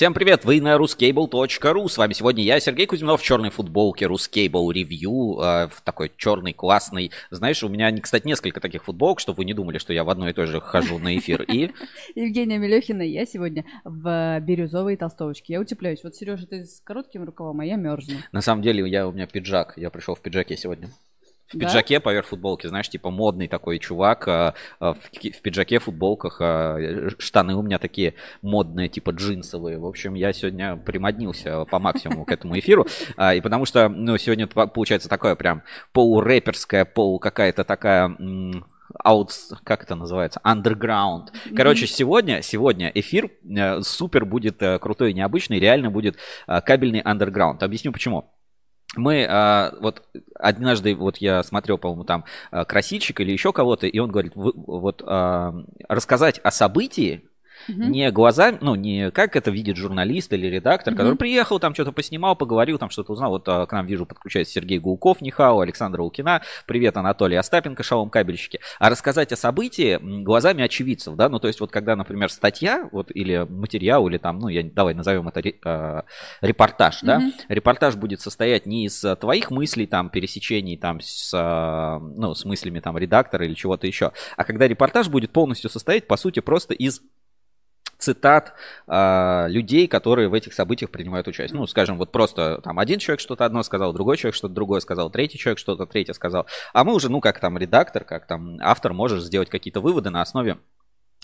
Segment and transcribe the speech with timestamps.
[0.00, 1.86] Всем привет, вы на ruscable.ru.
[1.86, 6.54] С вами сегодня я, Сергей Кузьминов, в черной футболке Ruscable Review, э, в такой черный,
[6.54, 7.10] классный.
[7.30, 10.30] Знаешь, у меня, кстати, несколько таких футболок, чтобы вы не думали, что я в одной
[10.30, 11.42] и той же хожу на эфир.
[11.42, 11.72] И...
[12.14, 15.52] Евгения Мелехина, я сегодня в бирюзовой толстовочке.
[15.52, 16.02] Я утепляюсь.
[16.02, 18.14] Вот, Сережа, ты с коротким рукавом, а я мерзну.
[18.32, 19.74] На самом деле, я, у меня пиджак.
[19.76, 20.88] Я пришел в пиджаке сегодня.
[21.52, 22.00] В пиджаке да?
[22.00, 27.56] поверх футболки, знаешь, типа модный такой чувак а, а, в, в пиджаке, футболках, а, штаны
[27.56, 29.78] у меня такие модные, типа джинсовые.
[29.78, 32.86] В общем, я сегодня примоднился по максимуму к этому эфиру.
[33.34, 38.16] И потому что, ну, сегодня получается такое прям полурэперская, полу какая-то такая
[38.98, 39.30] аут,
[39.64, 41.28] как это называется, underground.
[41.56, 41.88] Короче, mm-hmm.
[41.88, 47.62] сегодня, сегодня эфир э, супер будет э, крутой и необычный, реально будет э, кабельный underground.
[47.62, 48.30] Объясню почему
[48.96, 50.02] мы а, вот
[50.34, 54.52] однажды вот я смотрел, по-моему, там а, красильщик или еще кого-то, и он говорит, вы,
[54.54, 55.54] вот а,
[55.88, 57.24] рассказать о событии,
[57.68, 57.82] Угу.
[57.84, 60.98] Не глазами, ну, не как это видит журналист или редактор, угу.
[60.98, 63.30] который приехал, там что-то поснимал, поговорил, там что-то узнал.
[63.30, 66.42] Вот а, к нам, вижу, подключается Сергей Гулков, Нихау, Александр Лукина.
[66.66, 68.60] Привет, Анатолий Остапенко, Шалом Кабельщики.
[68.78, 73.10] А рассказать о событии глазами очевидцев, да, ну, то есть вот когда, например, статья, вот,
[73.14, 76.02] или материал, или там, ну, я, давай назовем это э,
[76.40, 77.32] репортаж, да, угу.
[77.48, 82.96] репортаж будет состоять не из твоих мыслей, там, пересечений, там, с, ну, с мыслями, там,
[82.98, 87.00] редактора или чего-то еще, а когда репортаж будет полностью состоять, по сути, просто из
[88.10, 88.54] цитат
[88.86, 91.58] э, людей, которые в этих событиях принимают участие.
[91.58, 95.10] Ну, скажем, вот просто там один человек что-то одно сказал, другой человек что-то другое сказал,
[95.10, 96.46] третий человек что-то третье сказал.
[96.72, 100.22] А мы уже, ну, как там редактор, как там автор, можешь сделать какие-то выводы на
[100.22, 100.58] основе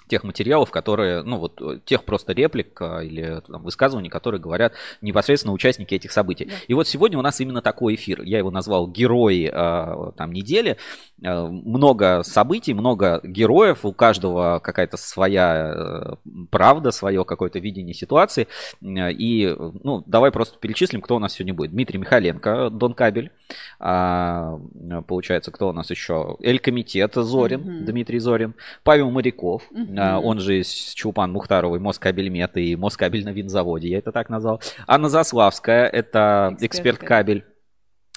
[0.08, 4.72] тех материалов, которые, ну вот э, тех просто реплик а, или там, высказываний, которые говорят
[5.00, 6.46] непосредственно участники этих событий.
[6.46, 6.54] Да.
[6.68, 8.22] И вот сегодня у нас именно такой эфир.
[8.22, 10.76] Я его назвал «Герои а, там, недели».
[11.24, 16.14] А, много событий, много героев, у каждого какая-то своя э,
[16.50, 18.46] правда, свое какое-то видение ситуации.
[18.82, 21.72] И ну, давай просто перечислим, кто у нас сегодня будет.
[21.72, 23.32] Дмитрий Михаленко, Дон Кабель.
[23.78, 26.36] Получается, кто у нас еще?
[26.40, 27.84] Эль-Комитет Зорин, mm-hmm.
[27.84, 28.54] Дмитрий Зорин.
[28.84, 29.62] Павел Моряков.
[29.72, 30.20] Mm-hmm mm-hmm.
[30.20, 34.60] он же из Чулпан Мухтаровой, Москабельмет и Москабель на винзаводе, я это так назвал.
[34.86, 37.44] Анна Заславская, это эксперт, эксперт кабель.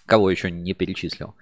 [0.06, 1.36] Кого еще не перечислил?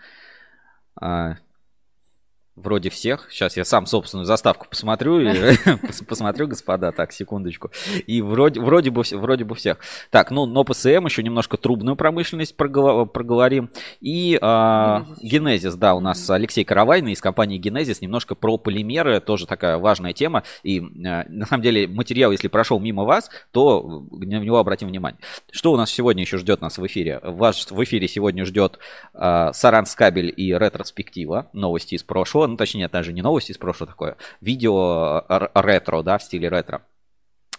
[2.57, 3.27] Вроде всех.
[3.29, 5.21] Сейчас я сам собственную заставку посмотрю.
[6.09, 6.91] Посмотрю, господа.
[6.91, 7.69] Так, секундочку.
[8.07, 9.77] И вроде, вроде, бы, вроде бы всех.
[10.09, 13.69] Так, ну, но ПСМ, еще немножко трубную промышленность проговорим.
[14.01, 18.01] И а, Генезис, да, у нас Алексей Каравайный из компании Генезис.
[18.01, 19.19] Немножко про полимеры.
[19.19, 20.41] Тоже такая важная тема.
[20.63, 25.19] И а, на самом деле материал, если прошел мимо вас, то на него обратим внимание.
[25.51, 27.19] Что у нас сегодня еще ждет нас в эфире?
[27.21, 28.79] Вас в эфире сегодня ждет
[29.13, 31.49] а, Саранскабель и ретроспектива.
[31.53, 36.23] Новости из прошлого ну точнее даже не новости из прошлого такое, видео ретро, да, в
[36.23, 36.81] стиле ретро.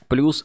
[0.09, 0.45] Плюс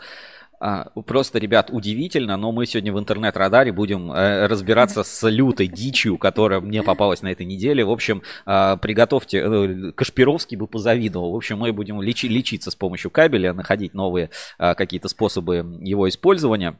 [0.65, 6.17] а, Просто, ребят, удивительно, но мы сегодня в интернет-радаре будем э, разбираться с лютой дичью,
[6.17, 7.83] которая мне попалась на этой неделе.
[7.83, 11.33] В общем, а, приготовьте, э, Кашпировский бы позавидовал.
[11.33, 16.07] В общем, мы будем лечи, лечиться с помощью кабеля, находить новые а, какие-то способы его
[16.07, 16.79] использования.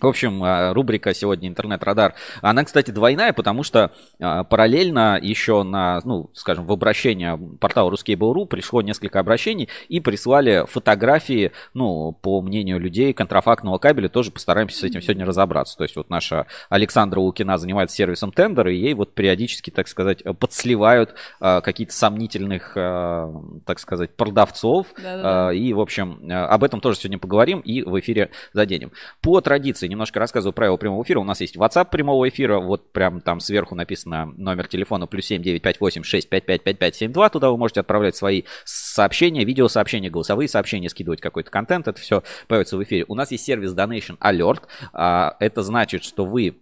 [0.00, 2.14] В общем, а, рубрика сегодня «Интернет-радар».
[2.40, 8.46] Она, кстати, двойная, потому что а, параллельно еще на, ну, скажем, в обращение портала Ruskable.ru
[8.46, 14.08] пришло несколько обращений и прислали фотографии, ну, по мнению людей, контрафактного кабеля.
[14.08, 15.76] Тоже постараемся с этим сегодня разобраться.
[15.76, 20.22] То есть вот наша Александра Лукина занимается сервисом тендера, и ей вот периодически, так сказать,
[20.38, 24.86] подсливают а, какие-то сомнительных, так сказать, продавцов.
[24.96, 25.52] Да-да-да.
[25.52, 28.92] И, в общем, об этом тоже сегодня поговорим и в эфире заденем.
[29.20, 31.20] По традиции немножко рассказываю правила прямого эфира.
[31.20, 32.58] У нас есть WhatsApp прямого эфира.
[32.60, 37.28] Вот прям там сверху написано номер телефона плюс 7958 655 5572.
[37.30, 41.88] Туда вы можете отправлять свои сообщения, видеосообщения, голосовые сообщения, скидывать какой-то контент.
[41.88, 43.04] Это все появится в эфире.
[43.08, 44.62] У нас есть сервис Donation Alert.
[44.92, 46.56] А, это значит, что вы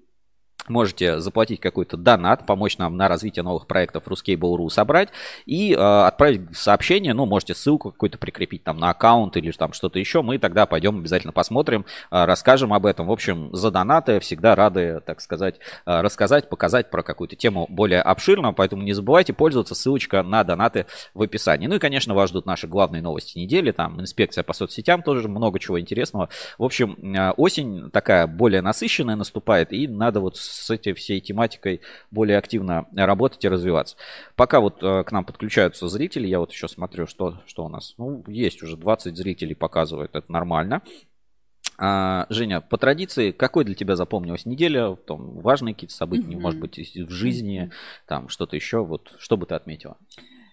[0.68, 5.10] можете заплатить какой-то донат, помочь нам на развитие новых проектов Ruskable.ru собрать
[5.46, 9.98] и э, отправить сообщение, ну, можете ссылку какую-то прикрепить там на аккаунт или там что-то
[9.98, 13.06] еще, мы тогда пойдем обязательно посмотрим, э, расскажем об этом.
[13.06, 18.02] В общем, за донаты всегда рады, так сказать, э, рассказать, показать про какую-то тему более
[18.02, 21.66] обширно, поэтому не забывайте пользоваться, ссылочка на донаты в описании.
[21.66, 25.58] Ну и, конечно, вас ждут наши главные новости недели, там инспекция по соцсетям, тоже много
[25.58, 26.28] чего интересного.
[26.58, 31.80] В общем, э, осень такая более насыщенная наступает, и надо вот с этой всей тематикой
[32.10, 33.96] более активно работать и развиваться.
[34.34, 37.94] Пока вот э, к нам подключаются зрители, я вот еще смотрю, что, что у нас.
[37.98, 40.82] Ну, есть уже 20 зрителей показывает, это нормально.
[41.78, 44.96] А, Женя, по традиции, какой для тебя запомнилась неделя?
[44.96, 46.40] Там, важные какие-то события, mm-hmm.
[46.40, 47.70] может быть, в жизни,
[48.06, 48.84] там что-то еще.
[48.84, 49.98] Вот что бы ты отметила?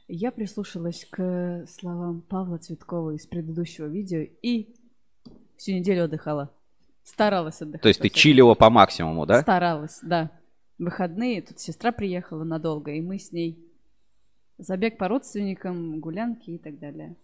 [0.07, 4.75] Я прислушалась к словам Павла Цветкова из предыдущего видео и
[5.57, 6.51] всю неделю отдыхала.
[7.03, 7.81] Старалась отдыхать.
[7.81, 9.41] То есть ты чилила по максимуму, да?
[9.41, 10.31] Старалась, да.
[10.77, 13.59] Выходные, тут сестра приехала надолго, и мы с ней
[14.57, 17.15] забег по родственникам, гулянки и так далее.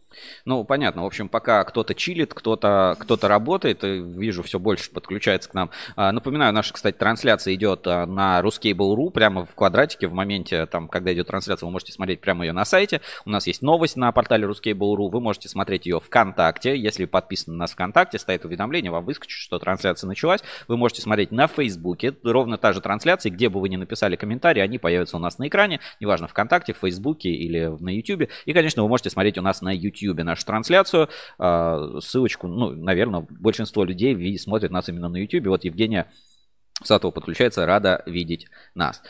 [0.46, 1.04] Ну, понятно.
[1.04, 5.70] В общем, пока кто-то чилит, кто-то кто работает, вижу, все больше подключается к нам.
[5.96, 10.08] А, напоминаю, наша, кстати, трансляция идет а, на Ruskable.ru, прямо в квадратике.
[10.08, 13.02] В моменте, там, когда идет трансляция, вы можете смотреть прямо ее на сайте.
[13.26, 15.10] У нас есть новость на портале Ruskable.ru.
[15.10, 16.76] Вы можете смотреть ее ВКонтакте.
[16.76, 20.42] Если подписаны на нас ВКонтакте, стоит уведомление, вам выскочит, что трансляция началась.
[20.68, 22.16] Вы можете смотреть на Фейсбуке.
[22.24, 23.32] Ровно та же трансляция.
[23.32, 25.80] Где бы вы ни написали комментарии, они появятся у нас на экране.
[26.00, 28.30] Неважно, ВКонтакте, в Фейсбуке или на YouTube.
[28.46, 31.10] И, конечно, вы можете смотреть у нас на YouTube нашу трансляцию.
[31.38, 35.48] А, ссылочку, ну, наверное, большинство людей смотрят нас именно на YouTube.
[35.48, 36.12] Вот Евгения
[36.84, 39.02] Сатова подключается, рада видеть нас.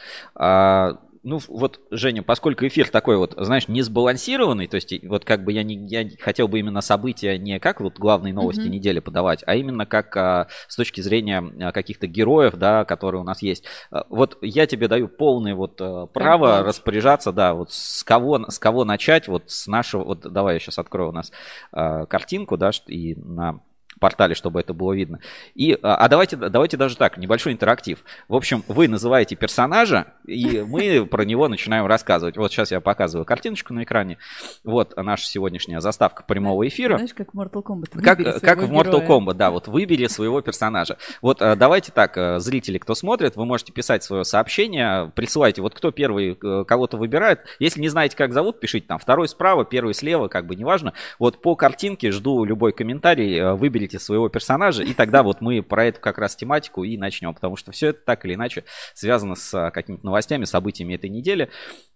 [1.22, 5.52] Ну вот, Женя, поскольку эфир такой вот, знаешь, не сбалансированный, то есть вот как бы
[5.52, 8.70] я, не, я хотел бы именно события не как вот главные новости mm-hmm.
[8.70, 13.26] недели подавать, а именно как а, с точки зрения а, каких-то героев, да, которые у
[13.26, 13.66] нас есть.
[13.92, 16.64] А, вот я тебе даю полное вот а, право mm-hmm.
[16.64, 20.80] распоряжаться, да, вот с кого, с кого начать, вот с нашего, вот давай я сейчас
[20.80, 21.32] открою у нас
[21.74, 23.60] а, картинку, да, и на
[24.00, 25.20] портале, чтобы это было видно.
[25.56, 28.04] И, а, а давайте, давайте даже так, небольшой интерактив.
[28.28, 32.38] В общем, вы называете персонажа, и мы про него начинаем рассказывать.
[32.38, 34.18] Вот сейчас я показываю картиночку на экране.
[34.64, 36.98] Вот наша сегодняшняя заставка прямого эфира.
[36.98, 38.02] Знаешь, как в Mortal Kombat.
[38.02, 40.98] Как, как в Mortal Kombat, да, вот выбери своего персонажа.
[41.22, 45.74] Вот а, давайте так, а, зрители, кто смотрит, вы можете писать свое сообщение, присылайте, вот
[45.74, 47.42] кто первый э, кого-то выбирает.
[47.60, 50.94] Если не знаете, как зовут, пишите там второй справа, первый слева, как бы неважно.
[51.18, 55.62] Вот по картинке жду любой комментарий, э, выберите выберите своего персонажа, и тогда вот мы
[55.62, 58.64] про эту как раз тематику и начнем, потому что все это так или иначе
[58.94, 61.50] связано с а, какими-то новостями, событиями этой недели.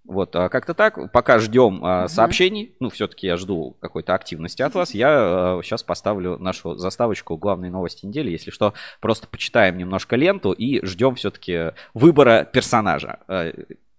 [0.05, 1.11] Вот, а, как-то так.
[1.11, 6.37] Пока ждем uh сообщений, ну, все-таки я жду какой-то активности от вас, я сейчас поставлю
[6.37, 8.31] нашу заставочку главной новости недели.
[8.31, 13.19] Если что, просто почитаем немножко ленту и ждем все-таки выбора персонажа.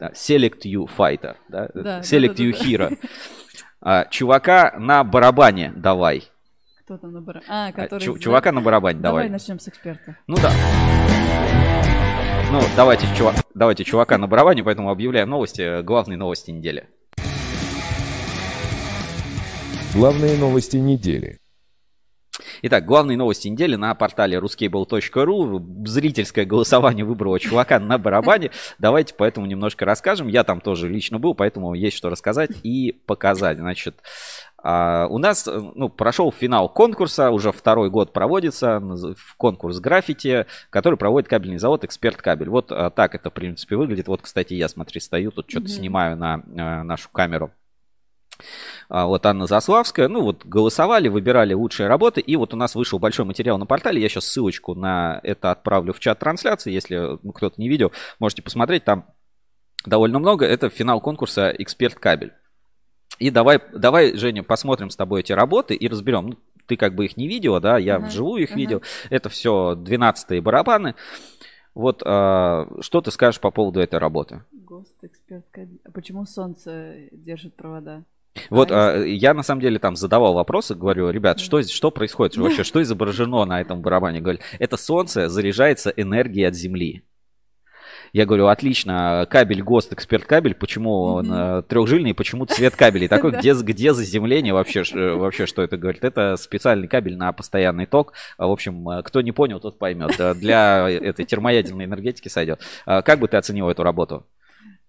[0.00, 1.70] Select you fighter, да?
[1.75, 2.99] да Select да, you да, hero.
[3.81, 4.05] Да.
[4.11, 6.25] Чувака на барабане давай.
[6.85, 7.47] Кто там на барабане?
[7.49, 8.03] А, который...
[8.03, 9.23] Чу- чувака на барабане, давай.
[9.25, 10.19] Давай начнем с эксперта.
[10.27, 10.53] Ну да.
[12.53, 16.91] Ну, давайте, чувак, давайте чувака на барабане, поэтому объявляем новости, главные новости недели.
[19.95, 21.39] Главные новости недели.
[22.61, 25.87] Итак, главные новости недели на портале ruscable.ru.
[25.87, 28.51] Зрительское голосование выбрало чувака на барабане.
[28.79, 30.29] Давайте поэтому немножко расскажем.
[30.29, 33.59] Я там тоже лично был, поэтому есть что рассказать и показать.
[33.59, 33.97] Значит,
[34.67, 40.47] а, у нас э, ну, прошел финал конкурса, уже второй год проводится в конкурс граффити,
[40.71, 42.49] который проводит кабельный завод «Эксперт Кабель».
[42.49, 44.09] Вот а, так это, в принципе, выглядит.
[44.09, 45.69] Вот, кстати, я, смотри, стою, тут что-то mm-hmm.
[45.69, 47.51] снимаю на а, нашу камеру.
[48.89, 52.99] А, вот Анна Заславская, ну вот голосовали, выбирали лучшие работы, и вот у нас вышел
[52.99, 57.33] большой материал на портале, я сейчас ссылочку на это отправлю в чат трансляции, если ну,
[57.33, 59.05] кто-то не видел, можете посмотреть, там
[59.85, 62.33] довольно много, это финал конкурса «Эксперт Кабель».
[63.19, 66.29] И давай, давай, Женя, посмотрим с тобой эти работы и разберем.
[66.29, 68.07] Ну, ты как бы их не видела, да, я uh-huh.
[68.07, 68.57] вживую их uh-huh.
[68.57, 68.83] видел.
[69.11, 70.95] Это все 12-е барабаны.
[71.75, 74.45] Вот а, что ты скажешь по поводу этой работы?
[74.53, 75.45] ГОСТ, эксперт,
[75.85, 78.05] а почему солнце держит провода?
[78.51, 82.63] Вот а, я на самом деле там задавал вопросы, говорю, ребят, что, что происходит вообще,
[82.65, 84.21] что изображено на этом барабане?
[84.21, 87.03] Говорю, это солнце заряжается энергией от Земли.
[88.15, 91.63] Я говорю, отлично, кабель ГОСТ, эксперт кабель, почему он mm-hmm.
[91.63, 96.05] трехжильный, почему цвет кабелей такой, где, где заземление вообще, вообще, что это говорит?
[96.05, 98.13] Это специальный кабель на постоянный ток.
[98.39, 100.13] В общем, э, кто не понял, тот поймет.
[100.39, 102.61] Для этой термоядерной энергетики сойдет.
[102.87, 104.25] А как бы ты оценил эту работу?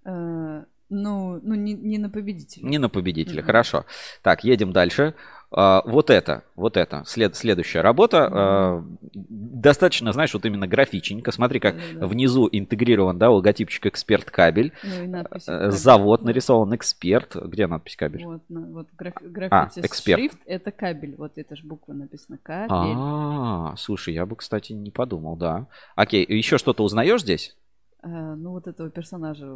[0.05, 2.63] Э, ну, ну не, не на победителя.
[2.63, 3.45] Не на победителя, mm-hmm.
[3.45, 3.85] хорошо.
[4.21, 5.15] Так, едем дальше.
[5.51, 8.29] Uh, вот это, вот это, след, следующая работа.
[8.31, 11.31] Uh, достаточно, знаешь, вот именно графичненько.
[11.31, 14.73] Смотри, как да, внизу интегрирован, да, логотипчик эксперт кабель.
[14.83, 17.35] Ну, надпись, uh, Завод нарисован эксперт.
[17.35, 18.25] Где надпись кабель?
[18.25, 20.19] Вот, ну, вот граф, граффити а, эксперт.
[20.19, 21.15] шрифт это кабель.
[21.17, 22.69] Вот это же буква написана кабель.
[22.71, 25.67] А, слушай, я бы, кстати, не подумал, да.
[25.95, 27.55] Окей, еще что-то узнаешь здесь?
[28.03, 29.47] Uh, ну, вот этого персонажа,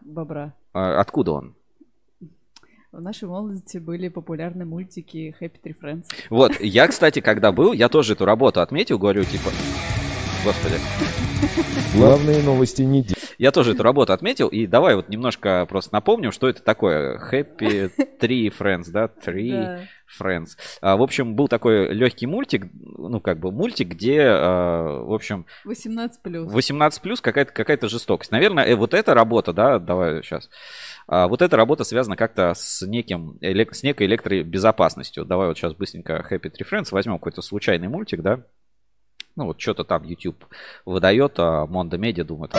[0.00, 0.54] бобра.
[0.72, 1.54] А, откуда он?
[2.90, 6.04] В нашей молодости были популярны мультики Happy Tree Friends.
[6.30, 9.50] Вот, я, кстати, когда был, я тоже эту работу отметил, говорю, типа,
[10.42, 10.76] господи.
[11.94, 13.18] Главные новости недели.
[13.36, 14.48] я тоже эту работу отметил.
[14.48, 17.20] И давай вот немножко просто напомним, что это такое.
[17.30, 17.90] Happy
[18.20, 19.10] Tree Friends, да?
[19.52, 19.80] Да.
[20.20, 20.56] Friends.
[20.80, 25.46] А, в общем, был такой легкий мультик, ну, как бы мультик, где, а, в общем,
[25.64, 26.52] 18 плюс.
[26.52, 28.32] 18 плюс какая-то какая жестокость.
[28.32, 30.50] Наверное, э, вот эта работа, да, давай сейчас.
[31.06, 35.24] вот эта работа связана как-то с неким, с некой электробезопасностью.
[35.24, 38.42] Давай вот сейчас быстренько Happy Tree Friends возьмем какой-то случайный мультик, да.
[39.36, 40.46] Ну вот что-то там YouTube
[40.84, 42.54] выдает, а Mondo Media думает,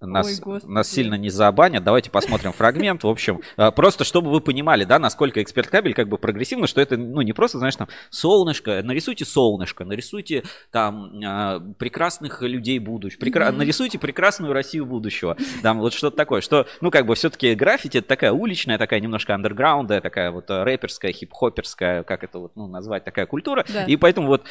[0.00, 1.82] нас, Ой, нас сильно не забанят.
[1.84, 3.02] Давайте посмотрим фрагмент.
[3.04, 6.80] В общем, а, просто чтобы вы понимали, да, насколько эксперт кабель как бы прогрессивно, что
[6.80, 13.20] это, ну, не просто, знаешь, там, солнышко, нарисуйте солнышко, нарисуйте там а, прекрасных людей будущего,
[13.20, 13.58] прекра- Мгм.
[13.58, 15.36] нарисуйте прекрасную Россию будущего.
[15.62, 19.34] Там вот что-то такое, что, ну, как бы все-таки граффити это такая уличная, такая немножко
[19.34, 23.64] андерграундная, такая вот э, рэперская, хип-хоперская, как это вот, ну, назвать, такая культура.
[23.72, 23.84] Да.
[23.84, 24.44] И поэтому вот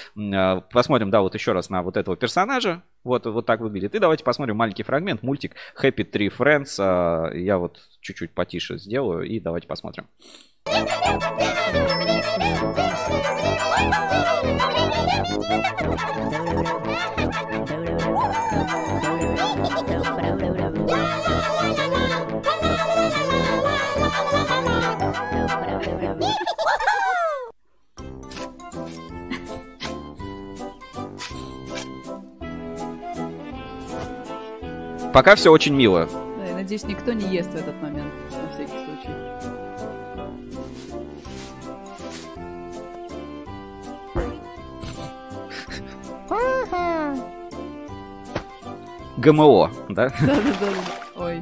[0.71, 2.81] посмотрим, да, вот еще раз на вот этого персонажа.
[3.03, 3.93] Вот, вот так выглядит.
[3.93, 6.75] И давайте посмотрим маленький фрагмент, мультик Happy Tree Friends.
[6.79, 10.07] А, Я вот чуть-чуть потише сделаю и давайте посмотрим.
[35.15, 36.09] Пока все очень мило.
[36.37, 39.13] Да, я надеюсь, никто не ест в этот момент, на всякий случай.
[49.17, 50.09] ГМО, да?
[50.19, 50.67] Да-да-да.
[51.15, 51.41] Ой.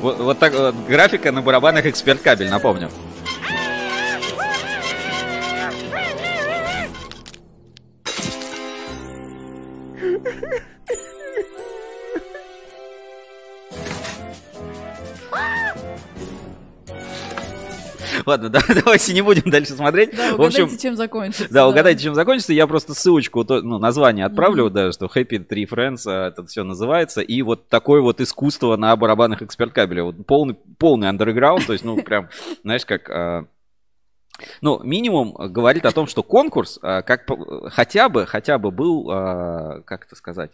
[0.00, 2.90] Вот, вот так вот графика на барабанах эксперт кабель, напомню.
[18.26, 20.16] Ладно, да, давайте не будем дальше смотреть.
[20.16, 21.52] Да, В угадайте, общем, чем закончится.
[21.52, 22.52] да, угадайте, чем закончится.
[22.52, 27.20] Я просто ссылочку, ну, название отправлю, да, что Happy Tree Friends, а, это все называется.
[27.20, 30.04] И вот такое вот искусство на барабанах эксперт кабеля.
[30.04, 32.28] Вот полный, полный андерграунд, то есть, ну, прям,
[32.62, 33.10] знаешь, как...
[33.10, 33.46] а,
[34.60, 37.26] ну, минимум говорит о том, что конкурс, а, как
[37.66, 39.04] хотя бы, хотя бы был,
[39.84, 40.50] как это сказать,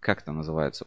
[0.00, 0.86] как это называется?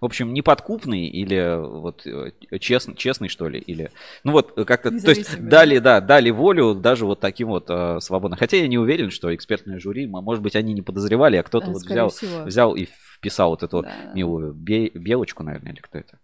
[0.00, 3.90] В общем, неподкупный или вот э, честный, честный что ли, или
[4.24, 7.98] ну вот э, как-то, то есть дали, да, дали волю даже вот таким вот э,
[8.00, 8.36] свободно.
[8.36, 11.72] Хотя я не уверен, что экспертное жюри, может быть, они не подозревали, а кто-то Да,
[11.72, 12.44] вот взял, всего.
[12.44, 12.86] взял и
[13.16, 13.92] вписал вот эту Да.
[14.14, 16.18] милую бе- белочку, наверное, или кто это.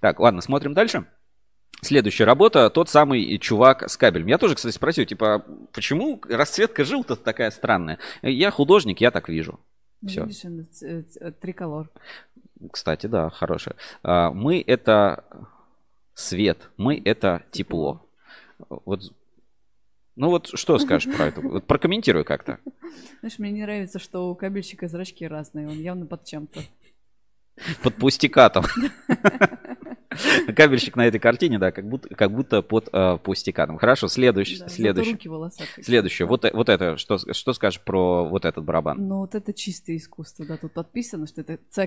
[0.00, 1.04] Так, ладно, смотрим дальше.
[1.80, 4.26] Следующая работа, тот самый чувак с кабелем.
[4.26, 7.98] Я тоже, кстати, спросил, типа, почему расцветка жил-то такая странная?
[8.22, 9.60] Я художник, я так вижу.
[10.00, 10.24] Ну, Всё.
[10.24, 10.44] видишь,
[10.82, 11.90] э, э, триколор.
[12.72, 13.76] Кстати, да, хорошая.
[14.02, 15.24] А, Мы это
[16.14, 18.04] свет, мы это тепло.
[18.68, 19.12] Вот,
[20.16, 21.40] ну вот что скажешь про это?
[21.40, 22.58] Вот прокомментируй как-то.
[23.20, 25.68] Знаешь, мне не нравится, что у кабельщика зрачки разные.
[25.68, 26.60] Он явно под чем-то.
[27.82, 28.64] Под пустякатом.
[30.56, 33.78] Кабельщик на этой картине, да, как будто, как будто под э, пустякатом.
[33.78, 35.12] Хорошо, следующий, Да, следующий.
[35.12, 35.84] руки волосатые.
[35.84, 36.26] Следующее.
[36.26, 39.06] Вот, э- вот это, что, что скажешь про вот этот барабан?
[39.06, 40.56] Ну, вот это чистое искусство, да.
[40.56, 41.86] Тут подписано, что это Ц.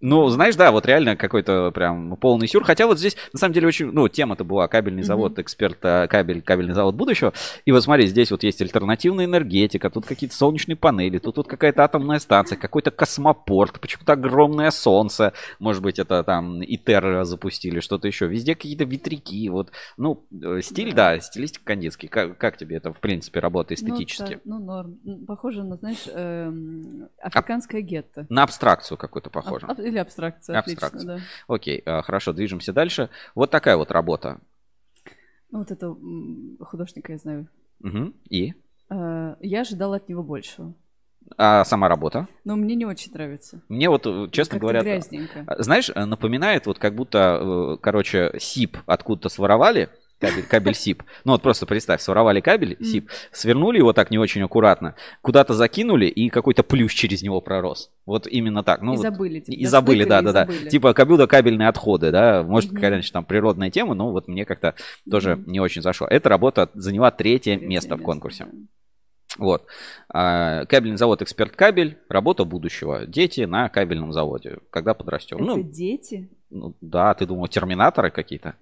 [0.00, 2.62] Ну, знаешь, да, вот реально какой-то прям полный сюр.
[2.64, 6.40] Хотя вот здесь, на самом деле, очень, ну, тема-то была кабельный завод, эксперт э, кабель,
[6.42, 7.32] кабельный завод будущего.
[7.64, 11.82] И вот смотри, здесь вот есть альтернативная энергетика, тут какие-то солнечные панели, тут вот какая-то
[11.82, 15.32] атомная станция, какой-то космопорт, почему-то огромное солнце.
[15.58, 18.28] Может быть, это там ИТЕР запустили, что-то еще.
[18.28, 19.72] Везде какие-то ветряки, вот.
[19.96, 22.08] Ну, э, стиль, да, стилистика кандинский.
[22.08, 24.34] Как, как тебе это, в принципе, работает Ну, эстетически?
[24.34, 24.98] так, Ну, норм.
[25.26, 28.26] Похоже на, знаешь, эм, африканское гетто.
[28.28, 29.66] На абстракцию какую-то А- похоже.
[29.66, 30.88] а- или абстракция, Абстракция.
[30.88, 31.20] отлично, да.
[31.54, 33.10] Окей, э, хорошо, движемся дальше.
[33.34, 34.40] Вот такая вот работа.
[35.50, 35.94] Ну, вот это
[36.64, 37.48] художника я знаю.
[37.80, 38.14] Мгм.
[38.28, 38.54] И?
[38.90, 40.74] Э, Я ожидала от него большего.
[41.36, 42.26] А сама работа?
[42.44, 43.60] Но мне не очень нравится.
[43.68, 45.44] Мне вот, э, честно Как-то говоря, грязненько.
[45.58, 51.02] знаешь, напоминает вот как будто, короче, СИП откуда-то своровали, кабель, кабель СИП.
[51.24, 56.06] Ну вот просто представь, своровали кабель СИП, свернули его так не очень аккуратно, куда-то закинули,
[56.06, 57.90] и какой-то плющ через него пророс.
[58.06, 58.82] Вот именно так.
[58.82, 59.40] Ну, и вот, забыли.
[59.40, 60.46] Типа, и забыли, да, да, да.
[60.46, 60.68] забыли.
[60.68, 62.42] Типа как будто кабельные отходы, да.
[62.42, 64.74] Может, конечно, там природная тема, но вот мне как-то
[65.10, 65.50] тоже Мгм.
[65.52, 66.06] не очень зашло.
[66.06, 68.44] Эта работа заняла третье, Третье место в конкурсе.
[68.44, 68.58] да.
[69.36, 69.66] Вот.
[70.08, 71.98] А, Кабельный завод «Эксперт Кабель».
[72.08, 73.06] Работа будущего.
[73.06, 74.58] Дети на кабельном заводе.
[74.70, 75.36] Когда подрастем?
[75.36, 76.28] Это Ну, дети?
[76.50, 78.54] ну, да, ты думал, терминаторы какие-то?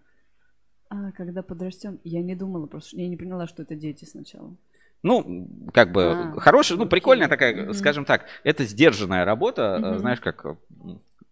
[0.89, 1.99] А, когда подрастем?
[2.05, 4.55] Я не думала просто, я не поняла, что это дети сначала.
[5.03, 6.03] Ну, как бы
[6.37, 7.75] А, хорошая, ну, прикольная такая, Мгм.
[7.75, 9.99] скажем так, это сдержанная работа, Мгм.
[9.99, 10.45] знаешь, как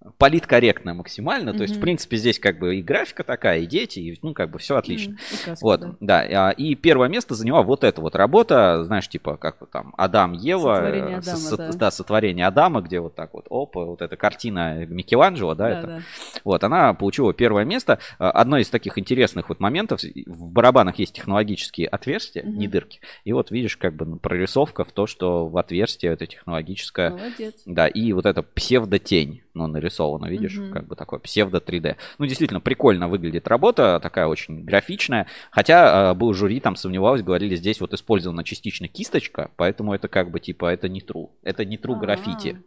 [0.04, 1.54] м, политкорректная максимально.
[1.54, 4.50] То есть, в принципе, здесь как бы и графика такая, и дети, и, ну, как
[4.50, 5.16] бы все отлично.
[5.32, 5.96] И сказка, Вот, да.
[6.00, 6.48] да.
[6.48, 10.74] а, И первое место заняла вот эта вот работа, знаешь, типа, как там, Адам, Ева,
[10.76, 11.36] Сотворение э, Адама,
[11.72, 11.90] с- да.
[11.90, 16.00] сотворение Адама, где вот так вот, оп, вот эта картина Микеланджело, да, Да, это, да.
[16.44, 17.98] вот, она получила первое место.
[18.18, 22.58] А, Одно из таких интересных вот моментов, в барабанах есть технологические отверстия, Мгм.
[22.58, 26.26] не дырки, и вот видишь, как бы ну, прорисовка в то, что в отверстие это
[26.26, 27.54] технологическое, Молодец.
[27.66, 29.93] да, и вот эта псевдотень, ну, нарисована,
[30.28, 30.72] видишь, Мгм.
[30.72, 31.96] как бы такое псевдо 3D.
[32.18, 35.26] Ну, действительно, прикольно выглядит работа, такая очень графичная.
[35.50, 40.30] Хотя э, был жюри, там сомневалось, говорили, здесь вот использована частично кисточка, поэтому это как
[40.30, 41.30] бы типа, это не true.
[41.42, 42.58] Это не true граффити.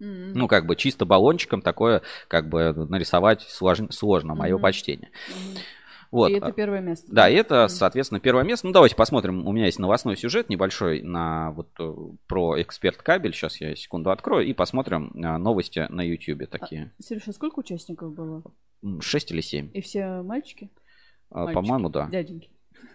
[0.00, 0.04] А.
[0.04, 0.32] М.
[0.32, 4.62] Ну, как бы чисто баллончиком такое, как бы нарисовать слож- сложно, мое Мгм.
[4.62, 5.10] почтение.
[5.28, 5.58] Мгм.
[6.10, 6.30] Вот.
[6.30, 7.06] И это первое место.
[7.12, 8.66] Да, и это, соответственно, первое место.
[8.66, 9.46] Ну, давайте посмотрим.
[9.46, 11.92] У меня есть новостной сюжет небольшой на вот э,
[12.26, 13.32] про эксперт кабель.
[13.32, 16.92] Сейчас я секунду открою и посмотрим э, новости на YouTube такие.
[16.98, 18.42] Сережа, сколько участников было?
[19.00, 19.70] Шесть или семь.
[19.72, 20.70] И все мальчики?
[21.30, 21.54] А, Мальчики.
[21.54, 22.50] По-моему, да, Дяденьки.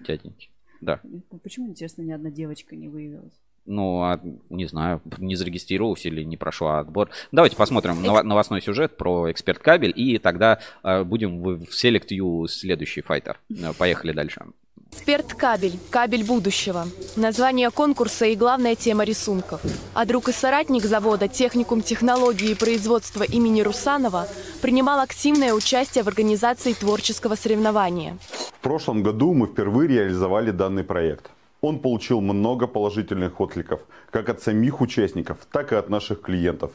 [0.06, 0.50] дяденьки.
[0.82, 1.00] Да.
[1.42, 3.40] Почему, интересно, ни одна девочка не выявилась?
[3.66, 4.20] Ну, а,
[4.50, 7.10] не знаю, не зарегистрировался или не прошла отбор.
[7.32, 12.10] Давайте посмотрим ново- новостной сюжет про эксперт кабель, и тогда э, будем в в Select
[12.12, 13.40] You следующий файтер.
[13.50, 14.46] Э, Поехали дальше.
[14.92, 15.78] Эксперт кабель.
[15.90, 16.86] Кабель будущего.
[17.18, 19.62] Название конкурса и главная тема рисунков.
[19.94, 24.28] А друг и соратник завода Техникум технологии и производства имени Русанова
[24.62, 28.18] принимал активное участие в организации творческого соревнования.
[28.58, 31.30] В прошлом году мы впервые реализовали данный проект.
[31.66, 33.80] Он получил много положительных откликов,
[34.12, 36.70] как от самих участников, так и от наших клиентов,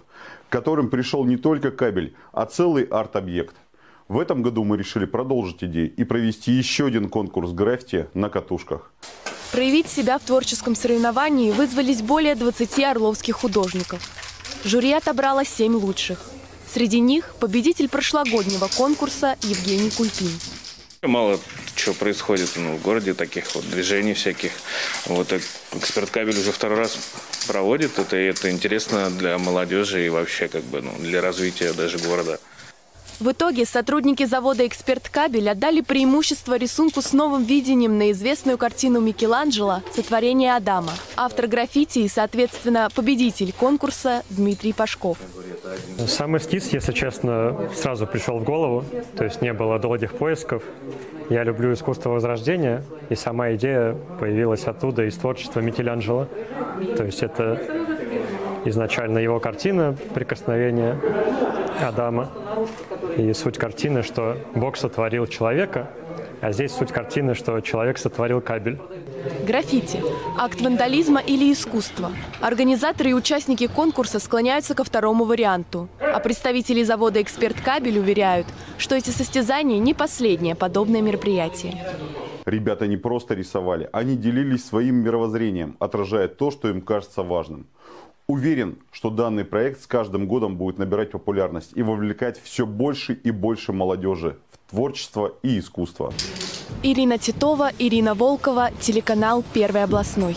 [0.48, 3.54] к которым пришел не только кабель, а целый арт-объект.
[4.08, 8.90] В этом году мы решили продолжить идею и провести еще один конкурс граффити на катушках.
[9.52, 14.00] Проявить себя в творческом соревновании вызвались более 20 орловских художников.
[14.64, 16.18] Жюри отобрало 7 лучших.
[16.66, 20.59] Среди них победитель прошлогоднего конкурса Евгений Кульпин.
[21.02, 21.40] Мало
[21.76, 24.52] чего происходит ну, в городе, таких вот движений всяких.
[25.06, 26.98] Вот эксперт кабель уже второй раз
[27.46, 31.96] проводит это, и это интересно для молодежи и вообще как бы ну, для развития даже
[31.96, 32.38] города.
[33.20, 39.00] В итоге сотрудники завода «Эксперт Кабель» отдали преимущество рисунку с новым видением на известную картину
[39.00, 40.92] Микеланджело «Сотворение Адама».
[41.16, 45.18] Автор граффити и, соответственно, победитель конкурса Дмитрий Пашков.
[46.06, 50.62] Сам эскиз, если честно, сразу пришел в голову, то есть не было долгих поисков.
[51.28, 56.26] Я люблю искусство Возрождения, и сама идея появилась оттуда, из творчества Микеланджело.
[56.96, 57.60] То есть это
[58.64, 60.98] изначально его картина «Прикосновение
[61.80, 62.30] Адама».
[63.16, 65.90] И суть картины, что Бог сотворил человека,
[66.40, 68.78] а здесь суть картины, что человек сотворил кабель.
[69.46, 70.02] Граффити–
[70.38, 72.10] акт вандализма или искусства.
[72.40, 75.88] Организаторы и участники конкурса склоняются ко второму варианту.
[76.00, 78.46] А представители завода «Эксперт Кабель» уверяют,
[78.78, 81.74] что эти состязания не последнее подобное мероприятие.
[82.46, 87.66] Ребята не просто рисовали, они делились своим мировоззрением, отражая то, что им кажется важным.
[88.30, 93.32] Уверен, что данный проект с каждым годом будет набирать популярность и вовлекать все больше и
[93.32, 96.12] больше молодежи в творчество и искусство.
[96.84, 100.36] Ирина Титова, Ирина Волкова, телеканал «Первый областной».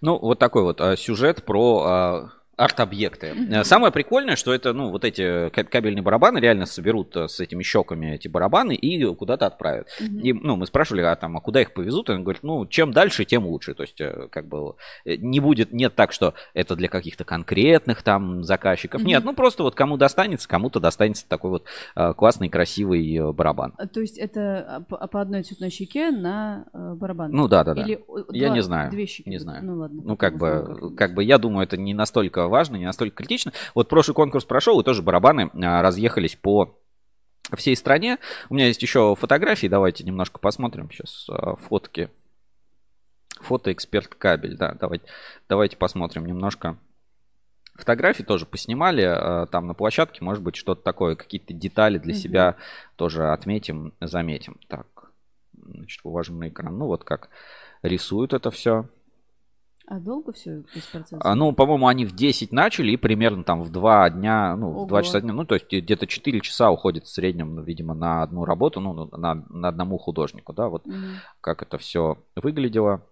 [0.00, 2.28] Ну, вот такой вот а, сюжет про а,
[2.58, 3.32] арт-объекты.
[3.50, 7.40] Э, Самое прикольное, что это, ну, вот эти ка- кабельные барабаны реально соберут э, с
[7.40, 9.88] этими щеками эти барабаны и куда-то отправят.
[10.00, 12.08] И, ну, мы спрашивали, а там, а куда их повезут?
[12.10, 13.74] И он говорит, ну, чем дальше, тем лучше.
[13.74, 14.74] То есть, э, как бы,
[15.06, 19.02] не будет, нет так, что это для каких-то конкретных там заказчиков.
[19.02, 23.74] Нет, ну, просто вот кому достанется, кому-то достанется такой вот э, классный, красивый барабан.
[23.78, 27.30] А, То есть это а, по, по одной цветной щеке на барабан?
[27.30, 27.82] Ну, да-да-да.
[27.82, 28.00] Или
[28.32, 29.30] Я два- не знаю, Две щеки?
[29.30, 29.64] не знаю.
[29.64, 30.02] Ну ладно.
[30.04, 33.52] Ну, как бы, как бы, я думаю, это не настолько важно, не настолько критично.
[33.74, 36.78] Вот прошлый конкурс прошел, и тоже барабаны а, разъехались по
[37.56, 38.18] всей стране.
[38.50, 42.10] У меня есть еще фотографии, давайте немножко посмотрим сейчас а, фотки.
[43.40, 45.06] Фото эксперт кабель, да, давайте,
[45.48, 46.76] давайте посмотрим немножко.
[47.74, 52.56] Фотографии тоже поснимали, а, там на площадке, может быть, что-то такое, какие-то детали для себя
[52.96, 54.58] тоже отметим, заметим.
[54.66, 55.12] Так,
[55.52, 56.76] значит, на экран.
[56.76, 57.30] Ну, вот как
[57.82, 58.88] рисуют это все.
[59.90, 61.18] А долго все без процесса?
[61.24, 64.84] А, ну, по-моему, они в 10 начали и примерно там в 2 дня, ну, Ого.
[64.84, 67.94] в 2 часа дня, ну, то есть где-то 4 часа уходит в среднем, ну, видимо,
[67.94, 71.20] на одну работу, ну, на, на одному художнику, да, вот Мгм.
[71.40, 73.02] как это все выглядело.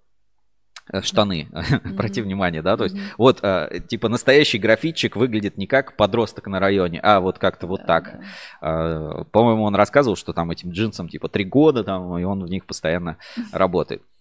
[0.93, 1.49] Э, Штаны,
[1.85, 2.29] обрати Мгм.
[2.29, 3.05] внимание, да, то есть Мгм.
[3.19, 7.81] вот, э, типа, настоящий графитчик выглядит не как подросток на районе, а вот как-то вот
[7.81, 8.05] Да, так.
[8.05, 8.21] да.
[8.61, 12.49] А, По-моему, он рассказывал, что там этим джинсам типа три года, там, и он в
[12.49, 13.17] них постоянно
[13.51, 14.03] работает.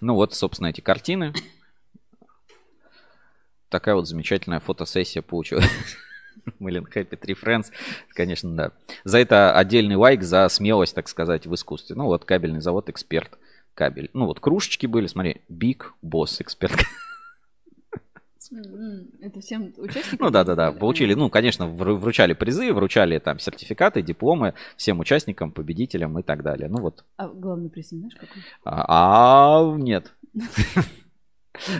[0.00, 1.32] Ну вот, собственно, эти картины.
[3.68, 5.68] Такая вот замечательная фотосессия получилась.
[6.58, 7.66] Блин, Happy Tree Friends,
[8.10, 8.72] конечно, да.
[9.04, 11.96] За это отдельный лайк, за смелость, так сказать, в искусстве.
[11.96, 13.38] Ну вот, кабельный завод «Эксперт»
[13.74, 14.10] кабель.
[14.12, 16.76] Ну вот, кружечки были, смотри, Big Boss «Эксперт».
[19.20, 20.18] Это всем участникам?
[20.26, 20.72] Ну да, да, да.
[20.72, 21.16] Получили, А.
[21.16, 26.68] ну, конечно, вру- вручали призы, вручали там сертификаты, дипломы всем участникам, победителям и так далее.
[26.68, 27.04] Ну вот.
[27.16, 28.42] А главный приз не знаешь какой?
[28.64, 30.12] А, а, нет.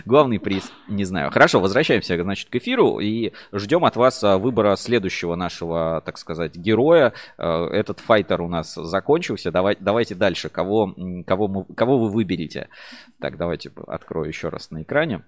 [0.05, 1.31] Главный приз, не знаю.
[1.31, 6.57] Хорошо, возвращаемся, значит, к эфиру и ждем от вас а, выбора следующего нашего, так сказать,
[6.57, 7.13] героя.
[7.37, 9.51] Э, Этот файтер у нас закончился.
[9.51, 10.49] Давай, давайте дальше.
[10.49, 10.93] Кого,
[11.25, 12.67] кого, мы, кого вы выберете?
[13.21, 15.23] Так, давайте открою еще раз на экране.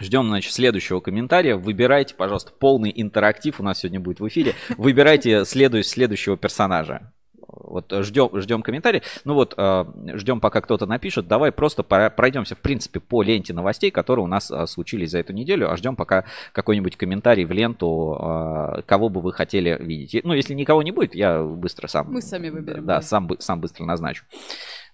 [0.00, 1.56] Ждем, значит, следующего комментария.
[1.56, 4.54] Выбирайте, пожалуйста, полный интерактив у нас сегодня будет в эфире.
[4.76, 7.12] Выбирайте следующего персонажа.
[7.48, 9.02] Вот ждем, ждем комментарий.
[9.24, 9.84] Ну вот, э,
[10.14, 11.26] ждем, пока кто-то напишет.
[11.26, 15.32] Давай просто пройдемся, в принципе, по ленте новостей, которые у нас э, случились за эту
[15.32, 15.70] неделю.
[15.70, 20.24] А ждем пока какой-нибудь комментарий в ленту, э, кого бы вы хотели видеть.
[20.24, 22.06] Ну, если никого не будет, я быстро сам...
[22.12, 23.02] Мы сами выберем, Да, да.
[23.02, 24.24] сам, сам быстро назначу.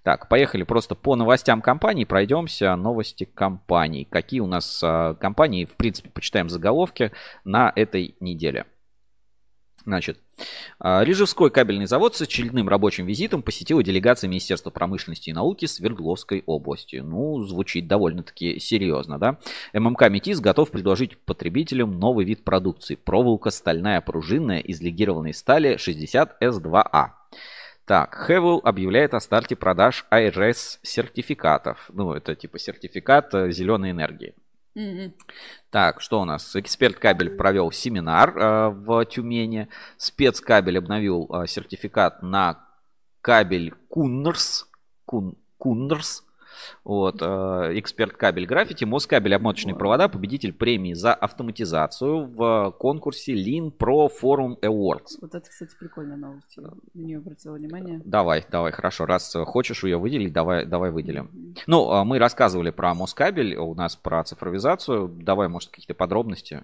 [0.05, 2.77] Так, поехали просто по новостям компаний, пройдемся.
[2.77, 4.07] Новости компаний.
[4.09, 7.11] Какие у нас а, компании, в принципе, почитаем заголовки
[7.45, 8.67] на этой неделе.
[9.87, 10.19] Значит,
[10.79, 16.43] а, Рижевской кабельный завод с очередным рабочим визитом посетила делегация Министерства промышленности и науки Свердловской
[16.45, 16.97] области.
[16.97, 19.39] Ну, звучит довольно-таки серьезно, да?
[19.73, 22.97] ММК «Метис» готов предложить потребителям новый вид продукции.
[22.97, 27.24] Проволока стальная пружинная из легированной стали 60S2A.
[27.87, 31.91] Так, Хевел объявляет о старте продаж I-REC сертификатов.
[31.93, 34.35] Ну, это типа сертификат э, зеленой энергии.
[35.71, 36.57] Так, что у нас?
[36.57, 39.69] Эксперт кабель провел семинар э, в Тюмени.
[39.99, 42.65] Спецкабель обновил э, сертификат на
[43.21, 44.67] кабель КУНРС.
[45.05, 46.25] Кун, КУНРС.
[46.85, 47.25] Вот, э,
[47.79, 54.59] эксперт кабель граффити, Москабель обмоточные провода, победитель премии за автоматизацию в конкурсе Lean Pro Forum
[54.61, 55.19] Awards.
[55.21, 56.57] Вот это, кстати, прикольная новость.
[56.57, 56.63] Я
[56.95, 58.01] на нее обратила внимание.
[58.05, 59.07] Давай, давай, хорошо.
[59.07, 61.55] Раз э, хочешь ее выделить, давай, давай выделим.
[61.67, 65.09] Ну, а мы рассказывали про Москабель, у нас про цифровизацию.
[65.09, 66.63] Давай, может, какие-то подробности.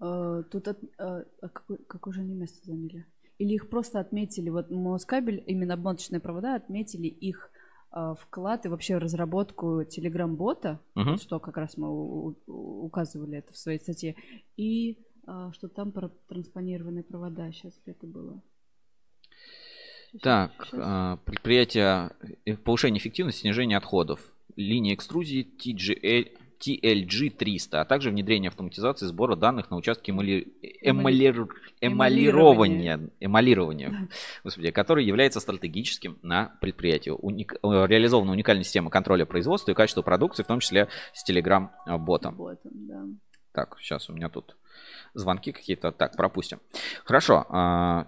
[0.00, 3.06] Э, Тут от- э, а какое, какое же они место заняли?
[3.38, 7.51] Или их просто отметили, вот Москабель, именно обмоточные провода, отметили их э,
[8.20, 14.16] вклад и вообще разработку телеграм-бота, вот что как раз мы указывали это в своей статье,
[14.56, 17.52] и э, что там про транспонированные провода.
[17.52, 18.42] Сейчас это было.
[20.20, 20.74] Так, щас.
[20.74, 22.10] а, предприятие
[22.44, 24.20] э, повышение эффективности, снижение отходов.
[24.56, 31.48] Линия экструзии TGL, TLG-300, а также внедрение автоматизации сбора данных на участке эмали- эмалир-
[31.80, 34.08] эмалирования, эмалирования,
[34.44, 37.10] господи, который является стратегическим на предприятии.
[37.10, 42.36] Уник- э, реализована уникальная система контроля производства и качества продукции, в том числе с Telegram-ботом.
[42.36, 43.04] Вот он, да.
[43.52, 44.56] Так, сейчас у меня тут
[45.14, 45.92] звонки какие-то.
[45.92, 46.60] Так, пропустим.
[47.04, 47.44] Хорошо.
[47.48, 48.06] а,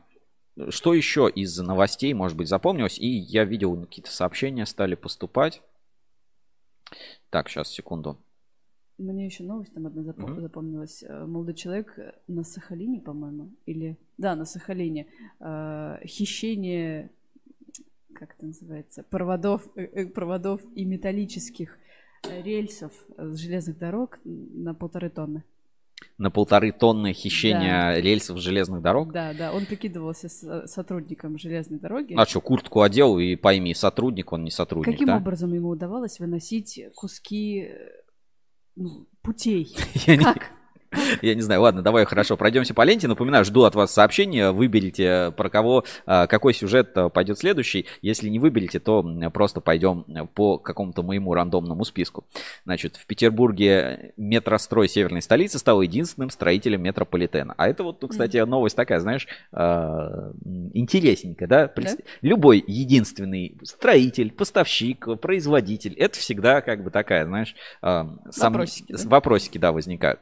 [0.68, 2.98] Что еще из новостей, может быть, запомнилось?
[3.00, 5.60] И я видел, какие-то сообщения стали поступать.
[7.30, 8.18] Так, сейчас, секунду.
[8.98, 10.40] Мне еще новость там одна запом- Мгм.
[10.40, 11.02] запомнилась.
[11.02, 13.96] Э, Молодой человек э, на Сахалине, по-моему, или...
[14.18, 15.06] Да, на Сахалине.
[15.40, 17.10] э, хищение,
[18.14, 21.76] как это называется, проводов, э, проводов и металлических
[22.44, 25.42] рельсов с железных дорог на полторы тонны.
[26.18, 29.12] На полторы тонны хищения рельсов железных дорог.
[29.12, 32.14] Да, да, он прикидывался с- сотрудником железной дороги.
[32.16, 35.16] А что, куртку одел и пойми, сотрудник он не сотрудник, Каким да?
[35.16, 37.68] образом ему удавалось выносить куски
[39.22, 39.76] путей?
[40.06, 40.50] Я не- Как?
[41.22, 43.08] Я не знаю, ладно, давай хорошо, пройдемся по ленте.
[43.08, 47.86] Напоминаю, жду от вас сообщения, выберите, про кого, а, какой сюжет а, пойдет следующий.
[48.02, 49.02] Если не выберете, то
[49.32, 52.24] просто пойдем э, по какому-то моему рандомному списку.
[52.64, 57.54] Значит, в Петербурге метрострой северной столицы стал единственным строителем метрополитена.
[57.56, 59.26] А это вот, ну, кстати, новость такая, знаешь,
[60.72, 61.68] интересненькая, да?
[61.68, 68.18] Представь, Любой единственный строитель, поставщик, производитель, это всегда как бы такая, знаешь, сом-
[68.54, 69.08] Вопросики, да?
[69.08, 70.20] вопросики, да, возникают.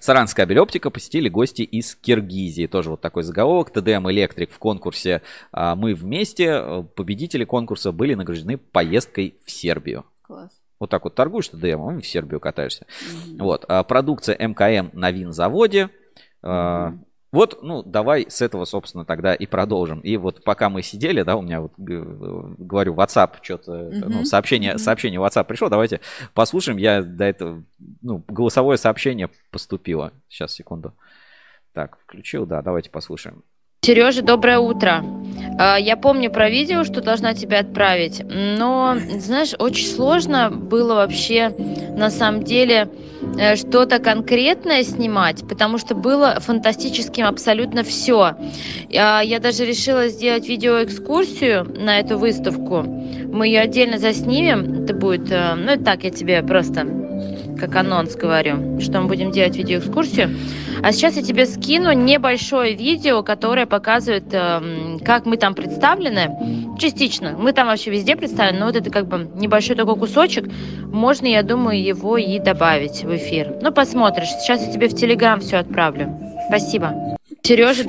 [0.00, 2.66] Саранская кабель оптика посетили гости из Киргизии.
[2.66, 3.70] Тоже вот такой заголовок.
[3.70, 6.84] ТДМ Электрик в конкурсе а, «Мы вместе».
[6.94, 10.04] Победители конкурса были награждены поездкой в Сербию.
[10.22, 10.60] Класс.
[10.80, 12.86] Вот так вот торгуешь ТДМ, в Сербию катаешься.
[13.38, 13.64] Вот.
[13.68, 15.90] А, продукция мкм на винзаводе.
[16.42, 16.94] А,
[17.34, 19.98] Вот, ну, давай с этого, собственно, тогда и продолжим.
[19.98, 24.24] И вот пока мы сидели, да, у меня вот, г- говорю, WhatsApp, что-то, ну, Мгм.
[24.24, 24.78] сообщение, Мгм.
[24.78, 26.00] сообщение WhatsApp пришло, давайте
[26.32, 26.78] послушаем.
[26.78, 27.64] Я до этого,
[28.02, 30.12] ну, голосовое сообщение поступило.
[30.28, 30.92] Сейчас, секунду.
[31.72, 33.42] Так, включил, да, давайте послушаем.
[33.84, 35.04] Сережа, доброе утро.
[35.58, 41.50] А, Я помню про видео, что должна тебе отправить, но, знаешь, очень сложно было вообще
[41.94, 42.88] на самом деле
[43.38, 48.36] э, что-то конкретное снимать, потому что было фантастическим абсолютно все.
[48.88, 52.84] Я даже решила сделать видеоэкскурсию на эту выставку.
[52.84, 54.84] Мы ее отдельно заснимем.
[54.84, 57.03] Это будет, э, ну, так я тебе просто
[57.58, 60.30] как анонс говорю, что мы будем делать видеоэкскурсию.
[60.82, 66.30] А сейчас я тебе скину небольшое видео, которое показывает, эм, как мы там представлены.
[66.78, 67.36] Частично.
[67.38, 70.50] Мы там вообще везде представлены, но вот это как бы небольшой такой кусочек.
[70.86, 73.54] Можно, я думаю, его и добавить в эфир.
[73.62, 74.28] Ну, посмотришь.
[74.28, 76.18] Сейчас я тебе в Телеграм все отправлю.
[76.48, 77.16] Спасибо.
[77.46, 77.84] Сережа,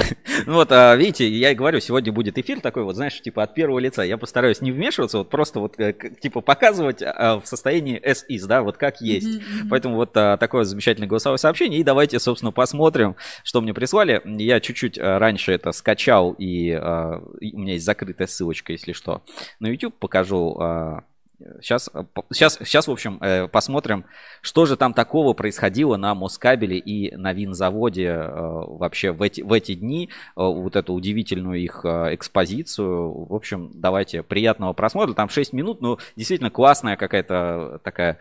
[0.45, 3.53] Ну вот, а, видите, я и говорю, сегодня будет эфир такой, вот, знаешь, типа от
[3.53, 4.03] первого лица.
[4.03, 8.45] Я постараюсь не вмешиваться, вот просто вот, э, типа, показывать а, в состоянии as is,
[8.47, 9.39] да, вот как есть.
[9.69, 11.79] Поэтому вот а, такое замечательное голосовое сообщение.
[11.79, 13.15] И давайте, собственно, посмотрим,
[13.45, 14.21] что мне прислали.
[14.25, 18.91] Я чуть-чуть а, раньше это скачал, и, а, и у меня есть закрытая ссылочка, если
[18.91, 19.23] что,
[19.61, 19.95] на YouTube.
[19.97, 21.03] Покажу а,
[21.61, 21.89] Сейчас,
[22.31, 24.05] сейчас, сейчас, в общем, э, посмотрим,
[24.41, 29.51] что же там такого происходило на Москабеле и на винзаводе э, вообще в эти, в
[29.51, 33.25] эти дни, э, вот эту удивительную их э, экспозицию.
[33.25, 35.13] В общем, давайте приятного просмотра.
[35.13, 38.19] Там 6 минут, но действительно классная какая-то такая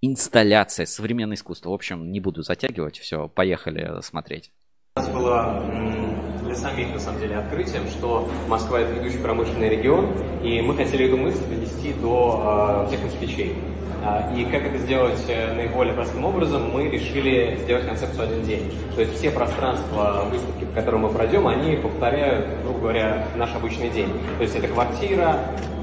[0.00, 1.70] инсталляция, современное искусство.
[1.70, 4.50] В общем, не буду затягивать, все, поехали смотреть.
[4.96, 9.68] У нас было м, для самих, на самом деле, открытием, что Москва– это ведущий промышленный
[9.68, 10.08] регион,
[10.42, 13.54] и мы хотели эту мысль довести до э, всех москвичей.
[14.02, 18.72] А, И как это сделать э, наиболее простым образом, мы решили сделать концепцию «один день».
[18.94, 23.90] То есть все пространства выставки, по которым мы пройдем, они повторяют, грубо говоря, наш обычный
[23.90, 24.10] день.
[24.38, 25.36] То есть это квартира,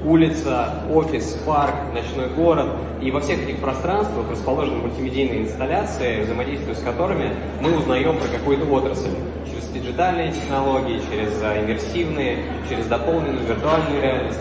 [0.04, 2.68] улица, офис, парк, ночной город.
[3.02, 8.66] И во всех этих пространствах расположены мультимедийные инсталляции, взаимодействуя с которыми мы узнаем про какую-то
[8.66, 9.12] отрасль.
[9.46, 14.40] Через диджитальные технологии, через а, иммерсивные, через дополненную виртуальную реальность.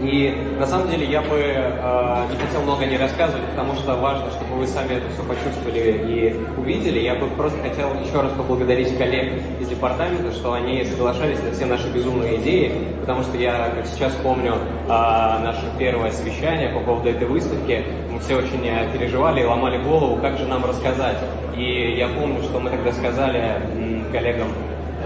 [0.00, 4.30] И на самом деле я бы э, не хотел много не рассказывать, потому что важно,
[4.30, 7.00] чтобы вы сами это все почувствовали и увидели.
[7.00, 11.66] Я бы просто хотел еще раз поблагодарить коллег из департамента, что они соглашались на все
[11.66, 17.08] наши безумные идеи, потому что я, как сейчас помню, э, наше первое совещание по поводу
[17.08, 21.18] этой выставки, мы все очень э, переживали и ломали голову, как же нам рассказать.
[21.56, 23.60] И я помню, что мы тогда сказали
[24.12, 24.48] коллегам,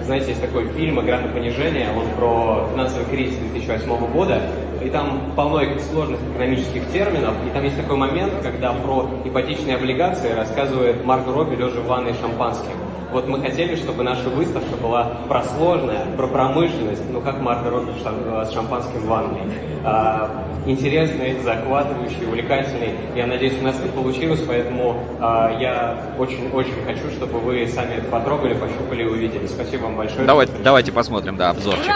[0.01, 4.43] знаете, есть такой фильм «Игра на понижение», он про финансовый кризис 2008 года,
[4.83, 10.33] и там полно сложных экономических терминов, и там есть такой момент, когда про ипотечные облигации
[10.33, 12.73] рассказывает Марго Робби, лежа в ванной шампанским.
[13.13, 17.97] Вот мы хотели, чтобы наша выставка была про сложное, про промышленность, ну как Робби в
[18.03, 19.43] шам- с шампанским в ванной.
[19.85, 20.31] А,
[20.65, 22.95] интересный, захватывающий, увлекательный.
[23.15, 28.07] Я надеюсь, у нас это получилось, поэтому а, я очень-очень хочу, чтобы вы сами это
[28.09, 29.47] потрогали, пощупали и увидели.
[29.47, 30.25] Спасибо вам большое.
[30.27, 31.93] Давайте, давайте посмотрим, да, обзорчик.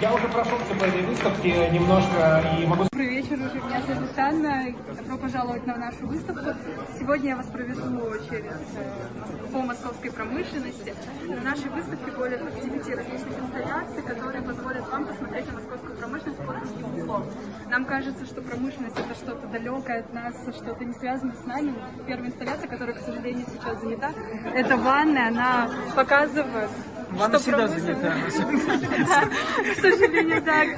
[0.00, 4.74] Я уже прошелся по этой выставке немножко и могу Добрый вечер, уже меня зовут Анна.
[4.94, 6.50] Добро пожаловать на нашу выставку.
[6.98, 10.94] Сегодня я вас проведу через э, по московской промышленности.
[11.26, 16.60] На нашей выставке более 29 различных инсталляций, которые позволят вам посмотреть на московскую промышленность под
[16.60, 17.24] другим углом.
[17.70, 21.74] Нам кажется, что промышленность это что-то далекое от нас, что-то не связано с нами.
[22.06, 24.12] Первая инсталляция, которая, к сожалению, сейчас занята,
[24.54, 25.28] это ванная.
[25.28, 26.70] Она показывает
[27.10, 29.20] Ванна что всегда промышленность- занята.
[29.74, 30.68] К сожалению, так.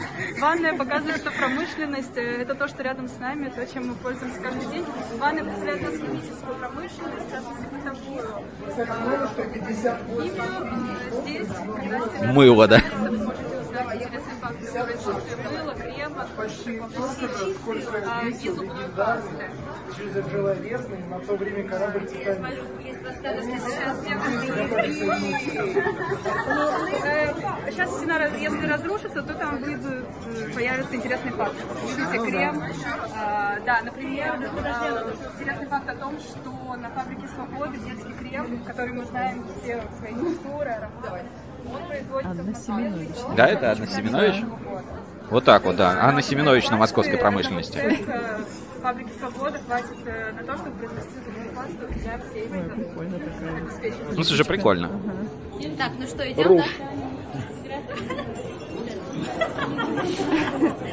[0.41, 4.41] Ванная показывает, что промышленность э,– это то, что рядом с нами, то, чем мы пользуемся
[4.41, 4.85] каждый день.
[5.19, 8.49] Ванная представляет нас химическую промышленность, в частности, бытовую.
[10.25, 11.49] И э, здесь,
[11.81, 12.77] когда Мыло, да?
[12.77, 14.35] Узнать интересные
[16.19, 19.51] факты о производстве мыла, крема, а, зубной пасты.
[19.97, 22.59] Через железный на то время корабль Титаник.
[27.71, 31.57] Сейчас Сейчас стена, если разрушится, то там выйдут, э, появятся интересные факты.
[31.97, 32.63] Видите, крем.
[33.17, 39.05] А, Да, например, интересный факт о том, что на фабрике Свободы детский крем, который мы
[39.05, 40.15] знаем все свои
[40.75, 41.27] ароматы,
[41.67, 43.09] он производится в Москве.
[43.37, 44.45] Да, это Анна Семенович?
[45.31, 45.99] Вот так вот, да.
[46.01, 47.79] Анна Семенович на московской промышленности.
[47.79, 48.39] Э,
[48.81, 54.91] Фабрики Свобода хватит э, на то, чтобы произвести зубную для всей Ну, слушай, прикольно.
[55.77, 56.65] Так, ну что, идем, да?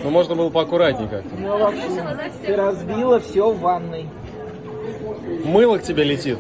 [0.04, 4.10] Ну, можно было поаккуратнее как Ну, вообще, ты разбила все в ванной.
[5.46, 6.38] Мыло к тебе летит.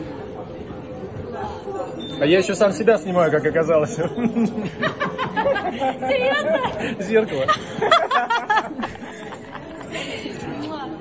[2.20, 3.96] А я еще сам себя снимаю, как оказалось.
[6.06, 7.04] Серьезно?
[7.04, 7.46] Зеркало.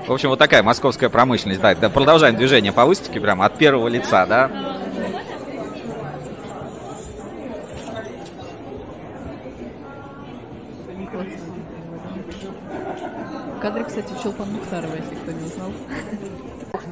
[0.06, 1.60] В общем, вот такая московская промышленность.
[1.60, 4.50] Да, да, продолжаем движение по выставке прямо от первого лица, да.
[13.56, 15.72] В кадре, кстати, Чулпан Мухтарова, если кто не узнал.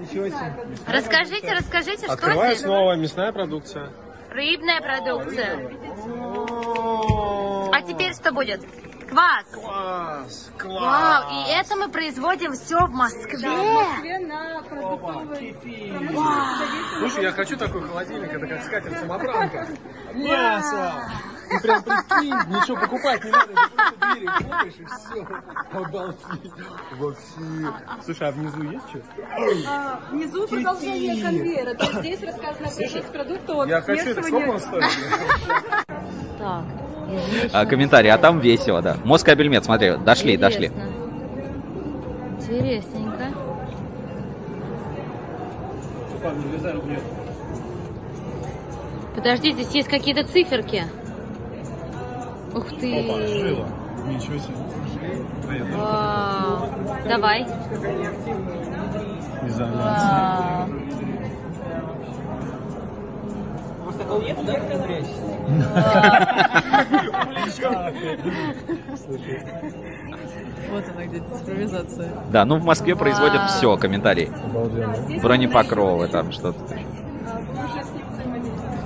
[0.01, 0.55] Ничего себе.
[0.87, 2.63] Расскажите, расскажите, что Открываю здесь?
[2.65, 3.91] снова мясная продукция.
[4.33, 5.71] Рыбная продукция.
[7.73, 8.62] А теперь что будет?
[9.11, 9.45] Квас.
[9.53, 13.40] Класс, Вау, и это мы производим все в Москве.
[13.42, 19.66] Да, в Москве на продуктовой промышленности Слушай, я хочу такой холодильник, это как скатерть самобранка.
[20.14, 20.95] Мясо!
[21.53, 25.27] Ты прям прикинь, ничего покупать не надо, ты просто двери хлопаешь и все.
[25.73, 26.53] Обалдеть.
[26.99, 28.03] Вообще.
[28.05, 29.01] Слушай, а внизу есть что?
[29.69, 31.75] А, Внизу продолжение конвейера.
[31.75, 34.85] То есть здесь рассказано про шесть продуктов от Я хочу это, сколько он стоит?
[36.38, 36.65] Так,
[37.53, 38.97] А, комментарий, а там весело, да.
[39.05, 40.73] Москабельмет, смотри, дошли, дошли.
[42.41, 43.27] Интересненько.
[49.15, 50.85] Подожди, здесь есть какие-то циферки.
[52.55, 52.93] Ух ты.
[54.09, 54.57] Ничего себе.
[55.75, 56.69] Вау.
[57.09, 57.47] Давай.
[59.47, 60.69] Изоляция.
[70.71, 72.09] Вот она где цифровизация.
[72.31, 74.31] Да, ну в Москве производят все, комментарий.
[74.45, 75.21] Обалденно.
[75.23, 76.59] Бронепокровы там что-то.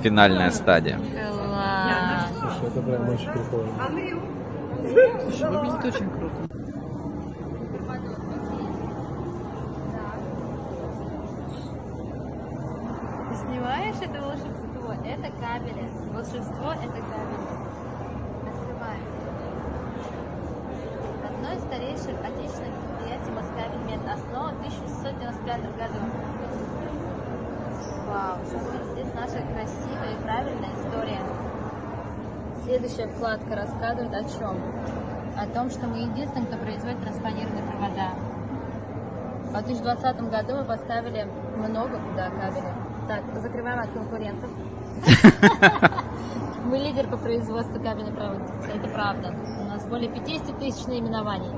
[0.03, 0.99] Финальная стадия.
[2.77, 3.73] Это прям очень прикольно.
[5.23, 6.35] Слушай, выглядит очень круто.
[13.29, 14.93] Ты снимаешь это волшебство?
[15.03, 15.85] Это кабели.
[16.13, 17.47] Волшебство это кабели.
[18.45, 19.05] Открываем.
[21.25, 26.01] Одно из старейших отечественных предприятий Москабельмет основан в 1695 году.
[28.07, 28.37] Вау,
[28.93, 31.46] здесь наша красивая и правильная история.
[32.67, 34.57] Следующая вкладка рассказывает о чем?
[35.37, 38.09] О том, что мы единственные, кто производит транспонированные провода.
[39.45, 42.73] В 2020 году мы поставили много куда кабелей.
[43.07, 44.49] Так, закрываем от конкурентов.
[46.65, 48.75] Мы лидер по производству кабельной продукции.
[48.75, 49.33] Это правда.
[49.61, 51.51] У нас более 50 тысяч наименований.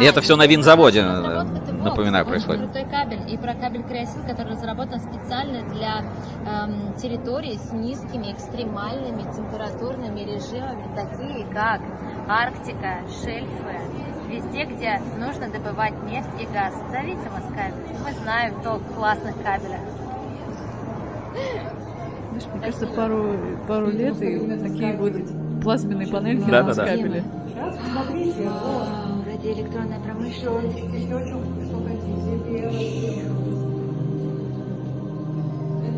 [0.00, 2.62] И это все на винзаводе, напоминаю, происходит.
[2.62, 3.32] Крутой кабель.
[3.32, 6.04] И про кабель Креосил, который разработан специально для
[6.46, 11.80] эм, территорий с низкими экстремальными температурными режимами, такие как
[12.28, 13.80] Арктика, шельфы,
[14.28, 16.74] везде, где нужно добывать нефть и газ.
[16.90, 17.74] Зовите Москабель.
[18.04, 19.80] Мы знаем толк в классных кабелях.
[22.30, 23.34] Знаешь, мне кажется, пару,
[23.66, 26.92] пару лет и такие будут плазменные панельки Да, на да, да.
[29.38, 30.80] Вау, радиоэлектронная промышленность.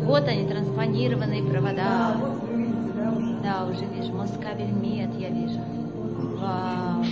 [0.03, 2.17] Вот они, транспонированные провода.
[3.43, 4.13] Да, уже вижу.
[4.13, 5.59] Москабель Мед я вижу.
[6.39, 7.03] Вау.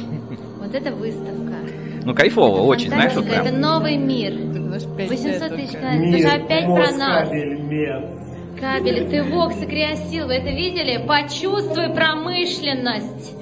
[0.59, 1.55] Вот это выставка.
[2.03, 3.45] Ну, кайфово, очень, знаешь, вот прям.
[3.45, 4.33] Это новый мир.
[4.33, 6.09] 800 тысяч километров.
[6.09, 7.29] Это же опять про нас.
[8.59, 11.05] Кабели, ты Вокс и Криосил, вы это видели?
[11.07, 13.35] Почувствуй промышленность.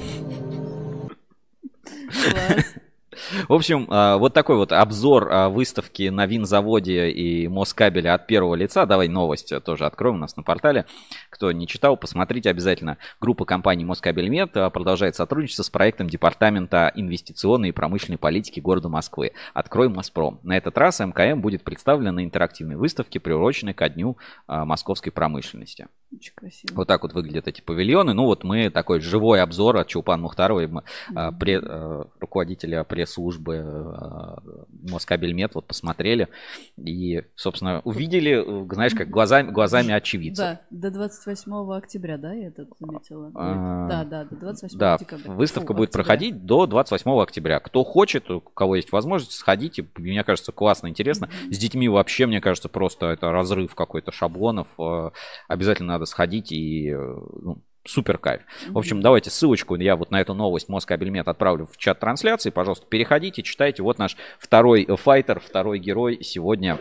[3.47, 8.55] В общем, а, вот такой вот обзор а, выставки на винзаводе и Москабеля от первого
[8.55, 8.85] лица.
[8.85, 10.85] Давай новость тоже откроем у нас на портале.
[11.29, 12.97] Кто не читал, посмотрите обязательно.
[13.19, 19.33] Группа компаний Москабельмет а, продолжает сотрудничество с проектом Департамента инвестиционной и промышленной политики города Москвы
[19.53, 20.39] «Открой Моспром».
[20.43, 25.87] На этот раз МКМ будет представлен на интерактивной выставке, приуроченной ко дню московской промышленности.
[26.15, 26.73] Очень красиво.
[26.75, 28.13] Вот так вот выглядят эти павильоны.
[28.13, 30.81] Ну вот мы такой живой обзор от Чулпан Мухтаровой, м,
[31.15, 34.51] а, пре- э, руководителя пресс-службы э,
[34.89, 36.29] Москабельмет, вот посмотрели
[36.77, 40.45] и, собственно, увидели, э, знаешь, как глазами, глазами очевидцев.
[40.45, 43.31] Да, до 28 октября, да, я это заметила?
[43.35, 45.31] А, Да, да, до 28 Да, декабря.
[45.33, 46.03] выставка Фу, будет октября.
[46.05, 47.59] проходить до 28 октября.
[47.59, 49.85] Кто хочет, у кого есть возможность, сходите.
[49.97, 51.29] Мне кажется, классно, интересно.
[51.51, 54.67] С детьми вообще, мне кажется, просто это разрыв какой-то шаблонов.
[55.49, 58.41] Обязательно надо сходить и э, ну, супер кайф.
[58.69, 62.51] В общем, давайте ссылочку я вот на эту новость Москабельмет отправлю в чат трансляции.
[62.51, 63.81] Пожалуйста, переходите, читайте.
[63.81, 66.79] Вот наш второй файтер, второй герой сегодня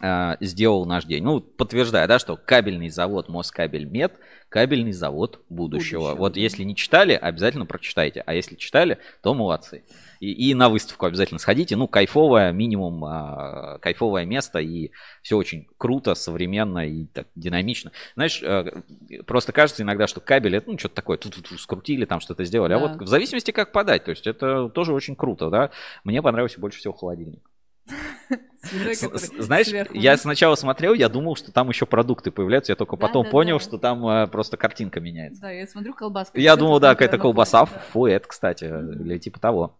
[0.00, 1.22] э, сделал наш день.
[1.22, 4.18] Ну, подтверждая, да, что кабельный завод Москабельмет,
[4.48, 6.00] кабельный завод будущего.
[6.00, 8.22] Будущего, вот если не читали, обязательно прочитайте.
[8.26, 9.84] А если читали, то молодцы.
[10.20, 11.76] И, и на выставку обязательно сходите.
[11.76, 14.58] Ну, кайфовое, минимум а, кайфовое место.
[14.58, 14.90] И
[15.22, 17.92] все очень круто, современно и так динамично.
[18.14, 18.82] Знаешь, э,
[19.26, 22.72] просто кажется иногда, что кабель это ну, что-то такое, тут скрутили, там что-то сделали.
[22.74, 22.88] А Да.
[22.88, 24.04] вот в зависимости, как подать.
[24.04, 25.70] То есть это тоже очень круто, да.
[26.04, 27.42] Мне понравился больше всего холодильник.
[28.62, 28.94] Свиной,
[29.42, 33.06] Знаешь, сверху я сначала смотрел, я думал, что там еще продукты появляются, я только Да,
[33.06, 33.64] потом да, понял, да.
[33.64, 35.42] что там э, просто картинка меняется.
[35.42, 36.40] Да, я смотрю колбаска.
[36.40, 37.66] Я думал, да, какая-то колбаса, да.
[37.92, 39.78] фуэт, кстати, или типа того.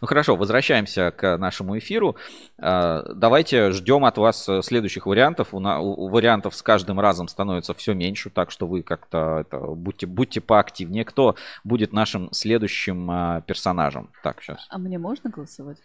[0.00, 2.16] Ну хорошо, возвращаемся к нашему эфиру.
[2.58, 5.48] А, Давайте ждем от вас э, следующих вариантов.
[5.54, 9.58] У, на- у вариантов с каждым разом становится все меньше, так что вы как-то это,
[9.58, 11.04] будьте, будьте поактивнее.
[11.04, 14.10] Кто будет нашим следующим а, персонажем?
[14.22, 14.66] Так, сейчас.
[14.70, 15.78] А мне можно голосовать?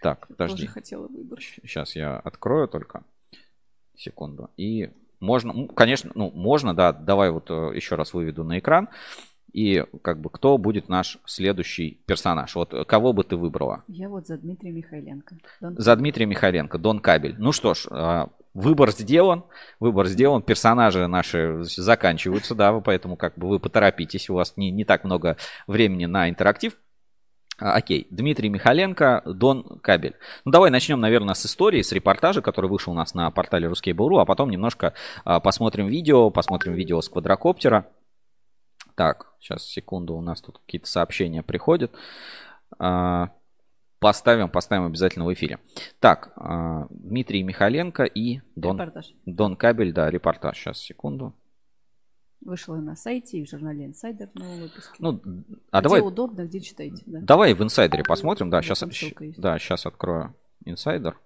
[0.00, 0.66] Так, Тоже подожди.
[0.66, 1.42] хотела выбрать.
[1.62, 3.02] Сейчас я открою только.
[3.96, 4.50] Секунду.
[4.56, 8.88] И можно, ну, конечно, ну, можно, да, давай вот э, еще раз выведу на экран.
[9.52, 12.54] И как бы кто будет наш следующий персонаж?
[12.54, 13.82] Вот кого бы ты выбрала?
[13.88, 15.36] Я вот за Дмитрия Михайленко.
[15.60, 17.34] Дон- За Дмитрия Михайленко, Дон Кабель.
[17.38, 19.44] Ну что ж, а, выбор сделан,
[19.80, 24.84] выбор сделан, персонажи наши заканчиваются, да, поэтому как бы вы поторопитесь, у вас не, не
[24.84, 25.36] так много
[25.66, 26.76] времени на интерактив.
[27.60, 30.14] А, Окей, Дмитрий Михаленко, Дон Кабель.
[30.44, 34.20] Ну давай начнем, наверное, с истории, с репортажа, который вышел у нас на портале Ruskable.ru,
[34.20, 34.92] а потом немножко
[35.24, 37.86] а, посмотрим видео, посмотрим видео с квадрокоптера.
[38.98, 41.94] Так, сейчас, секунду, у нас тут какие-то сообщения приходят.
[42.80, 43.30] А,
[44.00, 45.60] Поставим, поставим обязательно в эфире.
[46.00, 49.14] Так, а, Дмитрий Михаленко и Дон, Репортаж.
[49.24, 50.56] Дон Кабель, да, репортаж.
[50.56, 51.32] Сейчас, секунду.
[52.40, 54.92] Вышла на сайте и в журнале Insider новый выпуск.
[54.98, 55.20] Ну,
[55.70, 57.04] а где давай, удобно, где читаете.
[57.06, 57.20] Да.
[57.22, 58.50] давай в инсайдере посмотрим.
[58.50, 58.82] Да, Да, сейчас,
[59.36, 60.34] да, сейчас открою
[60.64, 61.20] инсайдер.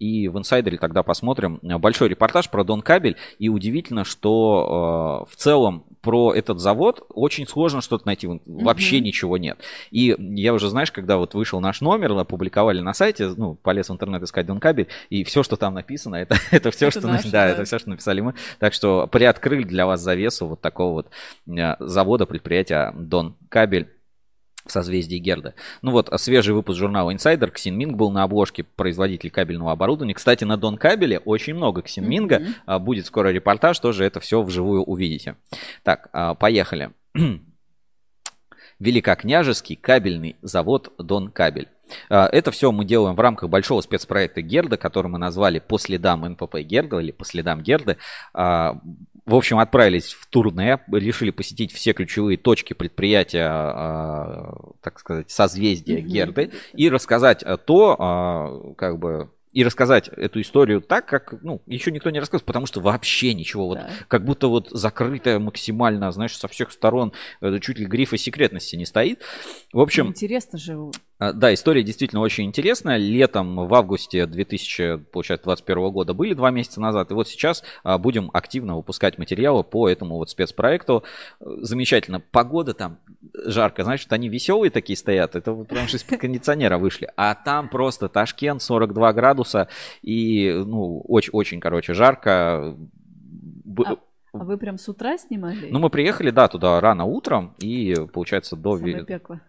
[0.00, 3.16] И в инсайдере тогда посмотрим э, большой репортаж про Дон Кабель.
[3.38, 8.26] И удивительно, что э, в целом про этот завод очень сложно что-то найти.
[8.46, 9.04] Вообще Мгм.
[9.04, 9.58] ничего нет.
[9.90, 13.92] И я уже, знаешь, когда вот вышел наш номер, опубликовали на сайте, ну, полез в
[13.92, 17.24] интернет искать Дон Кабель, и все, что там написано, это, это все, Это что, наше,
[17.30, 17.48] да, да.
[17.50, 18.34] это все, что написали мы.
[18.58, 21.10] Так что приоткрыли для вас завесу вот такого вот
[21.58, 23.88] э, завода, предприятия Дон Кабель
[24.70, 25.54] в созвездии Герда.
[25.82, 27.50] Ну вот, свежий выпуск журнала Insider.
[27.50, 30.14] Ксин Минг был на обложке производитель кабельного оборудования.
[30.14, 32.38] Кстати, на Дон Кабеле очень много Ксин Минга.
[32.38, 32.54] Мгм.
[32.66, 35.34] А, Будет скоро репортаж, тоже это все вживую увидите.
[35.82, 36.90] Так, а, поехали.
[38.78, 41.68] Великокняжеский кабельный завод Дон Кабель.
[42.08, 46.22] А, Это все мы делаем в рамках большого спецпроекта Герда, который мы назвали «По следам
[46.28, 47.96] НПП Герда» или «По следам Герды».
[48.34, 48.78] А,
[49.26, 56.00] В общем, отправились в турне, решили посетить все ключевые точки предприятия, а, так сказать, созвездия.
[56.00, 62.10] Герды и рассказать то, как бы, и рассказать эту историю так, как, ну, еще никто
[62.10, 63.90] не рассказывает, потому что вообще ничего, вот, Да.
[64.08, 68.86] как будто вот закрытая максимально, знаешь, со всех сторон, э, чуть ли грифа секретности не
[68.86, 69.20] стоит.
[69.72, 70.78] В общем, Интересно же.
[71.20, 72.96] А, Да, история действительно очень интересная.
[72.96, 77.10] Летом, в августе 2021 года были два месяца назад.
[77.10, 81.04] И вот сейчас а, будем активно выпускать материалы по этому вот спецпроекту.
[81.38, 82.20] Замечательно.
[82.20, 82.98] Погода там
[83.34, 83.84] жарко.
[83.84, 85.36] Значит, они веселые такие стоят.
[85.36, 87.08] Это вот что из-под кондиционера вышли.
[87.16, 89.68] А там просто Ташкент 42 градуса.
[90.02, 92.76] И, ну, очень-очень, короче, жарко.
[93.84, 93.96] А,
[94.32, 95.68] а вы прям с утра снимали?
[95.70, 97.54] Ну, мы приехали, да, туда рано утром.
[97.58, 98.78] И, получается, до...
[98.78, 99.40] Самое пекло.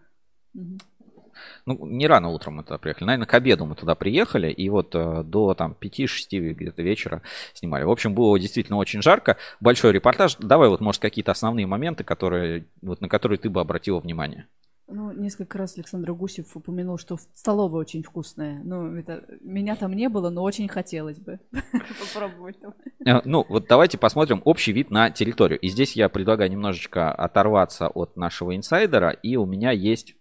[1.66, 3.06] Ну, не рано утром мы туда приехали.
[3.06, 4.50] Наверное, к обеду мы туда приехали.
[4.50, 7.22] И вот э, до там 5-6 где-то вечера
[7.54, 7.84] снимали.
[7.84, 9.36] В общем, было действительно очень жарко.
[9.60, 10.36] Большой репортаж.
[10.38, 14.46] Давай вот, может, какие-то основные моменты, которые, вот, на которые ты бы обратила внимание.
[14.88, 18.60] Ну, несколько раз Александр Гусев упомянул, что столовая очень вкусная.
[18.62, 22.60] Ну, это меня там не было, но очень хотелось бы попробовать.
[22.60, 22.74] там.
[23.06, 25.58] Э, Ну, вот давайте посмотрим общий вид на территорию.
[25.60, 29.10] И здесь я предлагаю немножечко оторваться от нашего инсайдера.
[29.10, 30.14] И у меня есть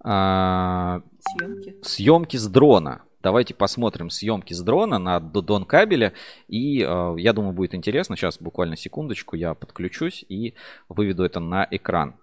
[0.00, 1.76] а, Съемки.
[1.82, 3.02] съемки с дрона.
[3.22, 6.12] Давайте посмотрим съемки с дрона на Дон кабеле.
[6.48, 8.16] И э, я думаю, будет интересно.
[8.16, 10.54] Сейчас буквально секундочку я подключусь и
[10.88, 12.16] выведу это на экран.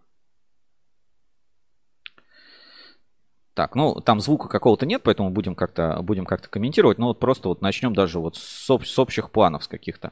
[3.53, 6.97] Так, ну там звука какого-то нет, поэтому будем как-то будем как-то комментировать.
[6.97, 10.11] Ну вот просто вот начнем даже вот с, об- с общих планов с каких-то.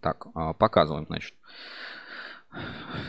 [0.00, 1.34] Так, а, показываем, значит.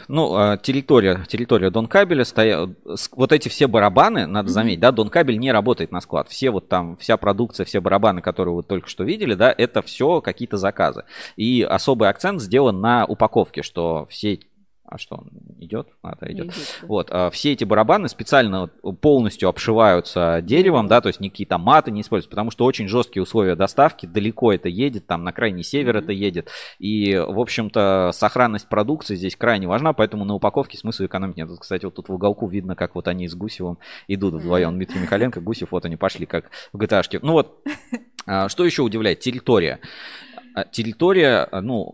[0.07, 2.69] Ну, а, территория, территория Донкабеля стоят.
[3.11, 6.29] Вот эти все барабаны, надо заметить, да, Донкабель не работает на склад.
[6.29, 10.21] Все вот там, вся продукция, все барабаны, которые вы только что видели, да, это все
[10.21, 11.05] какие-то заказы.
[11.35, 14.39] И особый акцент сделан на упаковке, что все
[14.87, 15.29] а что, он
[15.59, 15.87] идет?
[16.01, 16.45] А, да, идет.
[16.45, 16.87] идет да.
[16.87, 18.67] Вот, а, все эти барабаны специально
[19.01, 23.23] полностью обшиваются деревом, да, то есть никакие там маты не используются, потому что очень жесткие
[23.23, 26.03] условия доставки, далеко это едет, там на крайний север mm-hmm.
[26.03, 31.37] это едет, и, в общем-то, сохранность продукции здесь крайне важна, поэтому на упаковке смысла экономить
[31.37, 31.49] нет.
[31.59, 33.77] Кстати, вот тут в уголку видно, как вот они с Гусевым
[34.07, 34.75] идут вдвоем.
[34.75, 37.19] Дмитрий Михаленко, Гусев, вот они пошли как в gta -шке.
[37.21, 37.63] Ну вот,
[38.25, 39.19] а, что еще удивляет?
[39.19, 39.79] Территория.
[40.53, 41.93] А, территория, ну,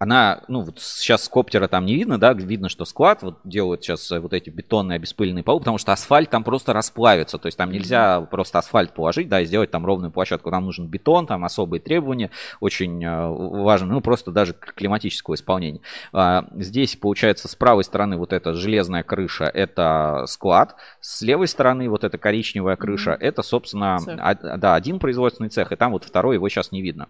[0.00, 3.84] она, ну, вот сейчас с коптера там не видно, да, видно, что склад вот делают
[3.84, 7.58] сейчас э, вот эти бетонные обеспыленные полы, потому что асфальт там просто расплавится, то есть
[7.58, 11.44] там нельзя просто асфальт положить, да, и сделать там ровную площадку, там нужен бетон, там
[11.44, 12.30] особые требования,
[12.60, 15.82] очень э, важно, ну, просто даже климатического исполнения.
[16.14, 21.90] А, здесь, получается, с правой стороны вот эта железная крыша, это склад, с левой стороны
[21.90, 23.26] вот эта коричневая крыша, mm-hmm.
[23.26, 27.08] это, собственно, а, да, один производственный цех, и там вот второй, его сейчас не видно.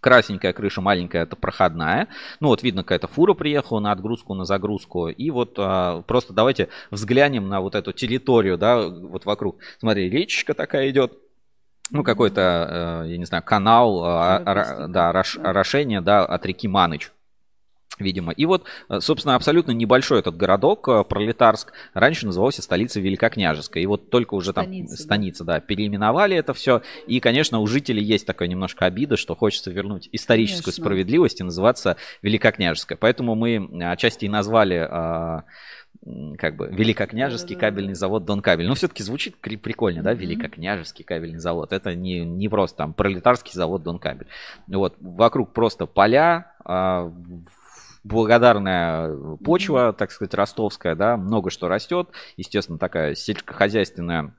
[0.00, 2.08] Красненькая крыша, маленькая, это проходная.
[2.40, 5.08] Ну вот видно, какая-то фура приехала на отгрузку, на загрузку.
[5.08, 9.58] И вот а, просто давайте взглянем на вот эту территорию, да, вот вокруг.
[9.78, 11.18] Смотри, речечка такая идет.
[11.92, 17.10] Ну, какой-то, э, я не знаю, канал, а, да, орошение, да, от реки Маныч
[18.00, 18.32] видимо.
[18.32, 23.82] И вот, э, собственно, абсолютно небольшой этот городок, э, Пролетарск, раньше назывался столицей Великокняжеской.
[23.82, 25.54] И вот только уже там станица, станица да.
[25.54, 26.82] да, переименовали это все.
[27.06, 30.82] И, конечно, у жителей есть такая немножко обида, что хочется вернуть историческую конечно.
[30.84, 32.98] справедливость и называться Великокняжеская.
[32.98, 35.44] Поэтому мы отчасти и назвали а,
[36.38, 38.66] как бы Великокняжеский кабельный завод Донкабель.
[38.66, 41.72] Но все-таки звучит прикольно, да, Великокняжеский кабельный завод.
[41.72, 44.26] Это не, не просто там пролетарский завод Донкабель.
[44.66, 47.12] Вот, вокруг просто поля, а,
[48.04, 54.34] благодарная почва, так сказать, ростовская, да, много что растет, естественно, такая сельскохозяйственная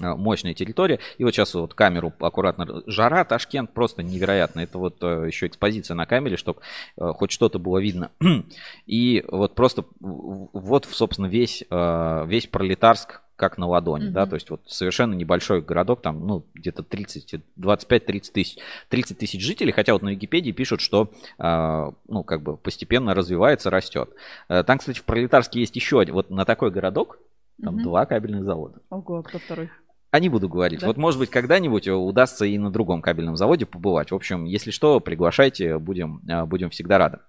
[0.00, 0.98] э, мощная территория.
[1.18, 2.82] И вот сейчас вот камеру аккуратно.
[2.86, 4.60] Жара, Ташкент просто невероятно.
[4.60, 6.60] Это вот э, еще экспозиция на камере, чтобы
[6.96, 8.10] э, хоть что-то было видно.
[8.86, 14.12] И вот просто вот, собственно, весь, весь пролетарск как на ладони, mm-hmm.
[14.12, 18.58] да, то есть вот совершенно небольшой городок, там, ну, где-то 30, 25-30 тысяч,
[18.90, 23.70] 30 тысяч жителей, хотя вот на Википедии пишут, что, э, ну, как бы постепенно развивается,
[23.70, 24.10] растет.
[24.50, 27.18] Э, там, кстати, в Пролетарске есть еще один, вот на такой городок,
[27.62, 27.82] там mm-hmm.
[27.82, 28.80] два кабельных завода.
[28.90, 29.70] Ого, а кто второй?
[30.10, 30.80] А не буду говорить.
[30.80, 30.88] Да?
[30.88, 34.10] Вот, может быть, когда-нибудь удастся и на другом кабельном заводе побывать.
[34.10, 37.20] В общем, если что, приглашайте, будем, э, будем всегда рады.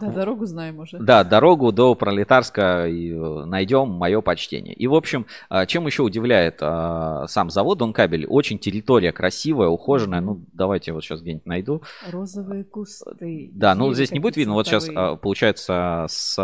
[0.00, 0.98] Да, дорогу знаем уже.
[0.98, 4.74] Да, дорогу до Пролетарска э, найдем, мое почтение.
[4.74, 8.26] И, в общем, а, чем еще удивляет а, сам завод Донкабель?
[8.26, 10.20] Очень территория красивая, ухоженная.
[10.20, 11.82] Ну, давайте вот сейчас где-нибудь найду.
[12.10, 13.50] Розовые кусты.
[13.52, 14.54] Да, ну здесь не будет видно.
[14.54, 16.36] Вот сейчас, а, получается, с,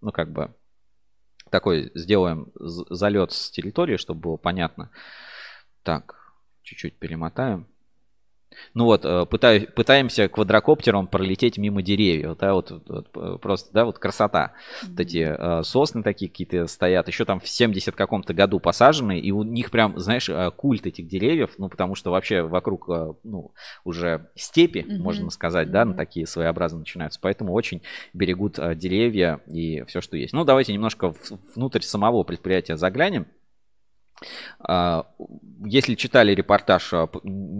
[0.00, 0.54] ну, как бы,
[1.50, 4.90] такой сделаем залет с территории, чтобы было понятно.
[5.82, 7.66] Так, чуть-чуть перемотаем.
[8.74, 13.84] Ну вот, э, пытаюсь, пытаемся квадрокоптером пролететь мимо деревьев, да, вот, вот э, просто, да,
[13.84, 14.52] вот красота.
[14.54, 14.88] Mm-hmm.
[14.90, 19.30] Вот эти э, сосны такие какие-то стоят, еще там в 70 каком-то году посажены, и
[19.30, 22.88] у них прям, знаешь, культ этих деревьев, ну, потому что вообще вокруг,
[23.22, 23.52] ну,
[23.84, 24.98] уже степи, mm-hmm.
[24.98, 25.72] можно сказать, mm-hmm.
[25.72, 27.82] да, на такие своеобразные начинаются, поэтому очень
[28.12, 30.32] берегут деревья и все, что есть.
[30.32, 31.14] Ну, давайте немножко
[31.54, 33.26] внутрь самого предприятия заглянем.
[34.60, 35.06] А,
[35.64, 37.08] если читали репортаж, а,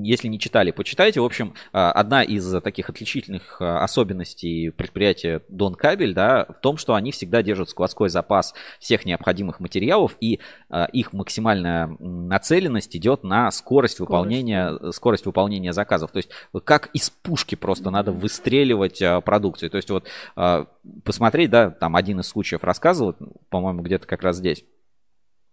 [0.03, 1.21] если не читали, почитайте.
[1.21, 6.95] В общем, а, одна из таких отличительных особенностей предприятия Дон Кабель, да, в том, что
[6.95, 10.41] они всегда держат складской запас всех необходимых материалов, и
[10.93, 14.01] их максимальная нацеленность идет на скорость, скорость.
[14.01, 16.11] выполнения, скорость выполнения заказов.
[16.11, 16.31] То есть,
[16.65, 19.71] как из пушки просто надо выстреливать продукцию.
[19.71, 20.09] То есть, вот
[21.05, 23.15] посмотреть, да, там один из случаев рассказывал,
[23.49, 24.65] по-моему, где-то как раз здесь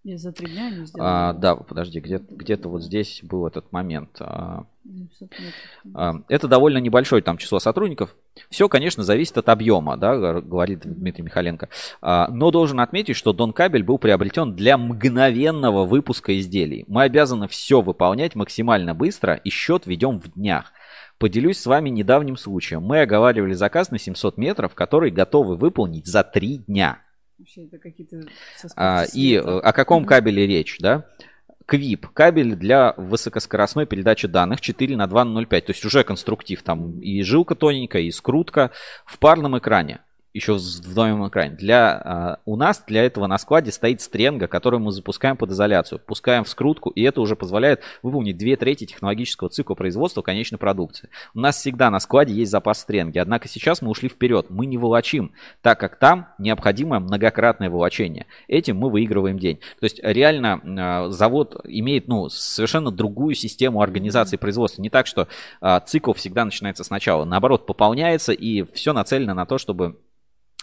[0.05, 1.09] не за три дня не сделали.
[1.09, 4.17] А, да, подожди, где, где-то вот здесь был этот момент.
[4.19, 4.65] А,
[5.95, 8.15] а, это довольно небольшое там число сотрудников.
[8.49, 11.69] Все, конечно, зависит от объема, да, говорит Дмитрий Михаленко.
[12.01, 16.85] А, но должен отметить, что Дон Кабель был приобретен для мгновенного выпуска изделий.
[16.87, 20.71] Мы обязаны все выполнять максимально быстро и счет ведем в днях.
[21.17, 22.83] Поделюсь с вами недавним случаем.
[22.83, 26.99] Мы оговаривали заказ на 700 метров, который готовы выполнить за три дня.
[27.37, 28.23] Вообще это какие-то...
[28.75, 31.05] А, и э, о каком кабеле речь, да?
[31.65, 35.61] Квип, кабель для высокоскоростной передачи данных 4 на 2 на 0,5.
[35.61, 36.61] То есть уже конструктив.
[36.63, 38.71] Там и жилка тоненькая, и скрутка
[39.05, 39.99] в парном экране.
[40.35, 41.55] Еще в вдвоем экране.
[41.55, 45.99] Для, uh, у нас для этого на складе стоит стренга, которую мы запускаем под изоляцию,
[46.05, 51.09] пускаем в скрутку, и это уже позволяет выполнить две трети технологического цикла производства конечной продукции.
[51.33, 54.77] У нас всегда на складе есть запас стренги, однако сейчас мы ушли вперед, мы не
[54.77, 55.31] волочим,
[55.61, 58.25] так как там необходимо многократное волочение.
[58.49, 59.59] Этим мы выигрываем день.
[59.79, 64.81] То есть реально uh, завод имеет ну, совершенно другую систему организации производства.
[64.81, 65.29] Не так, что
[65.61, 67.23] uh, цикл всегда начинается сначала.
[67.23, 69.95] Наоборот, пополняется, и все нацелено на то, чтобы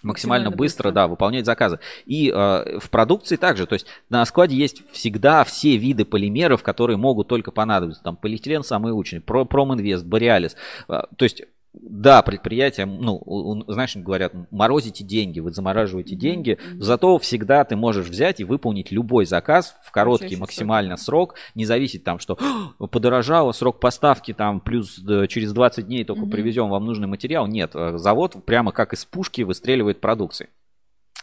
[0.03, 1.79] максимально быстро, быстро, да, выполнять заказы.
[2.07, 6.97] И э, в продукции также, то есть на складе есть всегда все виды полимеров, которые
[6.97, 8.03] могут только понадобиться.
[8.03, 10.57] Там полиэтилен самый лучший, Проминвест, Бориалис.
[10.89, 11.43] Э, то есть
[11.75, 16.19] да, предприятия, ну, знаешь, говорят, морозите деньги, вы замораживаете mm-hmm.
[16.19, 21.65] деньги, зато всегда ты можешь взять и выполнить любой заказ в короткий максимально срок, не
[21.65, 22.39] зависит там, что
[22.79, 24.97] подорожало, срок поставки там плюс
[25.29, 26.31] через 20 дней только mm-hmm.
[26.31, 27.47] привезем вам нужный материал.
[27.47, 30.51] Нет, э, завод прямо как из пушки выстреливает продукцией.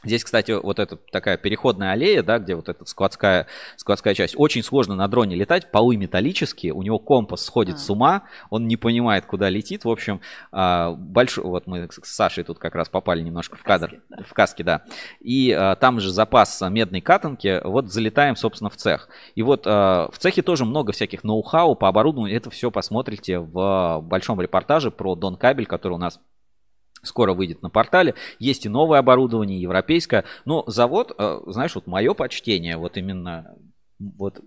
[0.03, 4.35] Здесь, кстати, вот эта такая переходная аллея, да, где вот эта складская, складская часть.
[4.37, 7.79] Очень сложно на дроне летать, полы металлические, у него компас сходит а.
[7.79, 9.83] с ума, он не понимает, куда летит.
[9.83, 10.21] В общем,
[10.51, 14.01] а, большой, вот мы с Сашей тут как раз попали немножко в, в кадр, каске,
[14.09, 14.23] да.
[14.23, 14.83] в каске, да.
[15.19, 19.09] И а, там же запас медной катанки, вот залетаем, собственно, в цех.
[19.35, 24.39] И вот в цехе тоже много всяких ноу-хау по оборудованию, это все посмотрите в большом
[24.39, 26.19] репортаже про Дон Кабель, который у нас
[27.01, 28.15] скоро выйдет на портале.
[28.39, 30.25] Есть и новое оборудование, европейское.
[30.45, 33.55] Но завод, э, знаешь, вот мое почтение, вот именно,
[33.99, 34.41] вот,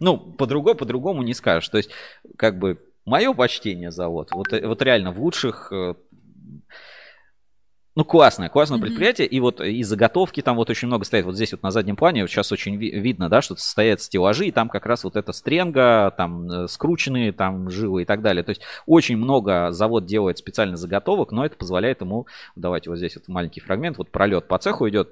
[0.00, 1.68] ну, по-другому, по-другому не скажешь.
[1.68, 1.90] То есть,
[2.36, 5.94] как бы, мое почтение завод, вот, э, вот реально в лучших э,
[7.96, 8.82] ну, классное, классное mm-hmm.
[8.82, 9.26] предприятие.
[9.26, 11.24] И вот и заготовки там вот очень много стоит.
[11.24, 14.46] Вот здесь вот на заднем плане вот сейчас очень ви- видно, да, что стоят стеллажи,
[14.46, 18.44] и там как раз вот эта стренга, там э, скрученные там жилы и так далее.
[18.44, 23.16] То есть очень много завод делает специально заготовок, но это позволяет ему, давайте вот здесь
[23.16, 25.08] вот маленький фрагмент, вот пролет по цеху идет,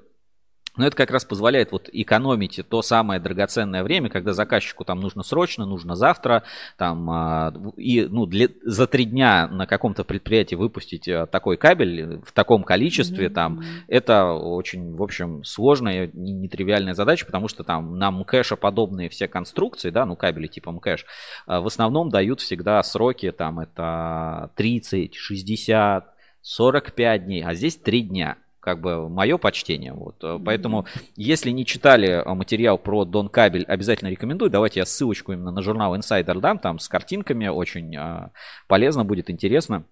[0.77, 5.23] но это как раз позволяет вот экономить то самое драгоценное время, когда заказчику там нужно
[5.23, 6.43] срочно, нужно завтра,
[6.77, 12.21] там, а, и ну, для, за три дня на каком-то предприятии выпустить а, такой кабель
[12.25, 13.33] в таком количестве, mm-hmm.
[13.33, 19.27] там, это очень, в общем, сложная, нетривиальная задача, потому что там на МКЭШа подобные все
[19.27, 21.05] конструкции, да, ну, кабели типа МКЭШ,
[21.45, 26.05] а, в основном дают всегда сроки, там, это 30, 60,
[26.41, 29.93] 45 дней, а здесь 3 дня как бы мое почтение.
[29.93, 30.23] Вот.
[30.23, 30.43] Mm-hmm.
[30.43, 34.49] Поэтому, если не читали э, материал про Дон Кабель, обязательно рекомендую.
[34.49, 38.31] Давайте я ссылочку именно на журнал Insider дам, там с картинками, очень а,
[38.67, 39.85] полезно, будет интересно.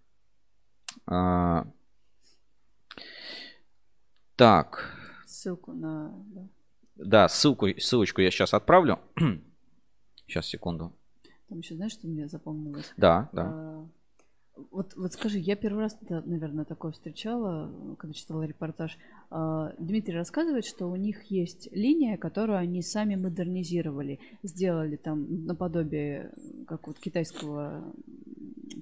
[1.05, 1.67] А,
[4.35, 4.97] так.
[5.27, 6.11] Ссылку на...
[6.95, 8.99] Да, ссылку, ссылочку я сейчас отправлю.
[10.25, 10.97] сейчас, секунду.
[11.47, 12.91] Там еще, знаешь, что мне запомнилось?
[12.97, 13.43] Да, да.
[13.43, 13.87] А
[14.71, 18.97] вот, вот скажи, я первый раз, наверное, такое встречала, когда читала репортаж.
[19.31, 26.31] А, Дмитрий рассказывает, что у них есть линия, которую они сами модернизировали, сделали там наподобие,
[26.67, 27.93] как вот китайского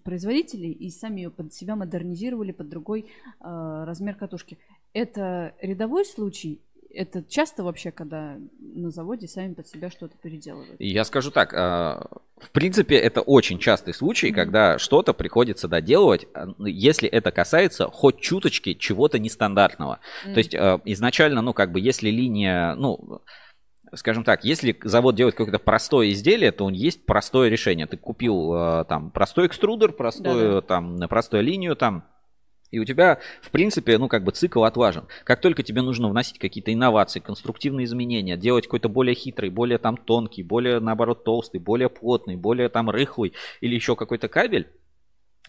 [0.03, 3.05] производителя, и сами ее под себя модернизировали под другой э,
[3.39, 4.57] размер катушки.
[4.93, 6.61] Это рядовой случай
[6.93, 10.75] это часто вообще, когда на заводе сами под себя что-то переделывают?
[10.79, 14.35] Я скажу так, а, в принципе, это очень частый случай, mm-hmm.
[14.35, 19.99] когда что-то приходится доделывать, а, ну, если это касается хоть чуточки чего-то нестандартного.
[20.25, 20.33] Mm-hmm.
[20.33, 23.21] То есть а, изначально, ну, как бы, если линия, ну,
[23.93, 27.87] скажем так, если завод делает какое-то простое изделие, то он есть простое решение.
[27.87, 32.05] Ты купил там простой экструдер, простую, там, простую линию, там,
[32.71, 35.05] и у тебя, в принципе, ну, как бы цикл отлажен.
[35.23, 39.97] Как только тебе нужно вносить какие-то инновации, конструктивные изменения, делать какой-то более хитрый, более там
[39.97, 44.67] тонкий, более, наоборот, толстый, более плотный, более там рыхлый или еще какой-то кабель,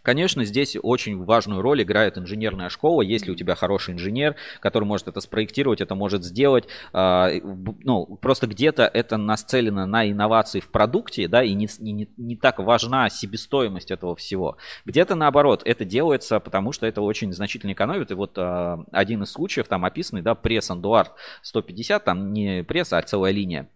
[0.02, 3.02] Конечно, здесь очень важную роль играет инженерная школа.
[3.02, 7.30] Если у тебя хороший инженер, который может это спроектировать, это может сделать, а,
[7.84, 12.58] ну, просто где-то это нацелено на инновации в продукте, да, и не, не, не так
[12.58, 14.56] важна себестоимость этого всего.
[14.84, 18.10] Где-то наоборот, это делается, потому что это очень значительно экономит.
[18.10, 22.92] И вот а, один из случаев там описанный, да, пресс Андуарт 150, там не пресс,
[22.92, 23.68] а целая линия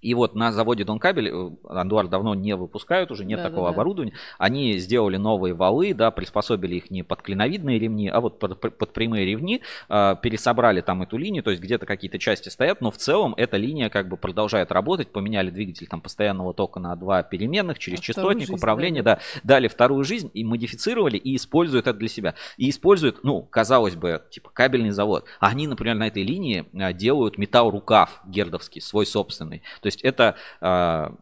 [0.00, 3.74] и вот на заводе Донкабель, э, Андуар давно не выпускают, уже нет да, такого да,
[3.74, 4.14] оборудования.
[4.38, 8.92] Они сделали новые валы, да, приспособили их не под клиновидные ремни, а вот под, под
[8.92, 12.96] прямые ремни, э, пересобрали там эту линию, то есть где-то какие-то части стоят, но в
[12.96, 17.78] целом эта линия как бы продолжает работать, поменяли двигатель там постоянного тока на два переменных,
[17.78, 21.98] через а частотник, жизнь, управление, да, да, дали вторую жизнь и модифицировали и используют это
[21.98, 22.34] для себя.
[22.56, 25.24] И используют, ну, казалось бы, типа кабельный завод.
[25.40, 29.62] А они, например, на этой линии э, делают металл рукав гердовский, свой собственный.
[29.80, 31.14] То есть это а,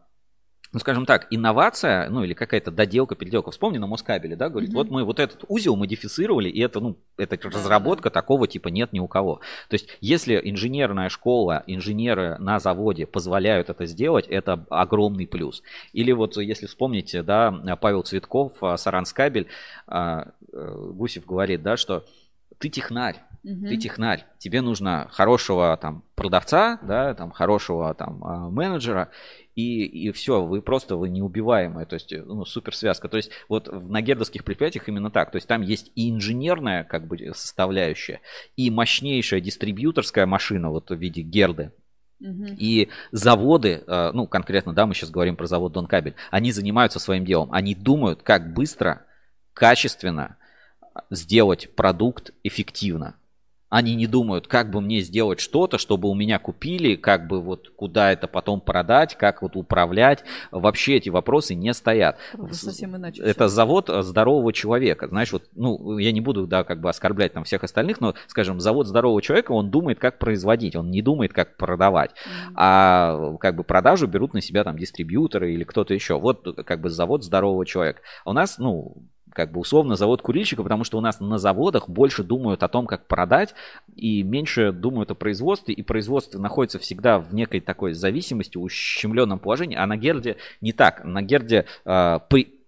[0.71, 3.49] ну, скажем так, инновация, ну, или какая-то доделка, переделка.
[3.49, 4.73] Вспомни на Москабеле, да, говорит, mm-hmm.
[4.73, 8.99] вот мы вот этот узел модифицировали, и это, ну, это разработка такого типа нет ни
[8.99, 9.41] у кого.
[9.69, 15.63] То есть, если инженерная школа, инженеры на заводе позволяют это сделать, это огромный плюс.
[15.93, 17.51] Или вот, если вспомните, да,
[17.81, 19.47] Павел Цветков, а, Саранскабель,
[19.87, 22.05] а, э, Гусев говорит, да, что
[22.59, 23.67] ты технарь, Угу.
[23.67, 29.09] Ты технарь, тебе нужно хорошего там продавца, да, там хорошего там а, менеджера,
[29.55, 33.09] и, и все, вы просто вы неубиваемые, то есть ну, супер связка.
[33.09, 35.31] То есть вот на гердовских предприятиях именно так.
[35.31, 38.21] То есть там есть и инженерная как бы составляющая,
[38.55, 41.71] и мощнейшая дистрибьюторская машина вот в виде герды.
[42.57, 47.23] И заводы, э, ну конкретно, да, мы сейчас говорим про завод Донкабель, они занимаются своим
[47.23, 47.53] делом.
[47.53, 49.05] Они думают, как быстро,
[49.53, 50.35] качественно
[51.09, 53.15] сделать продукт эффективно.
[53.69, 57.69] Они не думают, как бы мне сделать что-то, чтобы у меня купили, как бы вот
[57.75, 60.23] куда это потом продать, как вот управлять.
[60.51, 62.17] Вообще эти вопросы не стоят.
[62.51, 63.21] совсем иначе.
[63.21, 63.55] Это все.
[63.55, 65.07] завод здорового человека.
[65.07, 68.59] Знаешь, вот, ну, я не буду, да, как бы оскорблять там всех остальных, но, скажем,
[68.59, 72.11] завод здорового человека, он думает, как производить, он не думает, как продавать.
[72.11, 72.53] Mm-hmm.
[72.55, 76.19] А как бы продажу берут на себя там дистрибьюторы или кто-то еще.
[76.19, 78.01] Вот как бы завод здорового человека.
[78.25, 79.03] А у нас, ну,
[79.33, 82.87] как бы условно завод курильщика, потому что у нас на заводах больше думают о том,
[82.87, 83.53] как продать,
[83.95, 89.77] и меньше думают о производстве, и производство находится всегда в некой такой зависимости, ущемленном положении,
[89.77, 91.03] а на Герде не так.
[91.03, 92.59] На Герде э, при,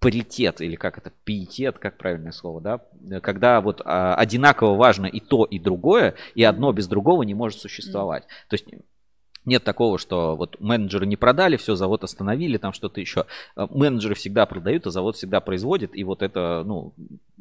[0.00, 5.20] паритет, или как это, пиетет, как правильное слово, да, когда вот а, одинаково важно и
[5.20, 8.24] то, и другое, и одно без другого не может существовать.
[8.48, 8.66] То есть
[9.48, 13.26] нет такого, что вот менеджеры не продали, все, завод остановили, там что-то еще.
[13.56, 15.96] Э, менеджеры всегда продают, а завод всегда производит.
[15.96, 16.92] И вот это, ну,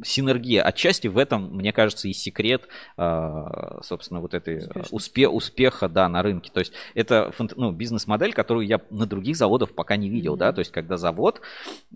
[0.03, 0.63] синергия.
[0.63, 6.21] Отчасти в этом, мне кажется, и секрет, э, собственно, вот этой успе успеха, да, на
[6.21, 6.51] рынке.
[6.53, 10.39] То есть это ну, бизнес-модель, которую я на других заводах пока не видел, mm-hmm.
[10.39, 11.41] да, то есть когда завод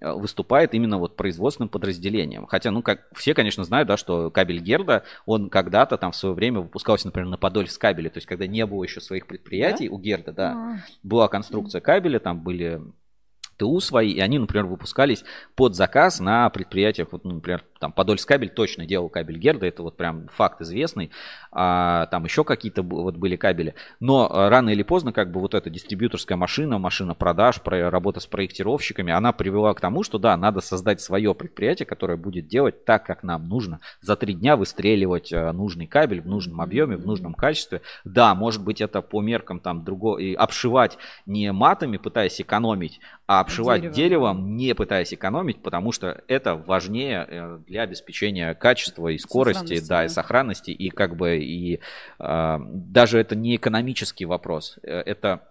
[0.02, 2.46] э, выступает именно вот производственным подразделением.
[2.48, 6.36] Хотя, ну, как все, конечно, знают, да, что кабель Герда, он когда-то там в свое
[6.36, 9.90] время выпускался, например, на Подольск кабеле, то есть когда не было еще своих предприятий, yeah?
[10.02, 10.52] Герда, да.
[10.52, 10.78] А.
[11.04, 12.82] Была конструкция кабеля, там были
[13.58, 15.24] ТУ свои, и они, например, выпускались
[15.56, 19.98] под заказ на предприятиях, вот, ну, например, там Подольскабель точно делал кабель Герда, это вот
[19.98, 21.10] прям факт известный.
[21.52, 23.74] А, там еще какие-то вот были кабели.
[24.00, 28.28] Но а, рано или поздно как бы вот эта дистрибьюторская машина, машина продаж, работа с
[28.28, 33.04] проектировщиками, она привела к тому, что да, надо создать свое предприятие, которое будет делать так,
[33.04, 33.80] как нам нужно.
[34.00, 37.82] За три дня выстреливать а, нужный кабель в нужном объеме, в нужном качестве.
[38.06, 43.40] Да, может быть это по меркам там другого, и обшивать не матами, пытаясь экономить, а
[43.40, 49.18] обшивать деревом, деревом не пытаясь экономить, потому что это важнее э, для обеспечения качества и
[49.18, 51.80] скорости, да, да, и сохранности, и как бы и
[52.20, 55.48] э, даже это не экономический вопрос, э, это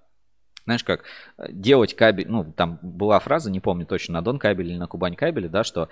[0.66, 1.05] знаешь как,
[1.49, 5.16] делать кабель, ну, там была фраза, не помню точно, на Дон кабель или на Кубань
[5.16, 5.89] кабеле, да, что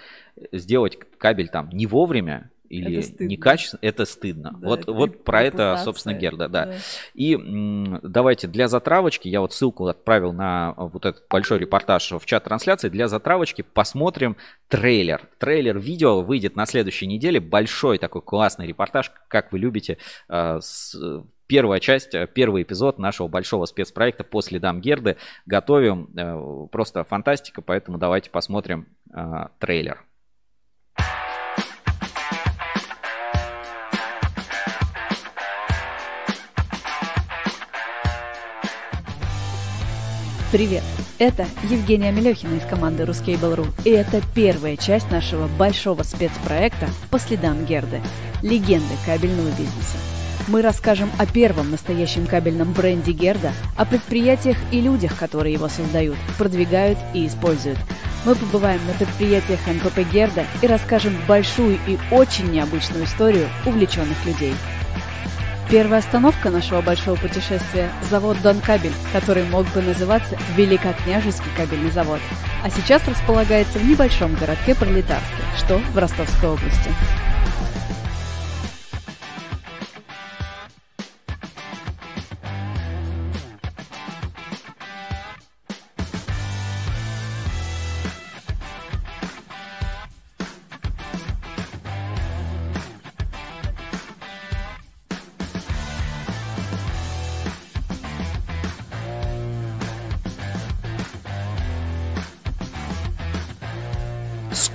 [0.52, 4.56] сделать кабель там не вовремя, или некачественно, это стыдно.
[4.58, 6.66] Да, вот, это вот про это, собственно, Герда, да.
[6.66, 6.74] да.
[7.14, 12.24] И м, давайте для затравочки, я вот ссылку отправил на вот этот большой репортаж в
[12.26, 14.36] чат трансляции, для затравочки посмотрим
[14.68, 15.28] трейлер.
[15.38, 19.98] Трейлер видео выйдет на следующей неделе, большой такой классный репортаж, как вы любите,
[20.28, 20.94] э, с,
[21.46, 25.16] первая часть, э, первый эпизод нашего большого спецпроекта по следам Герды.
[25.46, 28.86] Готовим, просто фантастика, поэтому давайте посмотрим
[29.58, 30.04] трейлер.
[40.50, 40.82] Привет!
[41.18, 47.66] Это Евгения Мелехина из команды Ruskable.ru, и это первая часть нашего большого спецпроекта по следам
[47.66, 48.00] Герды–
[48.42, 49.98] легенды кабельного бизнеса.
[50.46, 56.16] Мы расскажем о первом настоящем кабельном бренде Герда, о предприятиях и людях, которые его создают,
[56.38, 57.78] продвигают и используют.
[58.24, 64.54] Мы побываем на предприятиях НПП Герда и расскажем большую и очень необычную историю увлеченных людей–
[65.70, 72.20] Первая остановка нашего большого путешествия– завод Донкабель, который мог бы называться Великокняжеский кабельный завод,
[72.64, 76.90] а сейчас располагается в небольшом городке Пролетарске, что в Ростовской области.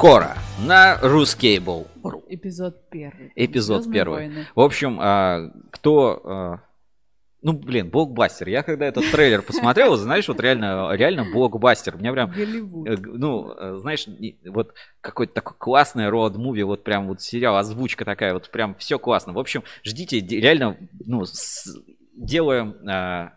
[0.04, 1.88] Скоро на Рускейбл.
[2.28, 3.32] Эпизод первый.
[3.38, 4.16] Эпизод Звездные первый.
[4.28, 4.47] Войны.
[4.54, 6.60] В общем, а, кто а,
[7.41, 8.49] ну, блин, блокбастер.
[8.49, 11.95] Я когда этот трейлер посмотрел, знаешь, вот реально, реально блокбастер.
[11.95, 12.86] У меня прям, Голливуд.
[12.86, 14.06] э, ну, э, знаешь,
[14.45, 19.32] вот какой-то такой классный роад-муви, вот прям вот сериал, озвучка такая, вот прям все классно.
[19.32, 20.76] В общем, ждите, реально,
[21.06, 21.78] ну, с-
[22.14, 23.30] делаем, э,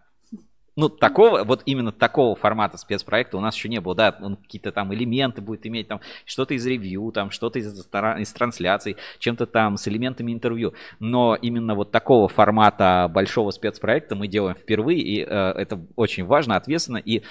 [0.77, 4.73] ну, такого, вот именно такого формата спецпроекта у нас еще не было, да, он какие-то
[4.73, 9.79] там элементы будет иметь, там, что-то из ревью, там, что-то из, из трансляций, чем-то там
[9.79, 15.27] с элементами интервью, но именно вот такого формата большого спецпроекта мы делаем впервые, и э,
[15.27, 17.23] это очень важно, ответственно, и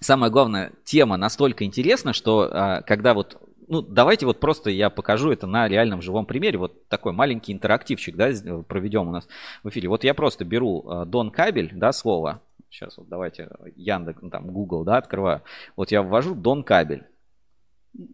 [0.00, 3.40] самое главное, тема настолько интересна, что а, когда вот,
[3.70, 8.16] ну, давайте вот просто я покажу это на реальном живом примере, вот такой маленький интерактивчик,
[8.16, 9.28] да, с- проведем у нас
[9.62, 9.88] в эфире.
[9.88, 14.48] Вот я просто беру а, Дон Кабель, да, слово, сейчас вот давайте Яндекс, ну, там,
[14.48, 15.42] Google, да, открываю.
[15.76, 17.06] Вот я ввожу Дон Кабель.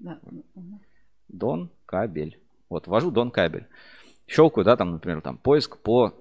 [0.05, 0.21] Ага.
[1.29, 2.39] Дон Кабель,
[2.69, 3.67] вот ввожу Дон Кабель.
[4.27, 6.13] Щелкаю, да, там, например, там, поиск по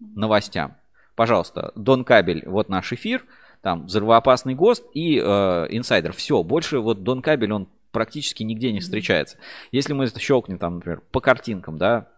[0.00, 0.74] новостям.
[1.14, 3.24] Пожалуйста, Дон Кабель, вот наш эфир,
[3.62, 5.22] там взрывоопасный ГОСТ и э,
[5.70, 6.12] инсайдер.
[6.12, 9.38] Все, больше вот Дон Кабель, он практически нигде не встречается.
[9.72, 12.08] Если мы щелкнем там, например, по картинкам, да,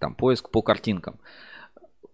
[0.00, 1.20] там поиск по картинкам.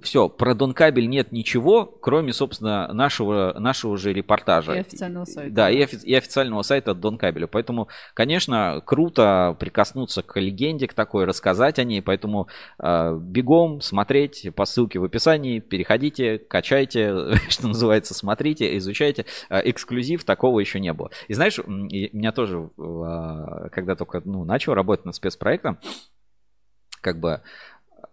[0.02, 4.74] Все, про Дон Кабель нет ничего, кроме, собственно, нашего, нашего же репортажа.
[4.74, 5.54] И официального сайта.
[5.54, 7.46] Да, и, офи- и официального сайта Дон Кабеля.
[7.46, 12.02] Поэтому, конечно, круто прикоснуться к легенде, к такой, рассказать о ней.
[12.02, 12.48] Поэтому
[12.78, 19.26] э, бегом смотреть по ссылке в описании, переходите, качайте, что называется, смотрите, изучайте.
[19.48, 21.10] Э, эксклюзив такого еще не было.
[21.28, 25.78] И знаешь, меня тоже, э, когда только ну, начал работать над спецпроектом,
[27.02, 27.42] как бы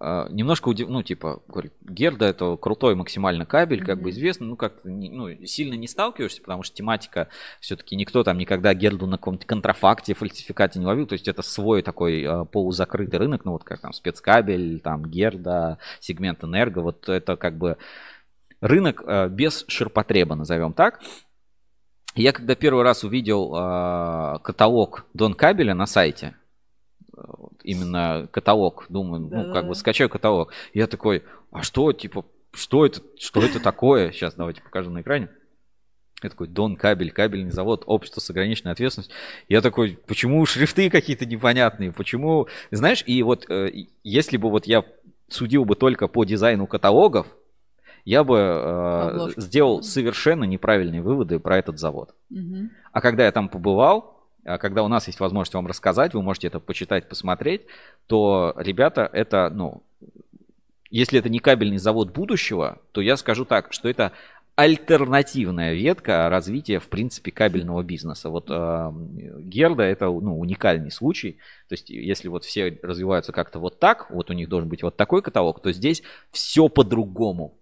[0.01, 0.87] немножко удив...
[0.87, 5.73] ну, типа, говорит, Герда это крутой максимально кабель, как бы известно, ну, не- ну, сильно
[5.73, 7.27] не сталкиваешься, потому что тематика
[7.59, 11.81] все-таки никто там никогда Герду на каком-то контрафакте, фальсификате не ловил, то есть это свой
[11.81, 17.35] такой э, полузакрытый рынок, ну, вот как там спецкабель, там Герда, сегмент энерго, вот это
[17.35, 17.77] как бы
[18.61, 21.01] рынок э, без ширпотреба, назовем так.
[22.15, 23.51] Я когда первый раз увидел
[24.41, 26.33] каталог Дон Кабеля на сайте,
[27.69, 33.01] именно каталог, думаю, ну, как бы скачаю каталог, я такой, а что, типа, что это,
[33.17, 34.11] что это такое?
[34.11, 35.29] Сейчас давайте покажу на экране.
[36.21, 39.15] Я такой, Дон Кабель, кабельный завод, общество с ограниченной ответственностью.
[39.47, 42.47] Я такой, почему шрифты какие-то непонятные, почему...
[42.71, 43.71] Знаешь, и вот э,
[44.03, 44.83] если бы вот я
[45.29, 47.27] судил бы только по дизайну каталогов,
[48.03, 52.15] я бы э, сделал совершенно неправильные выводы про этот завод.
[52.29, 52.71] Мгм.
[52.91, 56.59] А когда я там побывал, когда у нас есть возможность вам рассказать, вы можете это
[56.59, 57.61] почитать, посмотреть,
[58.07, 59.83] то, ребята, это, ну,
[60.89, 64.11] если это не кабельный завод будущего, то я скажу так, что это
[64.59, 68.29] альтернативная ветка развития, в принципе, кабельного бизнеса.
[68.29, 68.91] Вот э,
[69.39, 71.37] Герда это ну, уникальный случай.
[71.69, 74.97] То есть, если вот все развиваются как-то вот так, вот у них должен быть вот
[74.97, 77.53] такой каталог, то здесь все по-другому.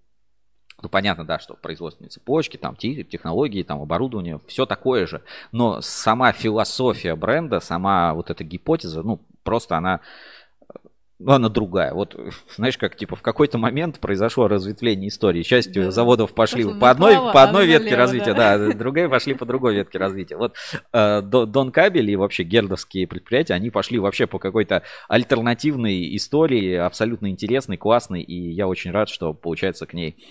[0.84, 5.23] Ну, понятно, да, что производственные цепочки, там, те- технологии, там, оборудование, все такое же.
[5.51, 10.01] Но сама философия бренда, сама вот эта гипотеза, ну, просто она,
[11.17, 11.95] ну, она другая.
[11.95, 12.15] Вот,
[12.55, 15.41] знаешь, как, типа, в какой-то момент произошло разветвление истории.
[15.41, 15.91] К счастью, Да.
[15.91, 18.57] заводов пошли Пошли по одной, направо, по одной мы ветке налево, развития, да.
[18.59, 20.38] да, другие пошли по другой ветке развития.
[20.38, 20.53] Вот
[20.93, 26.75] э, До- Дон Кабель и вообще гердовские предприятия, они пошли вообще по какой-то альтернативной истории,
[26.75, 30.23] абсолютно интересной, классной, и я очень рад, что получается к ней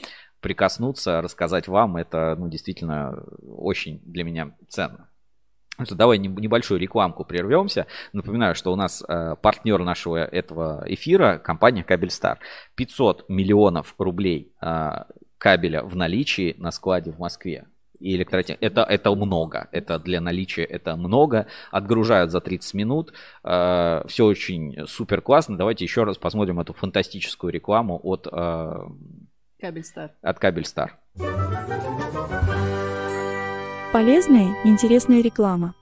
[0.47, 5.09] прикоснуться, рассказать вам, это ну, действительно очень для меня ценно.
[5.83, 7.89] Что, давай не- небольшую рекламку прервемся.
[8.13, 12.39] Напоминаю, что у нас э, партнер нашего этого эфира компания Кабельстар.
[12.77, 14.91] 500 миллионов рублей э,
[15.37, 17.67] кабеля в наличии на складе в Москве.
[17.99, 18.57] И электротех.
[18.61, 19.69] Это, это много.
[19.73, 21.49] Это для наличия это много.
[21.73, 23.13] Отгружают за 30 минут.
[23.43, 25.57] все очень супер классно.
[25.57, 28.75] Давайте еще раз посмотрим эту фантастическую рекламу от, э,
[29.61, 30.11] Кабельстар.
[30.23, 30.97] от Кабельстар.
[33.93, 35.75] Полезная и интересная реклама.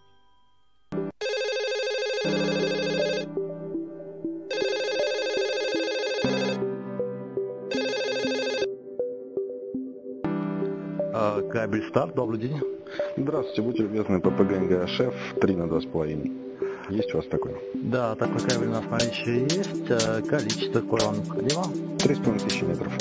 [11.13, 12.61] А, Кабель Старт, добрый день.
[13.17, 16.33] Здравствуйте, будьте любезны, ППГ НГ-шеф 3 на 2,5.
[16.91, 17.55] Есть у вас такой?
[17.75, 19.91] Да, такой кабель у нас наличии есть.
[19.91, 21.63] Э, Количество какое вам необходимо?
[21.99, 22.93] 3,5 тысячи метров.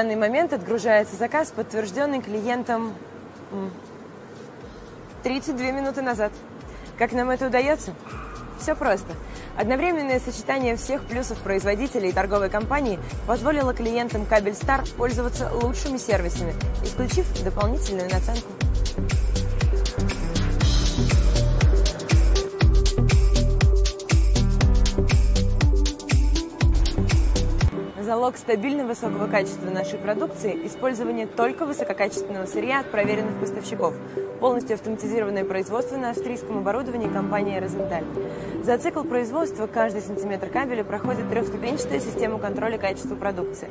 [0.00, 2.94] Данный момент отгружается заказ, подтвержденный клиентом
[3.52, 3.70] м,
[5.22, 6.32] 32 минуты назад.
[6.98, 7.92] Как нам это удается?
[8.58, 9.12] Все просто.
[9.58, 17.26] Одновременное сочетание всех плюсов производителя и торговой компании позволило клиентам Кабельстар пользоваться лучшими сервисами, исключив
[17.44, 18.48] дополнительную наценку.
[28.20, 33.94] Залог стабильно высокого качества нашей продукции– использование только высококачественного сырья от проверенных поставщиков.
[34.40, 38.04] Полностью автоматизированное производство на австрийском оборудовании компании «Розенталь».
[38.62, 43.68] За цикл производства каждый сантиметр кабеля проходит трехступенчатую систему контроля качества продукции.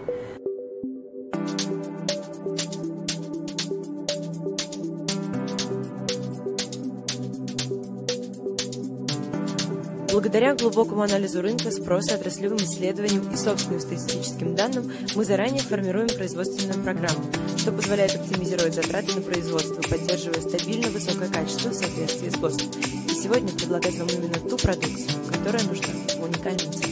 [10.19, 16.83] Благодаря глубокому анализу рынка, спроса, отраслевым исследованиям и собственным статистическим данным мы заранее формируем производственную
[16.83, 17.23] программу,
[17.55, 22.67] что позволяет оптимизировать затраты на производство, поддерживая стабильно высокое качество в соответствии с ГОСТом.
[23.07, 26.88] И сегодня предлагать вам именно ту продукцию, которая нужна в уникальном цене.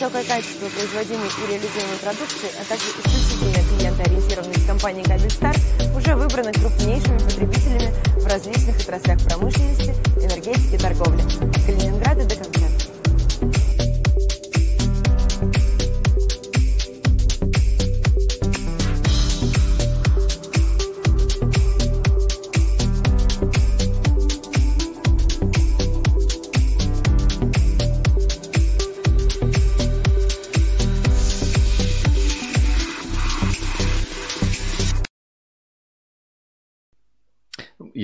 [0.00, 5.54] Высокое качество производимой и реализуемой продукции, а также исключительная клиентоориентированность компании «Кабельстар»
[5.94, 11.20] уже выбраны крупнейшими потребителями в различных отраслях промышленности, энергетики и торговли.
[11.20, 11.99] От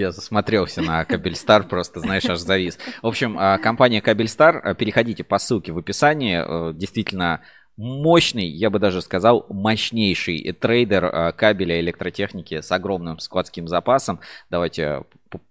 [0.07, 2.79] Я засмотрелся на Кабельстар, просто, знаешь, аж завис.
[3.03, 7.41] В общем, а, компания Кабельстар, а, переходите по ссылке в описании, э, действительно
[7.77, 14.21] мощный, я бы даже сказал, мощнейший трейдер а, кабеля электротехники с огромным складским запасом.
[14.49, 15.03] Давайте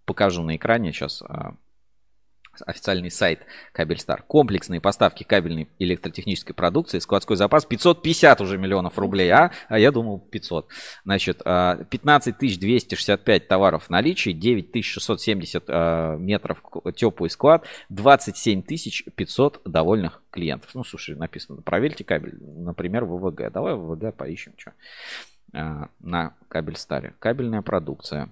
[0.05, 1.21] покажу на экране сейчас
[2.61, 3.41] официальный сайт
[3.71, 4.23] Кабельстар.
[4.23, 10.19] Комплексные поставки кабельной электротехнической продукции, складской запас 550 уже миллионов рублей, а, а я думал
[10.19, 10.67] 500.
[11.03, 16.63] Значит, а, 15 265 товаров в наличии, 9670 а, метров
[16.95, 20.71] теплый склад, 27 500 довольных клиентов.
[20.73, 23.51] Ну, слушай, написано, проверьте кабель, например, ВВГ.
[23.51, 24.73] Давай ВВГ поищем, что
[25.51, 27.13] на Кабельстаре.
[27.19, 28.29] Кабельная продукция.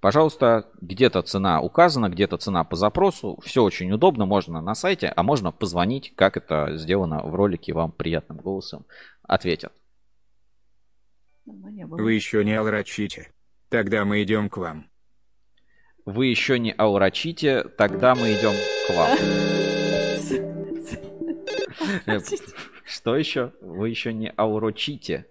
[0.00, 3.38] Пожалуйста, где-то цена указана, где-то цена по запросу.
[3.42, 7.92] Все очень удобно, можно на сайте, а можно позвонить, как это сделано в ролике, вам
[7.92, 8.86] приятным голосом
[9.22, 9.72] ответят.
[11.44, 13.32] Вы еще не алрачите.
[13.68, 14.90] Тогда мы идем к вам.
[16.04, 18.54] Вы еще не аурачите, тогда мы идем
[18.86, 19.18] к вам.
[22.84, 23.52] Что еще?
[23.60, 25.26] Вы еще не аурочите.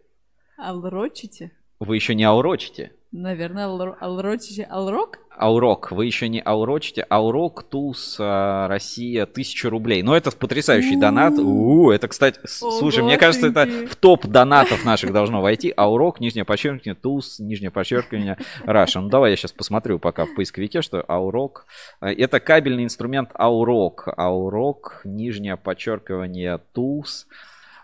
[0.58, 1.52] Алрочите?
[1.80, 2.92] Вы еще не аурочите.
[3.18, 4.68] Наверное, алро- алрочите.
[4.70, 5.20] Алрок?
[5.38, 7.06] Аурок, вы еще не аурочите.
[7.10, 10.04] Аурок, Туз, а, Россия, тысяча рублей.
[10.04, 11.34] Ну, это потрясающий донат.
[11.40, 15.74] У, это, кстати, слушай, мне кажется, это в топ донатов наших должно войти.
[15.78, 19.00] Аурок, нижнее подчеркивание, Туз, нижнее подчеркивание, Russia.
[19.00, 21.68] Ну, давай я сейчас посмотрю пока в поисковике, что Alroc.
[22.02, 24.10] А, Это кабельный инструмент Alroc.
[24.18, 27.28] Alroc, нижнее подчеркивание, Tools,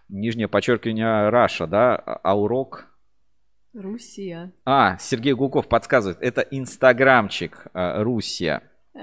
[0.09, 1.95] нижнее подчеркивание, Russia, да?
[2.21, 2.90] Alroc.
[3.73, 4.51] Russia.
[4.65, 8.63] А, Сергей Гулков подсказывает, это инстаграмчик э, Russia.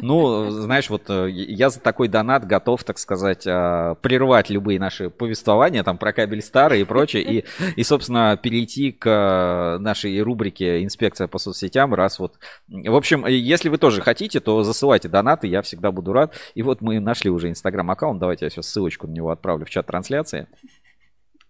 [0.00, 5.10] Ну, знаешь, вот э, я за такой донат готов, так сказать, э, прервать любые наши
[5.10, 7.44] повествования там про кабель старый и прочее, и,
[7.76, 12.38] и, собственно, перейти к нашей рубрике «Инспекция по соцсетям», раз вот...
[12.66, 16.34] В общем, если вы тоже хотите, то засылайте донаты, я всегда буду рад.
[16.54, 19.86] И вот мы нашли уже инстаграм-аккаунт, давайте я сейчас ссылочку на него отправлю в чат
[19.86, 20.46] трансляции.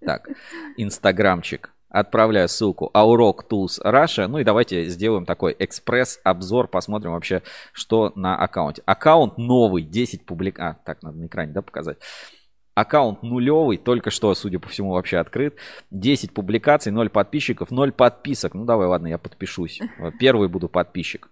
[0.05, 0.29] Так,
[0.77, 1.71] инстаграмчик.
[1.93, 4.27] Отправляю ссылку Aurok Tools Russia.
[4.27, 7.43] Ну и давайте сделаем такой экспресс-обзор, посмотрим вообще,
[7.75, 8.83] что на аккаунте.
[8.87, 10.59] Аккаунт новый, 10 публик...
[10.59, 11.99] А, так, надо на экране, да, показать.
[12.75, 15.59] Аккаунт нулевый, только что, судя по всему, вообще открыт.
[15.91, 18.55] 10 публикаций, 0 подписчиков, 0 подписок.
[18.55, 19.79] Ну давай, ладно, я подпишусь.
[20.19, 21.29] Первый буду подписчик.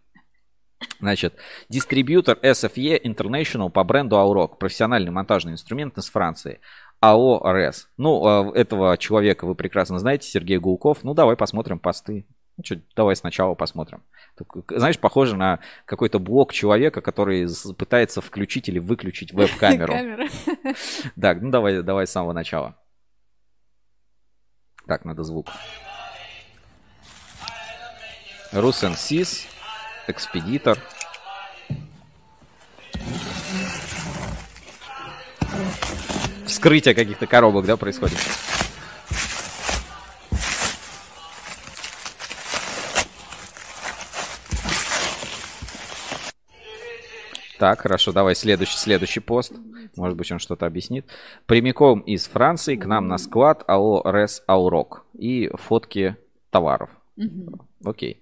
[0.98, 1.36] Значит,
[1.70, 4.58] дистрибьютор SFE International по бренду Aurok.
[4.58, 6.60] Профессиональный монтажный инструмент из Франции.
[7.00, 7.88] АО РЭС.
[7.96, 11.02] Ну, э, этого человека вы прекрасно знаете, Сергей Гулков.
[11.02, 12.26] Ну, давай посмотрим посты.
[12.56, 14.02] Ну, чё, давай сначала посмотрим.
[14.36, 14.48] Так,
[14.78, 17.48] Знаешь, похоже на какой-то блог человека, который
[17.78, 19.94] пытается включить или выключить веб-камеру.
[21.20, 22.76] Так, ну давай, давай с самого начала.
[24.86, 25.48] Так, надо звук.
[28.52, 29.46] Русенсис,
[30.06, 30.78] Экспедитор.
[36.60, 38.18] Вскрытие каких-то коробок, да, происходит?
[47.58, 49.54] Так, хорошо, давай следующий, следующий пост.
[49.96, 51.06] Может быть, он что-то объяснит.
[51.46, 55.06] Прямиком из Франции к нам на склад АО РЭС Аурок.
[55.14, 56.16] И фотки
[56.50, 56.90] товаров.
[57.82, 58.20] Окей.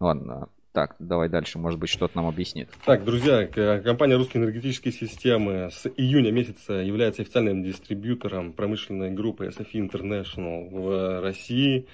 [0.00, 0.48] Ладно.
[0.76, 1.58] Так, давай дальше.
[1.58, 2.68] Может быть, что-то нам объяснит.
[2.84, 9.46] Так, друзья, к- компания «Русские энергетические системы» с июня месяца является официальным дистрибьютором промышленной группы
[9.46, 11.86] SFE International в России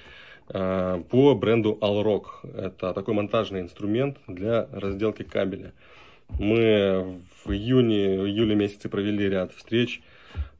[0.49, 2.24] э, по бренду Alrock.
[2.57, 5.74] Это такой монтажный инструмент для разделки кабеля.
[6.41, 10.03] Мы в июне, июле месяце провели ряд встреч,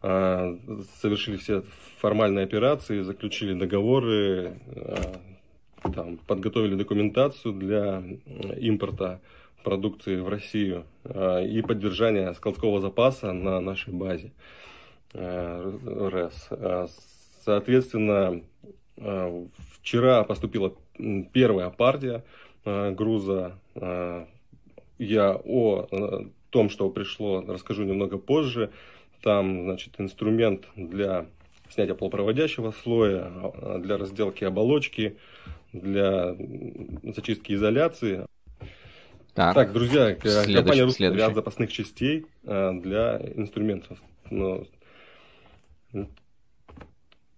[0.01, 0.57] э,
[1.01, 1.65] совершили все
[1.99, 4.95] формальные операции, заключили договоры, э,
[5.91, 9.21] там, подготовили документацию для э, импорта
[9.65, 14.33] продукции в Россию э, и поддержания складского запаса на нашей базе
[15.13, 16.49] э, РЭС.
[17.45, 18.41] Соответственно,
[19.81, 20.75] вчера поступила
[21.33, 22.23] первая партия
[22.65, 23.59] груза.
[24.99, 25.89] Я о
[26.51, 28.71] том, что пришло, расскажу немного позже.
[29.23, 31.27] Там, значит, инструмент для
[31.69, 33.33] снятия полупроводящего слоя,
[33.79, 35.17] для разделки оболочки,
[35.73, 36.35] для
[37.15, 38.27] зачистки изоляции.
[39.35, 43.99] Так, друзья, к- Следующий, компания «Русский» ряд запасных частей э, для инструментов.
[44.31, 44.65] Но,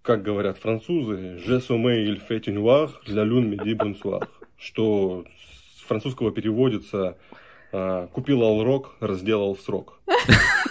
[0.01, 4.27] как говорят французы, «Je sommeille il fait une noir, la lune me dit bonsoir»,
[4.57, 5.25] что
[5.77, 7.17] с французского переводится
[7.71, 10.01] э, «Купил алрок, разделал в срок».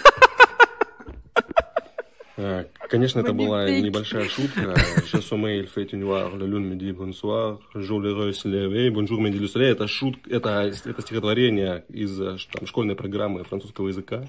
[2.37, 4.75] Э, Конечно, это была небольшая шутка.
[5.07, 9.21] Je sommeille il fait noir, la lune me dit bonsoir, je le se lever, bonjour
[9.21, 9.71] me dit le soleil.
[9.73, 14.25] Это шутка, это, это стихотворение из э, там, школьной программы французского языка.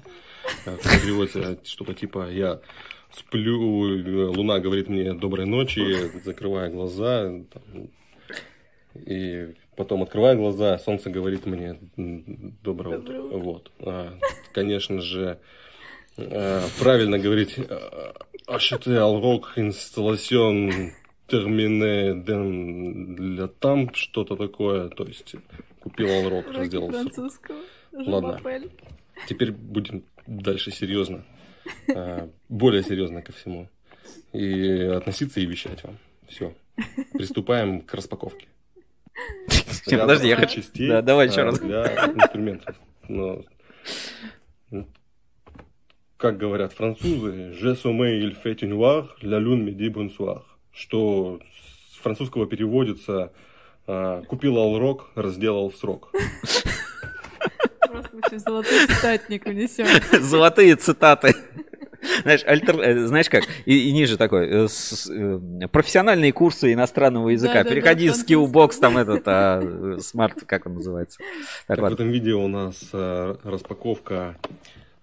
[0.66, 2.60] Э, Переводится что-то типа я
[3.12, 7.90] сплю, луна говорит мне доброй ночи, закрывая глаза, там,
[8.94, 13.20] и потом открывая глаза, солнце говорит мне доброе утро.
[13.32, 13.72] Вот.
[14.52, 15.38] Конечно же,
[16.78, 18.12] правильно говорить э,
[18.46, 20.90] acheter алрок installation
[21.28, 25.34] terminé для там что-то такое, то есть
[25.80, 26.98] купил алрок, Уроки разделал всё.
[27.00, 27.58] французского.
[27.92, 28.40] Ладно.
[29.28, 31.24] Теперь будем дальше серьезно,
[31.88, 33.68] э, более серьезно ко всему.
[34.32, 35.98] И относиться и вещать вам.
[36.28, 36.54] Все.
[37.12, 38.46] Приступаем к распаковке.
[39.88, 41.58] Подожди, я хочу- да, давай еще э, раз.
[41.60, 42.76] Для инструментов.
[43.08, 43.42] Но,
[46.16, 50.42] как говорят французы, «Je sommeille il fait une noir, la lune me dit bonsoir»,
[50.72, 51.40] что
[51.92, 53.32] с французского переводится
[53.86, 56.10] э, «Купил алрок, разделал в срок».
[57.90, 59.86] Просто золотой цитатник внесем.
[60.22, 61.34] Золотые цитаты.
[62.22, 63.44] Знаешь, альтер- э, знаешь как?
[63.64, 64.48] И, и ниже такой.
[64.48, 65.38] э, с- э,
[65.72, 67.64] профессиональные курсы иностранного языка.
[67.64, 68.12] Переходи в.
[68.12, 71.18] Skillbox, там этот, а, смарт, как он называется.
[71.66, 74.36] Так, Так, в этом видео у нас распаковка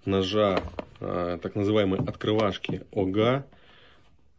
[0.06, 0.62] ножа
[1.00, 3.46] э, так называемой открывашки ОГА.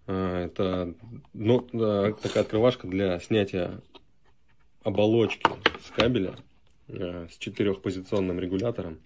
[0.07, 0.95] Э, это
[1.33, 3.81] ну, э, такая открывашка для снятия
[4.83, 5.49] оболочки
[5.81, 6.35] с кабеля
[6.89, 9.01] э, с четырехпозиционным регулятором.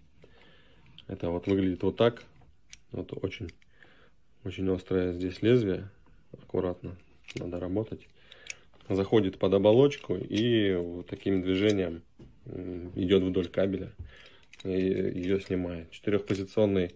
[1.06, 2.24] Это вот выглядит вот так.
[2.92, 3.50] Вот очень,
[4.44, 5.90] очень острое здесь лезвие.
[6.32, 6.96] Аккуратно
[7.36, 8.06] надо работать.
[8.88, 12.02] Заходит под оболочку и вот таким движением
[12.94, 13.92] идет вдоль кабеля
[14.64, 15.90] и ее снимает.
[15.90, 16.94] Четырехпозиционный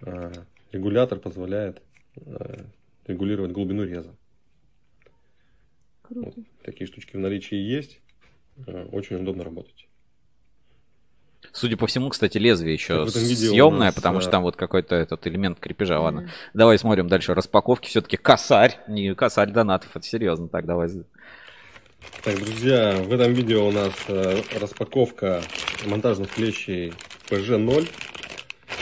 [0.00, 0.32] э,
[0.72, 1.82] регулятор позволяет
[2.16, 2.64] э,
[3.06, 4.14] регулировать глубину реза.
[6.02, 6.32] Круто.
[6.36, 8.00] Вот такие штучки в наличии есть.
[8.66, 9.88] Э, очень удобно работать.
[11.52, 15.60] Судя по всему, кстати, лезвие еще съемное, нас, потому что там вот какой-то этот элемент
[15.60, 16.00] крепежа.
[16.00, 16.30] Ладно.
[16.52, 17.88] Давай смотрим дальше распаковки.
[17.88, 18.78] Все-таки косарь.
[18.88, 19.96] Не косарь донатов.
[19.96, 20.48] Это серьезно.
[20.48, 20.88] Так, давай.
[22.24, 25.40] Так, друзья, в этом видео у нас э, распаковка
[25.86, 26.92] монтажных клещей
[27.28, 27.88] PG0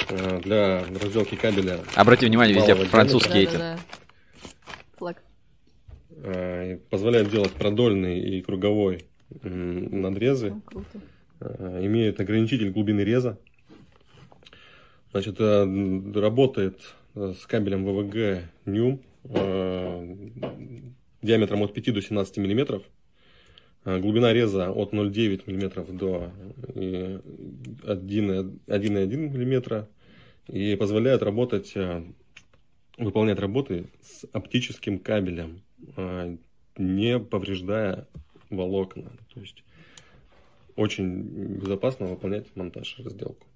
[0.08, 1.80] э, для разделки кабеля.
[1.94, 2.74] Обрати внимание, везде.
[2.74, 3.78] Да-да-да.
[4.96, 5.22] Флаг.
[6.10, 9.06] Э, позволяет делать продольный и круговой
[9.42, 10.54] надрезы.
[10.64, 11.00] Круто.
[11.84, 13.38] Имеет ограничитель глубины реза.
[15.12, 16.80] Значит, работает
[17.14, 19.00] с кабелем ВВГ NUM
[21.22, 22.82] диаметром от 5 до 17 миллиметров.
[23.86, 26.32] Э, Глубина реза от 0,9 миллиметров до
[26.74, 27.20] э,
[27.84, 29.88] 1,1 миллиметра.
[30.48, 32.04] И позволяет работать, э,
[32.98, 35.62] выполнять работы с оптическим кабелем,
[35.96, 36.36] э,
[36.76, 38.08] не повреждая
[38.50, 39.12] волокна.
[39.32, 39.62] То есть
[40.74, 43.46] очень безопасно выполнять монтаж, разделку.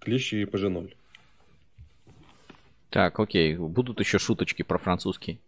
[0.00, 0.92] Клещи и PG0.
[2.90, 3.56] Так, окей.
[3.56, 5.38] Будут еще шуточки про французский.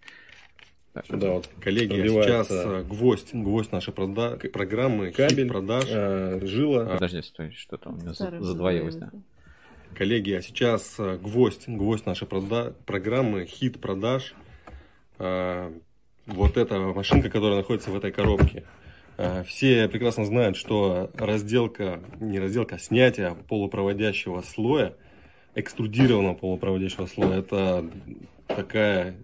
[1.06, 6.84] Так, Да, вот, коллеги, сейчас э, гвоздь, гвоздь нашей прода- программы, кабель, продаж, э, жила.
[6.86, 9.10] Подожди, стой, что-то у меня задвоилось, да.
[9.94, 14.34] Коллеги, а сейчас э, гвоздь, гвоздь нашей прода- программы, хит продаж.
[15.18, 15.72] Э,
[16.26, 18.64] Вот эта машинка, которая находится в этой коробке.
[19.16, 24.94] Э, Все прекрасно знают, что разделка, не разделка, а снятие полупроводящего слоя,
[25.54, 27.84] экструдированного полупроводящего слоя, это
[28.46, 29.16] такая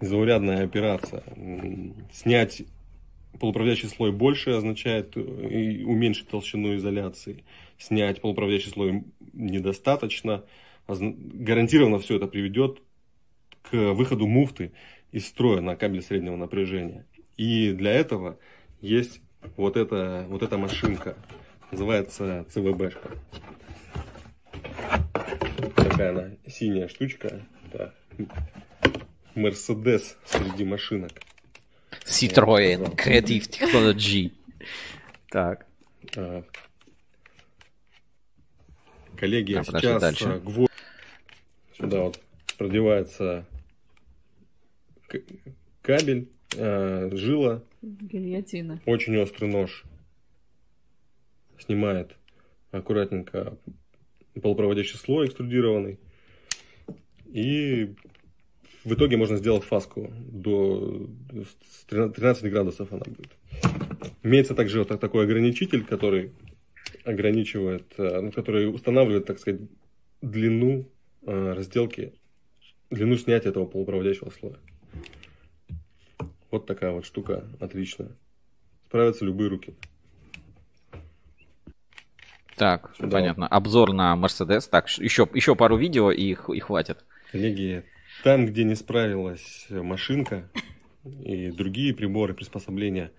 [0.00, 1.22] незаурядная операция.
[2.12, 2.62] Снять
[3.38, 7.44] полупроводящий слой больше означает э, уменьшить толщину изоляции.
[7.78, 10.44] Снять полупроводящий слой недостаточно.
[10.88, 12.80] Гарантированно все это приведет
[13.62, 14.72] к выходу муфты
[15.12, 17.06] из строя на кабель среднего напряжения.
[17.36, 18.38] И для этого
[18.80, 19.20] есть
[19.56, 21.16] вот эта, вот эта машинка.
[21.70, 23.10] Называется ЦВБшка.
[25.76, 27.46] Такая она синяя штучка.
[27.66, 27.94] Это
[29.38, 31.12] Мерседес среди машинок.
[32.04, 34.32] Citroën Creative Technology.
[35.30, 35.66] Так.
[36.16, 36.42] А,
[39.16, 40.24] Коллеги, А, а сейчас дальше.
[40.28, 40.72] а, гвоздь
[41.76, 42.20] сюда вот
[42.56, 43.46] продевается
[45.82, 48.80] кабель, а, жила, Гильотина.
[48.86, 49.84] очень острый нож
[51.58, 52.16] снимает
[52.70, 53.56] аккуратненько
[54.40, 55.98] полупроводящий слой экструдированный.
[57.26, 57.94] И
[58.88, 63.30] в итоге можно сделать фаску до с 13 градусов она будет.
[64.22, 66.32] Имеется также вот такой ограничитель, который
[67.04, 69.60] ограничивает, э, ну, который устанавливает, так сказать,
[70.22, 70.88] длину
[71.26, 72.12] э, разделки,
[72.90, 74.56] длину снятия этого полупроводящего слоя.
[76.50, 78.10] Вот такая вот штука отличная.
[78.86, 79.74] Справятся любые руки.
[82.56, 83.08] Так, Да.
[83.08, 83.46] понятно.
[83.46, 84.68] Обзор на Mercedes.
[84.70, 87.04] Так, еще, еще пару видео и, и хватит.
[87.30, 87.84] Коллеги,
[88.22, 90.48] там, где не справилась машинка
[91.04, 93.12] и другие приборы, приспособления,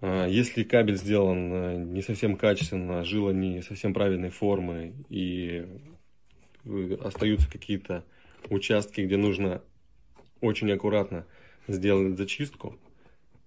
[0.00, 5.66] а, если кабель сделан а, не совсем качественно, жила не совсем правильной формы и
[6.64, 8.04] э, остаются какие-то
[8.48, 9.62] участки, где нужно
[10.40, 11.26] очень аккуратно
[11.66, 12.78] сделать зачистку,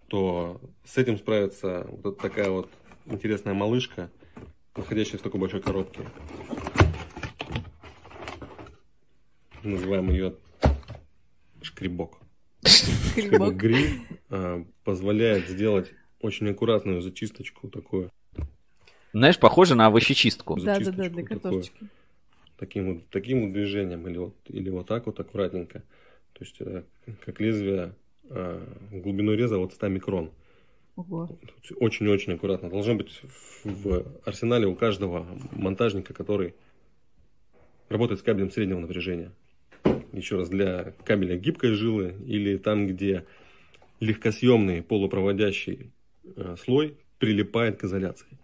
[0.08, 2.70] то с этим справится вот такая вот
[3.06, 4.12] интересная малышка,
[4.76, 6.02] находящаяся в такой большой коробке.
[9.64, 10.36] Называем ее
[11.62, 12.18] шкребок.
[12.66, 13.56] Шкребок.
[13.56, 18.12] Гриль а, позволяет сделать очень аккуратную зачисточку такую.
[19.14, 20.60] Знаешь, похоже на овощечистку.
[20.60, 21.88] Да, да, да, для картошечки.
[22.58, 25.80] Таким вот, таким вот движением или вот, или вот так вот аккуратненько.
[26.34, 26.84] То есть э,
[27.26, 27.96] как лезвие
[28.30, 30.32] а, глубиной реза вот 100 микрон.
[30.96, 32.70] Очень-очень аккуратно.
[32.70, 33.22] Должно быть
[33.64, 36.54] в арсенале у каждого монтажника, который
[37.90, 39.32] работает с кабелем среднего напряжения.
[40.13, 43.26] Еще раз, для кабеля гибкой жилы или там, где
[43.99, 45.91] легкосъемный полупроводящий
[46.35, 48.38] э, слой прилипает к изоляции.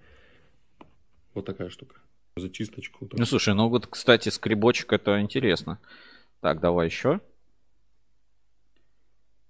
[1.33, 2.01] Вот такая штука.
[2.35, 3.09] Зачисточку.
[3.11, 5.79] Ну, слушай, ну вот, кстати, скребочек это интересно.
[6.41, 7.19] Так, давай еще.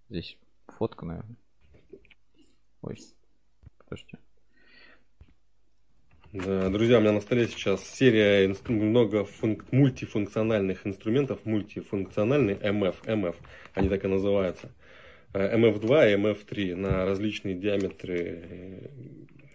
[0.09, 0.37] Здесь
[0.67, 1.35] фотка, наверное.
[2.81, 2.97] Ой,
[3.77, 4.17] подожди.
[6.37, 13.35] Друзья, у меня на столе сейчас серия инс- много функ- мультифункциональных инструментов, мультифункциональный MF, MF,
[13.73, 14.69] они так и называются.
[15.33, 18.87] Э, MF2 и MF3 на различные диаметры э,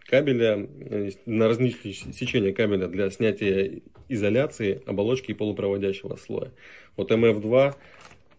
[0.07, 6.51] кабеля, э, на различные сечения кабеля для снятия изоляции оболочки и полупроводящего слоя.
[6.97, 7.77] Вот MF2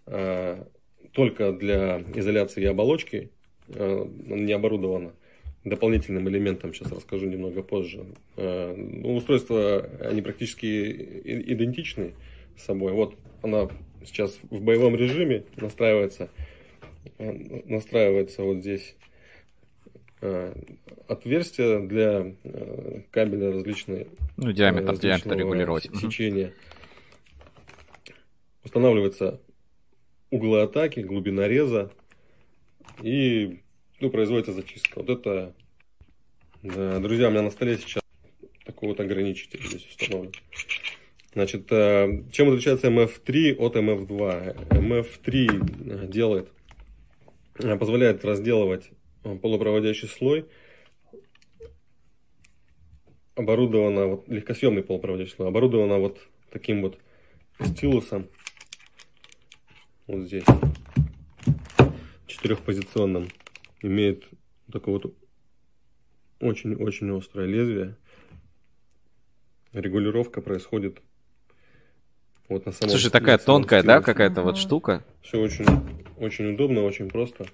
[0.08, 0.64] э,
[1.14, 3.30] только для изоляции оболочки
[3.70, 5.14] э, не оборудовано
[5.64, 8.06] дополнительным элементом, сейчас расскажу немного позже.
[8.36, 10.92] Э, ну, устройства, они практически
[11.54, 12.14] идентичны
[12.58, 12.92] с собой.
[12.94, 13.70] Вот она
[14.06, 16.30] сейчас в боевом режиме настраивается,
[17.18, 17.32] э,
[17.66, 18.96] настраивается вот здесь
[20.22, 20.54] э,
[21.08, 22.36] отверстие для
[23.12, 24.08] кабеля различные
[24.38, 25.84] Ну, диаметр, диаметр регулировать.
[25.86, 25.98] с- Мгм.
[25.98, 26.54] сечения.
[28.64, 29.42] Устанавливается
[30.30, 31.92] углы атаки, глубина реза
[33.02, 33.60] и
[34.00, 35.00] ну, производится зачистка.
[35.00, 35.54] Вот это,
[36.62, 38.04] да, друзья, у меня на столе сейчас
[38.66, 40.32] такой вот ограничитель здесь установлен.
[41.34, 44.68] Значит, э, чем отличается MF3 от MF2?
[44.70, 46.50] MF3 делает,
[47.56, 48.92] э, позволяет разделывать
[49.24, 50.46] э, полупроводящий слой,
[53.36, 56.20] оборудована вот легкосъемный полупроводящий слой, оборудована вот
[56.52, 57.00] таким вот
[57.60, 58.30] стилусом,
[60.06, 60.46] вот здесь,
[62.28, 63.30] четырехпозиционным,
[63.84, 64.26] имеет
[64.72, 65.16] такой вот
[66.40, 67.96] очень-очень острое лезвие.
[69.74, 71.02] Регулировка происходит
[72.50, 74.06] вот на самом Слушай, такая на самом тонкая, да, стилусе.
[74.06, 75.04] какая-то вот штука?
[75.22, 75.66] Все очень,
[76.18, 77.46] очень удобно, очень просто.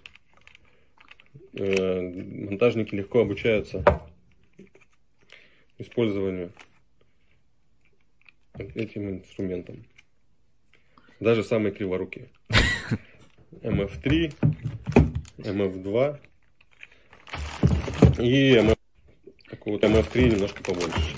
[1.53, 3.83] Э, Монтажники легко обучаются
[5.77, 6.51] использованию
[8.57, 9.85] этим инструментом.
[11.19, 12.29] Даже самые криворукие.
[13.61, 14.58] MF3,
[15.39, 16.19] MF2
[18.19, 18.77] и MF...
[19.49, 21.15] Такой вот MF3 немножко побольше.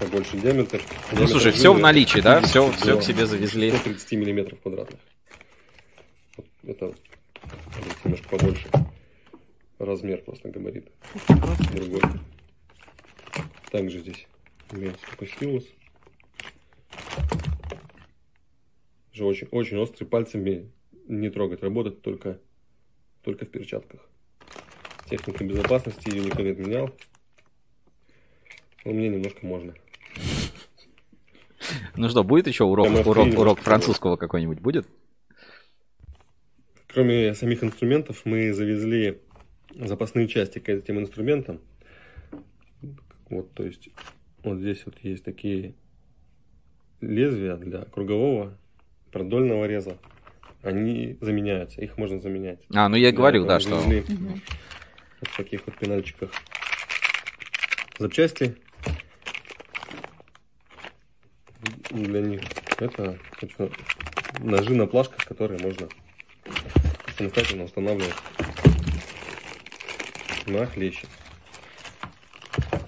[0.00, 0.80] Побольше диаметр.
[1.12, 2.40] Ну, слушай, всё в наличии, да?
[2.40, 3.70] Всё- всё к себе завезли.
[3.70, 5.00] 130 миллиметров квадратных.
[6.36, 6.92] Вот Это
[8.04, 8.68] немножко побольше.
[9.78, 10.90] Размер просто габарит.
[11.72, 12.02] Другой.
[13.70, 14.26] Также здесь
[14.72, 15.64] имеется такой стилус.
[19.12, 20.70] Же очень, очень острый, пальцами
[21.08, 21.62] не трогать.
[21.62, 22.38] Работать только,
[23.22, 24.00] только в перчатках.
[25.10, 26.90] Техника безопасности ее никто не отменял.
[28.84, 29.74] Но мне немножко можно.
[31.96, 34.86] Ну что, будет еще урок, MF3 урок, урок французского какой-нибудь будет?
[36.86, 39.20] Кроме самих инструментов, мы завезли
[39.74, 41.60] запасные части к этим инструментам.
[43.28, 43.90] Вот, то есть,
[44.42, 45.74] вот здесь вот есть такие
[47.00, 48.56] лезвия для кругового,
[49.12, 49.98] продольного реза.
[50.68, 52.58] Они заменяются, их можно заменять.
[52.74, 53.80] А, ну я и говорил, да, что-.
[53.80, 56.30] Вот в таких вот пенальчиках
[57.98, 58.54] запчасти
[61.90, 62.42] для них.
[62.76, 63.70] Это, собственно,
[64.40, 65.88] ножи на плашках, которые можно
[67.16, 68.14] самостоятельно устанавливать
[70.46, 71.06] на хлеще.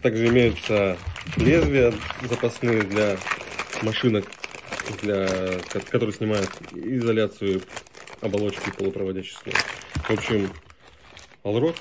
[0.02, 0.98] Также имеются
[1.38, 1.94] лезвия
[2.28, 3.16] запасные для
[3.80, 4.30] машинок,
[5.02, 5.26] для,
[5.70, 7.62] ко- которые снимают изоляцию
[8.20, 9.58] оболочки полупроводящих слоев.
[9.94, 10.50] В общем,
[11.42, 11.76] Алрок,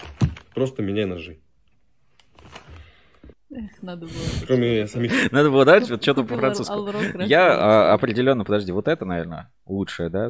[0.54, 1.40] просто меняй ножи.
[3.52, 4.16] Эх, надо было.
[4.46, 5.12] Кроме самих...
[5.32, 7.28] Надо было вот что-то по-французски.
[7.28, 10.30] Я а, определенно, подожди, вот это, наверное, лучшее, да?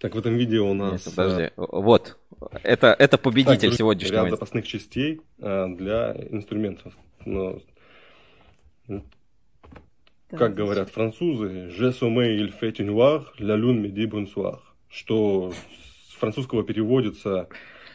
[0.00, 1.04] Так, в этом видео у нас...
[1.04, 1.50] Нет, подожди.
[1.56, 2.18] Вот.
[2.62, 4.22] Это, это победитель Так, сегодняшнего.
[4.22, 6.94] Ряд запасных частей а, для инструментов.
[7.26, 7.58] Но,
[10.36, 15.52] как говорят французы, «Je sommeille il fait une noir, la lune me dit bonsoir», что
[16.10, 17.48] с французского переводится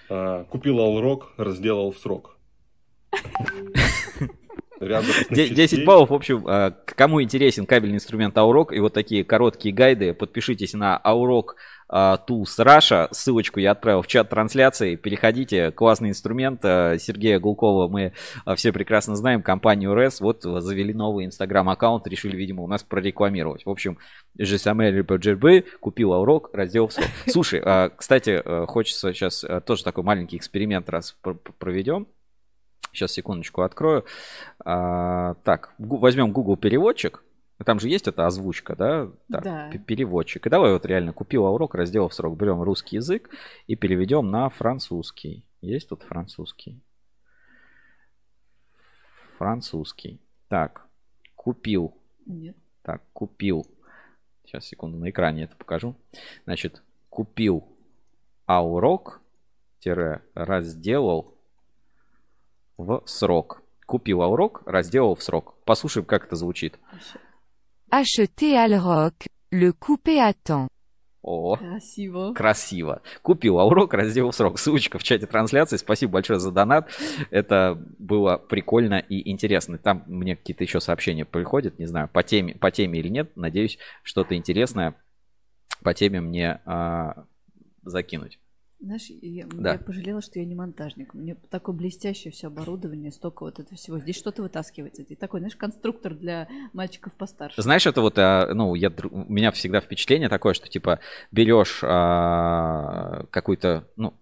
[0.10, 2.38] а, «Купил Алрок, разделал в срок».
[4.80, 5.78] Ряд запасных Де- частей.
[5.78, 10.14] 10 баллов, в общем, а, кому интересен кабельный инструмент Аурок и вот такие короткие гайды,
[10.14, 11.56] подпишитесь на Аурок
[11.91, 18.14] Tools Russia, ссылочку я отправил в чат трансляции, переходите, классный инструмент, а, Сергея Гулкова мы
[18.44, 23.66] а, все прекрасно знаем, компанию РЭС, вот завели новый инстаграм-аккаунт, решили, видимо, у нас прорекламировать.
[23.66, 23.99] В общем,
[24.38, 24.91] же самое
[25.80, 27.03] купил Аурок, раздел все.
[27.28, 32.07] Слушай, а, кстати, а, хочется сейчас а, тоже такой маленький эксперимент раз пр- пр- проведем.
[32.91, 34.06] Сейчас, секундочку, открою.
[34.64, 37.22] А, так, возьмем Google переводчик.
[37.64, 39.10] Там же есть эта озвучка, да?
[39.32, 39.72] Так, Да.
[39.88, 40.45] переводчик.
[40.45, 42.38] И давай вот реально купил урок, раздел в срок.
[42.38, 43.30] Берем русский язык
[43.68, 45.45] и переведем на французский.
[45.61, 46.82] Есть тут французский?
[49.38, 50.19] Французский.
[50.49, 50.86] Так,
[51.36, 51.95] купил.
[52.26, 52.56] Нет.
[52.82, 53.65] Так, купил.
[54.45, 55.95] Сейчас, секунду, на экране это покажу.
[56.45, 57.68] Значит, купил
[58.48, 59.22] аурок,
[59.80, 61.34] тире, разделал
[62.77, 63.61] в срок.
[63.86, 65.56] Купил аурок, разделал в срок.
[65.65, 66.77] Послушаем, как это звучит.
[67.95, 69.13] Acheter Alroc,
[69.51, 70.67] le couper à temps.
[71.22, 72.34] О, Красиво.
[72.34, 73.01] красиво.
[73.22, 74.59] Купил аурок, разделал в срок.
[74.59, 75.77] Ссылочка в чате трансляции.
[75.77, 76.89] Спасибо большое за донат.
[77.31, 79.77] Это было прикольно и интересно.
[79.77, 83.31] Там мне какие-то еще сообщения приходят, не знаю, по теме, по теме или нет.
[83.38, 84.95] Надеюсь, что-то интересное
[85.81, 87.23] по теме мне а,
[87.84, 88.39] закинуть.
[88.86, 89.74] Знаешь, я, Да.
[89.74, 91.16] я пожалела, что я не монтажник.
[91.16, 93.98] У меня такое блестящее все оборудование, столько вот этого всего.
[93.98, 95.03] Здесь что-то вытаскивается.
[95.03, 97.60] Ты такой, знаешь, конструктор для мальчиков постарше.
[97.60, 100.99] Знаешь, это вот, а, ну, я, у меня всегда впечатление такое, что, типа,
[101.32, 104.14] берешь а, какую-то, ну,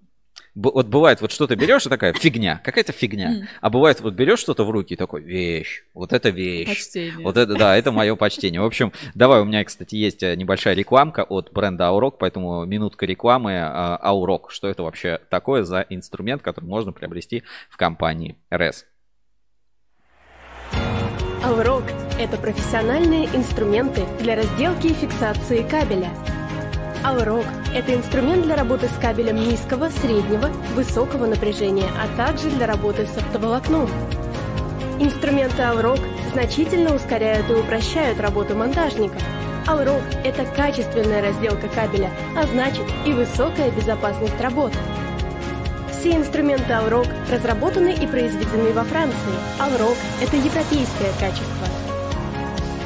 [0.56, 3.48] вот бывает, вот что-то берешь и такая фигня, какая-то фигня.
[3.62, 6.68] А бывает, вот берешь что-то в руки и такой, вещь, вот это вещь.
[6.68, 7.26] Почтение.
[7.26, 8.62] Вот это, да, это мое почтение.
[8.62, 13.06] В общем, давай, у меня, кстати, есть э, небольшая рекламка от бренда Аурок, поэтому минутка
[13.06, 14.52] рекламы а, Аурок.
[14.52, 18.86] Что это вообще такое за инструмент, который можно приобрести в компании RES?
[21.44, 21.84] Алрок–
[22.20, 26.10] это профессиональные инструменты для разделки и фиксации кабеля.
[27.04, 33.06] Алрок– это инструмент для работы с кабелем низкого, среднего, высокого напряжения, а также для работы
[33.06, 33.90] с оптоволокном.
[35.00, 36.00] Инструменты Алрок
[36.32, 39.18] значительно ускоряют и упрощают работу монтажника.
[39.68, 44.78] Алрок– это качественная разделка кабеля, а значит и высокая безопасность работы.
[45.92, 49.18] Все инструменты Алрок разработаны и произведены во Франции.
[49.60, 51.68] Алрок– это европейское качество.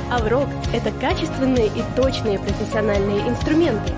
[0.09, 3.93] Алрок– это качественные и точные профессиональные инструменты.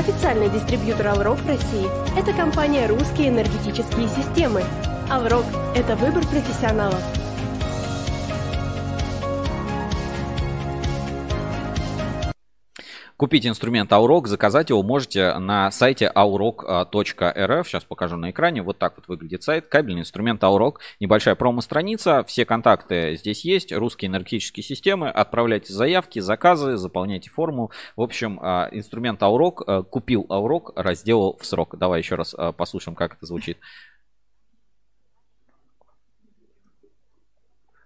[0.00, 1.86] Официальный дистрибьютор Алрок в России–
[2.18, 4.64] это компания «Русские энергетические системы».
[5.10, 5.44] Алрок–
[5.74, 7.02] это выбор профессионалов.
[13.20, 17.64] Купить инструмент Aurok, заказать его можете на сайте aurok.rf.
[17.64, 18.62] Сейчас покажу на экране.
[18.62, 19.66] Вот так вот выглядит сайт.
[19.66, 20.76] Кабельный инструмент Aurok.
[21.00, 22.24] Небольшая промо-страница.
[22.24, 23.74] Все контакты здесь есть.
[23.74, 25.10] Русские энергетические системы.
[25.10, 27.72] Отправляйте заявки, заказы, заполняйте форму.
[27.94, 29.64] В общем, а, инструмент Aurok.
[29.66, 31.76] а, Купил Aurok, разделал в срок.
[31.76, 33.58] Давай еще раз а, послушаем, как это звучит.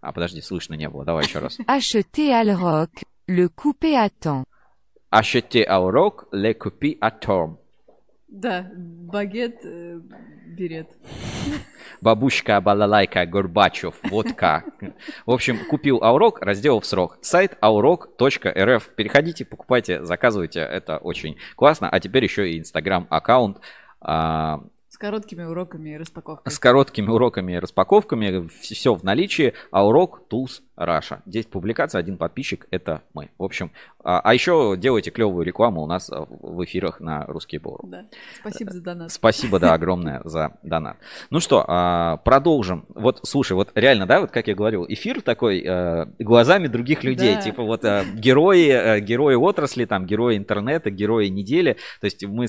[0.01, 1.05] А, подожди, слышно не было.
[1.05, 1.59] Давай еще раз.
[1.67, 4.45] Acheter Alroc, le couper à.
[5.15, 7.57] Acheter Aurok, le couper à temps.
[8.29, 10.01] Да, багет, э,
[10.59, 10.89] берет.
[12.01, 14.65] Бабушка, балалайка, Горбачев, водка.
[15.25, 17.19] В общем, купил Аурок, разделал в срок.
[17.23, 18.83] Сайт aurok.rf.
[18.97, 20.59] Переходите, покупайте, заказывайте.
[20.59, 21.89] Это очень классно.
[21.89, 23.61] А теперь еще и инстаграм-аккаунт.
[24.01, 24.63] а,
[24.95, 26.53] С короткими уроками и распаковкой.
[26.53, 28.47] с короткими уроками и распаковками.
[28.61, 29.55] Все в наличии.
[29.73, 31.21] Аурок, Tools, Раша.
[31.27, 32.69] 10 публикаций, один подписчик.
[32.71, 33.29] Это мы.
[33.37, 33.73] В общем,
[34.05, 37.89] а, а еще делайте клевую рекламу у нас а, в эфирах на Русский Бору.
[37.89, 38.05] Да.
[38.39, 39.11] Спасибо за донат.
[39.11, 40.97] Спасибо, да, огромное за донат.
[41.31, 42.85] Ну что, а, продолжим.
[42.91, 47.35] Вот, слушай, вот реально, да, вот как я говорил, эфир такой э, глазами других людей.
[47.35, 47.41] Да.
[47.41, 51.79] Типа вот э, герои, э, герои отрасли, там, герои интернета, герои недели.
[52.01, 52.47] То есть мы,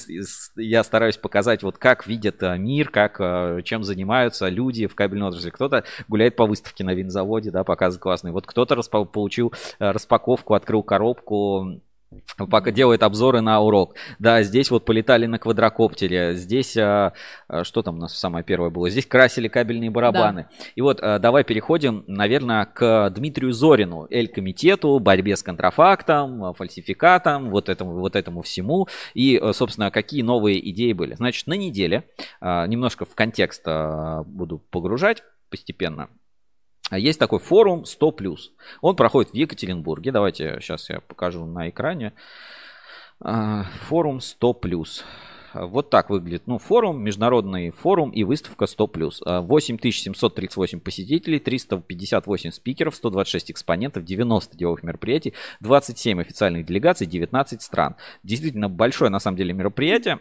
[0.58, 5.28] я стараюсь показать, вот как видят э, мир, как, э, чем занимаются люди в кабельной
[5.28, 5.50] отрасли.
[5.50, 8.32] Кто-то гуляет по выставке на винзаводе, да, показывает классный.
[8.32, 8.76] Вот кто-то
[9.06, 11.82] получил э, распаковку, открыл коробку,
[12.38, 13.96] Пока делает обзоры на урок.
[14.20, 16.36] Да, здесь вот полетали на квадрокоптере.
[16.36, 17.14] Здесь, а,
[17.48, 18.90] а, что там у нас самое первое было?
[18.90, 20.48] Здесь красили кабельные барабаны.
[20.76, 27.70] И вот а, давай переходим, наверное, к Дмитрию Зорину, Эль-комитету, борьбе с контрафактом, фальсификатом, вот
[27.70, 28.88] этому, вот этому всему.
[29.14, 31.16] И, а, собственно, какие новые идеи были.
[31.16, 32.10] Значит, на неделе,
[32.42, 36.10] а, немножко в контекст а, буду погружать постепенно.
[36.90, 38.38] А Есть такой форум 100+.
[38.82, 40.12] Он проходит в Екатеринбурге.
[40.12, 42.14] Давайте сейчас я покажу на экране.
[43.20, 45.04] А, Форум 100+.
[45.56, 46.44] Вот так выглядит.
[46.48, 49.22] Ну, форум, международный форум и выставка 100+.
[49.26, 57.96] А, 8738 посетителей, 358 спикеров, 126 экспонентов, 90 деловых мероприятий, 27 официальных делегаций, 19 стран.
[58.22, 60.20] Действительно большое, на самом деле, мероприятие.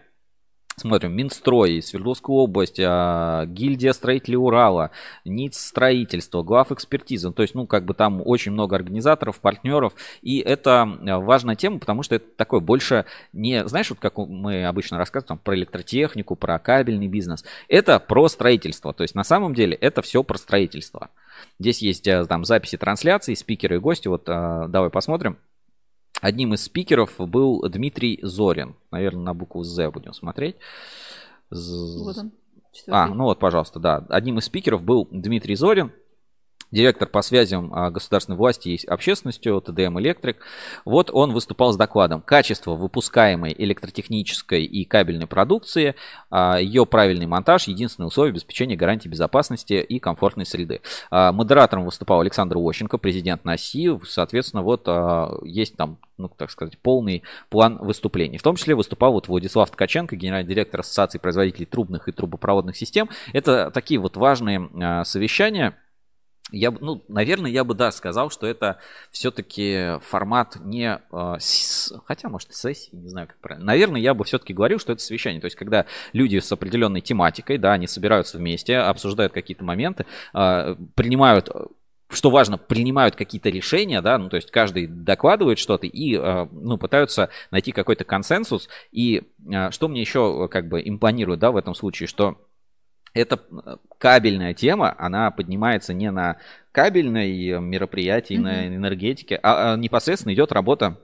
[0.76, 4.90] Смотрим, Минстрой, Свердловская область, а, гильдия строителей Урала,
[5.24, 7.30] НИЦ строительство, глав экспертизы.
[7.32, 9.94] То есть, ну, как бы там очень много организаторов, партнеров.
[10.22, 14.66] И это а, важная тема, потому что это такое больше не, знаешь, вот как мы
[14.66, 17.44] обычно рассказываем там, про электротехнику, про кабельный бизнес.
[17.68, 18.92] Это про строительство.
[18.92, 21.10] То есть, на самом деле, это все про строительство.
[21.60, 24.08] Здесь есть а, там записи трансляции, спикеры и гости.
[24.08, 25.38] Вот а, давай посмотрим.
[26.24, 28.76] Одним из спикеров был Дмитрий Зорин.
[28.90, 30.56] Наверное, на букву З будем смотреть.
[31.50, 32.32] З- Вот он.
[32.32, 33.14] А, четвертый.
[33.14, 34.06] ну вот, пожалуйста, да.
[34.08, 35.92] Одним из спикеров был Дмитрий Зорин,
[36.74, 40.38] директор по связям а, государственной власти и общественностью ТДМ Электрик.
[40.84, 45.94] Вот он выступал с докладом «Качество выпускаемой электротехнической и кабельной продукции,
[46.30, 50.80] а, ее правильный монтаж, единственное условие обеспечения гарантии безопасности и комфортной среды».
[51.10, 54.00] А, Модератором выступал Александр Ощенко, президент НАСИ.
[54.04, 54.88] Соответственно, вот
[55.44, 58.38] есть там, ну, так сказать, полный план выступлений.
[58.38, 63.08] В том числе выступал вот Владислав Ткаченко, генеральный директор Ассоциации производителей трубных и трубопроводных систем.
[63.32, 65.76] Это такие вот важные совещания,
[66.50, 68.78] я, ну, наверное, я бы, да, сказал, что это
[69.10, 71.00] все-таки формат не...
[71.10, 73.66] э, с- хотя, может, и сессии, не знаю, как правильно.
[73.66, 75.40] Наверное, я бы все-таки говорил, что это совещание.
[75.40, 80.76] То есть, когда люди с определенной тематикой, да, они собираются вместе, обсуждают какие-то моменты, э,
[80.94, 81.50] принимают
[82.10, 86.78] что важно, принимают какие-то решения, да, ну, то есть каждый докладывает что-то и, э, ну,
[86.78, 88.68] пытаются найти какой-то консенсус.
[88.92, 92.38] И э, что мне еще, э, как бы, импонирует, да, в этом случае, что
[93.14, 96.36] эта э, кабельная тема, она поднимается не на
[96.72, 100.98] кабельной э, мероприятии, на энергетике, а а непосредственно идет работа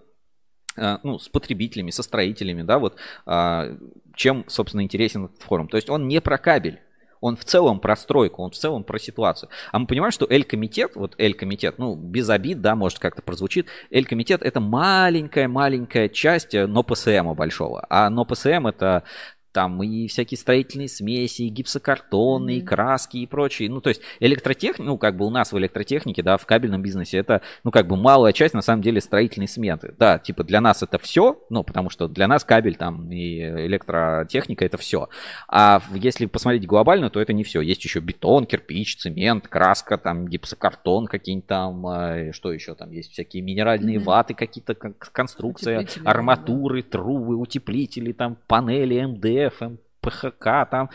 [0.77, 2.97] э, ну, с потребителями, со строителями, да, вот
[3.27, 3.77] а,
[4.15, 5.69] чем, собственно, интересен этот форум.
[5.69, 6.81] То есть он не про кабель,
[7.21, 9.51] он в целом про стройку, он в целом про ситуацию.
[9.71, 14.43] А мы понимаем, что Эль-комитет, вот Эль-комитет, ну, без обид, да, может как-то прозвучит, Эль-комитет
[14.43, 17.87] это маленькая-маленькая часть НОПСМа большого.
[17.89, 19.05] А НОПСМ это
[19.53, 22.59] там и всякие строительные смеси, и гипсокартоны, mm-hmm.
[22.59, 23.71] и краски, и прочее.
[23.71, 27.19] Ну, то есть электротехника, ну, как бы у нас в электротехнике, да, в кабельном бизнесе
[27.19, 29.95] это, ну, как бы малая часть, на самом деле, строительной сметы.
[29.99, 34.65] Да, типа для нас это все, ну, потому что для нас кабель там и электротехника
[34.65, 35.09] это все.
[35.49, 37.61] А если посмотреть глобально, то это не все.
[37.61, 43.13] Есть еще бетон, кирпич, цемент, краска, там, гипсокартон какие-нибудь там, э, что еще там есть,
[43.13, 44.05] всякие минеральные mm-hmm.
[44.05, 50.91] ваты, какие-то конструкции, арматуры, трубы, утеплители, там, панели, МД, МДФ, ПХК, там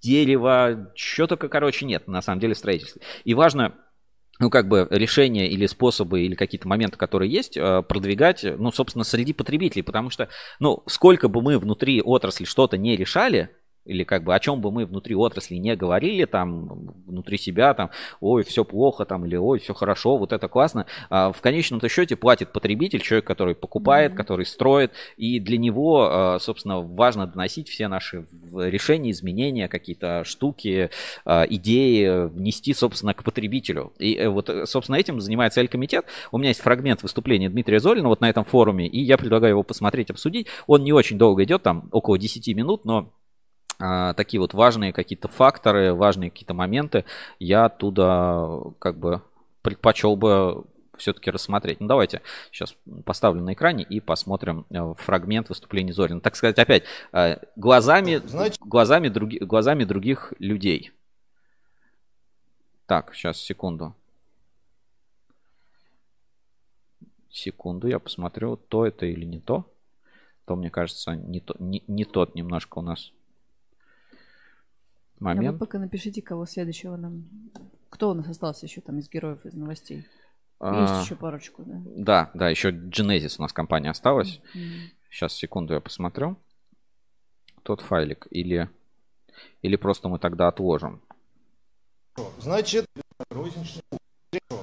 [0.00, 3.02] дерево, что только, короче, нет, на самом деле, в строительстве.
[3.24, 3.74] И важно
[4.38, 9.04] ну, как бы решения или способы, или какие-то моменты, которые есть, э, продвигать, ну, собственно,
[9.04, 10.28] среди потребителей, потому что,
[10.60, 13.50] ну, сколько бы мы внутри отрасли что-то не решали,
[13.86, 17.90] или как бы о чем бы мы внутри отрасли не говорили, там, внутри себя, там,
[18.20, 20.86] ой, все плохо, там, или ой, все хорошо, вот это классно.
[21.10, 24.16] А в конечном-то счете платит потребитель, человек, который покупает, mm-hmm.
[24.16, 30.90] который строит, и для него, а, собственно, важно доносить все наши решения, изменения, какие-то штуки,
[31.24, 33.92] а, идеи, нести, собственно, к потребителю.
[33.98, 36.06] И э, вот, собственно, этим занимается Эль-комитет.
[36.32, 39.62] У меня есть фрагмент выступления Дмитрия Золина вот на этом форуме, и я предлагаю его
[39.62, 40.46] посмотреть, обсудить.
[40.66, 43.12] Он не очень долго идет, там около 10 минут, но
[43.78, 47.04] такие вот важные какие-то факторы, важные какие-то моменты
[47.38, 49.22] я оттуда как бы
[49.62, 50.64] предпочел бы
[50.96, 51.80] все-таки рассмотреть.
[51.80, 56.20] Ну, давайте сейчас поставлю на экране и посмотрим э, фрагмент выступления Зорина.
[56.20, 58.60] Так сказать, опять, э, глазами, Значит...
[58.60, 60.92] глазами, други, глазами других людей.
[62.86, 63.94] Так, сейчас, секунду.
[67.30, 69.70] Секунду, я посмотрю, то это или не то.
[70.46, 73.12] То, мне кажется, не, то, не, не тот немножко у нас
[75.20, 75.48] момент.
[75.48, 77.24] А вы пока напишите, кого следующего нам...
[77.90, 80.06] Кто у нас остался еще там из героев, из новостей?
[80.58, 81.82] А, Есть еще парочку, да?
[81.84, 84.40] Да, да, еще Genesis у нас компания осталась.
[84.54, 84.90] Mm-hmm.
[85.10, 86.36] Сейчас, секунду, я посмотрю.
[87.62, 88.26] Тот файлик.
[88.30, 88.70] Или,
[89.62, 91.02] или просто мы тогда отложим.
[92.38, 92.86] Значит,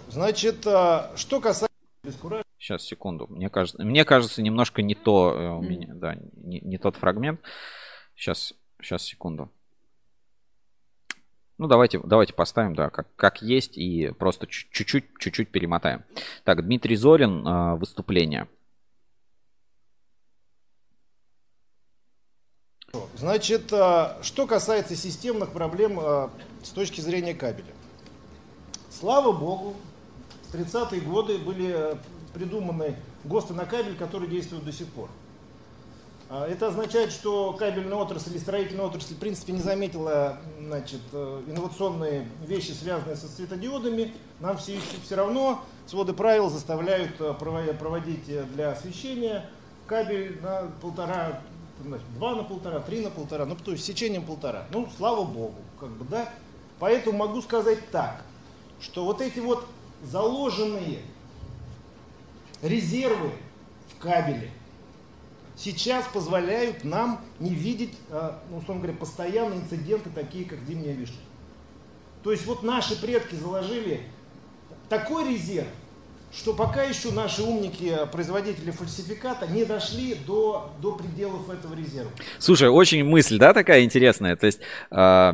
[0.09, 1.67] значит, а, что касается...
[2.57, 3.27] Сейчас, секунду.
[3.27, 7.41] Мне кажется, мне кажется, немножко не то э, у меня, да, не, не тот фрагмент.
[8.15, 9.51] Сейчас, сейчас, секунду.
[11.64, 16.03] Ну, давайте, давайте поставим, да, как, как есть, и просто чуть-чуть, чуть-чуть перемотаем.
[16.44, 18.49] Так, Дмитрий Зорин, а, выступление.
[23.15, 26.31] Значит, а, что касается системных проблем а,
[26.64, 27.73] с точки зрения кабеля.
[28.90, 29.77] Слава богу,
[30.49, 31.98] в 30-е годы были
[32.34, 35.10] придуманы ГОСТы на кабель, которые действуют до сих пор.
[36.35, 41.43] А, это означает, что кабельная отрасль и строительная отрасль в принципе не заметила значит, э,
[41.45, 44.15] инновационные вещи, связанные со светодиодами.
[44.39, 49.47] Нам все, все равно своды правил заставляют э, проводить для освещения
[49.85, 51.39] кабель на полтора,
[52.15, 54.65] два на полтора, три на полтора, ну то есть сечением полтора.
[54.72, 56.27] Ну, слава богу, как бы, да.
[56.80, 58.23] Поэтому могу сказать так,
[58.81, 59.68] что вот эти вот
[60.01, 60.97] заложенные
[62.64, 63.34] резервы
[63.91, 64.49] в кабеле–
[65.55, 71.17] сейчас позволяют нам не видеть, а, ну, условно говоря, постоянные инциденты, такие как зимняя вишня.
[72.23, 74.01] То есть вот наши предки заложили
[74.89, 75.67] такой резерв,
[76.31, 82.11] что пока еще наши умники, производители фальсификата, не дошли до, до пределов этого резерва.
[82.39, 84.35] Слушай, очень мысль, да, такая интересная.
[84.35, 84.59] То есть
[84.89, 85.34] э,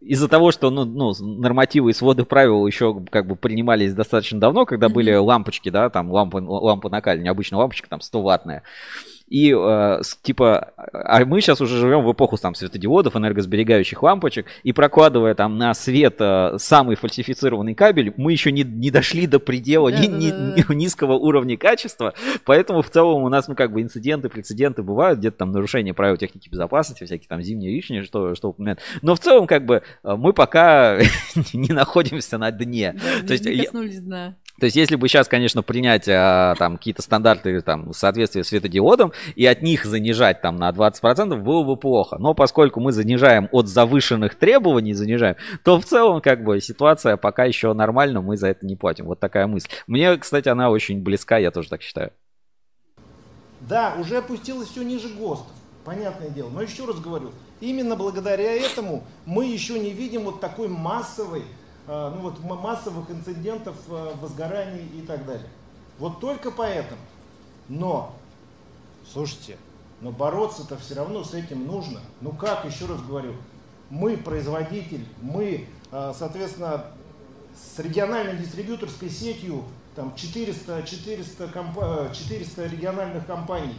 [0.00, 4.66] из-за того, что ну, ну, нормативы и своды правил еще как бы принимались достаточно давно,
[4.66, 4.92] когда mm-hmm.
[4.92, 8.62] были лампочки, да, там лампа, лампа накаливания, обычно лампочка там 100 ваттная.
[9.28, 14.72] И э, типа, а мы сейчас уже живем в эпоху там светодиодов, энергосберегающих лампочек, и
[14.72, 19.90] прокладывая там на свет э, самый фальсифицированный кабель, мы еще не, не дошли до предела
[19.90, 20.16] да, ни, да,
[20.56, 20.74] ни, да.
[20.74, 22.14] низкого уровня качества,
[22.44, 26.16] поэтому в целом у нас, ну, как бы инциденты, прецеденты бывают, где-то там нарушение правил
[26.16, 28.80] техники безопасности, всякие там зимние лишние, что, что упоминают.
[29.00, 30.98] Но в целом, как бы, э, мы пока
[31.54, 32.94] не находимся на дне.
[32.94, 34.36] Да, То есть, не коснулись дна.
[34.60, 38.48] То есть, если бы сейчас, конечно, принять а, там какие-то стандарты там, в соответствии с
[38.48, 42.18] светодиодом и от них занижать там на 20%, было бы плохо.
[42.18, 47.44] Но поскольку мы занижаем от завышенных требований, занижаем, то в целом как бы ситуация пока
[47.44, 49.06] еще нормальна, мы за это не платим.
[49.06, 49.68] Вот такая мысль.
[49.88, 52.12] Мне, кстати, она очень близка, я тоже так считаю.
[53.60, 55.48] Да, уже опустилось все ниже ГОСТов,
[55.84, 56.50] понятное дело.
[56.50, 61.42] Но еще раз говорю, именно благодаря этому мы еще не видим вот такой массовой
[61.86, 65.48] ну вот, массовых инцидентов, а, возгораний и так далее.
[65.98, 67.00] Вот только поэтому.
[67.68, 68.14] Но,
[69.10, 69.56] слушайте,
[70.00, 72.00] но бороться-то все равно с этим нужно.
[72.20, 73.34] Ну как, еще раз говорю,
[73.90, 76.86] мы производитель, мы, а, соответственно,
[77.54, 81.78] с региональной дистрибьюторской сетью, там 400, 400, комп...
[82.12, 83.76] 400 региональных компаний,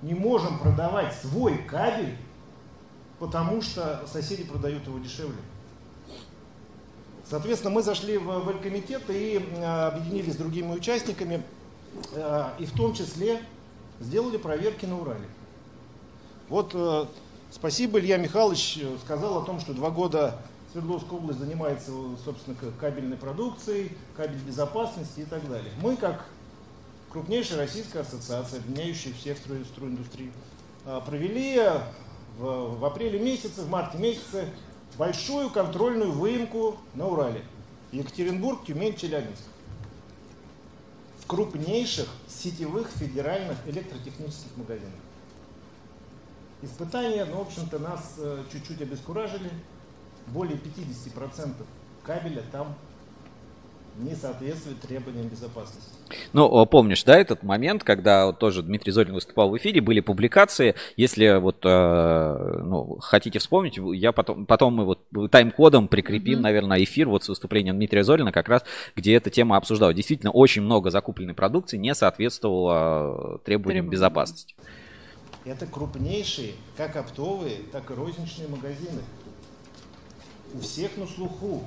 [0.00, 2.16] не можем продавать свой кабель
[3.18, 5.38] потому что соседи продают его дешевле.
[7.28, 8.66] Соответственно, мы зашли в, в
[9.10, 11.42] и э, объединились с другими участниками,
[12.12, 13.42] э, и в том числе
[14.00, 15.26] сделали проверки на Урале.
[16.48, 17.04] Вот э,
[17.50, 20.40] спасибо, Илья Михайлович сказал о том, что два года
[20.72, 21.90] Свердловская область занимается,
[22.24, 25.72] собственно, кабельной продукцией, кабель безопасности и так далее.
[25.82, 26.24] Мы, как
[27.10, 30.32] крупнейшая российская ассоциация, объединяющая всех стройиндустрии,
[31.06, 31.58] провели
[32.38, 34.46] в, в апреле месяце, в марте месяце
[34.98, 37.42] большую контрольную выемку на Урале.
[37.92, 39.44] Екатеринбург, Тюмень, Челябинск.
[41.20, 45.00] В крупнейших сетевых федеральных электротехнических магазинах.
[46.60, 49.50] Испытания, ну, в общем-то, нас э, чуть-чуть обескуражили.
[50.26, 51.54] Более 50%
[52.02, 52.74] кабеля там
[53.98, 55.90] не соответствует требованиям безопасности.
[56.32, 60.74] Ну, помнишь, да, этот момент, когда вот тоже Дмитрий Зорин выступал в эфире, были публикации,
[60.96, 66.42] если вот, э, ну, хотите вспомнить, я потом, потом мы вот тайм-кодом прикрепим, mm-hmm.
[66.42, 68.62] наверное, эфир вот с выступлением Дмитрия Зорина, как раз,
[68.96, 69.96] где эта тема обсуждалась.
[69.96, 73.90] Действительно, очень много закупленной продукции не соответствовало требованиям Требования.
[73.90, 74.54] безопасности.
[75.44, 79.02] Это крупнейшие, как оптовые, так и розничные магазины.
[80.54, 81.64] У всех на слуху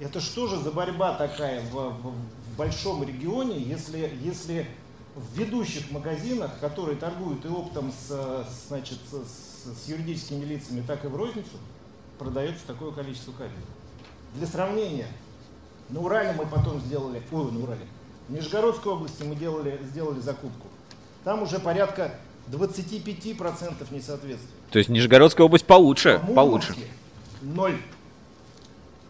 [0.00, 4.66] это что же за борьба такая в, в, в большом регионе, если, если
[5.14, 11.08] в ведущих магазинах, которые торгуют и оптом с, значит, с, с юридическими лицами, так и
[11.08, 11.58] в розницу,
[12.18, 13.56] продается такое количество кабелей.
[14.34, 15.08] Для сравнения,
[15.88, 17.86] на Урале мы потом сделали, ой, на Урале,
[18.28, 20.68] в Нижегородской области мы делали, сделали закупку.
[21.24, 22.14] Там уже порядка
[22.48, 24.50] 25% несоответствия.
[24.70, 26.74] То есть Нижегородская область получше, а получше.
[27.42, 27.76] Ноль.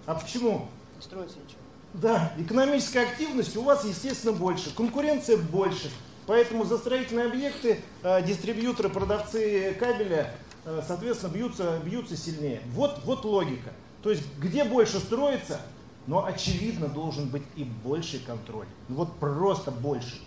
[0.06, 0.68] А почему?
[1.02, 1.60] Строится ничего.
[1.94, 5.90] Да, экономическая активность у вас, естественно, больше, конкуренция больше.
[6.26, 10.32] Поэтому за строительные объекты э, дистрибьюторы, продавцы кабеля,
[10.64, 12.60] э, соответственно, бьются, бьются сильнее.
[12.68, 13.70] Вот, вот логика.
[14.02, 15.60] То есть, где больше строится,
[16.06, 18.66] но, очевидно, должен быть и больший контроль.
[18.88, 20.20] Ну, вот просто больше.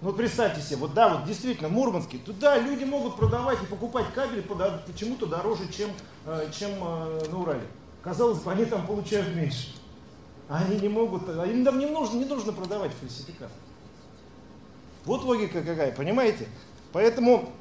[0.00, 4.06] Ну вот представьте себе, вот да, вот действительно, Мурманский, туда люди могут продавать и покупать
[4.12, 5.90] кабель почему-то дороже, чем,
[6.26, 7.68] э, чем э, на Урале.
[8.02, 9.68] Казалось бы, они там получают меньше.
[10.48, 13.50] А они не могут, а им там не нужно, не нужно продавать фальсификат.
[15.04, 16.46] Вот логика какая, понимаете?
[16.92, 17.52] Поэтому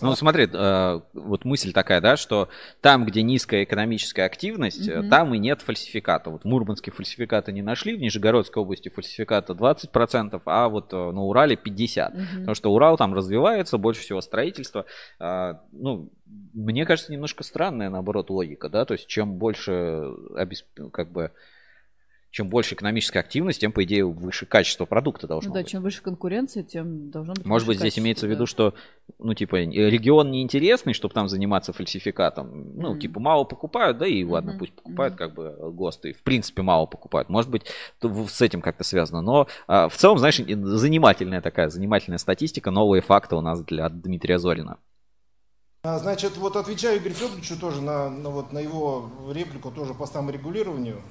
[0.00, 2.48] ну, смотри, э, вот мысль такая, да, что
[2.80, 5.08] там, где низкая экономическая активность, mm-hmm.
[5.08, 6.30] там и нет фальсификата.
[6.30, 11.22] Вот в Мурманске фальсификата не нашли, в Нижегородской области фальсификата 20%, а вот э, на
[11.22, 11.62] Урале 50%.
[11.64, 12.38] Mm-hmm.
[12.38, 14.86] Потому что Урал там развивается, больше всего строительства.
[15.18, 16.10] Ну,
[16.52, 20.12] мне кажется, немножко странная, наоборот, логика, да, то есть чем больше,
[20.92, 21.32] как бы,
[22.32, 25.66] чем больше экономической активности, тем, по идее, выше качество продукта должно ну, да, быть.
[25.66, 28.28] Да, чем выше конкуренция, тем должно быть Может быть, здесь имеется да.
[28.28, 28.72] в виду, что,
[29.18, 32.72] ну, типа, регион неинтересный, чтобы там заниматься фальсификатом.
[32.74, 33.00] Ну, mm-hmm.
[33.00, 34.58] типа, мало покупают, да и ладно, mm-hmm.
[34.58, 35.18] пусть покупают, mm-hmm.
[35.18, 36.14] как бы, ГОСТы.
[36.14, 37.28] В принципе, мало покупают.
[37.28, 37.66] Может быть,
[38.00, 39.20] с этим как-то связано.
[39.20, 44.38] Но а, в целом, знаешь, занимательная такая, занимательная статистика, новые факты у нас для Дмитрия
[44.38, 44.78] Зорина.
[45.84, 50.06] А, значит, вот отвечаю Игорю Федоровичу тоже на, на, вот, на его реплику тоже по
[50.06, 51.02] саморегулированию.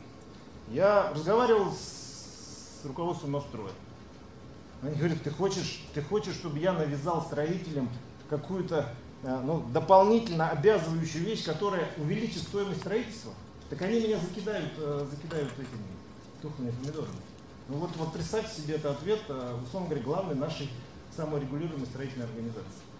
[0.69, 3.73] Я разговаривал с руководством Ностроя.
[4.81, 7.89] Они говорят, ты хочешь, ты хочешь, чтобы я навязал строителям
[8.29, 8.95] какую-то
[9.25, 13.33] а, ну, дополнительно обязывающую вещь, которая увеличит стоимость строительства?
[13.69, 15.83] Так они меня закидают, э, закидают этими
[16.41, 17.19] тухлыми помидорами.
[17.67, 20.69] Ну вот, вот представьте себе этот ответ, э, условно говоря, главной нашей
[21.13, 22.90] саморегулируемой строительной организации.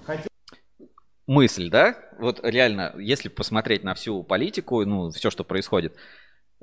[1.32, 1.96] Мысль, да?
[2.20, 5.96] Вот реально, если посмотреть на всю политику, ну, все, что происходит,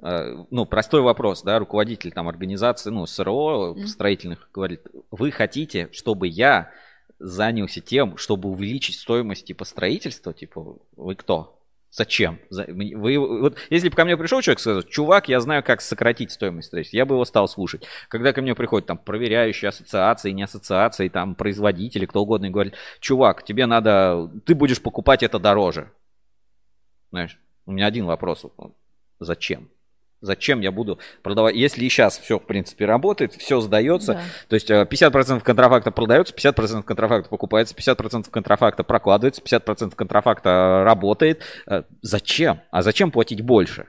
[0.01, 6.28] Э, ну, простой вопрос, да, руководитель там организации, ну, СРО строительных говорит, вы хотите, чтобы
[6.28, 6.70] я
[7.19, 11.57] занялся тем, чтобы увеличить стоимость типа строительства, типа, вы кто?
[11.90, 12.39] Зачем?
[12.51, 16.31] Вы, вот, если бы ко мне пришел человек и сказал, чувак, я знаю, как сократить
[16.31, 17.86] стоимость строительства, я бы его стал слушать.
[18.09, 22.74] Когда ко мне приходят там проверяющие ассоциации, не ассоциации, там производители, кто угодно, и говорят,
[23.01, 25.90] чувак, тебе надо, ты будешь покупать это дороже.
[27.10, 28.44] Знаешь, у меня один вопрос.
[29.19, 29.70] Зачем?
[30.20, 31.55] Зачем я буду продавать?
[31.55, 34.23] Если и сейчас все, в принципе, работает, все сдается, да.
[34.49, 41.43] то есть 50% э, контрафакта продается, 50% контрафакта покупается, 50% контрафакта прокладывается, 50% контрафакта работает.
[41.66, 42.61] Э, зачем?
[42.70, 43.86] А зачем платить больше?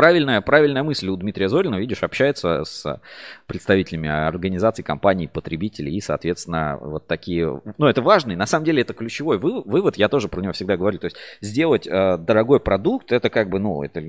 [0.00, 1.08] Правильная, правильная мысль.
[1.10, 3.00] У Дмитрия Зорина, видишь, общается с
[3.46, 5.94] представителями организаций, компаний, потребителей.
[5.94, 10.28] И, соответственно, вот такие, ну, это важный, на самом деле это ключевой вывод, я тоже
[10.28, 14.00] про него всегда говорю, то есть сделать э, дорогой продукт, это как бы, ну, это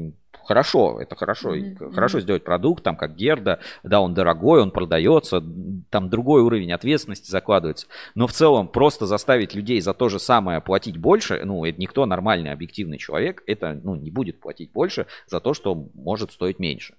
[0.45, 1.93] хорошо, это хорошо, mm-hmm.
[1.93, 5.43] хорошо сделать продукт, там как Герда, да, он дорогой, он продается,
[5.89, 10.61] там другой уровень ответственности закладывается, но в целом просто заставить людей за то же самое
[10.61, 15.39] платить больше, ну, это никто нормальный, объективный человек, это, ну, не будет платить больше за
[15.39, 16.95] то, что может стоить меньше.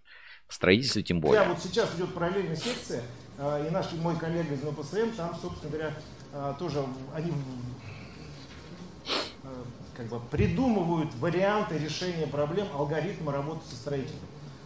[0.48, 0.54] В
[1.02, 1.42] тем более.
[1.42, 3.02] Я вот сейчас идет параллельная секция,
[3.38, 5.94] а, и наш мой коллега из НПСМ, там, собственно говоря,
[6.32, 6.84] а, тоже
[7.14, 7.32] они
[9.96, 14.20] как бы придумывают варианты решения проблем, алгоритмы работы со строителем.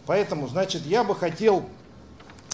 [0.05, 1.67] Поэтому, значит, я бы хотел,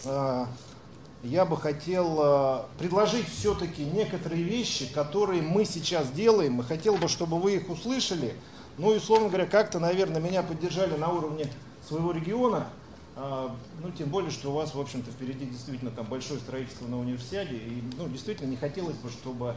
[0.03, 7.39] я бы хотел предложить все-таки некоторые вещи, которые мы сейчас делаем, и хотел бы, чтобы
[7.39, 8.33] вы их услышали,
[8.77, 11.47] ну и, условно говоря, как-то, наверное, меня поддержали на уровне
[11.87, 12.67] своего региона,
[13.15, 13.49] э,
[13.81, 17.55] ну, тем более, что у вас, в общем-то, впереди действительно там большое строительство на универсиаде,
[17.55, 19.55] и, ну, действительно не хотелось бы, чтобы,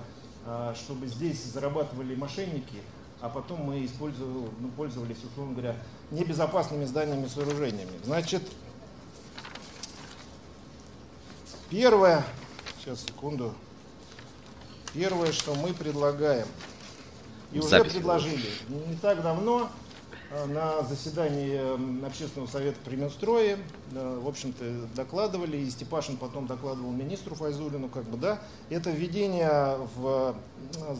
[0.74, 2.82] чтобы здесь зарабатывали мошенники,
[3.20, 5.76] а потом мы использовали, ну, пользовались, условно говоря,
[6.10, 7.92] небезопасными зданиями и сооружениями.
[8.04, 8.42] Значит,
[11.70, 12.24] первое,
[12.78, 13.54] сейчас секунду,
[14.92, 16.46] первое, что мы предлагаем,
[17.56, 19.68] и уже Запись предложили не так давно,
[20.30, 23.58] а, на заседании общественного совета при Минстрое,
[23.92, 24.64] в общем-то,
[24.94, 30.34] докладывали, и Степашин потом докладывал министру Файзулину, как бы, да, это введение в,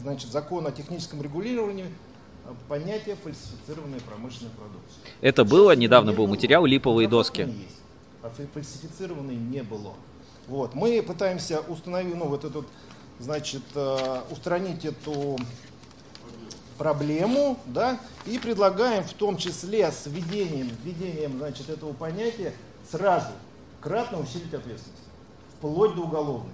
[0.01, 1.87] значит, закон о техническом регулировании
[2.69, 5.03] понятие фальсифицированная промышленная продукция.
[5.21, 7.43] Это было, недавно был материал «Липовые доски».
[7.43, 7.81] Есть,
[8.23, 9.95] а фальсифицированной не было.
[10.47, 10.75] Вот.
[10.75, 12.67] Мы пытаемся установить, ну, вот этот,
[13.19, 15.39] значит, э, устранить эту
[16.77, 22.55] проблему, да, и предлагаем в том числе с введением, введением, значит, этого понятия
[22.91, 23.33] сразу
[23.81, 25.03] кратно усилить ответственность,
[25.57, 26.53] вплоть до уголовной.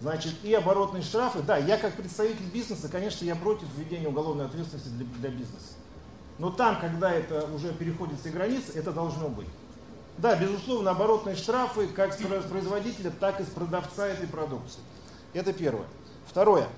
[0.00, 1.42] Значит, и оборотные штрафы.
[1.42, 5.74] Да, я как представитель бизнеса, конечно, я против введения уголовной ответственности для, для бизнеса.
[6.38, 9.48] Но там, когда это уже переходит все границы, это должно быть.
[10.18, 14.80] Да, безусловно, оборотные штрафы как с производителя, так и с продавца этой продукции.
[15.32, 15.86] Это первое.
[16.26, 16.68] Второе.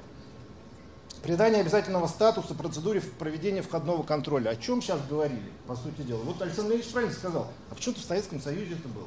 [1.22, 4.50] Придание обязательного статуса процедуре проведения входного контроля.
[4.50, 6.22] О чем сейчас говорили, по сути дела?
[6.22, 9.06] Вот Александр Ильич правильно сказал, а почему-то в Советском Союзе это было.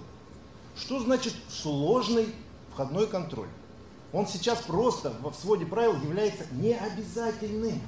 [0.76, 2.28] Что значит сложный
[2.72, 3.50] входной контроль?
[4.14, 7.82] он сейчас просто в своде правил является необязательным.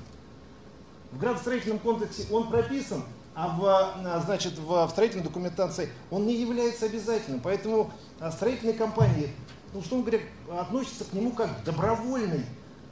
[1.11, 3.03] В градостроительном контексте он прописан,
[3.35, 7.39] а в, а, значит, в строительной документации он не является обязательным.
[7.41, 9.29] Поэтому а, строительные компании,
[9.71, 10.25] ну, условно говоря,
[10.59, 12.43] относятся к нему как к добровольной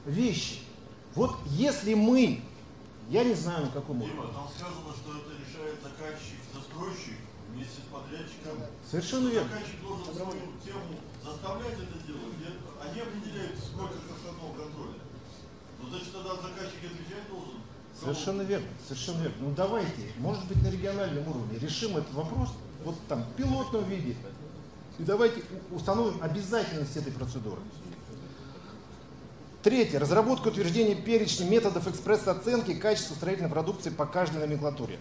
[0.05, 0.59] вещи.
[1.15, 2.41] Вот если мы,
[3.09, 4.13] я не знаю на каком уровне.
[4.13, 7.17] Дима, там сказано, что это решает заказчик, застройщик
[7.53, 8.65] вместе с подрядчиком.
[8.89, 9.49] Совершенно верно.
[9.49, 12.33] Заказчик должен свою тему заставлять это делать
[12.83, 14.99] они определяют, сколько штрафного контроля.
[15.81, 17.61] Ну, значит, тогда заказчик отвечать должен.
[17.99, 19.37] Совершенно верно, совершенно верно.
[19.39, 22.49] Ну давайте, может быть, на региональном уровне решим этот вопрос,
[22.83, 24.15] вот там, в пилотном виде.
[24.99, 27.61] И давайте установим обязательность этой процедуры.
[29.63, 29.97] Третье.
[29.97, 34.99] Разработка утверждения перечня методов экспресс-оценки качества строительной продукции по каждой номенклатуре.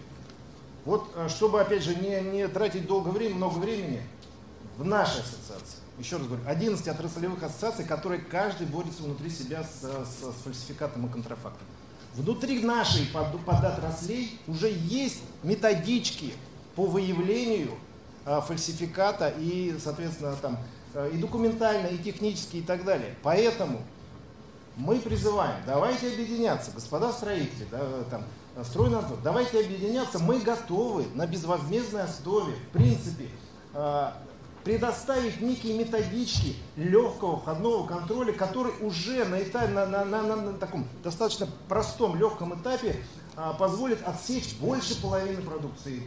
[0.85, 4.01] Вот, э, чтобы, опять же, не, не тратить долго времени, много времени,
[4.77, 9.81] в нашей ассоциации еще раз говорю, 11 отраслевых ассоциаций, которые каждый борется внутри себя с,
[9.81, 11.67] с, с фальсификатом и контрафактом.
[12.15, 16.33] Внутри нашей под, подотраслей уже есть методички
[16.75, 17.71] по выявлению
[18.25, 20.57] а, фальсификата и, соответственно, там,
[21.11, 23.15] и документально, и технически, и так далее.
[23.23, 23.81] Поэтому
[24.75, 27.79] мы призываем, давайте объединяться, господа строители, да,
[28.09, 28.23] там,
[28.63, 33.27] стройнадзор, давайте объединяться, мы готовы на безвозмездной основе, в принципе,
[33.73, 34.17] а,
[34.63, 40.53] предоставить некие методички легкого входного контроля, который уже на, этапе, на, на, на, на, на
[40.53, 42.95] таком достаточно простом, легком этапе
[43.35, 46.01] а, позволит отсечь больше половины продукции.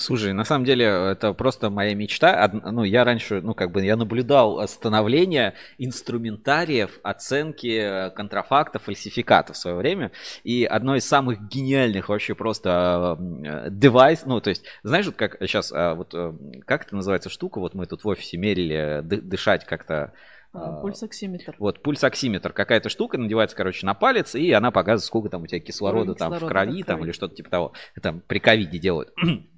[0.00, 2.50] Слушай, на самом деле это просто моя мечта.
[2.52, 9.58] Ну, я раньше, ну, как бы я наблюдал становление инструментариев оценки э, контрафактов, фальсификатов в
[9.58, 10.10] свое время.
[10.42, 15.36] И одно из самых гениальных вообще просто э, девайс, ну, то есть, знаешь, вот как
[15.40, 16.32] сейчас, вот э,
[16.64, 20.12] как это называется штука, вот мы тут в офисе мерили дышать как-то
[20.52, 21.54] а, пульсоксиметр.
[21.58, 22.52] Вот, пульсоксиметр.
[22.52, 26.32] Какая-то штука надевается, короче, на палец, и она показывает, сколько там у тебя кислорода, там
[26.32, 27.72] в крови, там, или что-то типа того.
[27.94, 29.12] Это при ковиде делают.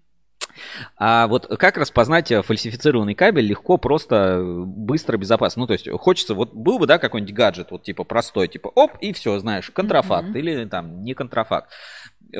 [0.96, 5.60] А вот как распознать э, фальсифицированный кабель легко, просто, быстро, безопасно?
[5.60, 8.92] Ну, то есть хочется, вот был бы, да, какой-нибудь гаджет, вот типа простой, типа оп,
[9.00, 10.38] и все, знаешь, контрафакт mm-hmm.
[10.38, 11.70] или там не контрафакт.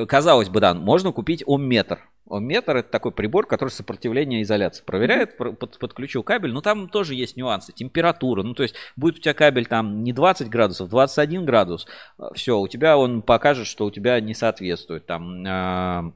[0.07, 1.99] Казалось бы, да, можно купить омметр.
[2.29, 7.37] метр это такой прибор, который сопротивление изоляции проверяет, под, подключил кабель, но там тоже есть
[7.37, 7.73] нюансы.
[7.73, 11.85] Температура, ну то есть будет у тебя кабель там не 20 градусов, 21 градус,
[12.33, 16.13] все, у тебя он покажет, что у тебя не соответствует там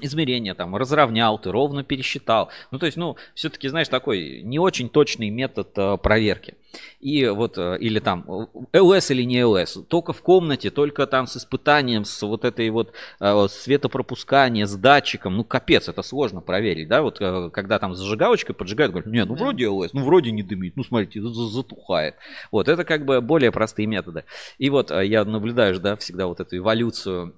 [0.00, 2.50] измерения там разровнял ты, ровно пересчитал.
[2.70, 6.54] Ну, то есть, ну, все-таки, знаешь, такой не очень точный метод э, проверки.
[7.00, 8.24] И вот, э, или там,
[8.72, 12.92] ЛС или не ЛС, только в комнате, только там с испытанием, с вот этой вот
[13.20, 18.54] э, светопропускания, с датчиком, ну, капец, это сложно проверить, да, вот, э, когда там зажигалочкой
[18.54, 22.16] поджигают, говорят, не, ну, вроде ЛС, ну, вроде не дымит, ну, смотрите, затухает.
[22.50, 24.24] Вот, это как бы более простые методы.
[24.58, 27.34] И вот э, я наблюдаю, да, всегда вот эту эволюцию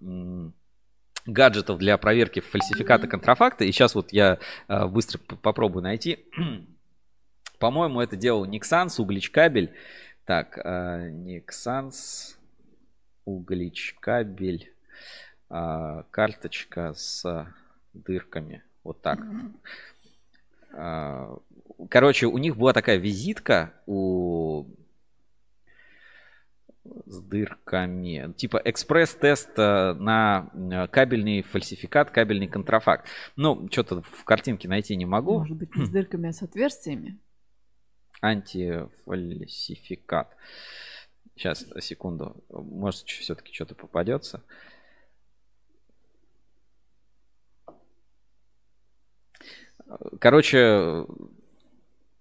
[1.26, 3.64] гаджетов для проверки фальсификата контрафакта.
[3.64, 4.38] И сейчас вот я
[4.68, 6.26] э, быстро попробую найти.
[7.58, 9.74] По-моему, это делал Nixans, угличкабель.
[10.24, 12.36] Так, Nixans,
[13.24, 14.72] угличкабель,
[15.50, 17.46] э, карточка с
[17.92, 18.62] дырками.
[18.84, 19.20] Вот так.
[20.72, 21.36] Э,
[21.88, 24.66] короче, у них была такая визитка у
[27.06, 28.32] с дырками.
[28.36, 33.06] Типа экспресс-тест э, на э, кабельный фальсификат, кабельный контрафакт.
[33.36, 35.38] Ну, что-то в картинке найти не могу.
[35.38, 37.18] Может быть, не с дырками, а с отверстиями?
[38.20, 40.36] Антифальсификат.
[41.36, 42.36] Сейчас, секунду.
[42.50, 44.42] Может, все-таки что-то попадется.
[50.20, 51.06] Короче,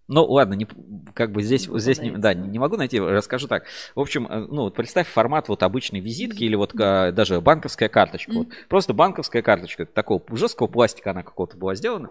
[0.09, 0.67] ну, ладно, не,
[1.13, 3.65] как бы здесь, не здесь не, да, не, могу найти, расскажу так.
[3.93, 7.89] В общем, э, ну, вот представь формат вот обычной визитки или вот а, даже банковская
[7.89, 8.31] карточка.
[8.31, 8.37] Mm-hmm.
[8.37, 8.47] Вот.
[8.67, 12.09] Просто банковская карточка, такого жесткого пластика она какого-то была сделана.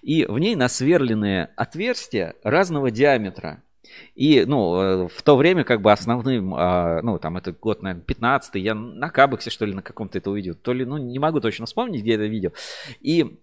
[0.00, 3.64] И в ней насверленные отверстия разного диаметра.
[4.14, 8.04] И, ну, э, в то время, как бы основным, а, ну, там, это год, наверное,
[8.04, 10.54] 15 я на Кабексе, что ли, на каком-то это увидел.
[10.54, 12.52] То ли, ну, не могу точно вспомнить, где это видел.
[13.00, 13.40] И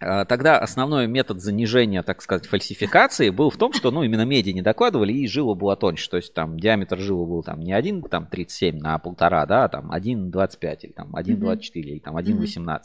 [0.00, 4.62] тогда основной метод занижения, так сказать, фальсификации был в том, что, ну, именно меди не
[4.62, 6.08] докладывали, и жила была тоньше.
[6.08, 9.68] То есть там диаметр жилы был там не 1, там 37 на полтора, да, а
[9.68, 11.68] там 1,25 или там 1,24 mm-hmm.
[11.74, 12.64] или там 1,18.
[12.64, 12.80] Mm-hmm.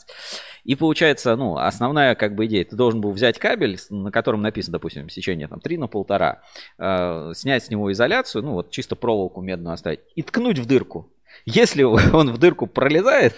[0.64, 4.72] И получается, ну, основная как бы идея, ты должен был взять кабель, на котором написано,
[4.72, 6.42] допустим, сечение там 3 на полтора,
[6.78, 11.12] э, снять с него изоляцию, ну, вот чисто проволоку медную оставить, и ткнуть в дырку.
[11.44, 11.82] Если
[12.12, 13.34] он в дырку пролезает,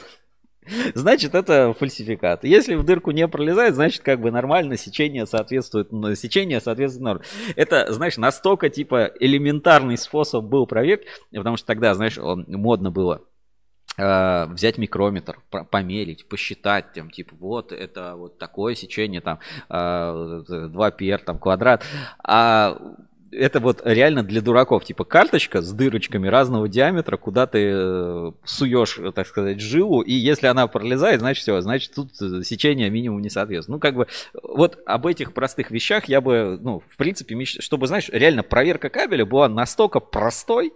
[0.94, 2.44] Значит, это фальсификат.
[2.44, 5.88] Если в дырку не пролезает, значит, как бы нормально, сечение соответствует,
[6.18, 7.24] сечение соответствует норме.
[7.54, 13.22] Это, знаешь, настолько, типа, элементарный способ был проверки, потому что тогда, знаешь, модно было
[13.96, 15.38] э, взять микрометр,
[15.70, 19.38] померить, посчитать, там, типа, вот это вот такое сечение, там,
[19.68, 21.84] 2 пер, там, квадрат.
[22.22, 22.78] А
[23.36, 28.98] это вот реально для дураков, типа карточка с дырочками разного диаметра, куда ты э, суешь,
[29.14, 33.30] так сказать, жилу, и если она пролезает, значит все, значит тут э, сечение минимум не
[33.30, 33.76] соответствует.
[33.76, 34.06] Ну, как бы,
[34.42, 37.58] вот об этих простых вещах я бы, ну, в принципе, меч...
[37.60, 40.72] чтобы, знаешь, реально проверка кабеля была настолько простой,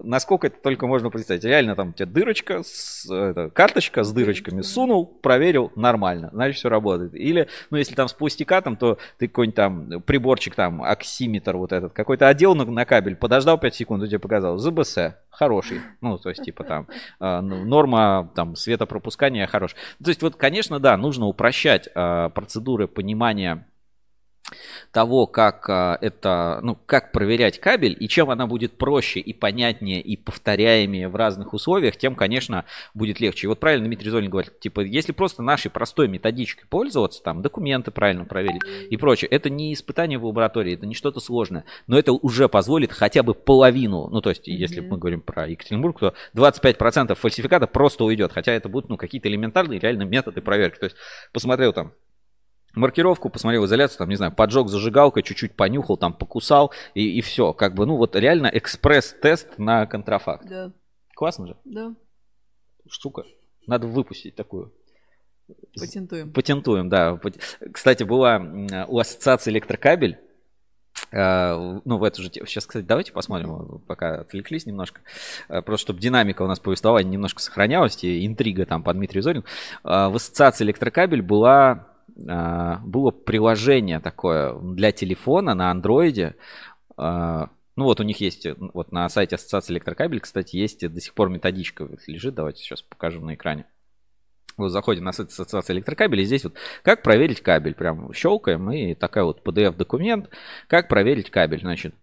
[0.00, 1.44] насколько это только можно представить.
[1.44, 6.68] Реально там у тебя дырочка, с, это, карточка с дырочками, сунул, проверил, нормально, значит все
[6.68, 7.14] работает.
[7.14, 11.92] Или, ну, если там с пластикатом, то ты какой-нибудь там приборчик, там, оксиметр вот этот,
[11.96, 14.98] какой-то одел на, на кабель, подождал 5 секунд, и тебе показал, ЗБС,
[15.30, 15.80] хороший.
[16.02, 16.86] Ну, то есть, типа там,
[17.18, 19.74] э, норма там светопропускания хорош.
[20.04, 23.66] То есть, вот, конечно, да, нужно упрощать э, процедуры понимания
[24.96, 30.00] того, как а, это, ну, как проверять кабель, и чем она будет проще и понятнее
[30.00, 32.64] и повторяемее в разных условиях, тем, конечно,
[32.94, 33.46] будет легче.
[33.46, 37.90] И вот правильно Дмитрий Золин говорит, типа, если просто нашей простой методичкой пользоваться, там, документы
[37.90, 42.14] правильно проверить и прочее, это не испытание в лаборатории, это не что-то сложное, но это
[42.14, 47.14] уже позволит хотя бы половину, ну, то есть, если мы говорим про Екатеринбург, то 25%
[47.16, 50.78] фальсификата просто уйдет, хотя это будут, ну, какие-то элементарные реально методы проверки.
[50.78, 50.96] То есть,
[51.34, 51.92] посмотрел там
[52.76, 57.52] маркировку, посмотрел изоляцию, там, не знаю, поджег зажигалкой, чуть-чуть понюхал, там, покусал, и, и все.
[57.52, 60.46] Как бы, ну, вот реально экспресс-тест на контрафакт.
[60.46, 60.72] Да.
[61.14, 61.56] Классно же?
[61.64, 61.94] Да.
[62.88, 63.24] Штука.
[63.66, 64.72] Надо выпустить такую.
[65.78, 66.32] Патентуем.
[66.32, 67.18] Патентуем, да.
[67.72, 68.38] Кстати, была
[68.86, 70.18] у ассоциации электрокабель,
[71.12, 72.46] Uh, ну, в эту же тему.
[72.46, 75.02] Сейчас, кстати, давайте посмотрим, пока отвлеклись немножко.
[75.48, 79.44] Uh, просто чтобы динамика у нас повествования немножко сохранялась, и интрига там по Дмитрию Зорину.
[79.84, 81.86] В ассоциации электрокабель была
[82.16, 86.36] было приложение такое для телефона на андроиде.
[86.96, 91.12] А, ну вот у них есть, вот на сайте Ассоциации Электрокабель, кстати, есть до сих
[91.12, 92.34] пор методичка лежит.
[92.34, 93.66] Давайте сейчас покажем на экране.
[94.56, 97.74] Вот заходим на сайт Ассоциации Электрокабель, и здесь вот как проверить кабель.
[97.74, 100.30] Прям щелкаем, и такая вот PDF-документ,
[100.66, 101.60] как проверить кабель.
[101.60, 101.94] Значит,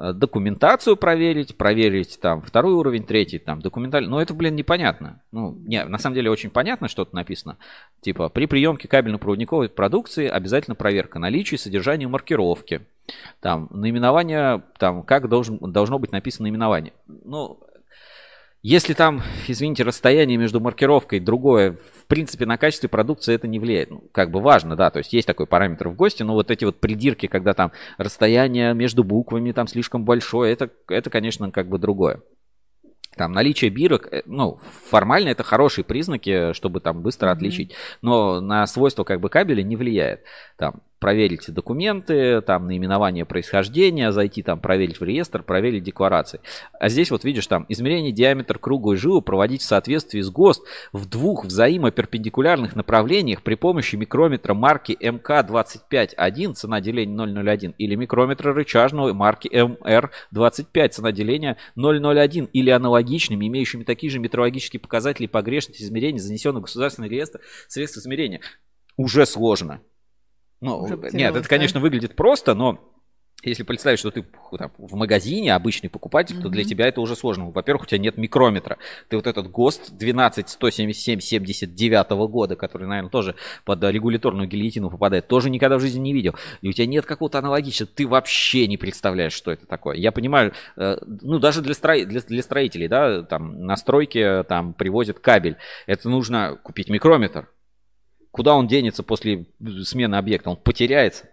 [0.00, 4.08] документацию проверить, проверить там второй уровень, третий, там документально.
[4.08, 5.20] Но это, блин, непонятно.
[5.30, 7.58] Ну, не, на самом деле очень понятно, что тут написано.
[8.00, 12.82] Типа, при приемке кабельно-проводниковой продукции обязательно проверка наличия и содержания маркировки.
[13.40, 16.92] Там, наименование, там, как должен, должно быть написано наименование.
[17.06, 17.60] Ну,
[18.62, 23.58] если там, извините, расстояние между маркировкой и другое, в принципе, на качестве продукции это не
[23.58, 23.90] влияет.
[23.90, 26.64] Ну, как бы важно, да, то есть есть такой параметр в гости, но вот эти
[26.64, 31.78] вот придирки, когда там расстояние между буквами там слишком большое, это, это конечно, как бы
[31.78, 32.20] другое.
[33.16, 37.32] Там наличие бирок, э, ну, формально это хорошие признаки, чтобы там быстро mm-hmm.
[37.32, 40.22] отличить, но на свойства как бы кабеля не влияет.
[40.56, 46.40] Там проверить документы, там наименование происхождения, зайти там проверить в реестр, проверить декларации.
[46.78, 50.62] А здесь вот видишь там измерение диаметра круга и жилы проводить в соответствии с ГОСТ
[50.92, 59.12] в двух взаимоперпендикулярных направлениях при помощи микрометра марки МК-25-1 цена деления 001 или микрометра рычажного
[59.14, 66.18] марки МР-25 цена деления 001 или аналогичными, имеющими такие же метрологические показатели и погрешность измерений,
[66.18, 68.40] занесенных в государственный реестр средств измерения.
[68.96, 69.80] Уже сложно.
[70.60, 72.90] Ну, нет, это, конечно, выглядит просто, но
[73.42, 74.22] если представить, что ты
[74.58, 76.42] там, в магазине обычный покупатель, mm-hmm.
[76.42, 77.50] то для тебя это уже сложно.
[77.50, 78.76] Во-первых, у тебя нет микрометра.
[79.08, 85.78] Ты вот этот ГОСТ 12177-79 года, который, наверное, тоже под регуляторную гильотину попадает, тоже никогда
[85.78, 86.34] в жизни не видел.
[86.60, 87.90] И у тебя нет какого-то аналогичного.
[87.94, 89.96] Ты вообще не представляешь, что это такое.
[89.96, 92.04] Я понимаю, э, ну, даже для, стро...
[92.04, 95.56] для, для строителей, да, там, на стройке там привозят кабель.
[95.86, 97.48] Это нужно купить микрометр
[98.30, 99.46] Куда он денется после
[99.84, 100.50] смены объекта?
[100.50, 101.26] Он потеряется.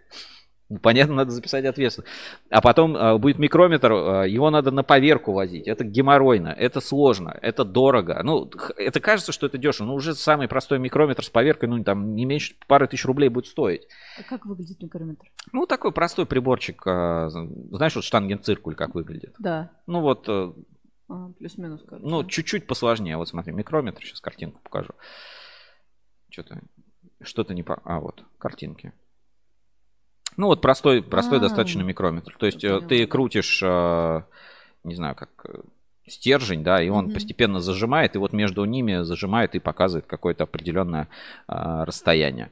[0.81, 2.11] Понятно, надо записать ответственность.
[2.49, 5.65] А потом э, будет микрометр, э, его надо на поверку возить.
[5.65, 8.19] Это геморройно, это сложно, это дорого.
[8.21, 9.87] Ну, это кажется, что это дешево.
[9.87, 13.45] Но уже самый простой микрометр с поверкой, ну, там, не меньше пары тысяч рублей будет
[13.45, 13.87] стоить.
[14.19, 15.31] А как выглядит микрометр?
[15.53, 16.85] Ну, такой простой приборчик.
[16.85, 19.35] Э, знаешь, вот штангенциркуль как выглядит?
[19.39, 19.71] Да.
[19.87, 20.27] Ну, вот...
[20.27, 20.51] Э,
[21.09, 21.85] а, плюс-минус.
[21.91, 23.15] Ну, чуть-чуть посложнее.
[23.15, 24.91] Вот смотри, микрометр, сейчас картинку покажу.
[26.29, 26.59] Что-то
[27.21, 27.81] что-то не по...
[27.83, 28.93] А, вот, картинки.
[30.37, 31.47] Ну, вот простой, простой А-а-а.
[31.47, 32.35] достаточно микрометр.
[32.37, 34.21] То есть э, ты крутишь, э,
[34.83, 35.61] не знаю, как э,
[36.07, 37.13] стержень, да, и он угу.
[37.15, 41.09] постепенно зажимает, и вот между ними зажимает и показывает какое-то определенное
[41.47, 42.51] расстояние.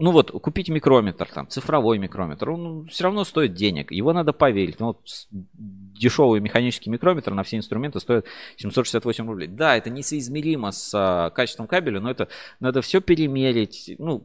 [0.00, 3.90] Ну вот, купить микрометр, там, цифровой микрометр, он все равно стоит денег.
[3.90, 4.78] Его надо поверить.
[4.78, 5.00] Ну, вот
[5.32, 8.24] дешевый механический микрометр на все инструменты стоит
[8.58, 9.48] 768 рублей.
[9.48, 12.28] Да, это несоизмеримо с а, качеством кабеля, но это
[12.60, 13.96] надо все перемерить.
[13.98, 14.24] Ну,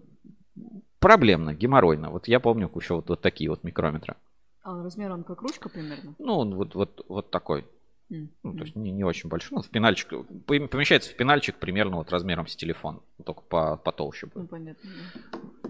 [1.00, 2.12] проблемно, геморройно.
[2.12, 4.16] Вот я помню еще вот, вот такие вот микрометры.
[4.62, 6.14] А размер он как ручка примерно?
[6.20, 7.66] Ну, он вот, вот, вот такой.
[8.10, 9.56] Ну, то есть не, не очень большой.
[9.56, 10.10] Ну, в пенальчик,
[10.46, 13.02] помещается в пенальчик примерно вот размером с телефон.
[13.26, 14.36] Только по, потолще будет.
[14.36, 14.90] Ну, понятно.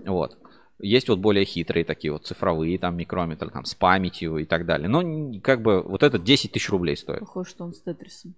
[0.06, 0.38] Вот.
[0.80, 4.90] Есть вот более хитрые такие вот цифровые, там микрометры, там с памятью и так далее.
[4.90, 7.20] Но как бы вот это 10 тысяч рублей стоит.
[7.20, 8.36] Похоже, что он с тетрисом.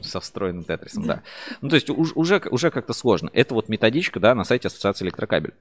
[0.00, 1.22] Со встроенным тетрисом, да.
[1.60, 3.30] Ну то есть уже, уже как-то сложно.
[3.32, 5.54] Это вот методичка, да, на сайте Ассоциации электрокабель.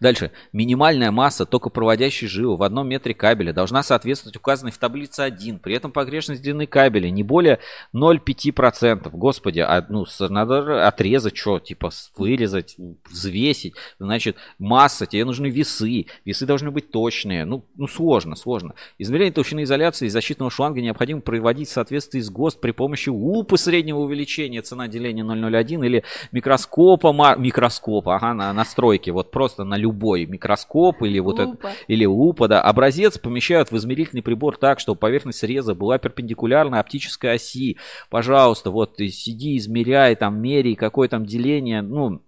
[0.00, 0.30] Дальше.
[0.52, 5.58] Минимальная масса токопроводящей жилы в одном метре кабеля должна соответствовать указанной в таблице 1.
[5.58, 7.60] При этом погрешность длины кабеля не более
[7.94, 9.10] 0,5%.
[9.10, 11.58] Господи, а, ну, надо отрезать что?
[11.58, 12.76] Типа вырезать,
[13.10, 13.74] взвесить.
[13.98, 16.06] Значит, масса, тебе нужны весы.
[16.24, 17.44] Весы должны быть точные.
[17.44, 18.74] Ну, ну сложно, сложно.
[18.98, 23.56] Измерение толщины изоляции и защитного шланга необходимо проводить в соответствии с ГОСТ при помощи лупы
[23.58, 29.10] среднего увеличения цена деления 001 или микроскопа, микроскопа, ага, на настройки.
[29.10, 31.68] Вот просто на любой микроскоп или вот лупа.
[31.68, 32.60] это, или лупа, да.
[32.60, 37.78] Образец помещают в измерительный прибор так, чтобы поверхность среза была перпендикулярна оптической оси.
[38.10, 42.22] Пожалуйста, вот сиди, измеряй, там, меряй, какое там деление, ну,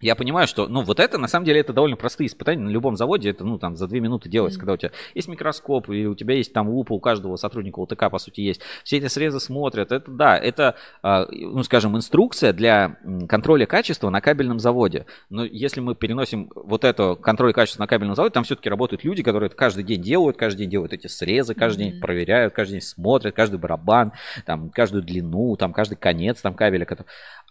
[0.00, 2.96] я понимаю, что, ну, вот это, на самом деле, это довольно простые испытания на любом
[2.96, 3.30] заводе.
[3.30, 4.60] Это, ну, там, за две минуты делается, mm-hmm.
[4.60, 8.08] когда у тебя есть микроскоп, и у тебя есть там лупа, у каждого сотрудника УТК,
[8.10, 8.60] по сути, есть.
[8.84, 9.90] Все эти срезы смотрят.
[9.90, 12.96] Это, да, это, а, ну, скажем, инструкция для
[13.28, 15.06] контроля качества на кабельном заводе.
[15.30, 19.22] Но если мы переносим вот это контроль качества на кабельном заводе, там все-таки работают люди,
[19.22, 21.90] которые это каждый день делают, каждый день делают эти срезы, каждый mm-hmm.
[21.92, 24.12] день проверяют, каждый день смотрят, каждый барабан,
[24.46, 26.86] там, каждую длину, там, каждый конец там кабеля.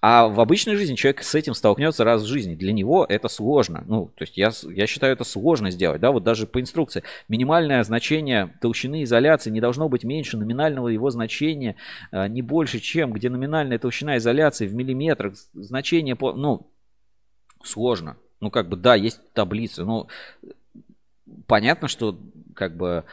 [0.02, 2.36] А в обычной жизни человек с этим столкнется раз в жизни.
[2.45, 3.84] Для него это сложно.
[3.88, 6.01] Ну, то есть я, я считаю, это сложно сделать.
[6.01, 7.03] Да, вот даже по инструкции.
[7.27, 11.76] Минимальное значение толщины изоляции не должно быть меньше номинального его значения,
[12.11, 15.35] а, не больше, чем где номинальная толщина изоляции в миллиметрах.
[15.53, 16.34] Значение по...
[16.34, 16.68] Ну,
[17.64, 18.18] сложно.
[18.39, 20.07] Ну, как бы, да, есть таблицы, но
[21.47, 22.19] понятно, что
[22.53, 23.03] как бы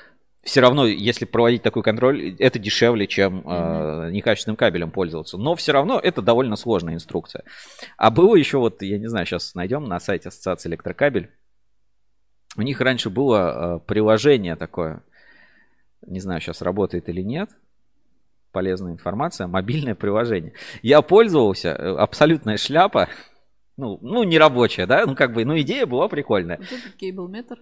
[0.44, 4.08] все равно, если проводить такой контроль, это дешевле, чем mm-hmm.
[4.08, 5.38] э, некачественным кабелем пользоваться.
[5.38, 7.44] Но все равно это довольно сложная инструкция.
[7.96, 11.30] А было еще вот, я не знаю, сейчас найдем на сайте Ассоциации электрокабель.
[12.56, 15.02] У них раньше было э, приложение такое.
[16.06, 17.50] Не знаю, сейчас работает или нет.
[18.52, 19.46] Полезная информация.
[19.46, 20.52] Мобильное приложение.
[20.82, 21.70] Я пользовался.
[21.70, 23.08] э, Абсолютная шляпа.
[23.76, 25.04] Ну, ну, не рабочая, да?
[25.06, 26.58] Ну, как бы, ну, идея была прикольная.
[26.58, 27.58] Вот этот кейблметр.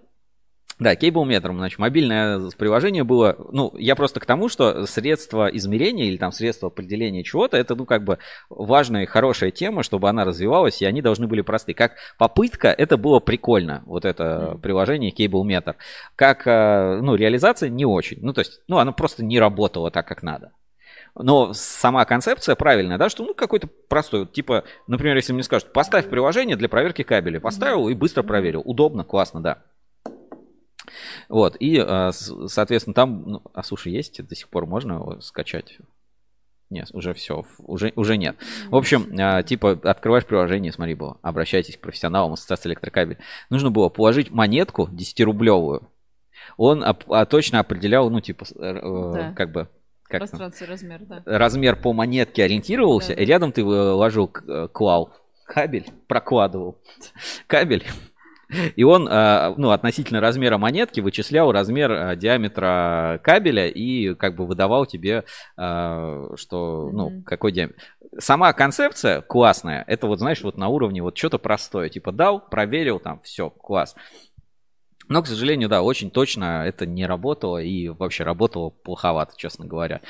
[0.83, 6.17] Да, кейблметром, значит, мобильное приложение было, ну, я просто к тому, что средство измерения или
[6.17, 8.19] там средство определения чего-то, это, ну, как бы
[8.51, 11.73] важная и хорошая тема, чтобы она развивалась, и они должны были просты.
[11.73, 15.77] Как попытка, это было прикольно, вот это приложение кейблметр.
[16.17, 18.19] Как, э, ну, реализация не очень.
[18.21, 20.51] Ну, то есть, ну, оно просто не работало так, как надо.
[21.15, 25.73] Но сама концепция правильная, да, что ну какой-то простой, вот, типа, например, если мне скажут,
[25.73, 29.63] поставь приложение для проверки кабеля, поставил и быстро проверил, удобно, классно, да.
[31.29, 35.79] Вот, и, с- соответственно, там, ну, а суши есть, до сих пор можно его скачать?
[36.71, 38.37] Нет, уже все, уже, уже нет.
[38.71, 43.19] В общем, э, типа, открываешь приложение, смотри, было, обращайтесь к профессионалам ассоциации электрокабель.
[43.51, 45.87] Нужно было положить монетку 10-рублевую.
[46.57, 48.73] Он оп- а, точно определял, ну, типа, э,
[49.15, 49.33] Да.
[49.37, 49.69] как бы,
[50.05, 51.23] как там, Пространство, размер, да.
[51.27, 55.13] размер по монетке ориентировался, и рядом ты э, ложил э, клал
[55.45, 56.79] кабель, прокладывал
[57.47, 57.85] кабель,
[58.77, 64.47] и он, э, ну, относительно размера монетки вычислял размер э, диаметра кабеля и как бы
[64.47, 65.25] выдавал тебе,
[65.57, 67.77] э, что, ну, какой диаметр.
[68.19, 73.01] Сама концепция классная, это вот, знаешь, вот на уровне вот что-то простое, типа дал, проверил,
[73.01, 73.95] там, все, класс.
[75.09, 80.01] Но, к сожалению, да, очень точно это не работало и вообще работало плоховато, честно говоря.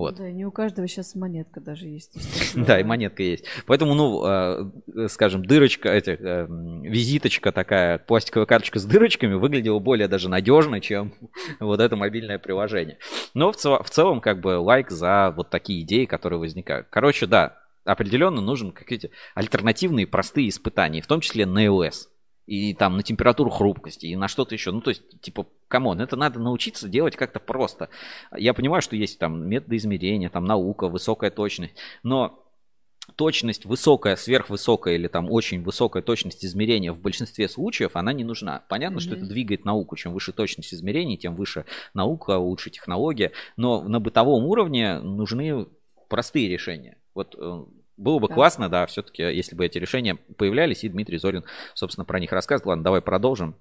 [0.00, 0.16] Вот.
[0.16, 2.16] Да, не у каждого сейчас монетка даже есть.
[2.54, 3.44] Да, и монетка есть.
[3.66, 10.08] Поэтому, ну, э, скажем, дырочка, эти, э, визиточка такая, пластиковая карточка с дырочками выглядела более
[10.08, 11.12] даже надежно, чем
[11.60, 12.98] вот это мобильное приложение.
[13.34, 16.86] Но в, цел- в целом, как бы, лайк за вот такие идеи, которые возникают.
[16.90, 22.06] Короче, да, определенно нужен какие-то альтернативные простые испытания, в том числе на iOS.
[22.50, 24.72] И там на температуру хрупкости, и на что-то еще.
[24.72, 27.90] Ну, то есть, типа, come on, это надо научиться делать как-то просто.
[28.36, 32.44] Я понимаю, что есть там методы измерения, там наука, высокая точность, но
[33.14, 38.64] точность высокая, сверхвысокая или там очень высокая точность измерения в большинстве случаев, она не нужна.
[38.68, 39.18] Понятно, что Мгм.
[39.18, 39.94] это двигает науку.
[39.94, 43.30] Чем выше точность измерений, тем выше наука, лучше технология.
[43.56, 45.66] Но на бытовом уровне нужны
[46.08, 46.96] простые решения.
[47.14, 47.64] Вот э,
[48.00, 48.34] было бы Да.
[48.34, 51.44] классно, да, все-таки, если бы эти решения появлялись, и Дмитрий Зорин,
[51.74, 52.70] собственно, про них рассказывал.
[52.70, 53.54] Ладно, давай продолжим.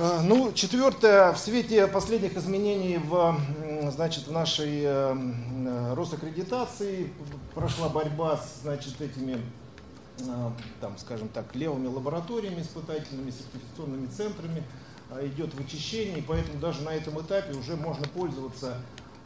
[0.00, 3.36] А, Ну, четвертое, в свете последних изменений в,
[3.90, 7.10] значит, в нашей э, э, Росаккредитации
[7.54, 9.40] прошла борьба с значит, этими,
[10.20, 14.62] э, там, скажем так, левыми лабораториями испытательными, сертификационными центрами,
[15.22, 18.76] идет вычищение, и поэтому даже на этом этапе уже можно пользоваться,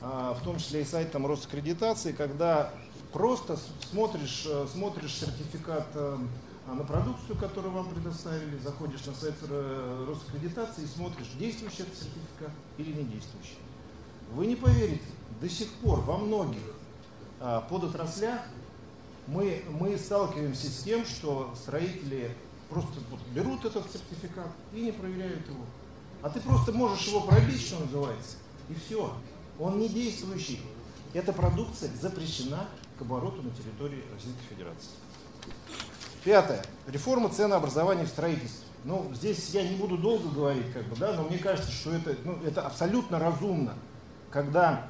[0.03, 2.73] в том числе и сайтом Росаккредитации, когда
[3.13, 3.59] просто
[3.91, 6.19] смотришь, э, смотришь сертификат э,
[6.67, 11.97] а на продукцию, которую вам предоставили, заходишь на сайт э, Росаккредитации и смотришь, действующий этот
[11.97, 13.59] сертификат или не действующий.
[14.33, 15.03] Вы не поверите,
[15.41, 16.63] до сих пор во многих
[17.41, 18.41] а, подотраслях
[19.27, 22.35] мы, мы сталкиваемся с тем, что строители
[22.71, 22.93] просто
[23.35, 25.65] берут этот сертификат и не проверяют его.
[26.23, 28.37] А ты просто можешь его пробить, что называется,
[28.71, 29.13] и все.
[29.63, 30.61] Он не действующий.
[31.15, 32.67] Эта продукция запрещена
[32.99, 34.91] к обороту на территории Российской Федерации.
[36.25, 36.65] Пятое.
[36.89, 38.67] Реформа ценообразования в строительстве.
[38.85, 42.17] Ну, здесь я не буду долго говорить, как бы, да, но мне кажется, что это,
[42.25, 43.75] ну, это абсолютно разумно,
[44.33, 44.89] когда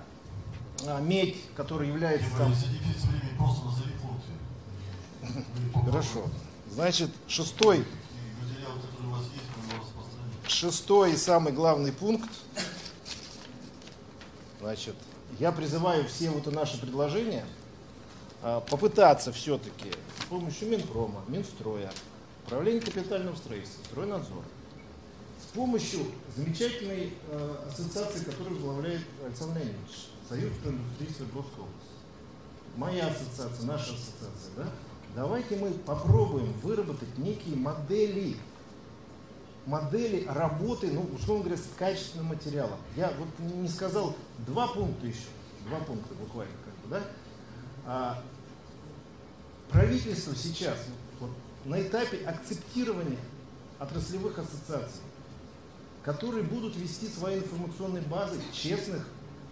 [0.86, 2.54] а, медь, которая является там...
[5.84, 6.24] Хорошо.
[6.70, 7.84] Значит, шестой,
[8.40, 8.72] Материал,
[10.46, 12.30] есть, шестой и самый главный пункт.
[14.62, 14.94] Значит,
[15.40, 17.44] я призываю все вот наши предложения
[18.42, 19.90] а, попытаться все-таки
[20.20, 21.90] с помощью Минпрома, Минстроя,
[22.46, 24.44] Управления капитального строительства, Стройнадзора,
[25.40, 26.06] с помощью
[26.36, 31.92] замечательной э, ассоциации, которую возглавляет Александр Леонидович, Союз индустрии Свердловской области.
[32.76, 34.66] Моя ассоциация, наша ассоциация, да?
[35.16, 38.36] Давайте мы попробуем выработать некие модели,
[39.66, 42.78] модели работы, ну, условно говоря, с качественным материалом.
[42.96, 44.14] Я вот не сказал
[44.46, 45.28] два пункта еще,
[45.68, 47.02] два пункта буквально, как бы, да?
[47.84, 48.22] А,
[49.70, 50.78] правительство сейчас
[51.20, 51.30] вот,
[51.64, 53.18] на этапе акцептирования
[53.78, 55.02] отраслевых ассоциаций,
[56.02, 59.06] которые будут вести свои информационные базы честных,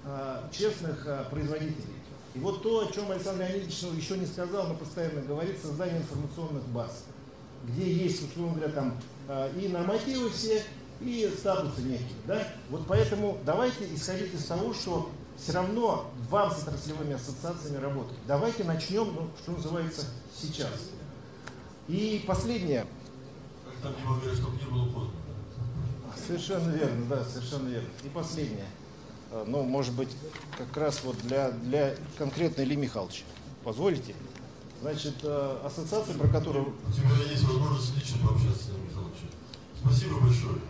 [0.04, 1.94] а, честных а, производителей.
[2.34, 5.98] И вот то, о чем Александр Леонидович ну, еще не сказал, но постоянно говорит, создание
[5.98, 7.04] информационных баз,
[7.64, 10.62] где есть, условно говоря, там а, и нормативы все,
[11.00, 12.08] и статусы некие.
[12.26, 12.46] Да?
[12.68, 18.16] Вот поэтому давайте исходить из того, что все равно вам с отраслевыми ассоциациями работать.
[18.26, 20.90] Давайте начнем, ну, что называется, сейчас.
[21.88, 22.86] И последнее.
[23.64, 25.14] Как там не говорят, чтобы не было поздно.
[26.26, 27.88] Совершенно верно, да, совершенно верно.
[28.04, 28.66] И последнее.
[29.30, 30.10] А, ну, может быть,
[30.58, 33.24] как раз вот для, для конкретно Ильи Михайловича.
[33.64, 34.14] Позволите?
[34.82, 36.74] Значит, а, ассоциация, про которую...
[36.94, 39.30] Тем более есть возможность лично пообщаться с Ильей Михайловичем.
[39.82, 40.60] Спасибо большое.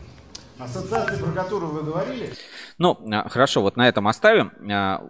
[0.61, 2.31] Ассоциация, про которую вы говорили?
[2.79, 4.53] Ну, а, хорошо, вот на этом оставим.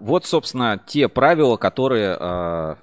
[0.01, 2.79] Вот, собственно, те правила, которые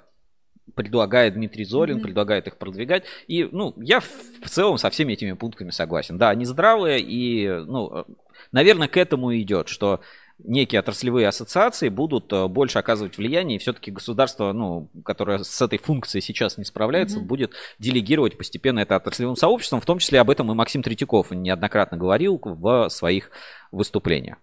[0.74, 2.02] предлагает Дмитрий Зорин, mm-hmm.
[2.02, 3.04] предлагает их продвигать.
[3.26, 6.18] И, ну, я в целом со всеми этими пунктами согласен.
[6.18, 8.04] Да, они здравые, и, ну,
[8.52, 10.00] наверное, к этому идет, что
[10.38, 15.78] некие отраслевые ассоциации будут э, больше оказывать влияние, и все-таки государство, ну, которое с этой
[15.78, 17.24] функцией сейчас не справляется, mm-hmm.
[17.24, 19.80] будет делегировать постепенно это отраслевым сообществом.
[19.80, 23.30] В том числе об этом и Максим Третьяков неоднократно говорил в своих
[23.72, 24.38] выступлениях.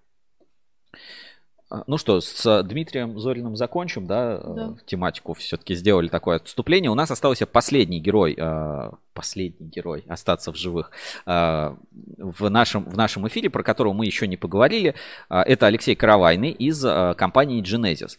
[1.70, 4.76] А, ну что, с Дмитрием Зориным закончим, да, э, да.
[4.86, 6.92] тематику все-таки сделали такое отступление.
[6.92, 10.92] У нас остался последний герой, э, последний герой, остаться в живых
[11.26, 11.76] э,
[12.18, 14.94] в нашем, в нашем эфире, про которого мы еще не поговорили.
[15.30, 16.86] Это Алексей Каравайный из
[17.18, 18.18] компании Genesis.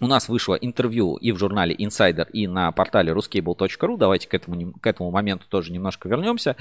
[0.00, 3.96] У нас вышло интервью и в журнале Insider, и на портале ruscable.ru.
[3.98, 6.56] Давайте к этому, к этому моменту тоже немножко вернемся.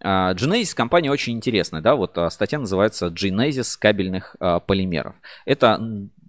[0.00, 5.14] А, Genesis компания очень интересная, да, вот а, статья называется Genesis кабельных а, полимеров.
[5.46, 5.80] Это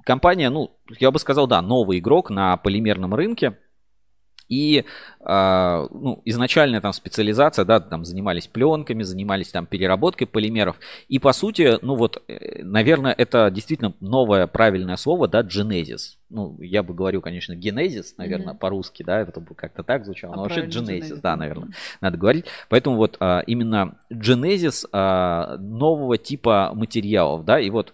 [0.06, 3.58] компания, ну, я бы сказал, да, новый игрок на полимерном рынке.
[4.50, 4.86] И
[5.20, 10.78] э, ну, изначальная там специализация, да, там занимались пленками, занимались там переработкой полимеров.
[11.08, 16.18] И по сути, ну вот, э, наверное, это действительно новое правильное слово, да, genesis.
[16.30, 18.58] Ну, я бы говорил, конечно, генезис, наверное, mm-hmm.
[18.58, 20.34] по-русски, да, это бы как-то так звучало.
[20.34, 21.98] А но вообще genesis, да, наверное, mm-hmm.
[22.02, 22.46] надо говорить.
[22.70, 27.94] Поэтому вот а, именно genesis а, нового типа материалов, да, и вот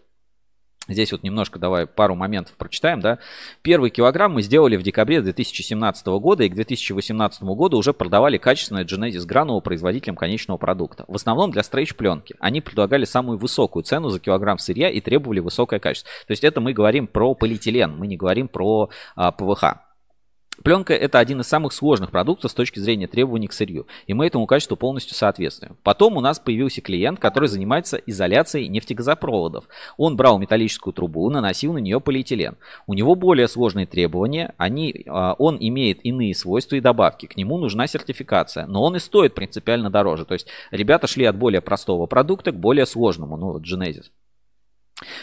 [0.90, 3.20] Здесь вот немножко давай пару моментов прочитаем, да.
[3.62, 8.84] Первый килограмм мы сделали в декабре 2017 года и к 2018 году уже продавали качественное
[8.84, 11.06] Genesis гранулу производителям конечного продукта.
[11.08, 12.36] В основном для стрейч-пленки.
[12.40, 16.10] Они предлагали самую высокую цену за килограмм сырья и требовали высокое качество.
[16.28, 19.93] То есть это мы говорим про полиэтилен, мы не говорим про а, ПВХ.
[20.62, 24.28] Пленка это один из самых сложных продуктов с точки зрения требований к сырью, и мы
[24.28, 25.78] этому качеству полностью соответствуем.
[25.82, 29.68] Потом у нас появился клиент, который занимается изоляцией нефтегазопроводов.
[29.98, 32.56] Он брал металлическую трубу, наносил на нее полиэтилен.
[32.86, 37.58] У него более сложные требования, они, а, он имеет иные свойства и добавки, к нему
[37.58, 40.26] нужна сертификация, но он и стоит принципиально дороже.
[40.26, 44.06] То есть ребята шли от более простого продукта к более сложному, ну вот Genesis.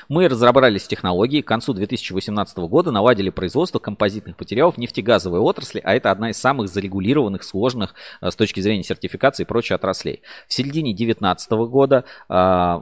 [0.09, 5.95] Мы разобрались с технологией, к концу 2018 года наладили производство композитных материалов нефтегазовой отрасли, а
[5.95, 10.23] это одна из самых зарегулированных, сложных э, с точки зрения сертификации и прочих отраслей.
[10.49, 12.81] В середине 2019 года э,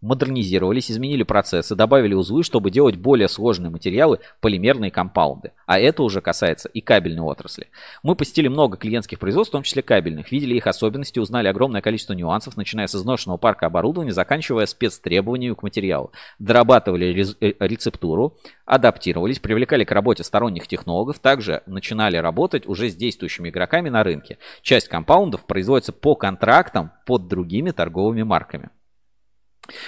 [0.00, 5.52] модернизировались, изменили процессы, добавили узлы, чтобы делать более сложные материалы, полимерные компаунды.
[5.66, 7.68] А это уже касается и кабельной отрасли.
[8.02, 12.12] Мы посетили много клиентских производств, в том числе кабельных, видели их особенности, узнали огромное количество
[12.12, 17.06] нюансов, начиная с изношенного парка оборудования, заканчивая спецтребованиями к материалу дорабатывали
[17.40, 23.88] э, рецептуру, адаптировались, привлекали к работе сторонних технологов, также начинали работать уже с действующими игроками
[23.88, 24.38] на рынке.
[24.62, 28.70] Часть компаундов производится по контрактам под другими торговыми марками.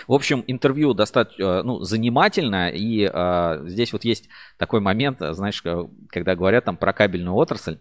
[0.06, 5.62] В общем, интервью достаточно э, ну, занимательное, и э, здесь вот есть такой момент, знаешь,
[6.08, 7.78] когда говорят там про кабельную отрасль,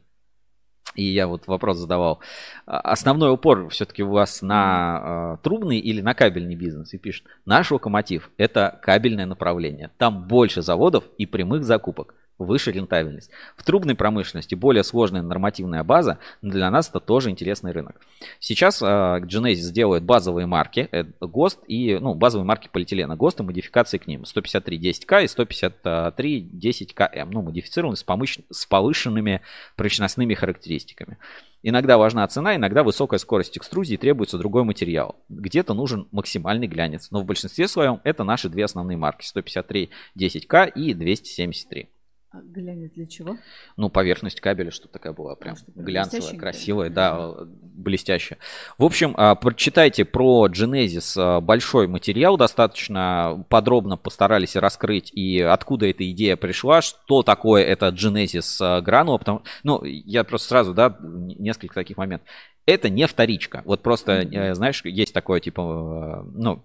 [0.95, 2.19] и я вот вопрос задавал.
[2.65, 6.93] А, основной упор все-таки у вас на э, трубный или на кабельный бизнес?
[6.93, 9.91] И пишет, наш локомотив– это кабельное направление.
[9.97, 12.15] Там больше заводов и прямых закупок
[12.45, 13.31] выше рентабельность.
[13.55, 18.01] В трубной промышленности более сложная нормативная база, но для нас это тоже интересный рынок.
[18.39, 23.43] Сейчас э, Genesis делает базовые марки э, ГОСТ и ну, базовые марки полиэтилена ГОСТ и
[23.43, 28.39] модификации к ним 153 10К и 153 10КМ, ну, модифицированные с, помыш...
[28.49, 29.41] с повышенными
[29.76, 31.18] прочностными характеристиками.
[31.63, 35.15] Иногда важна цена, иногда высокая скорость экструзии требуется другой материал.
[35.30, 40.72] Где-то нужен максимальный глянец, но в большинстве своем это наши две основные марки 153 10К
[40.72, 41.89] и 273.
[42.34, 43.36] А глянец для чего?
[43.76, 48.40] Ну, поверхность кабеля, что такая была прям глянцевая, красивая, да, блестящая.
[48.78, 55.88] В общем, а, прочитайте про Genesis а, большой материал, достаточно подробно постарались раскрыть и откуда
[55.88, 61.76] эта идея пришла, что такое это Genesis гранула, потому, ну, я просто сразу, да, несколько
[61.76, 62.30] таких моментов.
[62.66, 63.62] Это не вторичка.
[63.66, 64.53] Вот просто, mm-hmm.
[64.53, 66.64] знаешь, есть такое, типа, ну,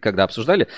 [0.00, 0.68] когда обсуждали,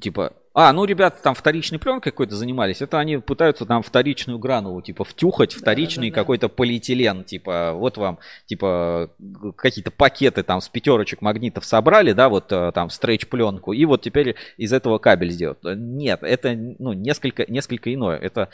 [0.00, 4.82] типа, а, ну, ребята там вторичной пленкой какой-то занимались, это они пытаются там вторичную гранулу,
[4.82, 6.22] типа, втюхать вторичный да, да, да.
[6.22, 9.10] какой-то полиэтилен, типа, вот вам, типа,
[9.56, 14.02] какие-то пакеты там с пятерочек магнитов собрали, да, вот э, там стрейч пленку, и вот
[14.02, 15.58] теперь из этого кабель сделать.
[15.62, 18.18] Нет, это, ну, несколько, несколько иное.
[18.18, 18.48] Это,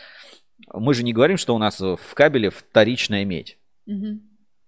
[0.74, 3.56] мы же не говорим, что у нас в кабеле вторичная медь.
[3.86, 4.20] Угу.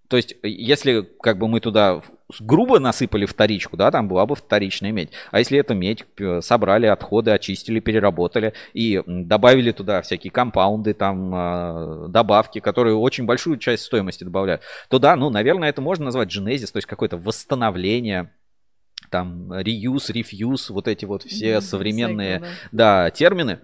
[0.09, 2.03] То есть, если как бы мы туда
[2.41, 5.11] грубо насыпали вторичку, да, там была бы вторичная медь.
[5.31, 6.05] А если это медь,
[6.41, 13.59] собрали отходы, очистили, переработали и добавили туда всякие компаунды, там, а, добавки, которые очень большую
[13.59, 18.33] часть стоимости добавляют, то да, ну, наверное, это можно назвать genезис, то есть какое-то восстановление
[19.11, 23.05] там reuse, refuse, вот эти вот все mm-hmm, современные, cycle, да.
[23.05, 23.61] да, термины.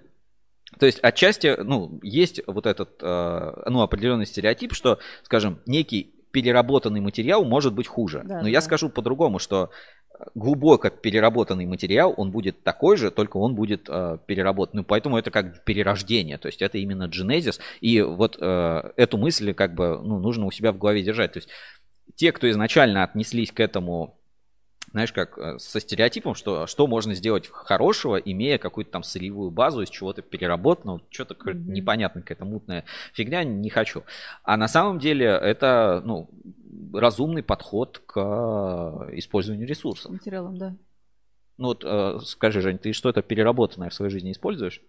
[0.79, 7.45] То есть отчасти, ну, есть вот этот, ну, определенный стереотип, что, скажем, некий переработанный материал
[7.45, 8.23] может быть хуже.
[8.25, 8.49] Да, Но да.
[8.49, 9.71] я скажу по-другому, что
[10.35, 14.79] глубоко переработанный материал, он будет такой же, только он будет э, переработан.
[14.79, 17.61] Ну, поэтому это как перерождение, то есть это именно дженезис.
[17.81, 21.35] И вот э, эту мысль как бы ну, нужно у себя в голове держать.
[21.35, 21.49] То есть
[22.17, 24.19] те, кто изначально отнеслись к этому
[24.95, 29.83] знаешь, как э, со стереотипом, что что можно сделать хорошего, имея какую-то там сырьевую базу
[29.83, 31.65] из чего-то переработанного, что-то mm-hmm.
[31.65, 34.05] непонятная какая-то мутная фигня, не хочу.
[34.45, 36.31] А на самом деле это, ну,
[36.93, 40.13] разумный подход к использованию ресурсов.
[40.13, 40.77] Материалом, да.
[41.59, 44.81] Ну вот э, скажи, Жень, ты что-то переработанное в своей жизни используешь?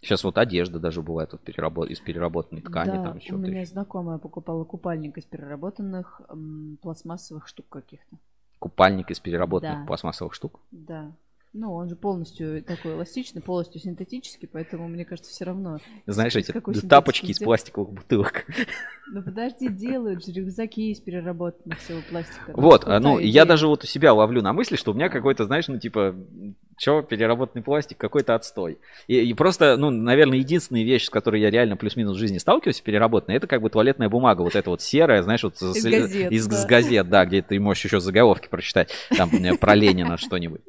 [0.00, 1.90] Сейчас вот одежда даже бывает вот переработ...
[1.90, 2.90] из переработанной ткани.
[2.90, 8.16] Да, там у меня знакомая покупала купальник из переработанных м, пластмассовых штук каких-то.
[8.58, 9.86] Купальник из переработанных да.
[9.86, 10.60] пластмассовых штук?
[10.70, 11.12] Да.
[11.52, 15.78] Ну, он же полностью такой эластичный, полностью синтетический, поэтому, мне кажется, все равно.
[16.06, 16.52] Знаешь, эти
[16.86, 18.46] тапочки из пластиковых бутылок.
[19.12, 22.52] Ну подожди, делают же рюкзаки из переработанных всего пластика.
[22.54, 25.66] Вот, ну, я даже вот у себя ловлю на мысли, что у меня какой-то, знаешь,
[25.66, 26.14] ну, типа,
[26.80, 28.78] что, переработанный пластик, какой-то отстой.
[29.06, 32.80] И, и просто, ну, наверное, единственная вещь, с которой я реально плюс-минус в жизни сталкиваюсь,
[32.80, 36.46] переработанная, это как бы туалетная бумага, вот эта вот серая, знаешь, вот из, газет, из,
[36.46, 36.56] да.
[36.56, 39.30] с газет, да, где ты можешь еще заголовки прочитать, там,
[39.60, 40.62] про Ленина что-нибудь.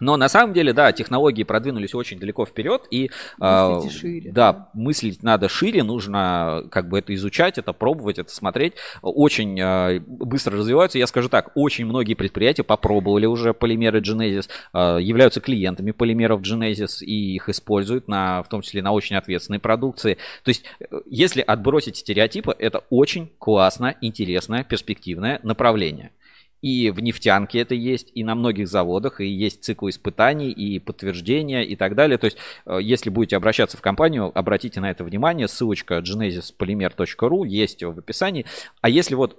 [0.00, 3.10] Но на самом деле, да, технологии продвинулись очень далеко вперед, и
[3.40, 8.30] э, шире, да, да, мыслить надо шире, нужно как бы это изучать, это пробовать, это
[8.30, 8.74] смотреть.
[9.02, 10.98] Очень э, быстро развиваются.
[10.98, 17.02] Я скажу так, очень многие предприятия попробовали уже полимеры Genesis, э, являются клиентами полимеров Genesis
[17.04, 20.18] и их используют, на, в том числе на очень ответственной продукции.
[20.44, 20.64] То есть,
[21.06, 26.12] если отбросить стереотипы, это очень классное, интересное, перспективное направление.
[26.60, 31.64] И в нефтянке это есть, и на многих заводах, и есть цикл испытаний, и подтверждения,
[31.64, 32.18] и так далее.
[32.18, 35.48] То есть, э, если будете обращаться в компанию, обратите на это внимание.
[35.48, 38.46] Ссылочка genesispolymer.ru есть в описании.
[38.80, 39.38] А если вот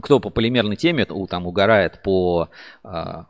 [0.00, 2.50] кто по полимерной теме, там угорает по
[2.84, 2.88] э,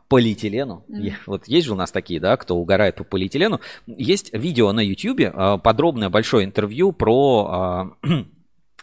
[0.09, 0.83] полиэтилену.
[0.89, 1.13] Mm-hmm.
[1.25, 3.61] Вот есть же у нас такие, да, кто угорает по полиэтилену.
[3.85, 8.07] Есть видео на YouTube, э, подробное большое интервью про э,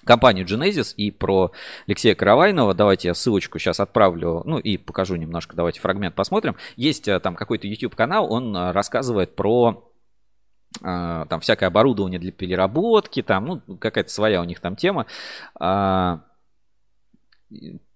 [0.04, 1.52] компанию Genesis и про
[1.86, 2.74] Алексея Каравайнова.
[2.74, 6.56] Давайте я ссылочку сейчас отправлю, ну и покажу немножко, давайте фрагмент посмотрим.
[6.76, 9.90] Есть э, там какой-то YouTube канал, он э, рассказывает про
[10.80, 15.06] э, там всякое оборудование для переработки, там, ну, какая-то своя у них там тема.
[15.58, 16.20] А,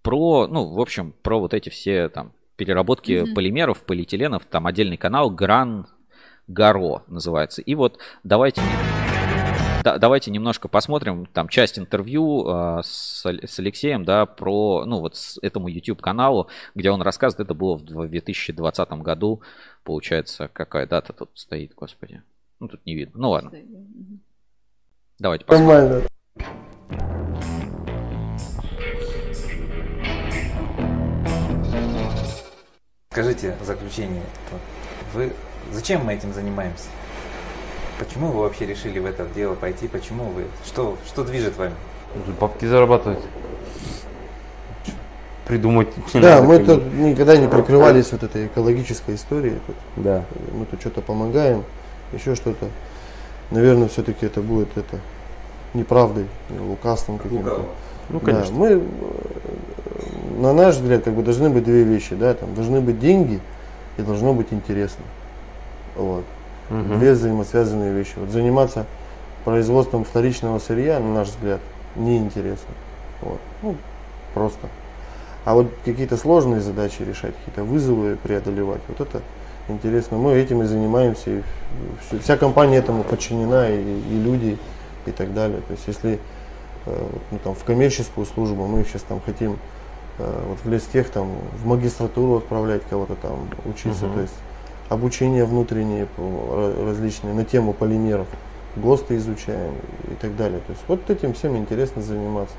[0.03, 3.35] про, ну, в общем, про вот эти все там переработки mm-hmm.
[3.35, 5.87] полимеров, полиэтиленов, там отдельный канал Гран
[6.47, 7.63] Гаро называется.
[7.63, 8.63] И вот давайте
[9.89, 15.17] да, давайте немножко посмотрим там часть интервью э, с, с Алексеем, да, про, ну, вот
[15.17, 19.41] с этому YouTube каналу, где он рассказывает, это было в 2020 году,
[19.85, 22.23] получается, какая дата тут стоит, господи.
[22.61, 23.19] Ну, тут не видно.
[23.19, 23.53] Ну, ладно.
[25.19, 26.07] Давайте посмотрим.
[33.11, 34.23] Скажите в заключение,
[35.15, 35.33] вы
[35.73, 36.89] зачем мы этим занимаемся?
[37.99, 39.89] Почему вы вообще решили в это дело пойти?
[39.89, 40.45] Почему вы?
[40.65, 41.75] Что, что движет вами?
[42.41, 43.19] Бабки зарабатывать.
[45.47, 45.89] Придумать.
[46.15, 49.59] Да, мы тут никогда не прикрывались вот этой экологической историей.
[49.97, 50.25] Да.
[50.53, 51.65] Мы тут что-то помогаем,
[52.13, 52.69] еще что-то.
[53.51, 55.01] Наверное, все-таки это будет это
[55.75, 57.63] неправдой, лукавством каким-то.
[58.11, 58.53] Ну, конечно.
[58.53, 58.81] Да, мы, э,
[60.39, 63.41] на наш взгляд, как бы должны быть две вещи, да, там должны быть деньги
[63.97, 65.05] и должно быть интересно.
[65.97, 66.25] Вот
[66.71, 66.95] угу.
[66.95, 68.15] две взаимосвязанные вещи.
[68.17, 68.87] Вот заниматься
[69.45, 71.61] производством вторичного сырья, на наш взгляд,
[71.97, 72.75] неинтересно.
[73.23, 73.41] Вот.
[73.63, 73.77] Ну,
[74.35, 74.69] просто.
[75.45, 79.23] А вот какие-то сложные задачи решать, какие-то вызовы преодолевать, вот это
[79.69, 80.19] интересно.
[80.19, 81.31] Мы этим и занимаемся.
[81.31, 81.43] И
[82.21, 84.59] вся компания этому подчинена, и, и люди,
[85.07, 85.61] и так далее.
[85.63, 86.19] То есть если
[86.87, 89.59] э, ну, там, в коммерческую службу мы сейчас там хотим
[90.19, 91.31] э, вот в листех там
[91.63, 94.15] в магистратуру отправлять кого-то там учиться, угу.
[94.15, 94.35] то есть
[94.89, 96.07] обучение внутреннее
[96.87, 98.27] различные на тему полимеров,
[98.77, 99.75] ГОСТы изучаем
[100.11, 100.61] и так далее.
[100.67, 102.55] То есть вот этим всем интересно заниматься.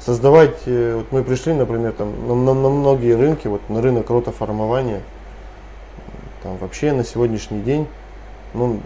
[0.00, 4.10] Создавать, э, вот мы пришли, например, там, на, на, на многие рынки, вот на рынок
[4.10, 5.00] ротоформования,
[6.42, 7.86] там вообще на сегодняшний день,
[8.52, 8.80] ну,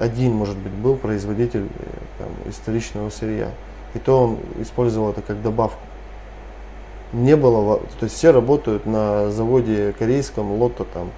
[0.00, 1.84] один, может быть, был производитель э,
[2.18, 3.50] там, историчного сырья.
[3.94, 5.80] И то он использовал это как добавку.
[7.12, 11.10] не было, то есть все работают на заводе корейском, Лотто там,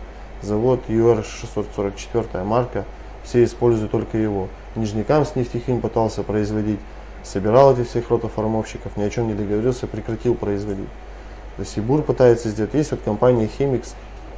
[0.43, 2.85] завод UR644 марка,
[3.25, 4.49] все используют только его.
[4.75, 6.81] Нижнекамск нефтехим пытался производить,
[7.23, 10.89] собирал этих всех ротоформовщиков, ни о чем не договорился, прекратил производить.
[11.57, 12.75] То есть и БУР пытается сделать.
[12.75, 13.95] Есть вот компания Хемикс,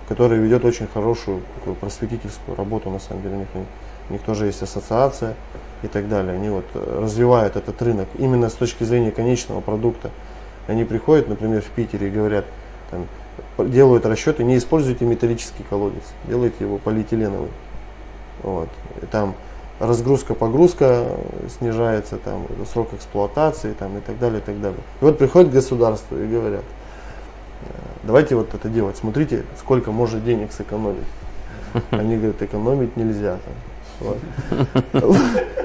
[0.09, 3.37] которая ведет очень хорошую такую просветительскую работу, на самом деле.
[3.37, 3.49] У них,
[4.11, 5.35] у них тоже есть ассоциация
[5.83, 6.35] и так далее.
[6.35, 10.11] Они вот э, развивают этот рынок именно с точки зрения конечного продукта.
[10.67, 12.45] Они приходят, например, в Питере и говорят,
[12.91, 13.07] там,
[13.59, 17.51] делают расчеты, не используйте металлический колодец, делайте его полиэтиленовый.
[18.43, 18.69] Вот.
[19.03, 19.35] И там
[19.79, 21.07] разгрузка, погрузка
[21.59, 24.81] снижается, там, срок эксплуатации там, и так далее, и так далее.
[25.01, 26.65] И вот приходит государство и говорят,
[27.63, 27.67] «Э,
[28.05, 31.07] давайте вот это делать, смотрите, сколько может денег сэкономить.
[31.91, 33.39] Они говорят, экономить нельзя.
[33.45, 33.55] Там.
[34.93, 35.17] Вот.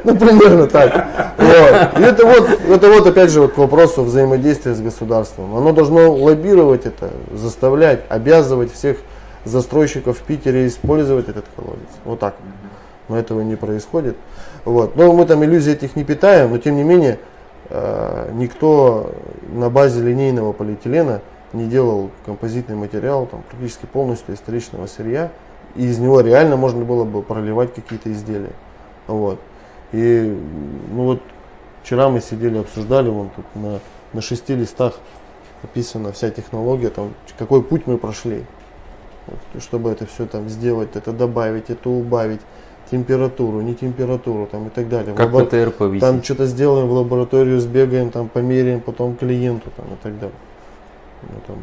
[0.03, 1.07] Ну, примерно так.
[1.37, 1.99] Вот.
[1.99, 5.55] И это вот, это вот опять же вот к вопросу взаимодействия с государством.
[5.55, 8.97] Оно должно лоббировать это, заставлять, обязывать всех
[9.45, 11.89] застройщиков в Питере использовать этот колодец.
[12.05, 12.35] Вот так.
[13.07, 14.15] Но этого не происходит.
[14.65, 14.95] Вот.
[14.95, 17.19] Но мы там иллюзий этих не питаем, но тем не менее
[17.69, 19.11] э, никто
[19.51, 21.21] на базе линейного полиэтилена
[21.53, 25.31] не делал композитный материал там, практически полностью из вторичного сырья.
[25.75, 28.53] И из него реально можно было бы проливать какие-то изделия.
[29.07, 29.39] Вот.
[29.91, 30.37] И
[30.91, 31.21] ну вот
[31.83, 33.79] вчера мы сидели, обсуждали, вон тут на,
[34.13, 34.93] на шести листах
[35.63, 38.43] описана вся технология, там, какой путь мы прошли.
[39.27, 42.41] Вот, чтобы это все там сделать, это добавить, это убавить,
[42.89, 45.13] температуру, не температуру там и так далее.
[45.13, 46.01] Как лабо- ПТР повесить.
[46.01, 50.35] Там что-то сделаем в лабораторию, сбегаем, там померяем, потом клиенту там и так далее.
[51.23, 51.57] Ну, там,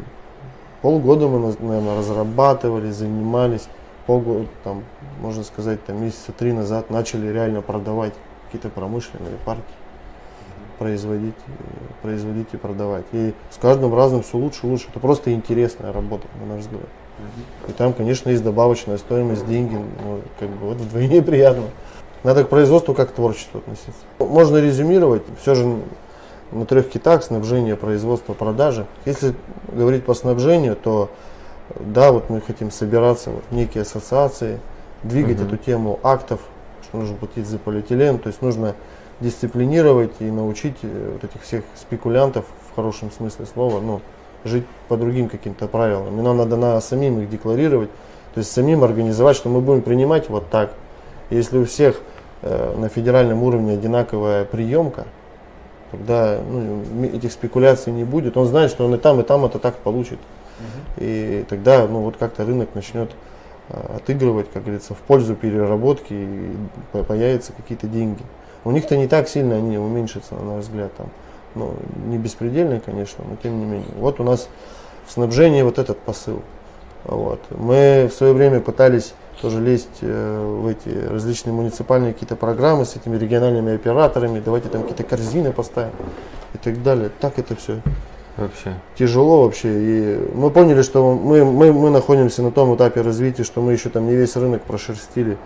[0.81, 3.67] полгода мы, наверное, разрабатывали, занимались.
[4.07, 4.83] Полгода, там,
[5.19, 8.13] можно сказать, там месяца три назад начали реально продавать
[8.45, 9.63] какие-то промышленные парки
[10.77, 11.51] производить, э,
[12.01, 13.05] производить и продавать.
[13.11, 14.87] И с каждым разом все лучше и лучше.
[14.89, 16.87] Это просто интересная работа, на наш взгляд.
[17.67, 21.65] И там, конечно, есть добавочная стоимость, деньги, ну, как бы вот вдвойне приятно.
[22.23, 24.01] Надо к производству как к творчеству относиться.
[24.19, 25.77] Можно резюмировать, все же
[26.51, 28.85] на трех китах снабжение, производство, продажи.
[29.05, 29.33] Если
[29.71, 31.09] говорить по снабжению, то
[31.75, 34.59] да, вот мы хотим собираться вот в некие ассоциации,
[35.03, 35.47] двигать Мгм.
[35.47, 36.39] эту тему актов,
[36.83, 38.75] что нужно платить за полиэтилен, то есть нужно
[39.19, 44.01] дисциплинировать и научить э, вот этих всех спекулянтов в хорошем смысле слова, ну,
[44.43, 46.19] жить по другим каким-то правилам.
[46.19, 47.89] И нам надо на самим их декларировать,
[48.33, 50.71] то есть самим организовать, что мы будем принимать вот так.
[51.29, 51.99] Если у всех
[52.43, 55.05] э, на федеральном уровне одинаковая приемка,
[55.91, 58.37] тогда ну, этих спекуляций не будет.
[58.37, 60.19] Он знает, что он и там, и там это так получит.
[60.97, 63.11] И тогда ну, вот как-то рынок начнет
[63.69, 66.55] э, отыгрывать, как говорится, в пользу переработки и
[66.91, 68.23] по- появятся какие-то деньги.
[68.63, 71.09] У них-то не так сильно они уменьшатся, на наш взгляд, там.
[71.55, 71.73] Ну,
[72.05, 73.87] не беспредельно, конечно, но тем не менее.
[73.97, 74.49] Вот у нас
[75.05, 76.41] в снабжении вот этот посыл.
[77.03, 77.39] Вот.
[77.51, 82.95] Мы в свое время пытались тоже лезть э, в эти различные муниципальные какие-то программы с
[82.95, 85.93] этими региональными операторами, давайте там какие-то корзины поставим
[86.53, 87.11] и так далее.
[87.19, 87.81] Так это все
[88.37, 88.73] Вообще.
[88.95, 89.69] тяжело вообще.
[89.69, 93.89] И мы поняли, что мы, мы, мы находимся на том этапе развития, что мы еще
[93.89, 95.37] там не весь рынок прошерстили.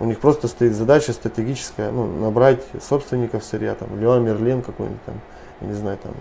[0.00, 5.20] У них просто стоит задача стратегическая, ну, набрать собственников сырья, там, Лео Мерлен какой-нибудь там,
[5.60, 6.12] я не знаю, там,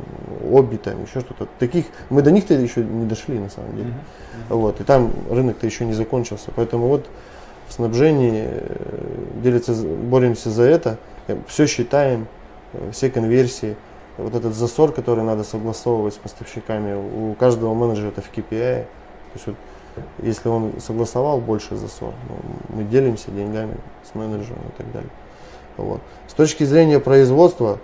[0.53, 1.47] Оби, там, еще что-то.
[1.59, 3.93] Таких, мы до них-то еще не дошли, на самом деле.
[4.49, 6.51] Вот, и там рынок-то еще не закончился.
[6.55, 7.05] Поэтому вот
[7.69, 10.97] в снабжении э, делится, боремся за это,
[11.47, 12.27] все считаем,
[12.73, 13.77] э, все конверсии.
[14.21, 18.83] Вот этот засор, который надо согласовывать с поставщиками, у каждого менеджера это в KPI.
[18.83, 19.55] То есть вот,
[20.19, 22.35] если он согласовал больше засор, ну,
[22.75, 23.77] мы делимся деньгами
[24.09, 25.09] с менеджером и так далее.
[25.77, 26.01] Вот.
[26.27, 27.79] С точки зрения производства,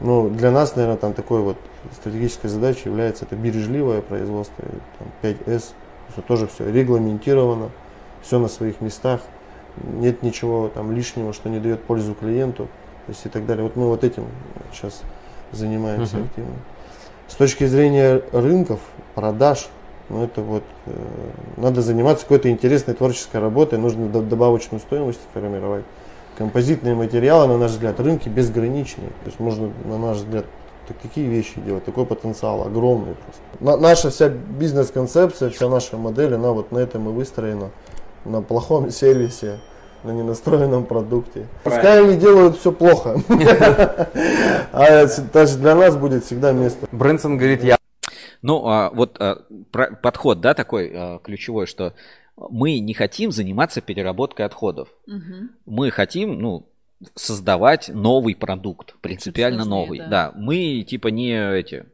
[0.00, 1.56] ну, для нас, наверное, там такой вот
[2.00, 4.64] стратегической задачей является это бережливое производство,
[4.98, 5.74] там, 5S, то есть
[6.16, 7.70] вот тоже все регламентировано,
[8.22, 9.20] все на своих местах,
[9.84, 12.68] нет ничего там лишнего, что не дает пользу клиенту,
[13.06, 13.64] то есть и так далее.
[13.64, 14.24] Вот мы вот этим
[14.72, 15.02] сейчас
[15.52, 16.26] занимаемся Мгм.
[16.26, 16.52] активно.
[17.28, 18.80] С точки зрения рынков,
[19.14, 19.68] продаж,
[20.08, 20.90] ну это вот э,
[21.56, 25.84] надо заниматься какой-то интересной творческой работой, нужно до- добавочную стоимость формировать.
[26.38, 29.08] Композитные материалы, на наш взгляд, рынки безграничные.
[29.08, 30.44] То есть можно, на наш взгляд,
[30.86, 33.42] так- такие вещи делать, такой потенциал огромный просто.
[33.64, 37.70] На- наша вся бизнес-концепция, вся наша модель, она вот на этом и выстроена.
[38.24, 39.58] На плохом сервисе,
[40.06, 41.46] на ненастроенном продукте.
[41.64, 43.16] Пускай они делают все плохо.
[44.72, 46.86] А даже для нас будет всегда место.
[46.92, 47.78] Брэнсон говорит, я
[48.42, 49.42] Ну, а, вот а,
[50.02, 51.94] подход, да, такой а, ключевой, что
[52.36, 54.88] мы не хотим заниматься переработкой отходов.
[55.64, 56.68] Мы хотим, ну,
[57.14, 59.98] создавать новый продукт, принципиально новый.
[59.98, 60.08] да.
[60.08, 60.32] Да.
[60.36, 61.86] мы типа не эти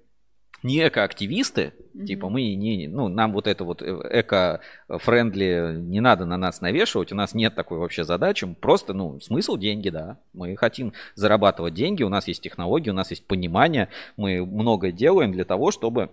[0.63, 2.07] не экоактивисты, mm-hmm.
[2.07, 7.13] типа мы не, ну, нам вот это вот э, эко-френдли не надо на нас навешивать,
[7.13, 12.03] у нас нет такой вообще задачи, просто, ну, смысл деньги, да, мы хотим зарабатывать деньги,
[12.03, 16.11] у нас есть технологии, у нас есть понимание, мы многое делаем для того, чтобы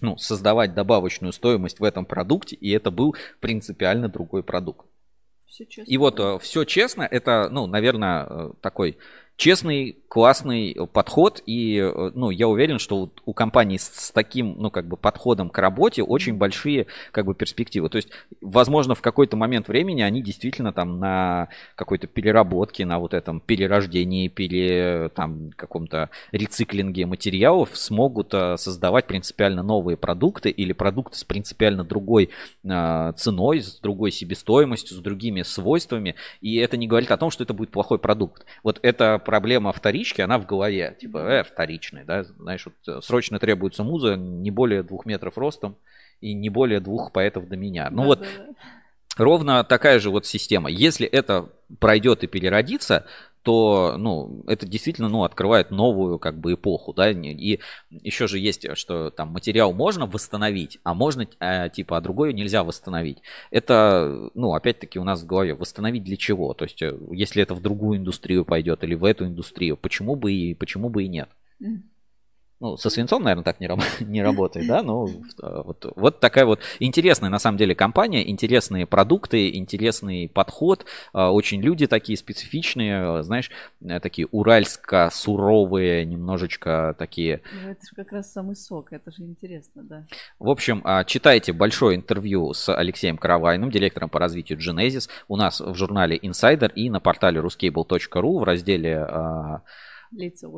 [0.00, 4.86] ну, создавать добавочную стоимость в этом продукте, и это был принципиально другой продукт.
[5.46, 5.90] Все честно.
[5.90, 8.98] И вот э, все честно, это, ну, наверное, э, такой
[9.36, 14.88] честный, классный подход, и, э, ну, я уверен, что у компании с таким, ну, как
[14.88, 17.90] бы подходом к работе очень большие, как бы, перспективы.
[17.90, 18.08] То есть,
[18.40, 24.28] возможно, в какой-то момент времени они действительно там на какой-то переработке, на вот этом перерождении,
[24.28, 31.84] пере, там, каком-то рециклинге материалов смогут э, создавать принципиально новые продукты или продукты с принципиально
[31.84, 32.30] другой
[32.64, 37.44] э, ценой, с другой себестоимостью, с другими свойствами, и это не говорит о том, что
[37.44, 38.46] это будет плохой продукт.
[38.62, 40.96] Вот это проблема вторички, она в голове.
[40.98, 45.76] Типа, э, вторичный, да, знаешь, вот э, срочно требуется муза не более двух метров ростом
[46.20, 47.90] и не более двух поэтов до меня.
[47.90, 48.54] Ну да, вот да, да.
[49.16, 50.70] ровно такая же вот система.
[50.70, 51.50] Если это
[51.80, 53.04] пройдет и переродится,
[53.46, 57.60] то, ну, это действительно, ну, открывает новую, как бы, эпоху, да, и
[57.90, 62.64] еще же есть, что там материал можно восстановить, а можно, э, типа, а другое нельзя
[62.64, 63.18] восстановить.
[63.52, 66.54] Это, ну, опять-таки у нас в голове, восстановить для чего?
[66.54, 70.32] То есть, э, если это в другую индустрию пойдет или в эту индустрию, почему бы
[70.32, 71.28] и, почему бы и нет?
[72.58, 76.46] Ну, со свинцом, наверное, так не, раб- не работает, да, но э, вот, вот такая
[76.46, 83.22] вот интересная, на самом деле, компания, интересные продукты, интересный подход, э, очень люди такие специфичные,
[83.22, 83.50] знаешь,
[83.82, 87.42] э, такие уральско-суровые, немножечко такие.
[87.52, 90.06] Ну, это же как раз самый сок, это же интересно, да.
[90.38, 95.74] В общем, читайте большое интервью с Алексеем Каравайным, директором по развитию Genesis, у нас в
[95.74, 99.06] журнале Insider и на портале ruscable.ru в разделе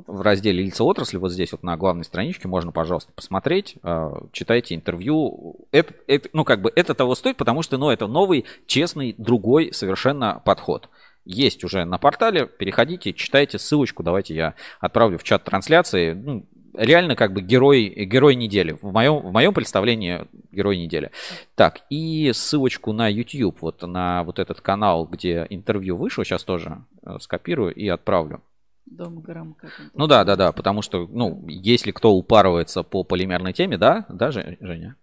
[0.07, 4.75] в разделе лица отрасли, вот здесь вот на главной страничке можно, пожалуйста, посмотреть, э, читайте
[4.75, 5.67] интервью.
[5.73, 9.73] Это, это, ну, как бы это того стоит, потому что, ну, это новый, честный, другой
[9.73, 10.89] совершенно подход.
[11.25, 16.13] Есть уже на портале, переходите, читайте ссылочку, давайте я отправлю в чат трансляции.
[16.13, 18.77] Ну, реально как бы герой, герой недели.
[18.81, 21.11] В моем, в моем представлении герой недели.
[21.55, 26.85] Так, и ссылочку на YouTube, вот на вот этот канал, где интервью вышло, сейчас тоже
[27.03, 28.43] э, скопирую и отправлю.
[28.91, 33.05] Дом грамм как он Ну да, да, да, потому что, ну, если кто упарывается по
[33.05, 34.97] полимерной теме, да, да, Женя?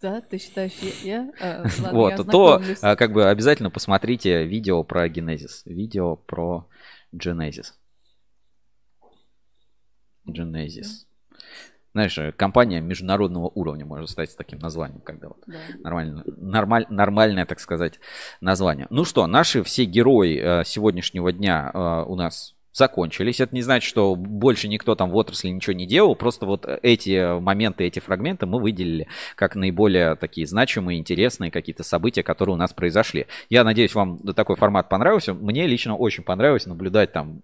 [0.00, 0.72] Да, ты считаешь,
[1.02, 1.32] я?
[1.40, 6.68] А, ладно, вот, я то а, как бы обязательно посмотрите видео про генезис, видео про
[7.14, 7.72] Genesis.
[10.28, 11.06] Genesis
[11.94, 15.54] знаешь, э, компания международного уровня может стать с таким названием, когда вот да.
[15.82, 18.00] нормально, нормаль, нормальное, так сказать,
[18.40, 18.88] название.
[18.90, 23.38] Ну что, наши все герои э, сегодняшнего дня э, у нас закончились.
[23.38, 26.16] Это не значит, что больше никто там в отрасли ничего не делал.
[26.16, 29.06] Просто вот эти моменты, эти фрагменты мы выделили
[29.36, 33.28] как наиболее такие значимые, интересные какие-то события, которые у нас произошли.
[33.48, 35.34] Я надеюсь, вам такой формат понравился.
[35.34, 37.40] Мне лично очень понравилось наблюдать там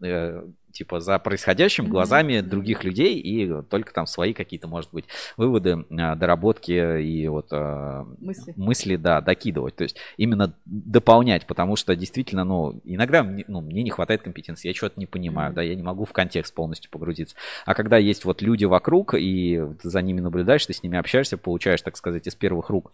[0.73, 2.43] типа за происходящим глазами mm-hmm.
[2.43, 5.07] других людей и только там свои какие-то, может быть,
[5.37, 8.55] выводы, а, доработки и вот а, мысли.
[8.57, 9.77] мысли, да, докидывать.
[9.77, 14.75] То есть именно дополнять, потому что действительно, ну, иногда ну, мне не хватает компетенции, я
[14.75, 15.57] что-то не понимаю, mm-hmm.
[15.57, 17.37] да, я не могу в контекст полностью погрузиться.
[17.67, 21.37] А когда есть вот люди вокруг, и ты за ними наблюдаешь, ты с ними общаешься,
[21.37, 22.93] получаешь, так сказать, из первых рук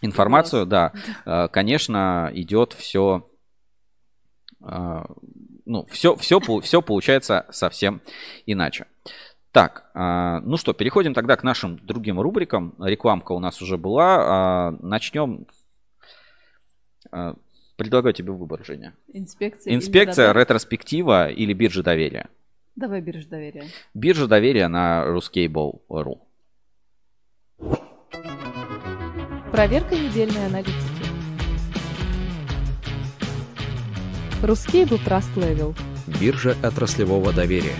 [0.00, 0.92] информацию, да,
[1.24, 3.28] а, конечно, идет все
[5.68, 8.00] ну, все, все, все получается совсем
[8.46, 8.86] иначе.
[9.52, 12.74] Так, а, ну что, переходим тогда к нашим другим рубрикам.
[12.80, 14.16] Рекламка у нас уже была.
[14.18, 15.46] А, начнем.
[17.10, 17.34] А,
[17.76, 18.94] предлагаю тебе выбор, Женя.
[19.12, 19.74] Инспекция.
[19.74, 22.28] Инспекция, ретроспектива или биржа доверия?
[22.74, 23.64] Давай биржа доверия.
[23.94, 26.18] Биржа доверия на ruscable.ru.
[29.50, 30.97] Проверка недельной аналитики.
[34.42, 35.76] Русский Trust Level.
[36.20, 37.74] Биржа отраслевого доверия.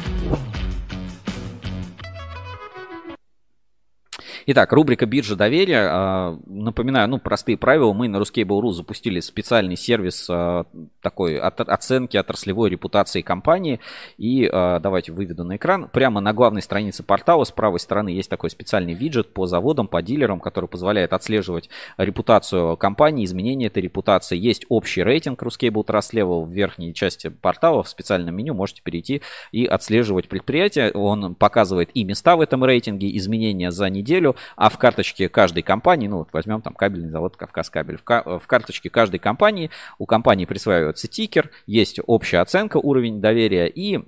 [4.51, 5.89] Итак, рубрика «Биржа доверия».
[5.91, 7.93] А, напоминаю, ну, простые правила.
[7.93, 10.65] Мы на Ruskable.ru запустили специальный сервис а,
[11.03, 13.79] такой оценки отраслевой репутации компании.
[14.17, 15.91] И а, давайте выведу на экран.
[15.93, 20.01] Прямо на главной странице портала с правой стороны есть такой специальный виджет по заводам, по
[20.01, 21.69] дилерам, который позволяет отслеживать
[21.99, 24.39] репутацию компании, изменения этой репутации.
[24.39, 27.83] Есть общий рейтинг Ruskable Trust Level в верхней части портала.
[27.83, 29.21] В специальном меню можете перейти
[29.53, 30.91] и отслеживать предприятие.
[30.93, 36.09] Он показывает и места в этом рейтинге, изменения за неделю, а в карточке каждой компании,
[36.09, 40.07] ну вот возьмем там кабельный завод Кавказ кабель, в, ка- в карточке каждой компании у
[40.07, 44.01] компании присваивается тикер, есть общая оценка, уровень доверия и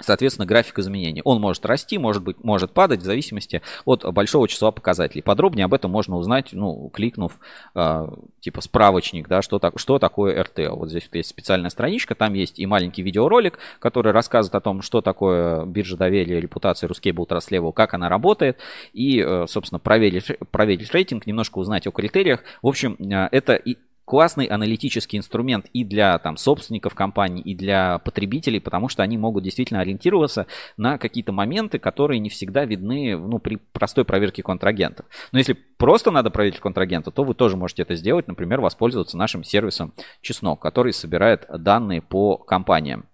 [0.00, 1.22] Соответственно, график изменений.
[1.24, 5.22] Он может расти, может быть, может падать в зависимости от большого числа показателей.
[5.22, 7.38] Подробнее об этом можно узнать, ну, кликнув
[7.76, 8.08] э,
[8.40, 10.74] типа справочник, да, что, так, что такое РТО.
[10.74, 14.82] Вот здесь вот есть специальная страничка, там есть и маленький видеоролик, который рассказывает о том,
[14.82, 18.58] что такое биржа доверия, репутация Ruscable Trust как она работает,
[18.92, 22.42] и, э, собственно, проверить, проверить рейтинг, немножко узнать о критериях.
[22.62, 27.98] В общем, э, это и классный аналитический инструмент и для там, собственников компаний, и для
[27.98, 33.38] потребителей, потому что они могут действительно ориентироваться на какие-то моменты, которые не всегда видны ну,
[33.38, 35.06] при простой проверке контрагентов.
[35.32, 39.42] Но если просто надо проверить контрагента, то вы тоже можете это сделать, например, воспользоваться нашим
[39.44, 43.08] сервисом Чеснок, который собирает данные по компаниям.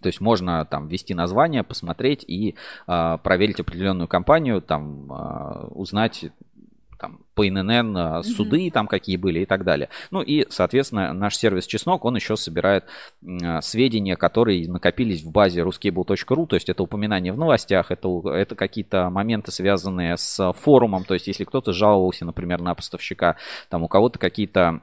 [0.00, 2.56] То есть можно там ввести название, посмотреть и
[2.86, 6.30] э, проверить определенную компанию, там э, узнать
[7.00, 8.72] там, по ИНН а, суды mm-hmm.
[8.72, 9.88] там какие были и так далее.
[10.10, 12.84] Ну и, соответственно, наш сервис Чеснок, он еще собирает
[13.22, 18.54] э, сведения, которые накопились в базе ruscable.ru, то есть это упоминания в новостях, это, это
[18.54, 23.36] какие-то моменты, связанные с форумом, то есть если кто-то жаловался, например, на поставщика,
[23.68, 24.82] там у кого-то какие-то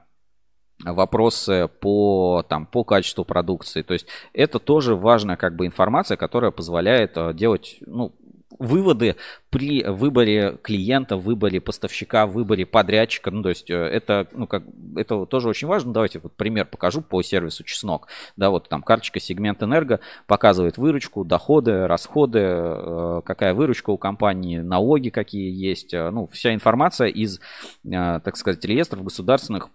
[0.84, 3.82] вопросы по, там, по качеству продукции.
[3.82, 8.14] То есть это тоже важная как бы информация, которая позволяет делать ну,
[8.60, 9.16] выводы
[9.50, 13.32] при выборе клиента, выборе поставщика, выборе подрядчика.
[13.32, 14.64] Ну, то есть э, это, ну, как,
[14.96, 15.94] это тоже очень важно.
[15.94, 18.08] Давайте вот пример покажу по сервису Чеснок.
[18.36, 24.60] Да, вот там карточка сегмент энерго показывает выручку, доходы, расходы, э, какая выручка у компании,
[24.60, 25.94] налоги какие есть.
[25.94, 27.40] Э, ну, вся информация из,
[27.84, 29.70] так сказать, реестров государственных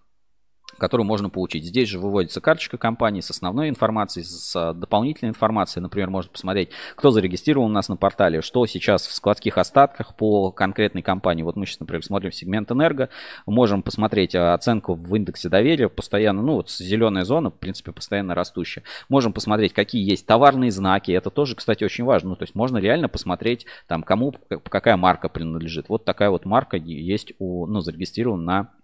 [0.83, 1.65] которую можно получить.
[1.65, 5.81] Здесь же выводится карточка компании с основной информацией, с дополнительной информацией.
[5.81, 10.51] Например, можно посмотреть, кто зарегистрирован у нас на портале, что сейчас в складских остатках по
[10.51, 11.45] конкретной компании.
[11.45, 13.11] Вот мы сейчас, например, смотрим сегмент энерго,
[13.47, 18.35] можем посмотреть а, оценку в индексе доверия, постоянно, ну вот зеленая зона, в принципе, постоянно
[18.35, 18.83] растущая.
[19.09, 22.31] Можем посмотреть, какие есть товарные знаки, это тоже, кстати, очень важно.
[22.31, 24.35] Ну, то есть можно реально посмотреть, там, кому
[24.69, 25.89] какая марка принадлежит.
[25.89, 28.82] Вот такая вот марка есть у, ну, зарегистрирована на а,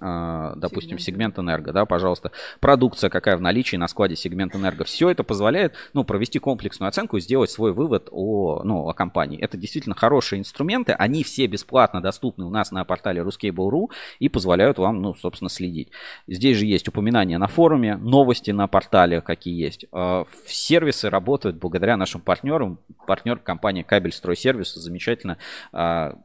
[0.00, 1.38] допустим, сегмент.
[1.38, 4.84] энерго, да, пожалуйста, продукция какая в наличии на складе сегмент энерго.
[4.84, 9.40] Все это позволяет, ну, провести комплексную оценку и сделать свой вывод о, ну, о компании.
[9.40, 14.78] Это действительно хорошие инструменты, они все бесплатно доступны у нас на портале Ruscable.ru и позволяют
[14.78, 15.90] вам, ну, собственно, следить.
[16.26, 19.86] Здесь же есть упоминания на форуме, новости на портале, какие есть.
[19.92, 22.78] А, сервисы работают благодаря нашим партнерам.
[23.06, 25.38] Партнер компания Кабель Стройсервис замечательно,
[25.72, 26.18] а,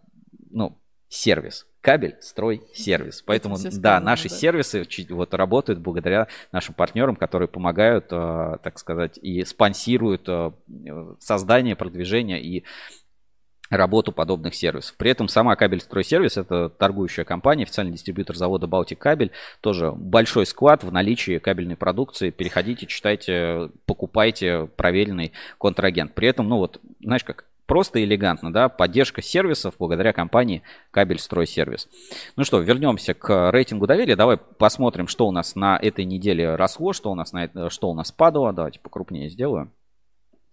[0.50, 0.78] ну,
[1.10, 3.22] сервис кабель, строй, сервис.
[3.26, 4.36] Поэтому, сказано, да, наши да.
[4.36, 10.52] сервисы вот работают благодаря нашим партнерам, которые помогают, э, так сказать, и спонсируют э,
[11.20, 12.66] создание, продвижение и
[13.70, 14.96] работу подобных сервисов.
[14.98, 19.32] При этом сама Кабель Стройсервис это торгующая компания, официальный дистрибьютор завода Балтик Кабель,
[19.62, 22.32] тоже большой склад в наличии кабельной продукции.
[22.32, 26.14] Переходите, читайте, покупайте проверенный контрагент.
[26.16, 31.46] При этом, ну вот, знаешь как, просто элегантно, да, поддержка сервисов благодаря компании Кабель Строй
[31.46, 31.88] Сервис.
[32.36, 34.16] Ну что, вернемся к рейтингу доверия.
[34.16, 37.94] Давай посмотрим, что у нас на этой неделе росло, что у нас, на, что у
[37.94, 38.52] нас падало.
[38.54, 39.72] Давайте покрупнее сделаю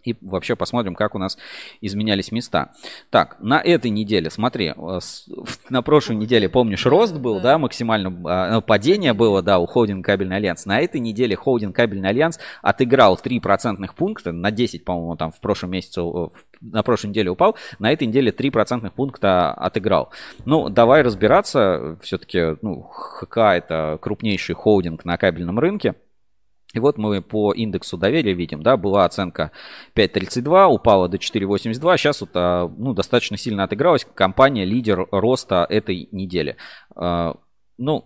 [0.07, 1.37] и вообще посмотрим, как у нас
[1.81, 2.73] изменялись места.
[3.11, 4.99] Так, на этой неделе, смотри, э,
[5.69, 10.05] на прошлой неделе, помнишь, рост был, да, максимально а, ну, падение было, да, у Холдинг
[10.07, 10.65] Кабельный Альянс.
[10.65, 15.41] На этой неделе Холдинг Кабельный Альянс отыграл 3 процентных пункта, на 10, по-моему, там в
[15.41, 16.01] прошлом месяце,
[16.61, 20.11] на прошлой неделе упал, на этой неделе 3 процентных пункта отыграл.
[20.45, 25.95] Ну, давай разбираться, все-таки, ну, ХКА это крупнейший холдинг на кабельном рынке.
[26.75, 29.53] И вот мы по индексу доверия видим, да, была оценка
[29.95, 36.09] 5.32, упала до 4.82, сейчас вот, а, ну, достаточно сильно отыгралась компания лидер роста этой
[36.11, 36.57] недели.
[36.95, 37.37] А,
[37.79, 38.05] ну,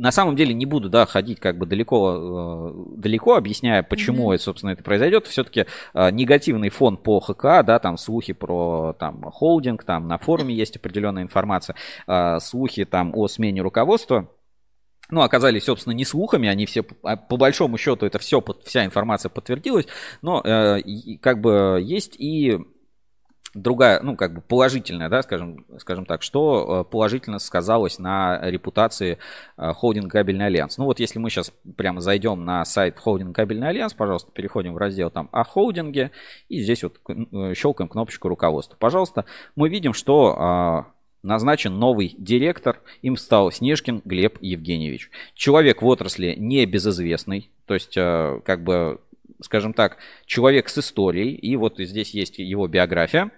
[0.00, 4.34] на самом деле не буду, да, ходить как бы далеко, э, далеко объясняя, почему, mm-hmm.
[4.34, 5.26] это, собственно, это произойдет.
[5.26, 10.54] Все-таки э, негативный фон по ХК, да, там слухи про там холдинг, там на форуме
[10.54, 11.76] есть определенная информация,
[12.06, 14.28] э, слухи там о смене руководства
[15.10, 19.28] ну, оказались, собственно, не слухами, они все, а, по большому счету, это все, вся информация
[19.28, 19.86] подтвердилась,
[20.22, 20.80] но э,
[21.20, 22.60] как бы есть и
[23.54, 29.18] другая, ну, как бы положительная, да, скажем, скажем так, что э, положительно сказалось на репутации
[29.56, 30.78] э, холдинг Кабельный Альянс.
[30.78, 34.76] Ну, вот если мы сейчас прямо зайдем на сайт холдинг Кабельный Альянс, пожалуйста, переходим в
[34.76, 36.10] раздел там о холдинге,
[36.48, 38.76] и здесь вот э, щелкаем кнопочку руководства.
[38.78, 39.24] Пожалуйста,
[39.56, 40.86] мы видим, что а,
[41.22, 45.10] назначен новый директор, им стал Снежкин Глеб Евгеньевич.
[45.34, 49.00] Человек в отрасли не безызвестный, то есть э, как бы,
[49.40, 53.30] скажем так, человек с историей, и вот здесь есть его биография.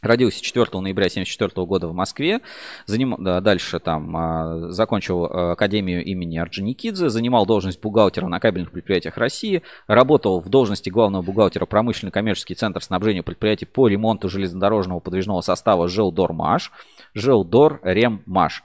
[0.00, 2.40] Родился 4 ноября 1974 года в Москве.
[2.86, 3.16] Заним...
[3.18, 7.08] да, дальше там а, закончил а, Академию имени Орджоникидзе.
[7.08, 9.62] Занимал должность бухгалтера на кабельных предприятиях России.
[9.86, 15.88] Работал в должности главного бухгалтера промышленный коммерческий центр снабжения предприятий по ремонту железнодорожного подвижного состава
[15.88, 16.70] Желдормаш.
[17.14, 18.62] Желдор Реммаш.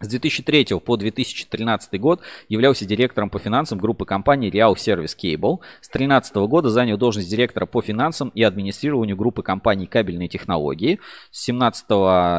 [0.00, 5.58] С 2003 по 2013 год являлся директором по финансам группы компаний Real Service Cable.
[5.80, 11.00] С 2013 года занял должность директора по финансам и администрированию группы компаний «Кабельные технологии».
[11.32, 11.84] С 17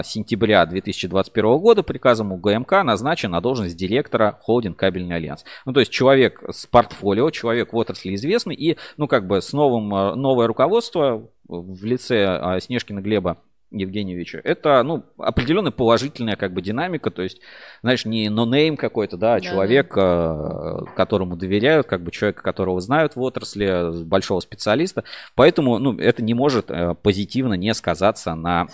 [0.06, 5.44] сентября 2021 года приказом УГМК назначен на должность директора холдинг «Кабельный альянс».
[5.66, 9.52] Ну, то есть человек с портфолио, человек в отрасли известный и, ну, как бы с
[9.52, 13.42] новым, э, новое руководство в лице э, Снежкина Глеба
[13.72, 17.40] Евгеньевича, это, ну, определенная положительная как бы динамика, то есть,
[17.82, 19.46] знаешь, не нонейм какой-то, да, а да.
[19.46, 25.04] человек, э, которому доверяют, как бы человек, которого знают в отрасли, большого специалиста,
[25.36, 28.68] поэтому, ну, это не может э, позитивно не сказаться на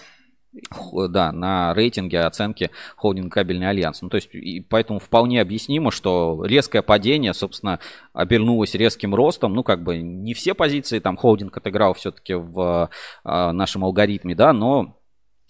[1.09, 4.01] да, на рейтинге оценки холдинг кабельный альянс.
[4.01, 7.79] Ну, то есть, и поэтому вполне объяснимо, что резкое падение, собственно,
[8.13, 9.53] обернулось резким ростом.
[9.53, 12.89] Ну, как бы не все позиции там холдинг отыграл все-таки в
[13.23, 14.97] э, нашем алгоритме, да, но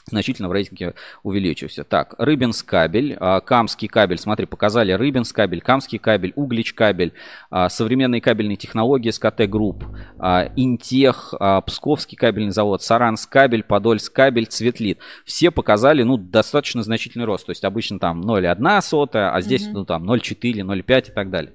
[0.07, 0.93] значительно в рейтинге
[1.23, 1.83] увеличился.
[1.83, 7.13] Так, Рыбинск кабель, а, Камский кабель, смотри, показали Рыбинск кабель, Камский кабель, Углич кабель,
[7.49, 9.83] а, современные кабельные технологии СКТ Групп,
[10.19, 11.33] а, Интех,
[11.65, 14.99] Псковский кабельный завод, Саранск кабель, Подольск кабель, Цветлит.
[15.25, 17.45] Все показали, ну, достаточно значительный рост.
[17.45, 19.73] То есть обычно там 0,1 сотая, а здесь, mm-hmm.
[19.73, 21.53] ну, там 0,4, 0,5 и так далее.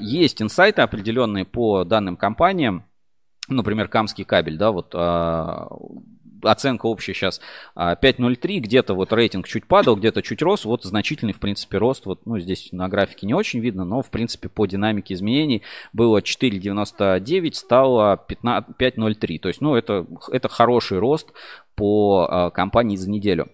[0.00, 2.84] Есть инсайты определенные по данным компаниям,
[3.48, 4.94] например, Камский кабель, да, вот
[6.42, 7.40] оценка общая сейчас
[7.76, 12.06] 5.03, а, где-то вот рейтинг чуть падал, где-то чуть рос, вот значительный, в принципе, рост,
[12.06, 15.62] вот, ну, здесь на графике не очень видно, но, в принципе, по динамике изменений
[15.92, 21.28] было 4.99, стало 5.03, то есть, ну, это, это хороший рост
[21.74, 23.48] по а, компании за неделю.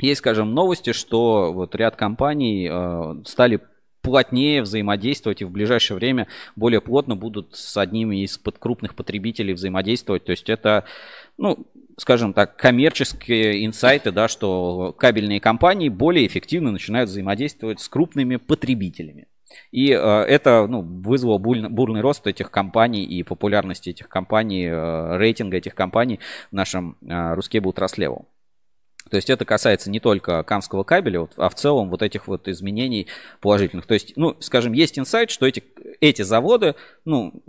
[0.00, 3.60] Есть, скажем, новости, что вот ряд компаний э, стали
[4.02, 10.24] плотнее взаимодействовать и в ближайшее время более плотно будут с одними из крупных потребителей взаимодействовать.
[10.24, 10.84] То есть это,
[11.36, 11.66] ну,
[11.98, 19.26] скажем так, коммерческие инсайты, да, что кабельные компании более эффективно начинают взаимодействовать с крупными потребителями.
[19.72, 25.16] И э, это ну, вызвало бурный, бурный рост этих компаний и популярности этих компаний, э,
[25.16, 26.20] рейтинга этих компаний
[26.50, 28.28] в нашем э, Рускебу Траслеву.
[29.10, 32.46] То есть это касается не только камского кабеля, вот, а в целом вот этих вот
[32.46, 33.06] изменений
[33.40, 33.86] положительных.
[33.86, 35.64] То есть, ну, скажем, есть инсайт, что эти,
[36.00, 36.74] эти заводы,
[37.06, 37.42] ну,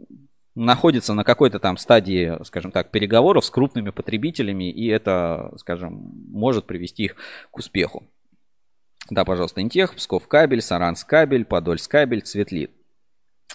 [0.56, 5.94] находится на какой-то там стадии, скажем так, переговоров с крупными потребителями, и это, скажем,
[6.30, 7.16] может привести их
[7.52, 8.03] к успеху.
[9.10, 12.72] Да, пожалуйста, Интех, Псков кабель, Саранс кабель, Подольск кабель, Цветлит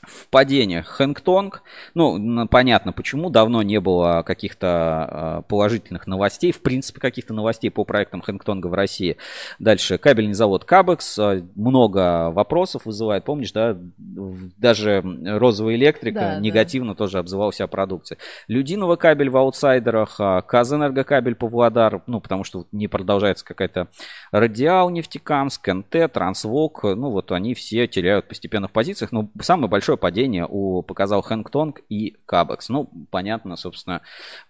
[0.06, 1.62] в падениях Хэнгтонг.
[1.94, 3.30] Ну, понятно почему.
[3.30, 6.52] Давно не было каких-то а, положительных новостей.
[6.52, 9.16] В принципе, каких-то новостей по проектам Хэнгтонга в России.
[9.58, 11.18] Дальше кабельный завод Кабекс.
[11.18, 13.24] А, много вопросов вызывает.
[13.24, 13.76] Помнишь, да?
[13.98, 16.98] Даже розовая электрика да, негативно да.
[16.98, 18.18] тоже обзывался о продукции.
[18.48, 20.16] Людиново кабель в аутсайдерах.
[20.18, 22.02] А, Казэнергокабель Павлодар.
[22.06, 23.88] Ну, потому что не продолжается какая-то
[24.30, 26.84] Радиал Нефтекамск, НТ, Трансвок.
[26.84, 29.12] Ну, вот они все теряют постепенно в позициях.
[29.12, 32.68] Но самый большой большое падение у, показал Хэнгтонг и Кабекс.
[32.68, 34.00] Ну, понятно, собственно,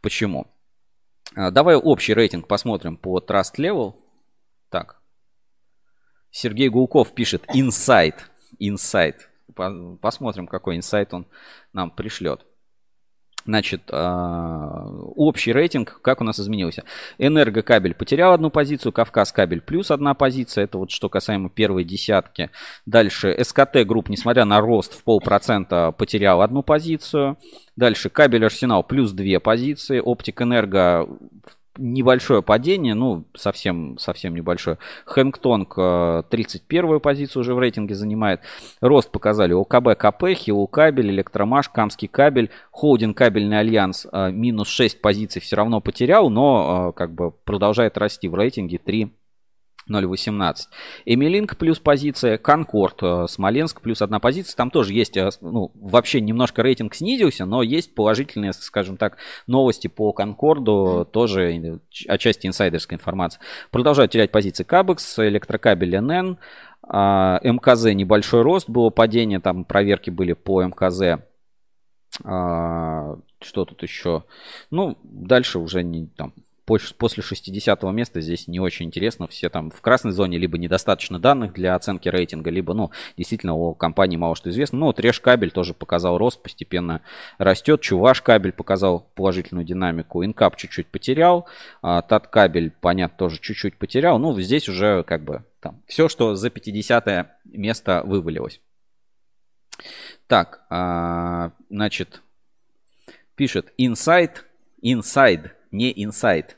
[0.00, 0.46] почему.
[1.36, 3.94] А, давай общий рейтинг посмотрим по Trust Level.
[4.70, 5.00] Так.
[6.30, 8.14] Сергей Гулков пишет Insight.
[8.60, 9.16] Insight.
[10.00, 11.26] Посмотрим, какой инсайт он
[11.72, 12.44] нам пришлет.
[13.46, 16.84] Значит, а, общий рейтинг, как у нас изменился.
[17.18, 20.64] Энергокабель потерял одну позицию, Кавказ кабель плюс одна позиция.
[20.64, 22.50] Это вот что касаемо первой десятки.
[22.86, 27.36] Дальше СКТ групп, несмотря на рост в полпроцента, потерял одну позицию.
[27.76, 29.98] Дальше кабель Арсенал плюс две позиции.
[29.98, 31.06] Оптик Энерго
[31.76, 34.78] небольшое падение, ну, совсем, совсем небольшое.
[35.06, 38.40] Hengtong 31-ю позицию уже в рейтинге занимает.
[38.80, 45.00] Рост показали ОКБ КП, Хилл кабель, Электромаш, Камский кабель, Холдинг кабельный альянс э, минус 6
[45.00, 49.12] позиций все равно потерял, но э, как бы продолжает расти в рейтинге 3
[49.90, 50.54] 0.18.
[51.04, 54.56] Эмилинг плюс позиция, Конкорд, э, Смоленск плюс одна позиция.
[54.56, 59.88] Там тоже есть, э, ну, вообще немножко рейтинг снизился, но есть положительные, скажем так, новости
[59.88, 63.40] по Конкорду, тоже отчасти инсайдерская информация.
[63.70, 66.38] Продолжают терять позиции Кабекс, электрокабель НН,
[66.86, 71.20] а, МКЗ небольшой рост, было падение, там проверки были по МКЗ.
[72.22, 74.24] А, что тут еще?
[74.70, 76.32] Ну, дальше уже не там
[76.64, 79.26] после 60 места здесь не очень интересно.
[79.26, 83.74] Все там в красной зоне либо недостаточно данных для оценки рейтинга, либо, ну, действительно о
[83.74, 84.78] компании мало что известно.
[84.78, 87.02] Ну, вот Реш кабель тоже показал рост, постепенно
[87.38, 87.80] растет.
[87.80, 90.24] Чуваш кабель показал положительную динамику.
[90.24, 91.46] Инкап чуть-чуть потерял.
[91.82, 94.18] А, Тат кабель, понятно, тоже чуть-чуть потерял.
[94.18, 98.60] Ну, здесь уже как бы там все, что за 50 место вывалилось.
[100.26, 102.22] Так, а, значит,
[103.34, 104.36] пишет inside,
[104.82, 106.50] inside, не inside.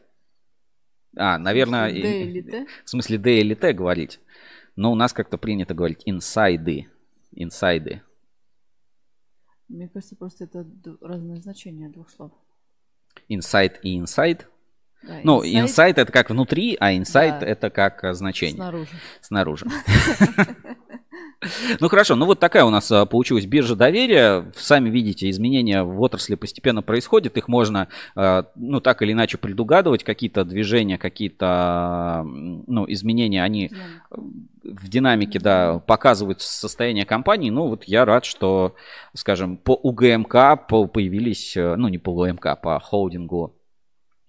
[1.16, 2.66] А, наверное, D или T?
[2.84, 4.20] в смысле D или T говорить.
[4.76, 6.88] Но у нас как-то принято говорить инсайды,
[7.32, 8.02] инсайды.
[9.68, 10.66] Мне кажется, просто это
[11.00, 12.32] разное значение двух слов.
[13.30, 13.98] Inside и.
[15.02, 17.46] Да, ну, inside это как внутри, а inside Да.
[17.46, 18.56] это как а, значение.
[18.56, 18.90] Снаружи.
[19.20, 19.66] Снаружи.
[21.80, 24.50] Ну хорошо, ну вот такая у нас а, получилась биржа доверия.
[24.54, 27.36] Сами видите, изменения в отрасли постепенно происходят.
[27.36, 30.04] Их можно, а, ну так или иначе предугадывать.
[30.04, 33.70] Какие-то движения, какие-то, ну, изменения, они
[34.64, 37.50] в динамике, да, показывают состояние компании.
[37.50, 38.74] Ну вот я рад, что,
[39.14, 43.55] скажем, по УГМК по- появились, э, ну не по УГМК, по холдингу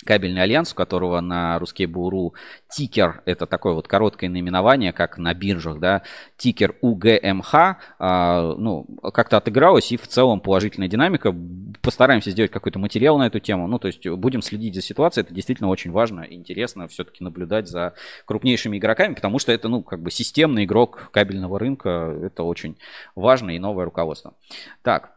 [0.07, 2.31] Кабельный альянс, у которого на Ruskable.ru
[2.69, 6.03] тикер, это такое вот короткое наименование, как на биржах, да,
[6.37, 7.53] тикер УГМХ,
[7.99, 11.35] а, ну, как-то отыгралось, и в целом положительная динамика.
[11.81, 15.33] Постараемся сделать какой-то материал на эту тему, ну, то есть будем следить за ситуацией, это
[15.33, 20.01] действительно очень важно и интересно все-таки наблюдать за крупнейшими игроками, потому что это, ну, как
[20.01, 22.77] бы системный игрок кабельного рынка, это очень
[23.13, 24.35] важно и новое руководство.
[24.83, 25.11] Так,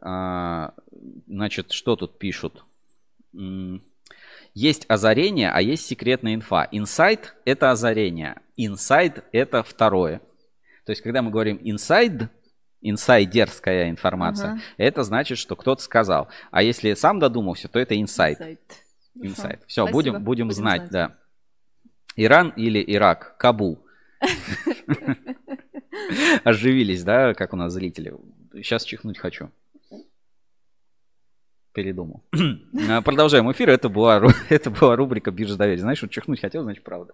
[0.00, 0.72] а,
[1.26, 2.64] значит, что тут пишут?
[4.54, 6.66] Есть озарение, а есть секретная инфа.
[6.70, 8.40] Инсайт– это озарение.
[8.56, 10.20] Инсайд– это второе.
[10.86, 12.30] То есть, когда мы говорим инсайд,
[12.80, 14.60] инсайдерская информация, Ага.
[14.78, 16.28] это значит, что кто-то сказал.
[16.50, 18.00] А если сам додумался, то это.
[18.00, 18.38] Инсайт.
[18.38, 18.56] Хорошо.
[19.66, 19.90] Все, Спасибо.
[19.92, 20.90] будем, будем Будем знать, знать.
[20.92, 21.16] да.
[22.16, 23.36] Иран или Ирак?
[23.38, 23.84] Кабул.
[26.44, 28.14] Оживились, да, как у нас зрители.
[28.54, 29.50] Сейчас чихнуть хочу.
[31.76, 32.22] Передумал.
[32.88, 33.68] А, Продолжаем эфир.
[33.68, 35.80] Это была, это была рубрика «Биржа доверия».
[35.80, 37.12] Знаешь, что чихнуть хотел, значит, правда.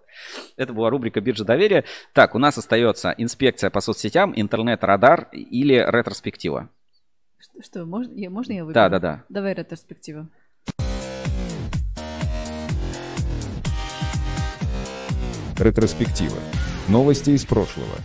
[0.55, 1.83] Это была рубрика «Биржа доверия».
[2.13, 6.69] Так, у нас остается инспекция по соцсетям, интернет-радар или ретроспектива.
[7.37, 8.73] Что, что, можно, я, можно я выберу?
[8.73, 9.23] Да, да, да.
[9.27, 10.29] Давай ретроспективу.
[15.59, 16.39] Ретроспектива.
[16.87, 17.97] Новости из прошлого.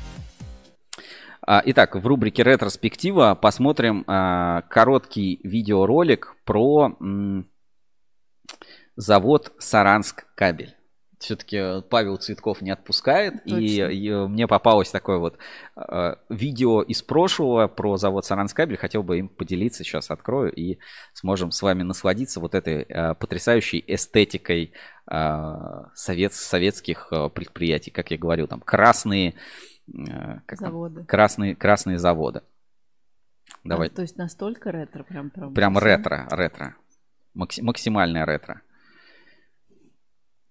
[1.50, 6.94] А, Итак, в рубрике ретроспектива посмотрим а, короткий видеоролик про
[8.96, 10.74] завод Саранск кабель.
[11.18, 13.90] Все-таки Павел Цветков не отпускает, и, Точно.
[13.90, 15.38] и мне попалось такое вот
[15.74, 18.76] э, видео из прошлого про завод Саранск кабель.
[18.76, 20.78] Хотел бы им поделиться, сейчас открою и
[21.14, 24.74] сможем с вами насладиться вот этой э, потрясающей эстетикой
[25.10, 25.54] э,
[25.94, 29.34] совет, советских э, предприятий, как я говорил, там красные э,
[30.46, 30.68] как там?
[30.70, 31.04] Заводы.
[31.04, 32.42] красные красные заводы.
[33.64, 35.54] Давай, А, то есть настолько ретро, прям прям.
[35.54, 36.76] прям ретро, ретро,
[37.34, 38.60] Макси- максимальное ретро.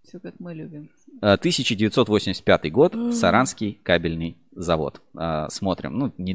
[0.03, 0.89] Все как мы любим.
[1.21, 5.01] Э, 1985 год, Саранский кабельный завод.
[5.17, 6.33] Э, Смотрим, ну, не-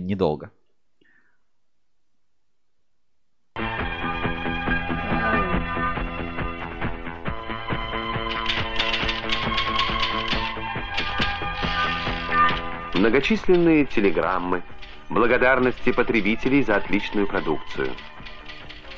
[13.03, 14.63] Многочисленные телеграммы,
[15.09, 17.89] благодарности потребителей за отличную продукцию.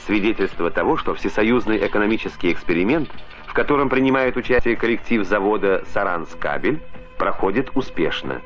[0.05, 3.08] Свидетельство того, что всесоюзный экономический эксперимент,
[3.47, 6.83] в котором принимает участие коллектив завода «Саранскабель»,
[7.16, 8.42] проходит успешно.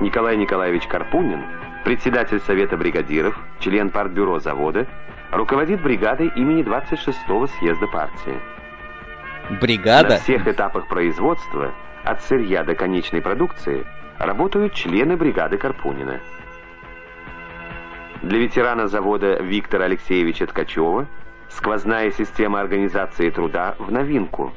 [0.00, 1.44] Николай Николаевич Карпунин,
[1.84, 4.88] председатель Совета бригадиров, член партбюро завода,
[5.32, 8.40] руководит бригадой имени 26-го съезда партии.
[9.60, 10.10] Бригада.
[10.10, 11.72] На всех этапах производства,
[12.04, 13.84] от сырья до конечной продукции,
[14.18, 16.20] работают члены бригады Карпунина.
[18.22, 21.06] Для ветерана завода Виктора Алексеевича Ткачева
[21.48, 24.52] сквозная система организации труда в новинку.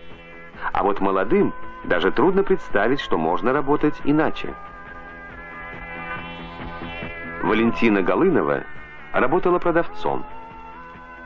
[0.72, 1.54] А вот молодым
[1.86, 4.54] даже трудно представить, что можно работать иначе.
[7.42, 8.64] Валентина Голынова
[9.12, 10.26] работала продавцом.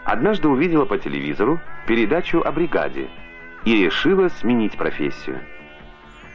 [0.07, 3.09] Однажды увидела по телевизору передачу о бригаде
[3.65, 5.41] и решила сменить профессию.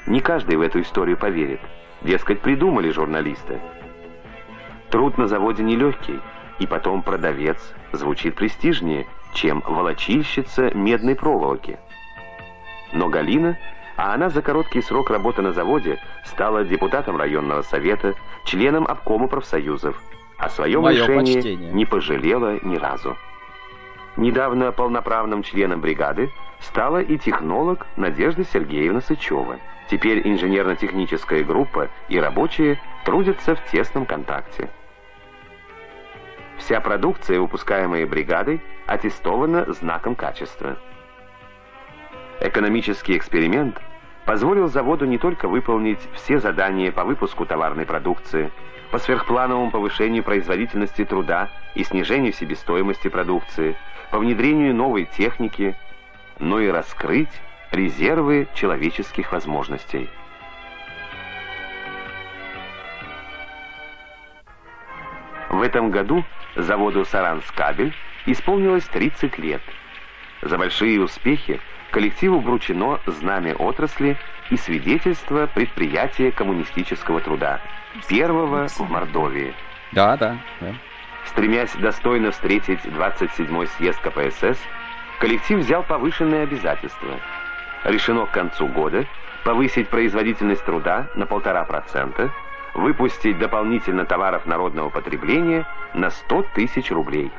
[0.06, 1.60] Не каждый в эту историю поверит.
[2.02, 3.60] Дескать, придумали журналисты.
[4.90, 6.20] Труд на заводе нелегкий,
[6.58, 11.78] и потом продавец звучит престижнее, чем волочильщица медной проволоки.
[12.92, 13.56] Но Галина
[13.96, 19.98] а она за короткий срок работы на заводе стала депутатом районного совета, членом обкома профсоюзов,
[20.36, 21.72] а свое Мое решение почтение.
[21.72, 23.16] не пожалела ни разу.
[24.16, 29.58] Недавно полноправным членом бригады стала и технолог Надежда Сергеевна Сычева.
[29.90, 34.70] Теперь инженерно-техническая группа и рабочие трудятся в тесном контакте.
[36.58, 40.76] Вся продукция, выпускаемая бригадой, аттестована знаком качества.
[42.40, 43.80] Экономический эксперимент
[44.24, 48.52] позволил заводу не только выполнить все задания по выпуску товарной продукции,
[48.90, 53.76] по сверхплановому повышению производительности труда и снижению себестоимости продукции,
[54.12, 55.74] по внедрению новой техники,
[56.38, 57.30] но и раскрыть
[57.72, 60.08] резервы человеческих возможностей.
[65.48, 66.24] В этом году
[66.56, 67.94] заводу «Саранскабель»
[68.26, 69.62] исполнилось 30 лет.
[70.42, 71.60] За большие успехи
[71.90, 74.18] коллективу вручено знамя отрасли
[74.50, 77.62] и свидетельство предприятия коммунистического труда,
[78.08, 79.54] первого в Мордовии.
[79.92, 80.74] Да, да, да.
[81.26, 84.60] Стремясь достойно встретить 27-й съезд КПСС,
[85.20, 87.20] коллектив взял повышенные обязательства.
[87.84, 89.06] Решено к концу года
[89.44, 92.30] повысить производительность труда на 1,5%,
[92.74, 97.30] выпустить дополнительно товаров народного потребления на 100 тысяч рублей.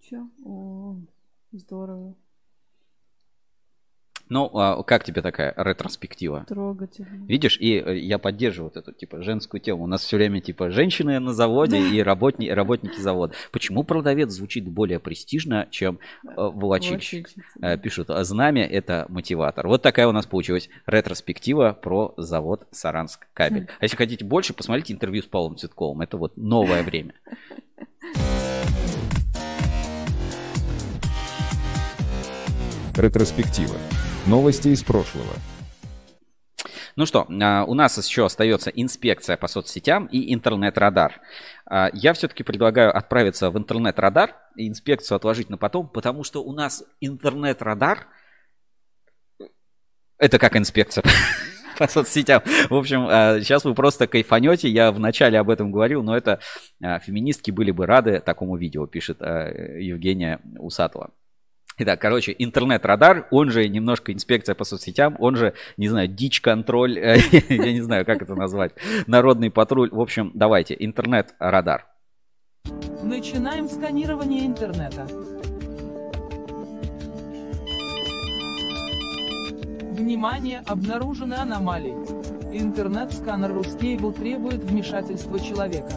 [0.00, 0.26] Чё?
[0.44, 0.96] О,
[1.52, 2.16] здорово.
[4.30, 6.44] Ну, а как тебе такая ретроспектива?
[6.46, 7.26] Трогательно.
[7.26, 9.82] Видишь, и э, я поддерживаю вот эту, типа, женскую тему.
[9.82, 13.34] У нас все время, типа, женщины на заводе и работни, работники завода.
[13.50, 17.28] Почему продавец звучит более престижно, чем э, волочильщик?
[17.60, 19.66] Э, Пишут, «А знамя– это мотиватор.
[19.66, 23.66] Вот такая у нас получилась ретроспектива про завод Саранск кабель.
[23.80, 26.02] А если хотите больше, посмотрите интервью с Павлом Цветковым.
[26.02, 27.14] Это вот новое время.
[32.96, 33.76] Ретроспектива.
[34.26, 35.32] Новости из прошлого.
[36.94, 41.20] Ну что, а, у нас еще остается инспекция по соцсетям и интернет-радар.
[41.64, 46.52] А, Я все-таки предлагаю отправиться в интернет-радар и инспекцию отложить на потом, потому что у
[46.52, 48.08] нас интернет-радар
[50.18, 51.02] это как инспекция
[51.78, 52.42] по соцсетям.
[52.68, 54.68] В общем, а, сейчас вы просто кайфанете.
[54.68, 56.40] Я вначале об этом говорил, но это
[56.82, 61.10] а, феминистки были бы рады такому видео, пишет а, Евгения Усатова.
[61.82, 67.16] Итак, короче, интернет-радар, он же немножко инспекция по соцсетям, он же, не знаю, дичь-контроль, э,
[67.48, 68.72] я не знаю, как это назвать,
[69.06, 69.88] народный патруль.
[69.90, 71.86] В общем, давайте, интернет-радар.
[73.02, 75.06] Начинаем сканирование интернета.
[79.92, 81.94] Внимание, обнаружены аномалии.
[82.52, 85.92] Интернет-сканер Ruscable требует вмешательства человека.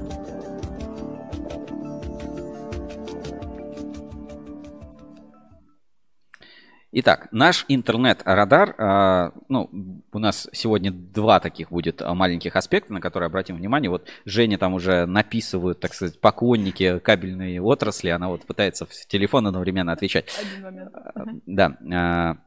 [6.95, 9.67] Итак, наш интернет-радар, а, ну,
[10.11, 13.89] у нас сегодня два таких будет а, маленьких аспекта, на которые обратим внимание.
[13.89, 19.47] Вот Женя там уже написывают, так сказать, поклонники кабельной отрасли, она вот пытается в телефон
[19.47, 20.27] одновременно отвечать.
[20.39, 20.91] Один момент.
[20.93, 22.37] А, Да,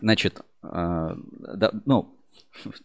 [0.00, 2.17] значит, да, ну,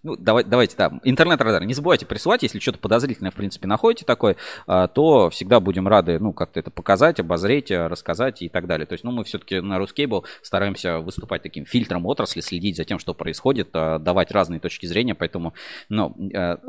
[0.04, 1.64] ну, давай, давайте, да, интернет-радар.
[1.64, 4.36] Не забывайте присылать, если что-то подозрительное, в принципе, находите такое,
[4.68, 8.86] а, то всегда будем рады, ну, как-то это показать, обозреть, а, рассказать и так далее.
[8.86, 13.00] То есть, ну, мы все-таки на Ruscable стараемся выступать таким фильтром отрасли, следить за тем,
[13.00, 15.54] что происходит, а, давать разные точки зрения, поэтому,
[15.90, 16.16] ну,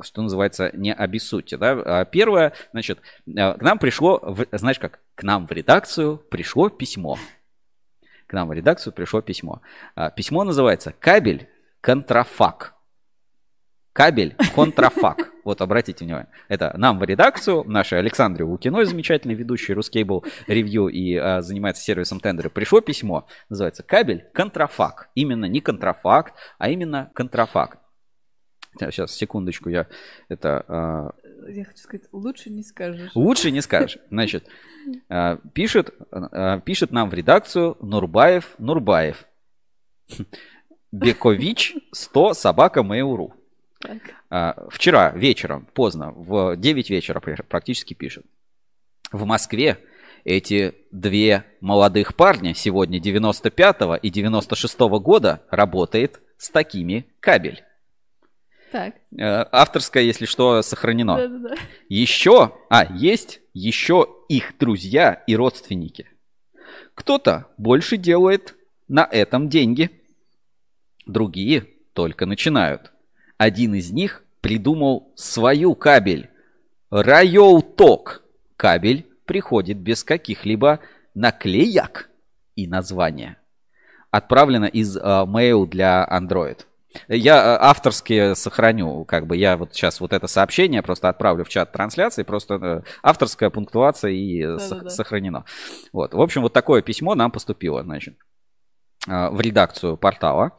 [0.03, 2.05] что называется, не обессудьте, да.
[2.05, 7.19] Первое, значит, к нам пришло, знаешь как, к нам в редакцию пришло письмо.
[8.27, 9.61] К нам в редакцию пришло письмо.
[10.17, 11.49] Письмо называется «Кабель
[11.81, 12.74] контрафак».
[13.95, 15.31] Кабель контрафак.
[15.45, 16.29] Вот обратите внимание.
[16.49, 22.19] Это нам в редакцию, нашей Александре Лукиной, замечательной ведущей Ruscable ревью и а, занимается сервисом
[22.19, 23.29] тендеры, пришло письмо.
[23.49, 25.11] Называется «Кабель контрафак».
[25.15, 27.79] Именно не контрафакт, а именно контрафакт.
[28.81, 29.87] Сейчас, секундочку, я
[30.29, 30.65] это...
[30.67, 31.11] а,
[31.49, 33.13] Я хочу сказать, лучше не скажешь.
[33.15, 33.99] Лучше не скажешь.
[34.11, 34.49] Значит,
[35.09, 39.25] а, пишет, а, пишет нам в редакцию Нурбаев Нурбаев.
[40.91, 43.35] Бекович 100 собака Mail.ru.
[44.31, 48.25] А, Вчера вечером, поздно, в 9 вечера пр- практически пишет.
[49.13, 49.79] В Москве
[50.25, 57.63] эти две молодых парня сегодня 95 и 96 года работает с такими кабель.
[58.73, 58.95] Так.
[59.17, 61.17] Э, Авторское, если что, сохранено.
[61.17, 61.55] Да-да-да.
[61.89, 66.09] Еще, а, есть еще их друзья и родственники.
[66.95, 68.57] Кто-то больше делает
[68.89, 69.91] на этом деньги.
[71.07, 72.91] Другие только начинают.
[73.39, 76.31] Один из них придумал свою кабель.
[76.91, 78.23] Райоуток
[78.57, 80.81] кабель приходит без каких-либо
[81.15, 82.11] наклеек
[82.57, 83.39] и названия.
[84.11, 86.61] Отправлено из uh, mail для Android.
[87.09, 91.73] Я авторские сохраню, как бы я вот сейчас вот это сообщение просто отправлю в чат
[91.73, 94.91] трансляции, просто э, авторская пунктуация и да, с- да, да.
[94.91, 95.45] сохранено.
[95.93, 98.17] Вот, в общем, вот такое письмо нам поступило, значит.
[99.07, 100.53] А, в редакцию портала.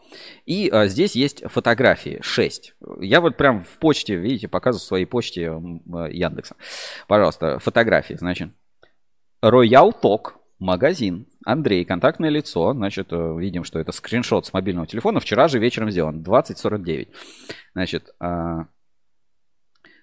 [0.45, 2.75] И а, здесь есть фотографии, 6.
[2.99, 6.56] Я вот прям в почте, видите, показываю в своей почте а, Яндекса.
[7.07, 8.51] Пожалуйста, фотографии, значит.
[9.43, 11.27] Royal Talk, магазин.
[11.43, 12.74] Андрей, контактное лицо.
[12.74, 15.19] Значит, э, видим, что это скриншот с мобильного телефона.
[15.19, 17.09] Вчера же вечером сделан, 2049.
[17.74, 18.15] Значит,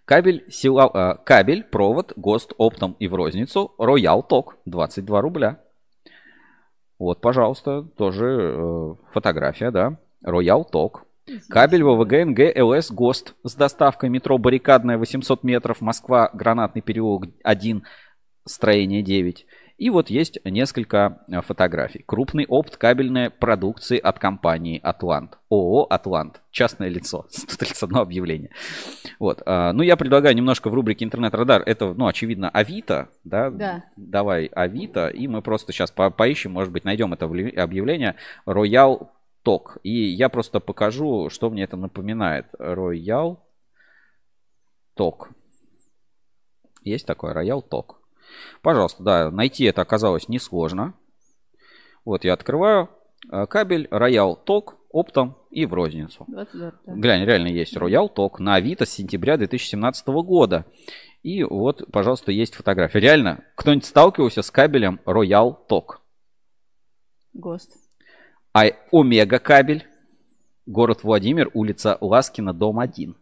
[0.04, 3.74] кабель, сила, кабель, провод, ГОСТ оптом и в розницу.
[3.78, 5.60] Royal Talk, 22 рубля.
[7.02, 9.98] Вот, пожалуйста, тоже э, фотография, да.
[10.24, 11.00] Royal Talk.
[11.48, 17.82] Кабель ВВГ НГ ЛС ГОСТ с доставкой метро Баррикадная 800 метров, Москва, Гранатный переулок 1,
[18.44, 19.46] строение 9.
[19.82, 22.04] И вот есть несколько э, фотографий.
[22.06, 25.40] Крупный опт кабельной продукции от компании Атлант.
[25.50, 26.40] ООО Атлант.
[26.52, 27.26] Частное лицо.
[27.30, 28.50] 131 объявление.
[29.18, 29.42] Вот.
[29.44, 31.62] А, ну, я предлагаю немножко в рубрике Интернет-радар.
[31.66, 33.08] Это, ну, очевидно, Авито.
[33.24, 33.50] Да?
[33.50, 33.84] да.
[33.96, 35.08] Давай Авито.
[35.08, 38.14] И мы просто сейчас по поищем, может быть, найдем это объявление.
[38.46, 39.08] Royal
[39.44, 39.80] Talk.
[39.82, 42.46] И я просто покажу, что мне это напоминает.
[42.56, 43.38] Royal
[44.96, 45.30] Talk.
[46.84, 47.96] Есть такое Royal Talk.
[48.62, 50.94] Пожалуйста, да, найти это оказалось несложно.
[52.04, 52.90] Вот я открываю
[53.30, 56.24] э, кабель Royal Talk оптом и в розницу.
[56.28, 56.92] 22, да.
[56.94, 60.66] Глянь, реально есть Royal Talk на Авито с сентября 2017 года.
[61.22, 63.00] И вот, пожалуйста, есть фотография.
[63.00, 65.98] Реально, кто-нибудь сталкивался с кабелем Royal Talk?
[67.32, 67.76] ГОСТ.
[68.52, 69.86] А Омега кабель,
[70.66, 73.16] город Владимир, улица Ласкина, дом 1.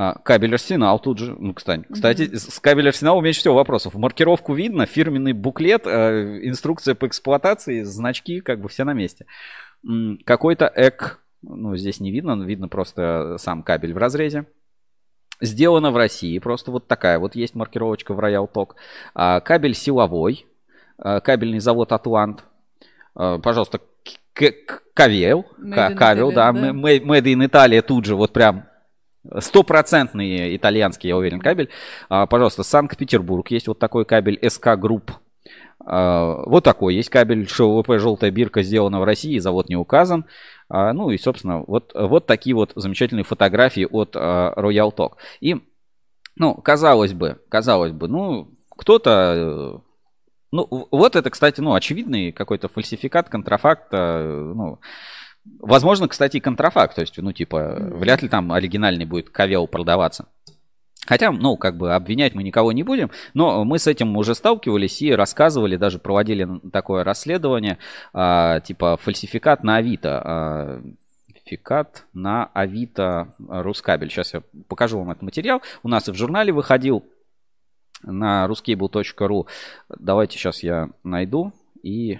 [0.00, 1.34] А, кабель Арсенал тут же.
[1.36, 1.92] Ну, кстати, mm-hmm.
[1.92, 3.94] кстати, с кабель Арсенал меньше всего вопросов.
[3.94, 9.26] Маркировку видно, фирменный буклет, э, инструкция по эксплуатации, значки, как бы все на месте.
[10.24, 14.46] Какой-то эк, ну, здесь не видно, видно просто сам кабель в разрезе.
[15.40, 18.74] Сделано в России, просто вот такая вот есть маркировочка в Royal Talk.
[19.14, 20.46] А, кабель силовой,
[20.96, 22.44] а, кабельный завод Атлант.
[23.16, 23.80] А, пожалуйста,
[24.94, 25.44] Cavel,
[25.96, 28.67] Cavel, да, Made in Italy тут же, вот прям
[29.38, 31.68] Стопроцентный итальянский, я уверен, кабель.
[32.08, 33.50] А, пожалуйста, Санкт-Петербург.
[33.50, 35.12] Есть вот такой кабель СК Групп.
[35.84, 40.26] А, вот такой есть кабель ШВП «Желтая бирка» сделана в России, завод не указан.
[40.68, 45.12] А, ну и, собственно, вот, вот такие вот замечательные фотографии от Royal Talk.
[45.40, 45.56] И,
[46.36, 49.82] ну, казалось бы, казалось бы, ну, кто-то
[50.50, 54.80] ну, вот это, кстати, ну, очевидный какой-то фальсификат, контрафакт, ну,
[55.60, 56.94] Возможно, кстати, и контрафакт.
[56.94, 60.26] То есть, ну, типа, вряд ли там оригинальный будет ковел продаваться.
[61.06, 65.00] Хотя, ну, как бы обвинять мы никого не будем, но мы с этим уже сталкивались
[65.00, 67.78] и рассказывали, даже проводили такое расследование,
[68.12, 70.22] а, типа фальсификат на Авито.
[70.22, 70.82] А,
[71.26, 74.10] фальсификат на Авито Рускабель.
[74.10, 75.62] Сейчас я покажу вам этот материал.
[75.82, 77.06] У нас и в журнале выходил
[78.02, 79.46] на ruscable.ru.
[79.98, 81.52] Давайте сейчас я найду
[81.82, 82.18] и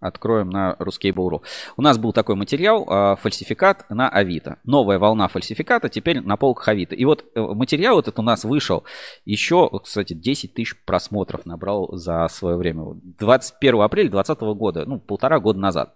[0.00, 1.42] Откроем на Ruskable.ru.
[1.76, 4.56] У нас был такой материал, э, фальсификат на Авито.
[4.64, 6.94] Новая волна фальсификата теперь на полках Авито.
[6.94, 8.84] И вот э, материал этот у нас вышел
[9.26, 12.94] еще, кстати, 10 тысяч просмотров набрал за свое время.
[13.18, 15.94] 21 апреля 2020 года, ну, полтора года назад.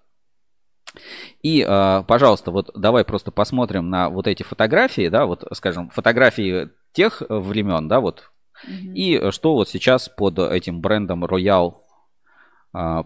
[1.42, 6.68] И, э, пожалуйста, вот давай просто посмотрим на вот эти фотографии, да, вот, скажем, фотографии
[6.92, 8.30] тех времен, да, вот,
[8.68, 8.94] mm-hmm.
[8.94, 11.84] и что вот сейчас под этим брендом Royal а,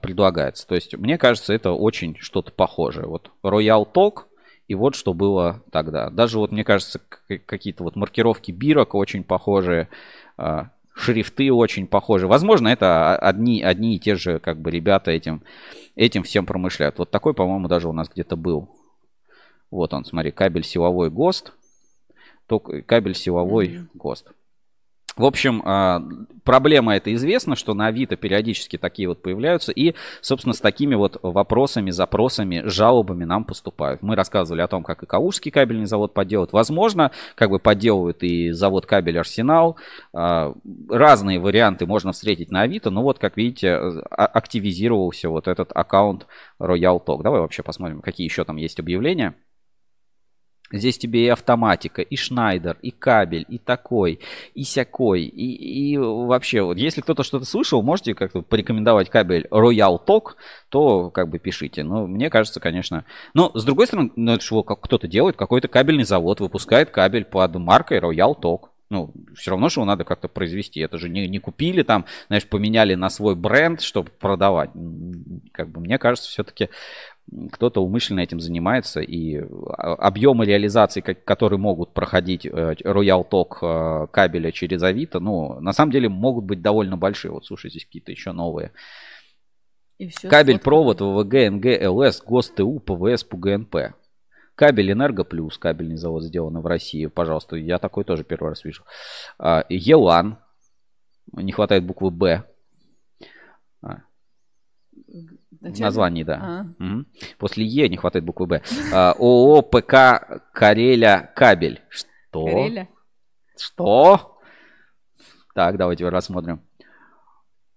[0.00, 0.66] предлагается.
[0.66, 3.06] То есть, мне кажется, это очень что-то похожее.
[3.06, 4.24] Вот Royal Talk
[4.66, 6.10] и вот что было тогда.
[6.10, 7.00] Даже вот, мне кажется,
[7.46, 9.88] какие-то вот маркировки бирок очень похожие,
[10.36, 12.26] а, шрифты очень похожи.
[12.26, 15.42] Возможно, это одни, одни и те же как бы ребята этим,
[15.96, 16.98] этим всем промышляют.
[16.98, 18.68] Вот такой, по-моему, даже у нас где-то был.
[19.70, 21.52] Вот он, смотри, кабель силовой ГОСТ.
[22.46, 23.86] Только кабель силовой mm-hmm.
[23.94, 24.32] ГОСТ.
[25.18, 26.00] В общем, а,
[26.44, 29.72] проблема это известна, что на Авито периодически такие вот появляются.
[29.72, 34.00] И, собственно, с такими вот вопросами, запросами, жалобами нам поступают.
[34.00, 36.52] Мы рассказывали о том, как и Калужский кабельный завод подделывает.
[36.52, 39.76] Возможно, как бы подделывают и завод кабель Арсенал.
[40.14, 40.54] А,
[40.88, 42.90] разные варианты можно встретить на Авито.
[42.90, 46.28] Но вот, как видите, а, активизировался вот этот аккаунт
[46.60, 47.24] Royal Talk.
[47.24, 49.34] Давай вообще посмотрим, какие еще там есть объявления.
[50.70, 54.20] Здесь тебе и автоматика, и Шнайдер, и кабель, и такой,
[54.54, 59.98] и сякой, и, и вообще, вот если кто-то что-то слышал, можете как-то порекомендовать кабель Royal
[60.04, 60.34] Talk,
[60.68, 61.82] то как бы пишите.
[61.84, 63.04] Но мне кажется, конечно...
[63.32, 67.24] Но с другой стороны, ну это что, как кто-то делает, какой-то кабельный завод выпускает кабель
[67.24, 68.68] под маркой Royal Talk.
[68.90, 70.80] Ну, все равно, что его надо как-то произвести.
[70.80, 74.70] Это же не, не купили там, знаешь, поменяли на свой бренд, чтобы продавать.
[75.52, 76.70] Как бы мне кажется, все-таки
[77.52, 84.06] кто-то умышленно этим занимается, и а, объемы реализации, которые могут проходить э, Royal Talk э,
[84.10, 87.32] кабеля через Авито, ну, на самом деле могут быть довольно большие.
[87.32, 88.72] Вот, слушай, здесь какие-то еще новые.
[90.22, 93.94] Кабель, провод, ВВГ, НГ, ЛС, ГОСТУ, ПВС, ПГНП.
[94.54, 98.82] Кабель Энерго Плюс, кабельный завод сделан в России, пожалуйста, я такой тоже первый раз вижу.
[99.38, 100.38] А, Елан,
[101.32, 102.44] не хватает буквы Б.
[105.62, 105.68] А.
[105.80, 106.66] Название, да.
[106.80, 106.84] А.
[106.84, 107.04] Угу.
[107.38, 108.62] После Е не хватает буквы Б.
[108.92, 111.80] А, ООО ПК Кареля Кабель.
[111.88, 112.44] Что?
[112.44, 112.88] Кареля?
[113.56, 114.38] Что?
[115.54, 116.62] Так, давайте рассмотрим.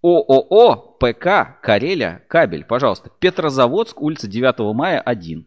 [0.01, 3.09] ООО ПК Кареля Кабель, пожалуйста.
[3.19, 5.45] Петрозаводск, улица 9 мая, 1.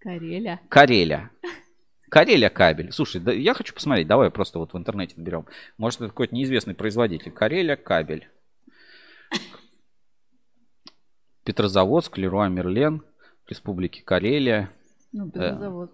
[0.00, 0.60] Кареля.
[0.68, 1.30] Кареля.
[2.08, 2.92] Кареля кабель.
[2.92, 4.06] Слушай, да я хочу посмотреть.
[4.06, 5.46] Давай просто вот в интернете наберем.
[5.76, 7.32] Может, это какой-то неизвестный производитель.
[7.32, 8.28] Кареля кабель.
[11.46, 13.02] Петрозаводск, Леруа Мерлен,
[13.46, 14.68] Республики Карелия.
[15.12, 15.92] Ну, Петрозавод.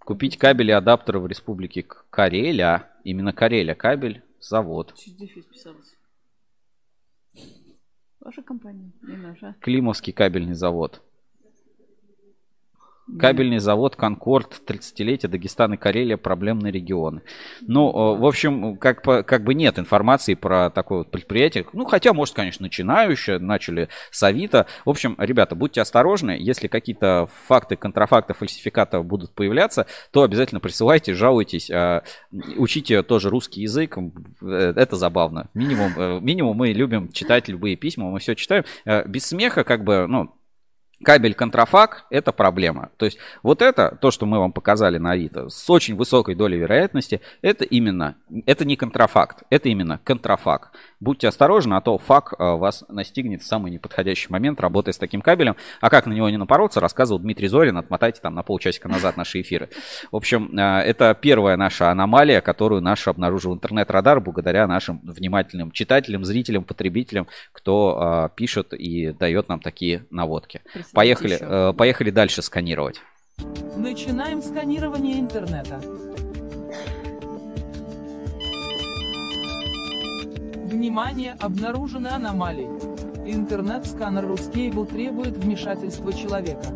[0.00, 2.90] Купить кабели и адаптеры в Республике Карелия.
[3.02, 4.94] Именно Кареля кабель, завод.
[4.98, 5.96] Чуть дефис писалось.
[8.20, 9.56] Ваша компания, не наша.
[9.60, 11.00] Климовский кабельный завод.
[13.18, 17.20] Кабельный завод «Конкорд», 30-летие Дагестан и Карелия, проблемные регионы.
[17.60, 21.66] Ну, э, в общем, как, как бы нет информации про такое вот предприятие.
[21.74, 24.66] Ну, хотя, может, конечно, начинающее, начали с Авито.
[24.86, 26.34] В общем, ребята, будьте осторожны.
[26.40, 31.70] Если какие-то факты, контрафакты, фальсификаты будут появляться, то обязательно присылайте, жалуйтесь.
[31.70, 32.04] А,
[32.56, 33.98] учите тоже русский язык.
[34.40, 35.50] Э, это забавно.
[35.52, 38.64] Минимум, э, минимум мы любим читать любые письма, мы все читаем.
[39.06, 40.32] Без смеха, как бы, ну,
[41.04, 42.90] Кабель контрафак– это проблема.
[42.96, 46.58] То есть вот это, то, что мы вам показали на Авито, с очень высокой долей
[46.58, 48.16] вероятности, это именно,
[48.46, 50.72] это не контрафакт, это именно контрафак.
[51.04, 55.20] Будьте осторожны, а то фак э, вас настигнет в самый неподходящий момент, работая с таким
[55.20, 55.54] кабелем.
[55.82, 59.42] А как на него не напороться, рассказывал Дмитрий Зорин, отмотайте там на полчасика назад наши
[59.42, 59.68] эфиры.
[60.10, 66.24] В общем, э, это первая наша аномалия, которую наш обнаружил интернет-радар благодаря нашим внимательным читателям,
[66.24, 70.62] зрителям, потребителям, кто э, пишет и дает нам такие наводки.
[70.94, 73.02] Поехали, поехали дальше сканировать.
[73.76, 75.82] Начинаем сканирование интернета.
[80.74, 82.68] Внимание, обнаружены аномалии.
[83.24, 86.66] Интернет-сканер Ruscable требует вмешательства человека.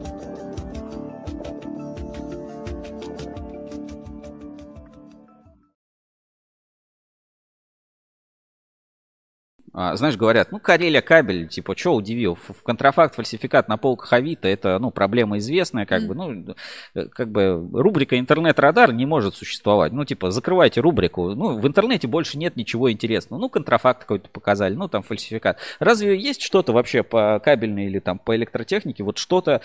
[9.73, 12.37] Знаешь, говорят, ну, Карелия кабель, типа, что удивил?
[12.37, 16.07] В контрафакт, фальсификат на полках Авито, это, ну, проблема известная, как mm.
[16.07, 16.55] бы, ну,
[16.95, 19.93] э, как бы, рубрика интернет-радар не может существовать.
[19.93, 21.35] Ну, типа, закрывайте рубрику.
[21.35, 23.41] Ну, в интернете больше нет ничего интересного.
[23.41, 25.59] Ну, контрафакт какой-то показали, ну, там, фальсификат.
[25.79, 29.05] Разве есть что-то вообще по кабельной или там по электротехнике?
[29.05, 29.61] Вот что-то,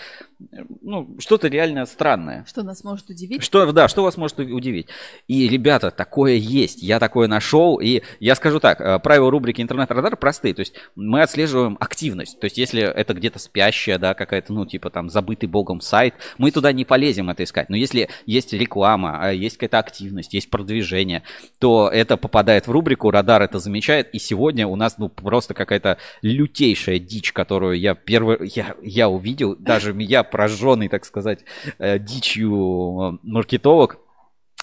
[0.82, 2.44] ну, что-то реально странное.
[2.46, 3.42] Что нас может удивить?
[3.42, 4.88] Что, да, что вас может удивить?
[5.28, 6.82] И, ребята, такое есть.
[6.82, 10.54] Я такое нашел, и я скажу так, э, правила рубрики интернет-радар радары простые.
[10.54, 12.40] То есть мы отслеживаем активность.
[12.40, 16.50] То есть если это где-то спящая, да, какая-то, ну, типа там забытый богом сайт, мы
[16.50, 17.68] туда не полезем это искать.
[17.70, 21.22] Но если есть реклама, а есть какая-то активность, есть продвижение,
[21.58, 24.10] то это попадает в рубрику, радар это замечает.
[24.14, 29.56] И сегодня у нас, ну, просто какая-то лютейшая дичь, которую я первый, я, я увидел,
[29.56, 31.44] даже я пораженный, так сказать,
[31.78, 33.98] э, дичью маркетолог,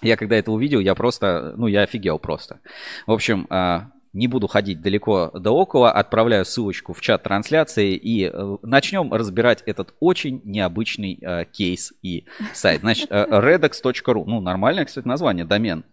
[0.01, 2.59] я когда это увидел, я просто, ну, я офигел просто.
[3.05, 8.25] В общем, а, не буду ходить далеко до около, отправляю ссылочку в чат трансляции и
[8.25, 12.81] э, начнем разбирать этот очень необычный э, кейс и сайт.
[12.81, 15.85] Значит, э, redex.ru, ну нормальное, кстати, название, домен.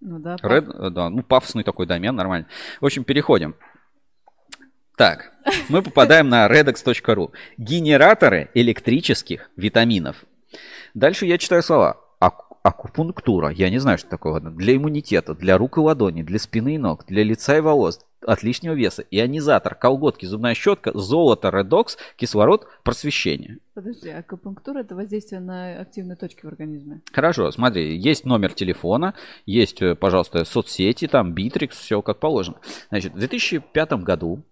[0.00, 2.46] Ну да, Red, э, да, ну пафосный такой домен, нормально.
[2.80, 3.54] В общем, переходим.
[4.96, 5.32] Так,
[5.70, 7.32] мы попадаем на redex.ru.
[7.56, 10.24] Генераторы электрических витаминов.
[10.92, 12.00] Дальше я читаю слова
[12.62, 13.50] акупунктура.
[13.50, 14.40] Я не знаю, что такое.
[14.40, 18.42] Для иммунитета, для рук и ладоней, для спины и ног, для лица и волос, от
[18.42, 23.58] лишнего веса, ионизатор, колготки, зубная щетка, золото, редокс, кислород, просвещение.
[23.74, 27.00] Подожди, акупунктура это воздействие на активные точки в организме?
[27.12, 29.14] Хорошо, смотри, есть номер телефона,
[29.46, 32.58] есть, э, пожалуйста, соцсети, там, Битрикс, все как положено.
[32.90, 34.42] Значит, в 2005 году,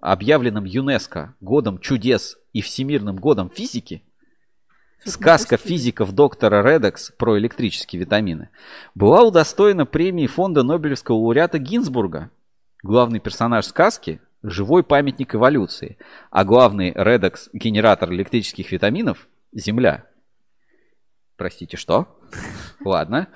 [0.00, 4.02] объявленным ЮНЕСКО годом чудес и всемирным годом физики,
[5.06, 8.50] Сказка физиков доктора Редекс про электрические витамины
[8.96, 12.30] была удостоена премии фонда Нобелевского лауреата Гинзбурга.
[12.82, 15.96] Главный персонаж сказки– живой памятник эволюции,
[16.32, 20.06] а главный Редекс– генератор электрических витаминов– Земля.
[21.36, 22.18] Простите, что?
[22.84, 23.28] Ладно.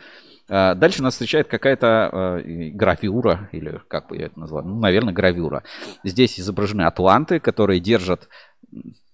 [0.48, 5.14] А, Дальше нас встречает какая-то э, гравюра, или как бы я это назвал, ну, наверное,
[5.14, 5.62] гравюра.
[6.02, 8.28] Здесь изображены атланты, которые держат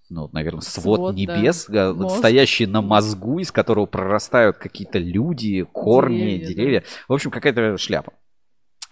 [0.09, 1.21] ну, вот, наверное, свод, Свод, да.
[1.21, 2.19] небес, вот Мозг.
[2.19, 6.81] стоящий на мозгу, из которого прорастают какие-то люди, корни, Деревья, деревья.
[6.81, 6.87] да.
[7.09, 8.13] В общем, какая-то шляпа.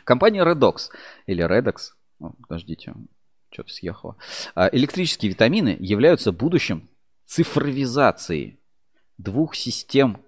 [0.05, 0.89] Компания Redox
[1.26, 2.94] или Redox, о, подождите,
[3.51, 4.17] что-то съехало.
[4.55, 6.89] А, Электрические витамины являются будущим
[7.26, 8.59] цифровизации
[9.17, 10.20] двух систем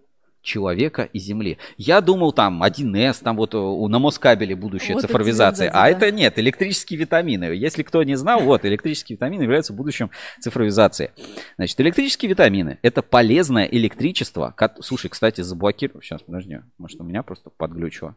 [0.47, 1.58] человека и Земли.
[1.76, 5.70] Я думал, там 1С, там вот у, на Москабеле будущая Вот цифровизация.
[5.70, 5.89] да, а да.
[5.91, 7.44] это нет, электрические витамины.
[7.44, 10.10] Если кто не знал, вот, электрические витамины являются будущим
[10.41, 11.10] цифровизации.
[11.57, 14.55] Значит, электрические витамины– это полезное электричество.
[14.81, 16.00] Слушай, кстати, заблокирую.
[16.00, 16.60] Сейчас, подожди.
[16.78, 18.16] Может, у меня просто подглючило.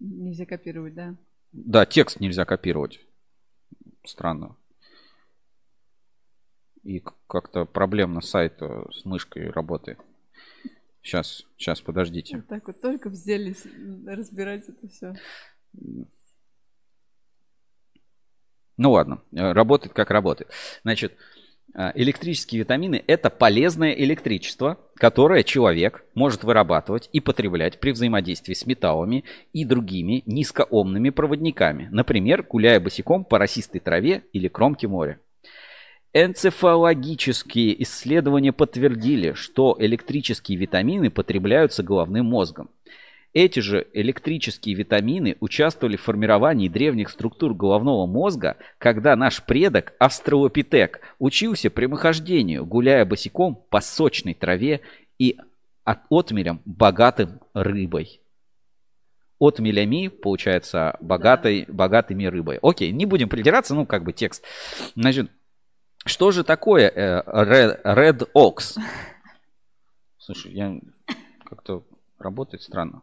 [0.00, 1.14] Нельзя копировать, да?
[1.52, 3.00] Да, текст нельзя копировать.
[4.04, 4.56] Странно.
[6.86, 9.98] И как-то проблемно сайт с мышкой работает.
[11.02, 12.36] Сейчас, сейчас, подождите.
[12.36, 13.64] Вот так вот только взялись
[14.06, 15.14] разбирать это все.
[18.76, 20.52] Ну ладно, работает как работает.
[20.84, 21.16] Значит,
[21.74, 28.64] э, электрические витамины– это полезное электричество, которое человек может вырабатывать и потреблять при взаимодействии с
[28.64, 35.18] металлами и другими низкоомными проводниками, например, гуляя босиком по росистой траве или кромке моря.
[36.18, 42.70] Энцефалогические исследования подтвердили, что электрические витамины потребляются головным мозгом.
[43.34, 51.00] Эти же электрические витамины участвовали в формировании древних структур головного мозга, когда наш предок Австралопитек
[51.18, 54.80] учился прямохождению, гуляя босиком по сочной траве
[55.18, 55.36] и
[55.84, 58.22] от отмелям богатым рыбой.
[59.38, 62.58] Отмелями, получается, богатой, богатыми рыбой.
[62.62, 64.42] Окей, не будем придираться, ну, как бы текст.
[64.94, 65.30] Значит,
[66.06, 68.78] что же такое э, Red, Red Ox?
[70.18, 70.78] Слушай, я
[71.44, 71.84] как-то
[72.18, 73.02] работает странно.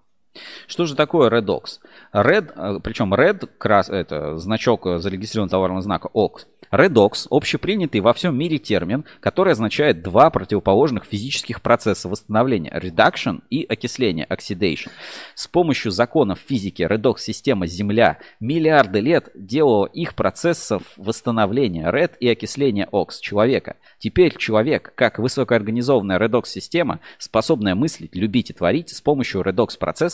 [0.67, 1.79] Что же такое Red Ox?
[2.13, 6.45] Red, э, причем Red, крас, это значок зарегистрированного товарного знака Ox.
[6.73, 13.41] Red Ox– общепринятый во всем мире термин, который означает два противоположных физических процесса восстановления– reduction
[13.51, 14.89] и окисление– oxidation.
[15.35, 22.87] С помощью законов физики редокс-система Земля миллиарды лет делала их процессов восстановления red и окисления
[22.91, 23.75] окс человека.
[23.99, 29.43] Теперь человек, как высокоорганизованная редокс-система, способная мыслить, любить и творить, с помощью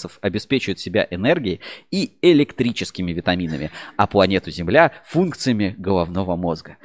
[0.09, 6.77] редокс-процессов обеспечивает себя энергией и электрическими витаминами, а планету Земля– функциями головного мозга.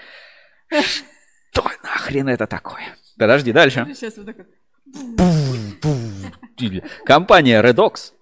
[1.50, 2.96] Что нахрен это такое?
[3.18, 3.86] Подожди, дальше.
[3.94, 4.46] Сейчас вот так вот.
[7.04, 8.12] Компания Redox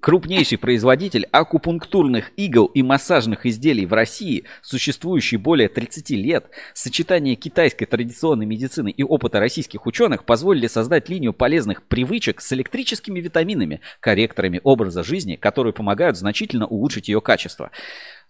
[0.00, 7.86] крупнейший производитель акупунктурных игл и массажных изделий в России, существующий более 30 лет, сочетание китайской
[7.86, 14.60] традиционной медицины и опыта российских ученых позволили создать линию полезных привычек с электрическими витаминами, корректорами
[14.62, 17.70] образа жизни, которые помогают значительно улучшить ее качество.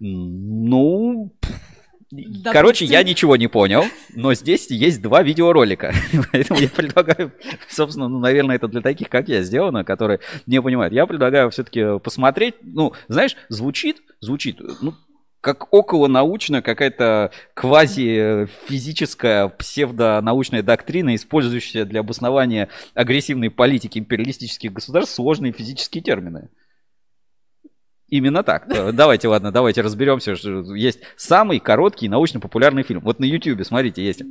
[0.00, 1.32] Ну,
[2.10, 2.52] Допустим.
[2.52, 5.92] Короче, я ничего не понял, но здесь есть два видеоролика.
[6.32, 7.32] Поэтому я предлагаю,
[7.68, 10.94] собственно, ну, наверное, это для таких, как я, сделано, которые не понимают.
[10.94, 12.54] Я предлагаю все-таки посмотреть.
[12.62, 14.94] Ну, знаешь, звучит, звучит, ну,
[15.42, 25.52] как около научная какая-то квази-физическая псевдонаучная доктрина, использующая для обоснования агрессивной политики империалистических государств сложные
[25.52, 26.48] физические термины.
[28.08, 28.66] Именно так.
[28.74, 30.34] Э, Давайте, ладно, давайте разберемся.
[30.34, 33.00] что Есть самый короткий научно-популярный фильм.
[33.00, 34.22] Вот на YouTube, смотрите, есть.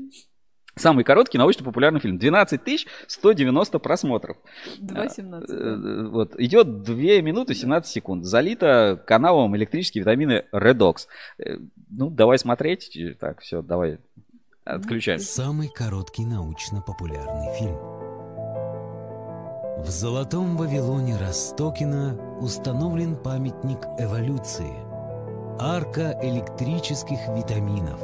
[0.76, 2.18] Самый короткий научно-популярный фильм.
[2.20, 4.38] 12 190 просмотров.
[4.80, 5.46] 2.17.
[5.50, 8.26] Э, Вот, идет 2 минуты 17 секунд.
[8.26, 11.08] Залито каналом электрические витамины Redox.
[11.40, 11.58] Э,
[11.90, 12.96] Ну, давай смотреть.
[13.20, 13.98] Так, все, давай.
[14.66, 15.20] Отключаем.
[15.20, 17.97] Самый короткий научно-популярный фильм.
[19.80, 24.74] В Золотом Вавилоне Ростокина установлен памятник эволюции.
[25.60, 28.00] Арка электрических витаминов.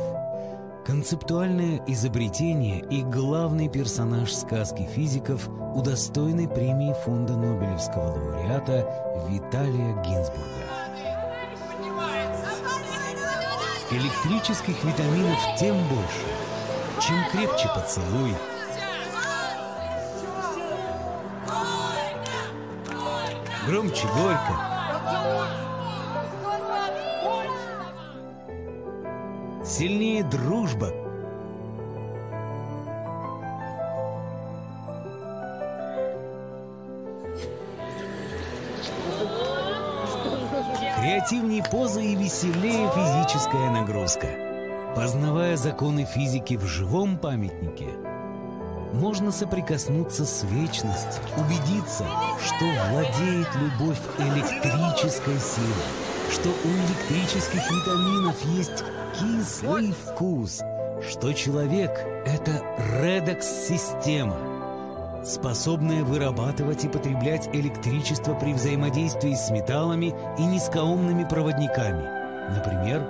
[0.86, 8.88] Концептуальное изобретение и главный персонаж сказки физиков, удостоенный премии фонда Нобелевского лауреата
[9.28, 10.64] Виталия Гинзбурга.
[13.90, 16.28] Электрических витаминов тем больше,
[17.02, 18.36] чем крепче поцелуй,
[23.68, 24.54] громче горько,
[29.66, 30.92] сильнее дружба.
[41.00, 44.28] Креативнее поза и веселее физическая нагрузка.
[44.96, 47.90] Познавая законы физики в живом памятнике,
[48.94, 52.06] можно соприкоснуться с вечностью, убедиться,
[52.40, 58.84] что владеет любовь электрической силой, что у электрических витаминов есть
[59.20, 60.62] кислый вкус,
[61.10, 61.92] что человек—
[62.26, 62.64] это
[63.02, 64.38] редекс-система,
[65.26, 73.02] способная вырабатывать и потреблять электричество при взаимодействии с металлами и низкоомными проводниками, например,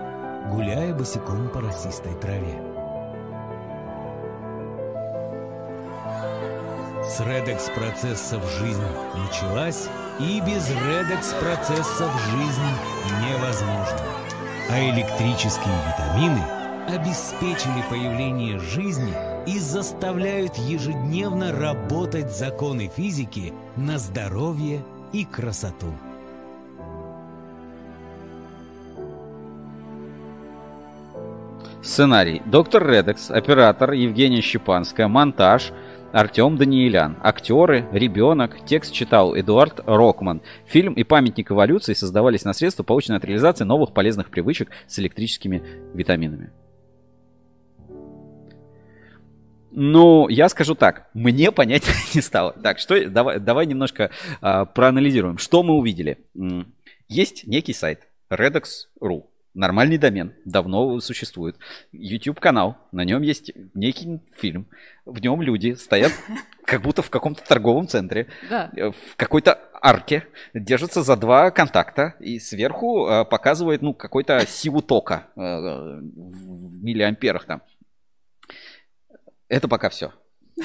[0.50, 2.73] гуляя босиком по росистой траве.
[7.06, 8.82] С редекс-процессов жизнь
[9.14, 9.90] началась,
[10.22, 12.62] и без редекс-процессов жизнь
[13.20, 14.00] невозможна.
[14.72, 16.42] А электрические витамины
[16.88, 19.14] обеспечили появление жизни
[19.46, 25.94] и заставляют ежедневно работать законы физики на здоровье и красоту.
[31.84, 32.42] Сценарий.
[32.46, 35.74] Доктор Редекс, оператор Евгения Щепанская, монтаж
[36.14, 37.18] Артем Даниэлян.
[37.24, 38.64] Актеры, ребенок.
[38.68, 40.44] Текст читал Эдуард Рокман.
[40.68, 45.64] Фильм и памятник эволюции создавались на средства, полученные от реализации новых полезных привычек с электрическими
[45.96, 46.52] витаминами.
[49.72, 51.84] Ну, я скажу так, мне понять
[52.14, 52.54] не стало.
[52.54, 55.40] Так, что, давай, давай немножко а, проанализируем.
[55.40, 56.20] Что мы увидели?
[57.08, 59.24] Есть некий сайт redox.ru.
[59.54, 61.58] Нормальный домен, давно существует.
[61.92, 64.66] YouTube канал, на нем есть некий фильм.
[65.06, 66.12] В нем люди стоят
[66.66, 68.72] как будто в каком-то торговом центре, Да.
[68.76, 74.82] э, в какой-то арке, держатся за два контакта и сверху э, показывает ну, какой-то силу
[74.82, 77.62] тока э, в миллиамперах там.
[79.50, 80.14] Это пока все.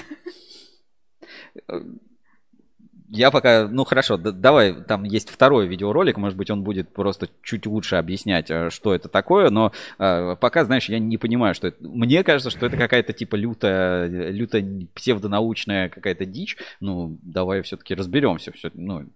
[3.11, 7.29] Я пока, ну хорошо, д- давай, там есть второй видеоролик, может быть, он будет просто
[7.43, 11.69] чуть лучше объяснять, э, что это такое, но э, пока, знаешь, я не понимаю, что
[11.69, 11.77] это.
[11.81, 16.57] Мне кажется, что это какая-то типа лютая, лютая псевдонаучная какая-то дичь.
[16.81, 18.53] Ну, давай все-таки разберемся.
[18.53, 19.07] Все, ну,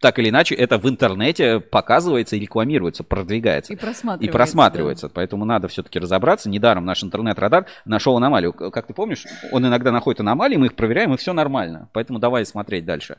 [0.00, 3.72] так или иначе, это в интернете показывается и рекламируется, продвигается.
[3.72, 5.08] И просматривается, И просматривается.
[5.08, 6.50] Поэтому надо все-таки разобраться.
[6.50, 8.52] Недаром наш интернет-радар нашел аномалию.
[8.52, 11.88] Как ты помнишь, он иногда находит аномалии, мы их проверяем, и все нормально.
[11.92, 13.18] Поэтому давай смотреть дальше.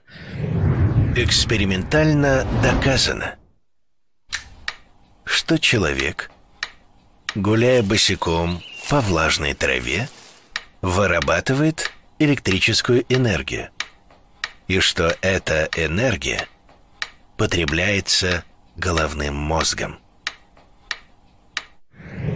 [1.16, 3.36] Экспериментально доказано,
[5.24, 6.30] что человек,
[7.34, 10.10] гуляя босиком по влажной траве,
[10.82, 13.70] вырабатывает электрическую энергию,
[14.68, 16.48] и что эта энергия
[17.38, 18.44] потребляется
[18.76, 20.00] головным мозгом.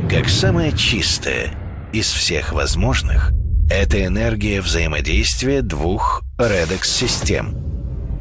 [0.09, 1.53] Как самая чистая
[1.91, 3.31] из всех возможных,
[3.71, 7.55] это энергия взаимодействия двух редекс-систем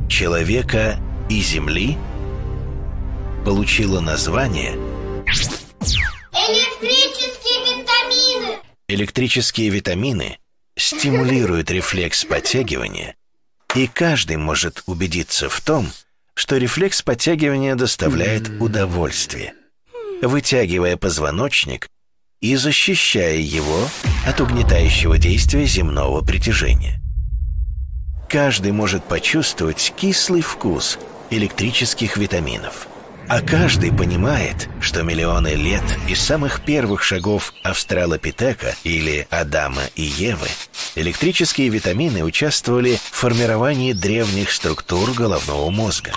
[0.08, 1.98] –человека и Земли–
[3.44, 4.74] получила название
[6.32, 8.58] Электрические витамины.
[8.86, 10.38] Электрические витамины
[10.78, 13.16] стимулируют рефлекс подтягивания,
[13.74, 15.88] и каждый может убедиться в том,
[16.34, 19.54] что рефлекс подтягивания доставляет удовольствие,
[20.22, 21.88] вытягивая позвоночник
[22.40, 23.88] и защищая его
[24.26, 27.00] от угнетающего действия земного притяжения.
[28.30, 30.98] Каждый может почувствовать кислый вкус
[31.30, 32.88] электрических витаминов.
[33.28, 40.48] А каждый понимает, что миллионы лет из самых первых шагов Австралопитека или Адама и Евы
[40.96, 46.12] электрические витамины участвовали в формировании древних структур головного мозга.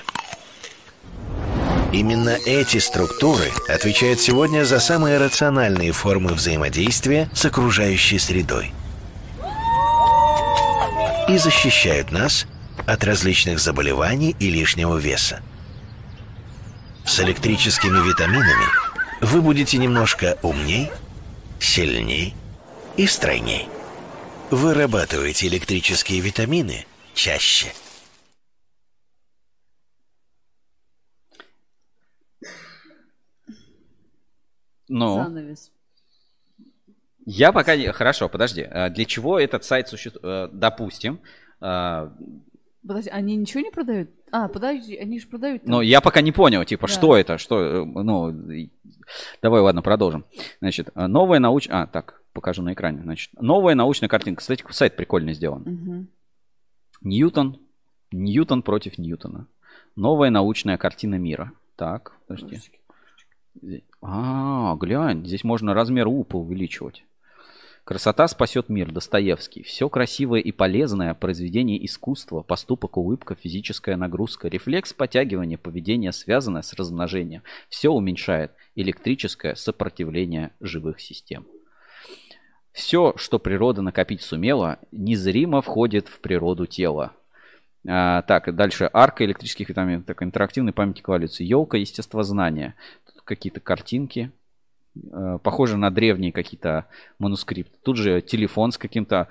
[1.94, 8.74] Именно эти структуры отвечают сегодня за самые рациональные формы взаимодействия с окружающей средой
[11.30, 12.48] и защищают нас
[12.88, 15.42] от различных заболеваний и лишнего веса.
[17.06, 18.66] С электрическими витаминами
[19.22, 20.90] вы будете немножко умней,
[21.60, 22.34] сильней
[22.98, 23.70] и стройней.
[24.50, 27.68] Вырабатывайте электрические витамины чаще.
[34.96, 35.72] Ну, Занавес.
[37.26, 37.92] я пока не...
[37.92, 38.62] Хорошо, подожди.
[38.62, 40.52] А Для чего этот сайт существует?
[40.58, 41.20] Допустим,
[41.60, 42.14] а,
[42.86, 44.10] Подожди, они ничего не продают?
[44.32, 45.64] А, подожди, они же продают.
[45.64, 45.72] там.
[45.72, 46.94] Но я пока не понял, типа, Да.
[46.94, 48.70] что это, что, э, ну,
[49.42, 50.26] давай, ладно, продолжим.
[50.60, 54.42] Значит, а, новая научная, а, так, покажу на экране, значит, новая научная картинка.
[54.42, 55.62] Кстати, сайт прикольно сделан.
[55.62, 56.08] Мгм.
[57.02, 57.58] Ньютон,
[58.12, 59.48] Ньютон против Ньютона.
[59.96, 61.54] Новая научная картина мира.
[61.78, 62.58] Так, подожди.
[62.58, 62.72] Здесь-
[64.02, 67.04] А, глянь, здесь можно размер упа увеличивать.
[67.84, 68.92] Красота спасет мир.
[68.92, 69.62] Достоевский.
[69.64, 71.14] Все красивое и полезное.
[71.14, 72.42] Произведение искусства.
[72.42, 74.48] Поступок, улыбка, физическая нагрузка.
[74.48, 77.44] Рефлекс подтягивания, поведение, связанное с размножением.
[77.68, 81.46] Все уменьшает электрическое сопротивление живых систем.
[82.72, 87.12] Все, что природа накопить сумела, незримо входит в природу тела.
[87.86, 88.90] А, так, дальше.
[88.94, 90.06] Арка электрических витаминов.
[90.06, 91.44] Так, интерактивный памятник эволюции.
[91.44, 92.76] Елка естествознания.
[93.24, 94.32] Какие-то картинки.
[94.96, 96.88] Э, похоже на древние какие-то
[97.20, 97.78] манускрипты.
[97.84, 99.28] Тут же телефон с каким-то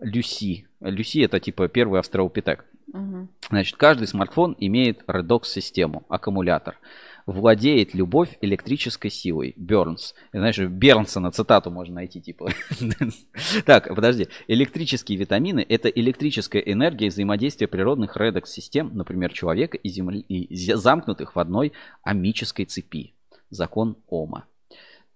[0.00, 0.66] Люси.
[0.80, 2.64] Люси это типа первый австралопитек.
[2.92, 3.28] Мгм.
[3.48, 6.78] Значит, каждый смартфон имеет редокс-систему, аккумулятор.
[7.26, 9.54] Владеет любовь электрической силой.
[9.56, 10.14] Бернс.
[10.32, 12.50] Знаешь, Бернсона цитату можно найти, типа.
[13.64, 14.28] Так, подожди.
[14.46, 21.38] Электрические витамины– это электрическая энергия взаимодействия природных редокс-систем, например, человека и Земли, и замкнутых в
[21.38, 23.14] одной амической цепи.
[23.50, 24.46] Закон Ома.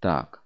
[0.00, 0.42] Так.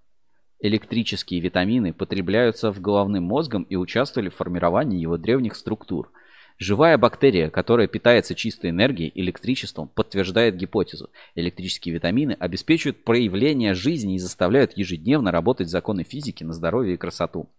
[0.61, 6.13] Электрические витамины потребляются в головным мозгом и участвовали в формировании его древних структур.
[6.59, 11.11] Живая бактерия, которая питается чистой энергией, электричеством, подтверждает гипотезу.
[11.35, 17.51] Электрические витамины обеспечивают проявление жизни и заставляют ежедневно работать законы физики на здоровье и красоту.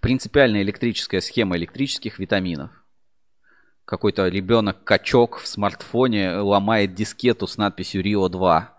[0.00, 2.70] Принципиальная электрическая схема электрических витаминов.
[3.84, 8.76] Какой-то ребенок-качок в смартфоне ломает дискету с надписью Рио 2.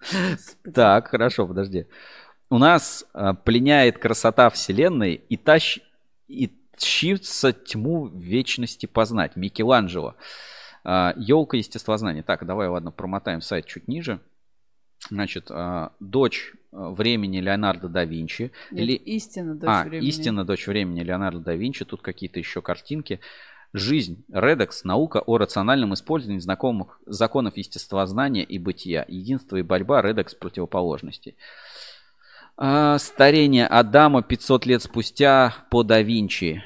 [0.74, 1.86] Так, хорошо, подожди.
[2.48, 5.78] У нас а, пленяет красота Вселенной и, тащ...
[6.28, 9.36] и тщится тьму вечности познать.
[9.36, 10.16] Микеланджело.
[10.82, 12.22] Елка естествознания.
[12.22, 14.20] Так, давай, ладно, промотаем сайт чуть ниже.
[15.08, 18.52] Значит, а, дочь а, времени Леонардо да Винчи.
[18.70, 20.08] Нет, истина дочь а, времени.
[20.08, 21.84] истина дочь времени Леонардо да Винчи.
[21.84, 23.20] Тут какие-то еще картинки.
[23.72, 29.04] Жизнь, редекс, наука о рациональном использовании знакомых законов естествознания и бытия.
[29.06, 31.36] Единство и борьба, редекс противоположностей.
[32.56, 36.64] А, старение Адама 500 лет спустя по да Винчи.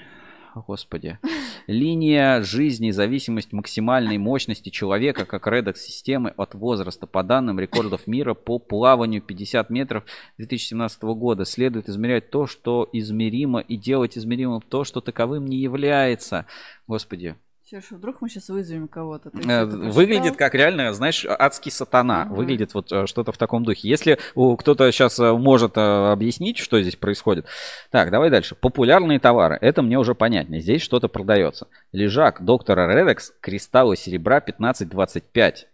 [0.54, 1.18] Господи.
[1.66, 7.06] Линия жизни, зависимость максимальной мощности человека как редекс системы от возраста.
[7.06, 10.04] По данным рекордов мира по плаванию 50 метров
[10.38, 16.46] 2017 года следует измерять то, что измеримо, и делать измеримым то, что таковым не является.
[16.86, 17.36] Господи,
[17.66, 19.30] Сережа, вдруг мы сейчас вызовем кого-то?
[19.48, 22.26] Э, Выглядит как реально, знаешь, адский сатана.
[22.26, 23.88] Выглядит вот э, что-то в таком духе.
[23.88, 27.46] Если кто-то сейчас может э, объяснить, что здесь происходит.
[27.90, 28.54] Так, давай дальше.
[28.54, 29.56] Популярные товары.
[29.62, 30.60] Это мне уже понятнее.
[30.60, 31.66] Здесь что-то продается.
[31.90, 35.66] Лежак доктора Редекс, кристаллы серебра 1525.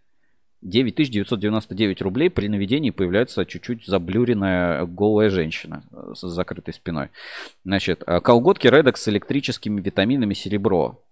[0.62, 2.30] 9999 рублей.
[2.30, 5.82] При наведении появляется чуть-чуть заблюренная голая женщина
[6.14, 7.08] с закрытой спиной.
[7.64, 11.02] Значит, колготки Редекс с электрическими витаминами серебро.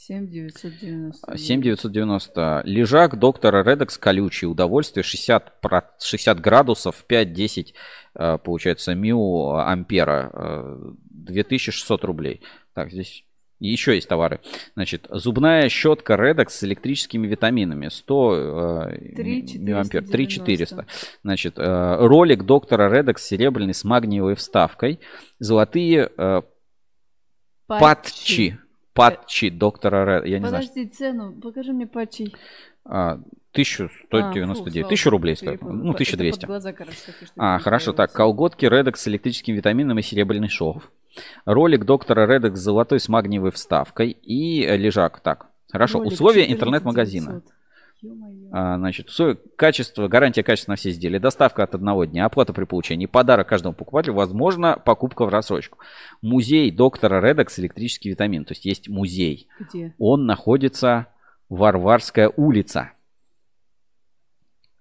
[0.00, 1.36] 7990.
[1.36, 2.62] 7990.
[2.64, 4.48] Лежак доктора Редекс колючий.
[4.48, 7.74] Удовольствие 60, про- 60 градусов, 5-10,
[8.14, 10.30] э, получается, мю ампера.
[10.32, 12.40] э, 2600 рублей.
[12.74, 13.24] Так, здесь
[13.58, 14.40] еще есть товары.
[14.74, 17.88] Значит, зубная щетка Редекс с электрическими витаминами.
[17.88, 20.02] 100 э, Три миллиампер.
[20.02, 20.12] 490.
[20.12, 20.86] 3400.
[21.22, 24.98] Значит, э, ролик доктора Редекс серебряный с магниевой вставкой.
[25.38, 26.42] Золотые э,
[27.66, 27.80] Патчи.
[27.80, 28.58] патчи.
[28.94, 30.30] Патчи доктора Редекс.
[30.30, 32.34] Я не знаю, Подожди, цену, покажи мне патчей.
[32.84, 33.20] а, А,
[33.52, 34.84] 1199.
[34.86, 35.62] фу, 1000 слава рублей стоит.
[35.62, 36.40] Ну, Это 1200.
[36.40, 36.96] под глаза, короче,
[37.36, 38.12] А, хорошо, так.
[38.12, 40.90] Колготки Редекс с электрическими витаминами серебряный шов.
[41.44, 44.10] Ролик доктора Редекс с золотой с магниевой вставкой.
[44.10, 45.20] И лежак.
[45.20, 45.98] Так, хорошо.
[45.98, 47.26] Ролик Условия 14 интернет-магазина.
[47.32, 47.52] 900.
[48.52, 49.10] А, значит,
[49.56, 53.74] качество, гарантия качества на все изделия, доставка от одного дня, оплата при получении, подарок каждому
[53.74, 55.78] покупателю, возможно, покупка в рассрочку.
[56.22, 58.44] Музей доктора Редекс электрический витамин.
[58.44, 59.48] То есть есть музей.
[59.58, 59.94] Где?
[59.98, 61.08] Он находится
[61.48, 62.92] Варварская улица.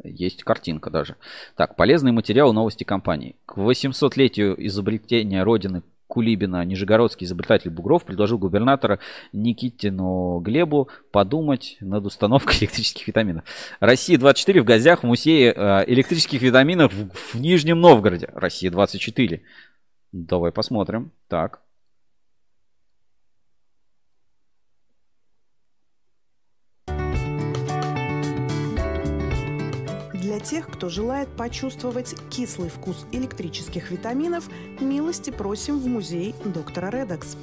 [0.04, 1.18] Есть картинка даже.
[1.56, 3.36] Так, полезный материал новости компании.
[3.46, 8.98] К 800-летию изобретения родины Кулибина нижегородский изобретатель Бугров предложил губернатора
[9.32, 13.44] Никитину Глебу подумать над установкой электрических витаминов.
[13.80, 18.32] Россия-24 в гостях в музее э, электрических витаминов в, в Нижнем Новгороде.
[18.34, 19.42] Россия-24.
[20.12, 21.12] Давай посмотрим.
[21.28, 21.62] Так.
[30.44, 37.36] Тех, кто желает почувствовать кислый вкус электрических витаминов, милости просим в музей доктора Редекс.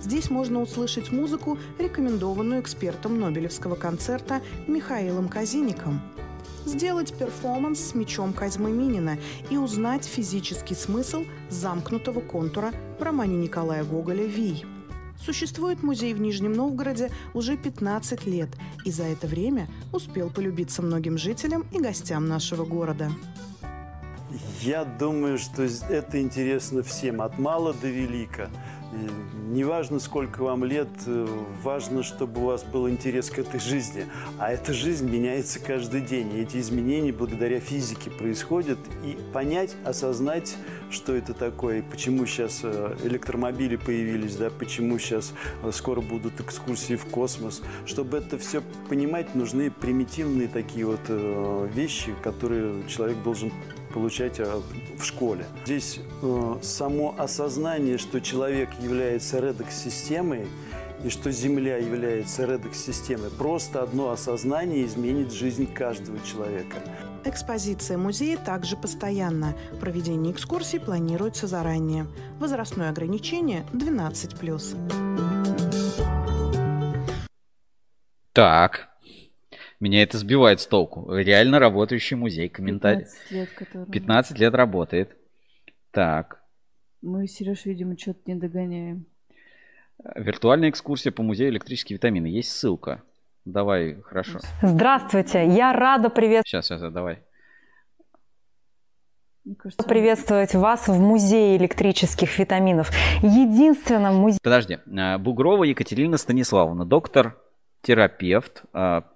[0.00, 6.00] Здесь можно услышать музыку, рекомендованную экспертом Нобелевского концерта Михаилом Казиником.
[6.64, 9.18] Сделать перформанс с мечом Козьмы Минина
[9.50, 14.64] и узнать физический смысл замкнутого контура в романе Николая Гоголя «Вий».
[15.24, 18.48] Существует музей в Нижнем Новгороде уже 15 лет,
[18.84, 23.08] и за это время успел полюбиться многим жителям и гостям нашего города.
[24.60, 28.50] Я думаю, что это интересно всем, от мала до велика.
[28.92, 31.26] Неважно, сколько вам лет, э,
[31.62, 34.06] важно, чтобы у вас был интерес к этой жизни.
[34.38, 36.34] А эта жизнь меняется каждый день.
[36.34, 38.78] И эти изменения благодаря физике происходят.
[39.02, 40.56] И понять, осознать,
[40.90, 46.96] что это такое, почему сейчас э, электромобили появились, да, почему сейчас э, скоро будут экскурсии
[46.96, 47.62] в космос.
[47.86, 51.00] Чтобы это все понимать, нужны примитивные такие вот
[51.74, 53.52] вещи, которые человек должен
[53.92, 54.60] получать э,
[54.98, 55.44] в школе.
[55.64, 60.46] Здесь э, само осознание, что человек является редекс-системой,
[61.04, 66.76] и что Земля является редекс-системой, просто одно осознание изменит жизнь каждого человека.
[67.24, 69.54] Экспозиция музея также постоянна.
[69.80, 72.06] Проведение экскурсий планируется заранее.
[72.38, 75.22] Возрастное ограничение 12+.
[78.32, 78.91] Так.
[79.82, 81.12] Меня это сбивает с толку.
[81.12, 82.48] Реально работающий музей.
[82.48, 83.00] Комментарий.
[83.00, 83.86] 15 лет, которому.
[83.90, 85.16] 15 лет работает.
[85.90, 86.40] Так.
[87.00, 89.06] Мы, Сереж, видимо, что-то не догоняем.
[90.14, 92.26] Виртуальная экскурсия по музею электрические витамины.
[92.26, 93.02] Есть ссылка.
[93.44, 94.38] Давай, хорошо.
[94.62, 96.44] Здравствуйте, я рада привет...
[96.46, 97.18] Сейчас, сейчас, давай.
[99.88, 102.92] приветствовать вас в музее электрических витаминов.
[103.20, 104.38] Единственном музее...
[104.44, 104.78] Подожди.
[104.96, 108.62] А, Бугрова Екатерина Станиславовна, доктор-терапевт.
[108.72, 109.08] а,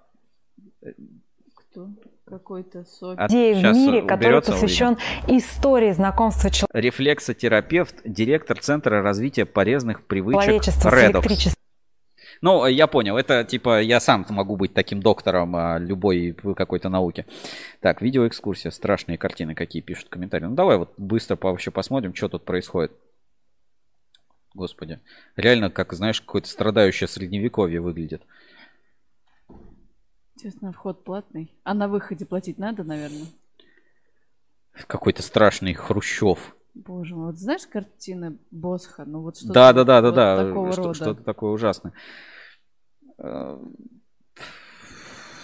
[1.55, 1.89] Кто?
[2.25, 3.19] Какой-то сок.
[3.19, 4.97] А в мире, который посвящен
[5.29, 6.79] истории знакомства человека.
[6.79, 11.13] Рефлексотерапевт, директор Центра развития полезных привычек Человечества с Redox.
[11.13, 11.63] электричеством.
[12.43, 13.17] Ну, я понял.
[13.17, 17.27] Это типа я сам могу быть таким доктором а, любой какой-то науки.
[17.81, 18.71] Так, видеоэкскурсия.
[18.71, 20.45] Страшные картины какие пишут комментарии.
[20.45, 22.93] Ну, давай вот быстро вообще посмотрим, что тут происходит.
[24.55, 25.01] Господи.
[25.37, 28.23] Реально, как, знаешь, какое-то страдающее средневековье выглядит.
[30.41, 31.53] Честно, вход платный.
[31.65, 33.27] А на выходе платить надо, наверное?
[34.87, 36.55] Какой-то страшный Хрущев.
[36.75, 39.05] Боже мой, вот знаешь картины Босха?
[39.07, 40.45] Ну вот что-то Да, да, да, да, вот да.
[40.49, 40.95] такого Что- рода.
[40.95, 41.93] Что-то такое ужасное.
[43.19, 43.59] Э,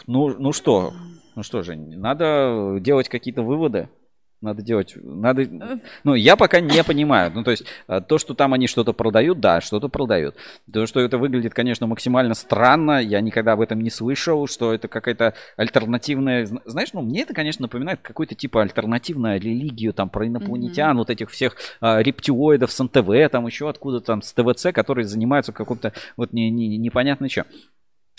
[0.07, 0.93] Ну, ну что?
[1.37, 3.89] Ну что же, надо делать какие-то выводы.
[4.43, 5.47] Надо делать, надо,
[6.03, 7.31] ну, я пока не понимаю.
[7.33, 10.35] Ну, то есть, э, то, что там они что-то продают, да, что-то продают.
[10.73, 14.89] То, что это выглядит, конечно, максимально странно, я никогда об этом не слышал, что это
[14.89, 20.27] какая-то альтернативная, зна- знаешь, ну, мне это, конечно, напоминает какую-то типа альтернативную религию, там, про
[20.27, 25.05] инопланетян, вот этих всех а, рептилоидов с НТВ, там, еще откуда там, с ТВЦ, которые
[25.07, 27.45] занимаются каком-то, вот, не, не, непонятно чем.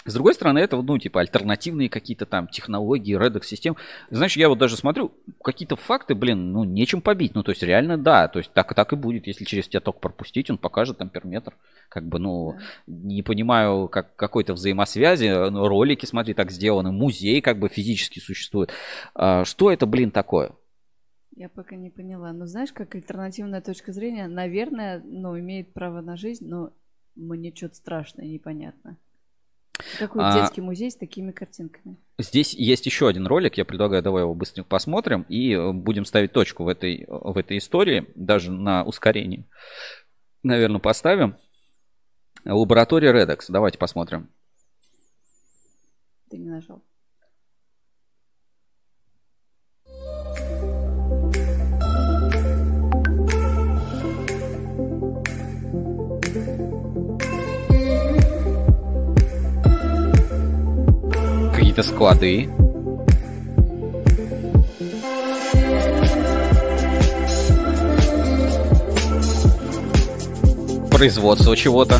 [0.06, 3.78] С другой стороны, это, ну, типа, альтернативные какие-то там технологии, редекс систем.
[4.10, 7.36] Знаешь, я вот даже смотрю, какие-то факты, блин, ну, нечем побить.
[7.36, 9.28] Ну, то есть, реально, да, то есть, так, так и будет.
[9.28, 11.56] Если через тебя ток пропустить, он покажет амперметр.
[11.90, 12.56] Как бы, ну,
[12.88, 15.50] не понимаю, как какой-то взаимосвязи.
[15.50, 16.92] Ну, Ролики, смотри, так сделаны.
[16.92, 18.72] Музей, как бы, физически существует.
[19.16, 20.52] А, что это, блин, такое?
[21.36, 22.32] Я пока не поняла.
[22.34, 26.72] Но знаешь, как альтернативная точка зрения, наверное, ну, имеет право на жизнь, но
[27.16, 28.98] мне что-то страшное, непонятно.
[30.00, 31.98] Какой А- детский музей с такими картинками?
[32.20, 36.32] Здесь есть еще один ролик, я предлагаю, давай его быстренько посмотрим и э, будем ставить
[36.32, 39.48] точку в этой, в этой истории, даже на ускорении.
[40.44, 41.36] Наверное, поставим.
[42.46, 44.30] Лаборатория Redox, давайте посмотрим.
[46.30, 46.84] Ты не нажал.
[61.74, 62.50] Какие-то склады.
[70.92, 72.00] Производство чего-то.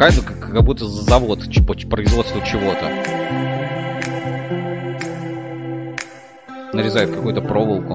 [0.00, 1.46] Пока это как, как будто завод
[1.86, 2.86] производству чего-то.
[6.72, 7.94] Нарезает какую-то проволоку.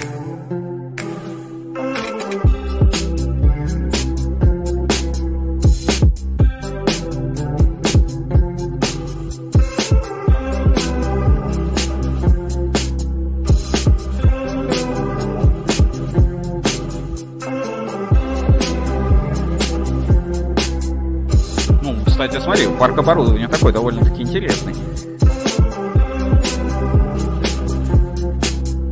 [22.75, 24.75] Парк оборудования такой довольно-таки интересный.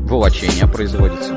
[0.08, 1.34] Волочение производится.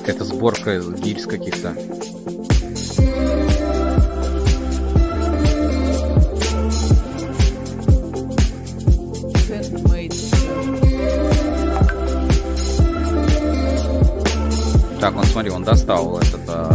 [0.00, 1.74] Какая-то сборка гильз каких-то.
[15.02, 16.71] Так, он, смотри, он достал этот э,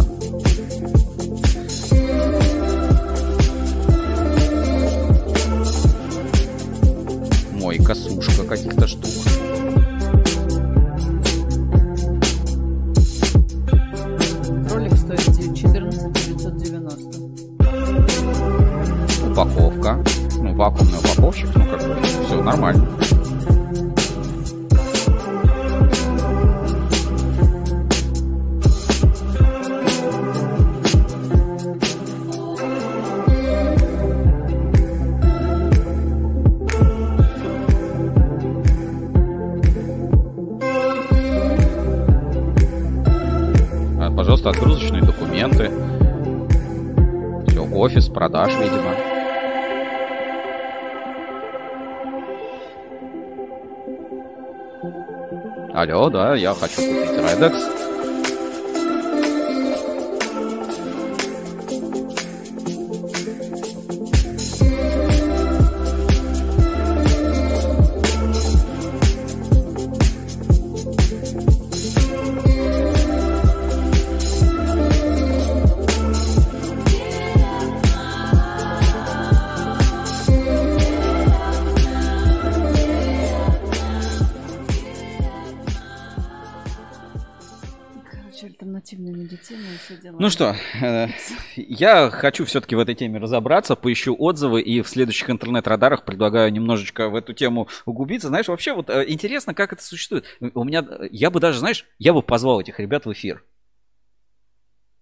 [91.68, 97.08] я хочу все-таки в этой теме разобраться, поищу отзывы и в следующих интернет-радарах предлагаю немножечко
[97.08, 98.28] в эту тему углубиться.
[98.28, 100.24] Знаешь, вообще вот э, интересно, как это существует.
[100.54, 103.44] У меня, э, я бы даже, знаешь, я бы позвал этих ребят в эфир.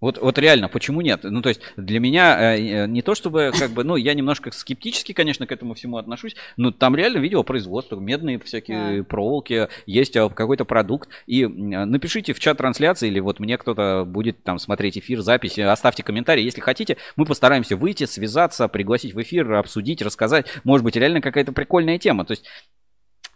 [0.01, 1.21] Вот, вот реально, почему нет?
[1.23, 4.51] Ну, то есть, для меня э, э, не то чтобы, как бы, ну, я немножко
[4.51, 10.29] скептически, конечно, к этому всему отношусь, но там реально видеопроизводство, медные всякие проволоки, есть э,
[10.29, 11.09] какой-то продукт.
[11.27, 15.59] И м, напишите в чат трансляции, или вот мне кто-то будет там смотреть эфир, запись,
[15.59, 16.99] э, оставьте комментарий, если хотите.
[17.17, 20.47] Мы постараемся выйти, связаться, пригласить в эфир, обсудить, рассказать.
[20.65, 22.27] Может быть, реально какая-то прикольная тема.
[22.27, 22.45] То есть,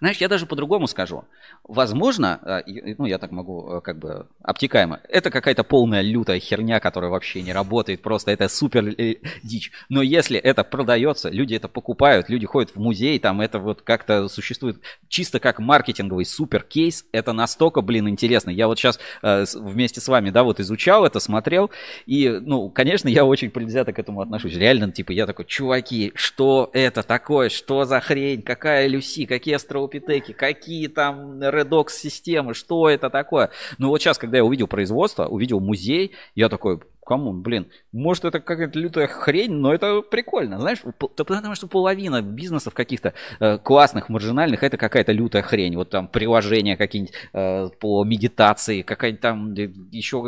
[0.01, 1.25] знаешь, я даже по-другому скажу.
[1.65, 6.81] Возможно, э, ну я так могу э, как бы обтекаемо, это какая-то полная лютая херня,
[6.81, 9.71] которая вообще не работает, просто это супер э, дичь.
[9.89, 14.29] Но если это продается, люди это покупают, люди ходят в музей, там это вот как-то
[14.29, 18.51] существует чисто как маркетинговый супер кейс, это настолько, блин, интересно.
[18.51, 21.71] Я вот сейчас вместе с вами, да, вот изучал это, смотрел,
[22.07, 24.55] и, ну, конечно, я очень предвзято к этому отношусь.
[24.55, 29.55] Реально, типа, я такой, чуваки, что это такое, что за хрень, какая Люси, какие
[29.91, 33.51] астроупитеки, какие там редокс-системы, что это такое?
[33.79, 38.41] Ну вот сейчас, когда я увидел производство, увидел музей, я такой, кому, блин, может это
[38.41, 44.09] какая-то лютая хрень, но это прикольно, знаешь, да потому что половина бизнесов каких-то э, классных,
[44.09, 49.71] маржинальных, это какая-то лютая хрень, вот там приложения какие-нибудь э, по медитации, какая-нибудь там э,
[49.91, 50.23] еще,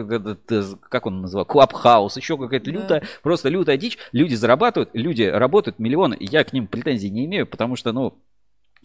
[0.88, 6.16] как он называл, Клабхаус, еще какая-то лютая, просто лютая дичь, люди зарабатывают, люди работают миллионы,
[6.18, 8.18] я к ним претензий не имею, потому что, ну,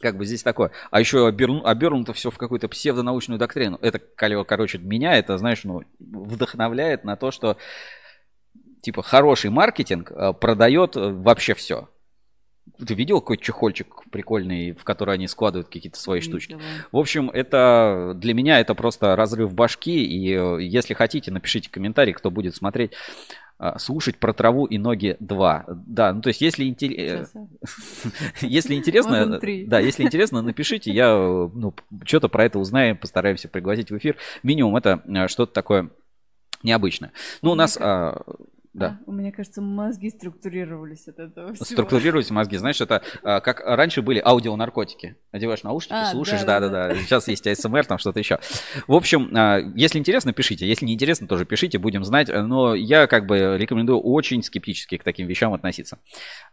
[0.01, 0.71] как бы здесь такое.
[0.91, 3.77] А еще оберну, обернуто все в какую-то псевдонаучную доктрину.
[3.81, 7.57] Это, кор- короче, меня это, знаешь, ну, вдохновляет на то, что,
[8.81, 11.89] типа, хороший маркетинг э, продает э, вообще все.
[12.85, 16.57] Ты видел какой чехольчик прикольный, в который они складывают какие-то свои штучки?
[16.91, 20.03] В общем, это для меня это просто разрыв башки.
[20.03, 22.93] И э, если хотите, напишите комментарий, кто будет смотреть.
[23.59, 25.65] А, Слушать про траву и ноги 2.
[25.67, 27.29] Да, ну то есть, если, интерес-
[28.41, 29.11] если интересно,
[29.67, 31.73] да, если интересно, напишите, я э, ну,
[32.05, 34.17] что-то про это узнаем, постараемся пригласить в эфир.
[34.43, 35.89] Минимум это э, что-то такое
[36.63, 37.11] необычное.
[37.41, 37.77] Ну, у нас,
[38.77, 38.99] да.
[39.05, 41.65] У меня кажется, мозги структурировались от этого всего.
[41.65, 42.57] Структурировать мозги.
[42.57, 45.17] Знаешь, это а, как раньше были аудионаркотики.
[45.31, 46.95] Одеваешь наушники, А, слушаешь, да-да-да.
[46.95, 48.39] Сейчас есть АСМР, там что-то еще.
[48.87, 50.67] В общем, а, если интересно, пишите.
[50.67, 52.29] Если не интересно, тоже пишите, будем знать.
[52.29, 55.97] Но я как бы рекомендую очень скептически к таким вещам относиться.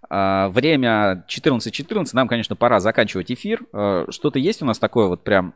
[0.09, 2.09] А, Время 14.14.
[2.15, 3.63] Нам, конечно, пора заканчивать эфир.
[3.73, 5.55] А, Что-то есть у нас такое вот прям...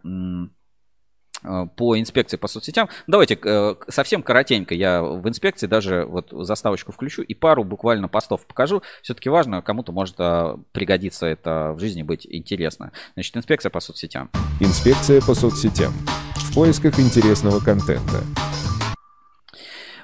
[1.48, 2.88] э, по инспекции по соцсетям.
[3.06, 8.46] Давайте э, совсем коротенько я в инспекции даже вот заставочку включу и пару буквально постов
[8.46, 8.82] покажу.
[9.02, 12.92] Все-таки важно, кому-то может э, пригодиться это в жизни быть интересно.
[13.14, 14.30] Значит, инспекция по соцсетям.
[14.60, 15.92] Инспекция по соцсетям.
[16.36, 18.22] В поисках интересного контента.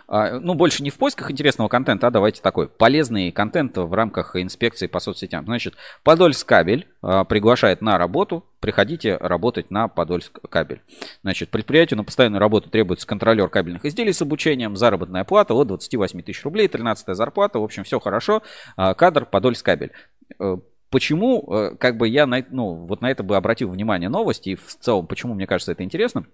[0.06, 4.36] А, Ну, больше не в поисках интересного контента, а давайте такой полезный контент в рамках
[4.36, 5.44] инспекции по соцсетям.
[5.44, 8.44] Значит, Подольск кабель а, приглашает на работу.
[8.60, 10.82] Приходите работать на Подольск кабель.
[11.22, 16.22] Значит, предприятию на постоянную работу требуется контролер кабельных изделий с обучением, заработная плата от 28
[16.22, 17.58] тысяч рублей, 13 зарплата.
[17.58, 18.42] В общем, все хорошо.
[18.76, 19.92] А, Кадр Подольск кабель.
[20.38, 20.56] Э,
[20.94, 24.54] Почему, э, как бы я на, ну, вот на это бы обратил внимание новости, и
[24.54, 26.24] в целом, почему мне кажется это интересно?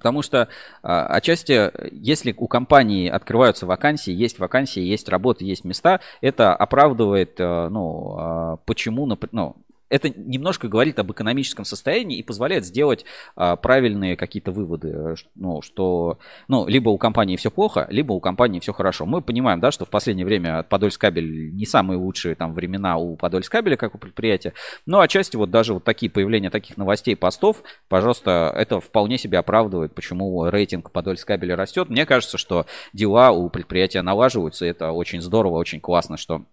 [0.00, 0.48] Потому что
[0.82, 7.38] а, отчасти, если у компании открываются вакансии, есть вакансии, есть работа, есть места, это оправдывает,
[7.38, 9.56] э, ну, а, почему, ну,
[9.90, 13.04] это немножко говорит об экономическом состоянии и позволяет сделать
[13.36, 18.20] а, правильные какие-то выводы, э, ну, что, ну, либо у компании все плохо, либо у
[18.20, 19.04] компании все хорошо.
[19.04, 23.76] Мы понимаем, да, что в последнее время Подольскабель не самые лучшие там времена у Подольскабеля,
[23.76, 24.54] как у предприятия,
[24.86, 29.94] но отчасти вот даже вот такие появления таких новостей, постов, пожалуйста, это вполне себе оправдывает,
[29.94, 31.90] почему рейтинг Подольскабеля растет.
[31.90, 36.44] Мне кажется, что дела у предприятия налаживаются, и это очень здорово, очень классно, что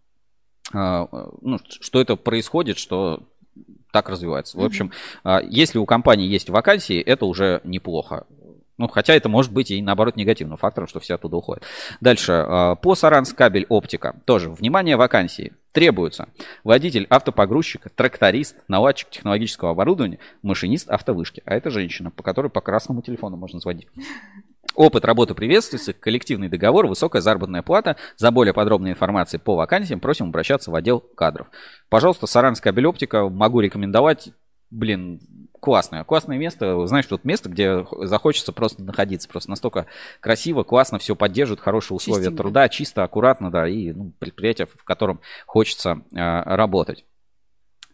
[0.73, 3.23] ну, что это происходит, что
[3.91, 4.57] так развивается.
[4.57, 4.91] В общем,
[5.23, 8.25] а, если у компании есть вакансии, это уже неплохо.
[8.77, 11.63] Ну, хотя это может быть и наоборот негативным фактором, что все оттуда уходят.
[11.99, 12.31] Дальше.
[12.33, 14.21] а, По Саранскабель оптика.
[14.25, 14.51] Тоже.
[14.51, 15.53] Внимание, вакансии.
[15.71, 16.29] Требуется
[16.63, 21.41] водитель автопогрузчика, тракторист, наладчик технологического оборудования, машинист автовышки.
[21.45, 23.87] А это женщина, по которой по красному телефону можно звонить.
[24.75, 27.95] Опыт работы приветствуется, коллективный договор, высокая заработная плата.
[28.15, 31.47] За более подробной информацией по вакансиям просим обращаться в отдел кадров.
[31.89, 34.29] Пожалуйста, Саранская белеоптика могу рекомендовать.
[34.69, 35.19] Блин,
[35.59, 36.85] классное, классное место.
[36.87, 39.27] Знаешь, тут место, где захочется просто находиться.
[39.27, 39.87] Просто настолько
[40.19, 42.43] красиво, классно, все поддерживают, хорошие условия Чистенько.
[42.43, 47.05] труда, чисто, аккуратно, да, и ну, предприятие, в котором хочется э, работать.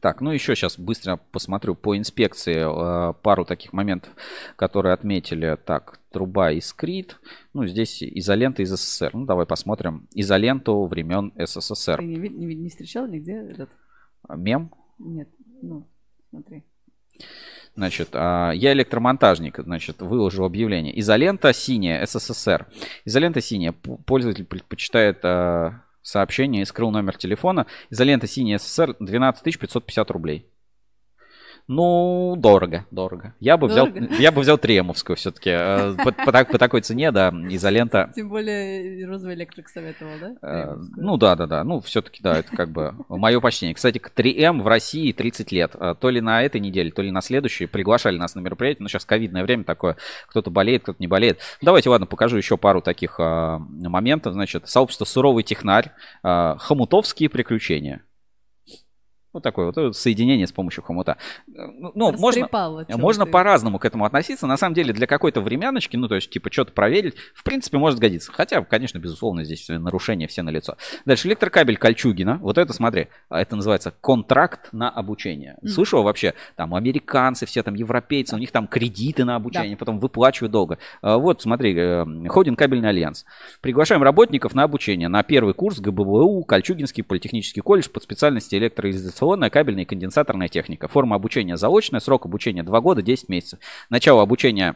[0.04, 4.12] Так, ну еще сейчас быстро посмотрю по инспекции э, пару таких моментов,
[4.58, 5.58] которые отметили.
[5.66, 7.22] Так, труба искрит.
[7.54, 9.12] Ну, здесь изолента из СССР.
[9.14, 10.10] Ну, давай посмотрим.
[10.14, 12.00] Изоленту времен СССР.
[12.00, 13.70] Ты не, не, не встречал нигде этот?
[14.28, 14.74] Мем.
[15.00, 15.30] Нет,
[15.62, 15.88] ну,
[16.32, 16.66] смотри.
[17.76, 21.00] Значит, а, я электромонтажник, значит, выложил объявление.
[21.00, 22.68] Изолента синяя, СССР.
[23.06, 23.72] Изолента синяя.
[23.72, 27.66] Пользователь предпочитает а, сообщение и скрыл номер телефона.
[27.90, 30.48] Изолента синяя, СССР, 12 550 рублей.
[31.68, 33.34] Ну, дорого, дорого.
[33.40, 34.14] Я бы взял, Дорого?
[34.20, 35.52] я бы взял Тремовскую все-таки.
[36.04, 38.12] По, по так- по такой цене, да, изолента.
[38.16, 40.36] Тем более розовый электрик советовал, да?
[40.42, 41.64] Э, Ну да, да, да.
[41.64, 43.74] Ну, все-таки, да, это как бы мое почтение.
[43.76, 45.76] Кстати, к 3М в России 30 лет.
[45.80, 48.84] Э, То ли на этой неделе, то ли на следующей приглашали нас на мероприятие.
[48.84, 49.96] Но сейчас ковидное время такое.
[50.28, 51.40] Кто-то болеет, кто-то не болеет.
[51.62, 54.34] Давайте, ладно, покажу еще пару таких моментов.
[54.34, 55.92] Значит, сообщество «Суровый технарь»,
[56.24, 58.02] «Хомутовские приключения».
[59.34, 61.18] Вот такое вот э, соединение с помощью хомута.
[61.48, 62.48] Э, Ну, ну, можно,
[62.98, 64.46] можно по-разному к этому относиться.
[64.48, 68.00] На самом деле, для какой-то времяночки, ну, то есть, типа, что-то проверить, в принципе, может
[68.00, 68.32] годиться.
[68.32, 70.78] Хотя, конечно, безусловно, здесь нарушения все налицо.
[71.06, 72.38] Дальше, электрокабель Кольчугина.
[72.38, 75.58] Вот это, смотри, а это называется контракт на обучение.
[75.62, 75.70] Мгм.
[75.72, 76.36] Слышал вообще?
[76.56, 80.78] Там американцы, все там европейцы, у них там кредиты на обучение, потом выплачивают долго.
[81.02, 83.26] А, Вот, смотри, э, Ходин кабельный альянс.
[83.62, 88.60] Приглашаем работников на обучение на первый курс ГБВУ, Кольчугинский политехнический колледж под специальностью
[89.24, 90.88] электроизоляционная, кабельная и конденсаторная техника.
[90.88, 93.60] Форма обучения заочная, срок обучения 2 года, 10 месяцев.
[93.90, 94.76] Начало обучения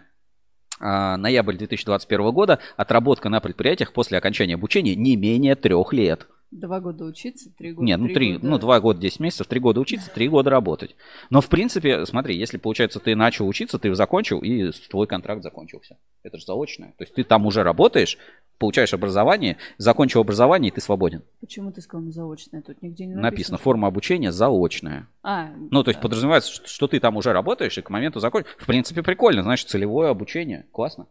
[0.80, 6.28] а, ноябрь 2021 года, отработка на предприятиях после окончания обучения не менее трех лет.
[6.50, 7.86] Два года учиться, три года.
[7.86, 10.96] Нет, ну три, года- ну два года 10 месяцев, три года учиться, три года работать.
[11.30, 15.98] Но в принципе, смотри, если получается ты начал учиться, ты закончил и твой контракт закончился.
[16.24, 16.94] Это же заочное.
[16.98, 18.18] То есть ты там уже работаешь,
[18.60, 21.24] получаешь образование, закончил образование и ты свободен.
[21.42, 22.62] Почему ты сказал заочное?
[22.62, 23.30] Тут нигде не написано.
[23.32, 25.08] Написано форма обучения заочная.
[25.24, 28.52] А, Ну, то есть подразумевается, что, что ты там уже работаешь и к моменту закончишь.
[28.58, 30.66] В принципе, прикольно, значит, целевое обучение.
[30.72, 31.08] Классно.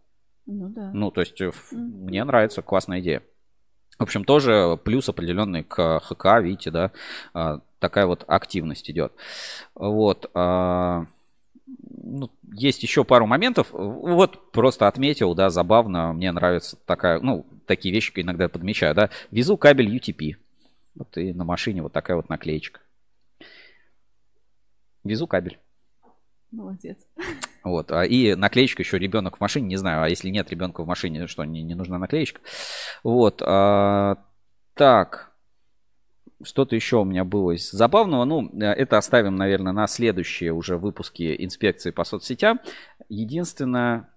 [0.46, 0.90] ну да.
[0.94, 3.22] Ну, то есть, ф- мне нравится, классная идея.
[3.98, 6.92] В общем, тоже плюс определенный к ХК, видите, да,
[7.32, 9.12] а, такая вот активность идет.
[9.74, 10.30] Вот.
[10.34, 11.06] а,
[11.66, 13.68] ну, есть еще пару моментов.
[13.72, 16.12] Вот просто отметил, да, забавно.
[16.12, 19.10] Мне нравится такая, ну, такие вещи иногда подмечаю, да.
[19.30, 20.36] Везу кабель UTP.
[20.94, 22.80] Вот и на машине вот такая вот наклеечка.
[25.04, 25.58] Везу кабель.
[26.50, 26.98] Молодец.
[27.66, 27.90] Вот.
[27.90, 31.26] а И наклеечка еще ребенок в машине, не знаю, а если нет ребенка в машине,
[31.26, 32.40] что не, не нужна наклеечка.
[33.02, 33.42] Вот.
[33.44, 34.18] а,
[34.74, 35.32] так.
[36.44, 38.24] Что-то еще у меня было из забавного.
[38.24, 42.60] Ну, э, это оставим, наверное, на следующие уже выпуски инспекции по соцсетям.
[43.08, 44.08] Единственное...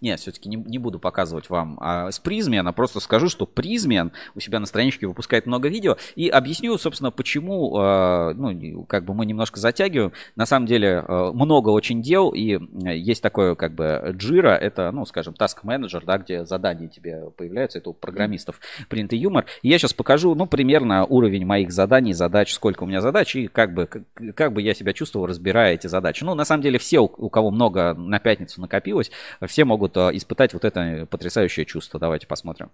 [0.00, 4.40] Нет, все-таки не, не буду показывать вам а, с Призмена, просто скажу, что Призмен у
[4.40, 9.26] себя на страничке выпускает много видео и объясню, собственно, почему, а, ну, как бы мы
[9.26, 10.12] немножко затягиваем.
[10.36, 12.58] На самом деле а, много очень дел и
[12.90, 17.78] есть такое, как бы, джира, это, ну, скажем, task manager, да, где задания тебе появляются,
[17.78, 19.46] это у программистов принятый юмор.
[19.62, 23.48] И я сейчас покажу, ну, примерно уровень моих заданий, задач, сколько у меня задач и
[23.48, 24.02] как бы, как,
[24.34, 26.24] как бы я себя чувствовал, разбирая эти задачи.
[26.24, 29.10] Ну, на самом деле, все, у, у кого много на пятницу накопилось,
[29.46, 32.00] все могут а, испытать вот это потрясающее чувство.
[32.00, 32.70] Давайте посмотрим.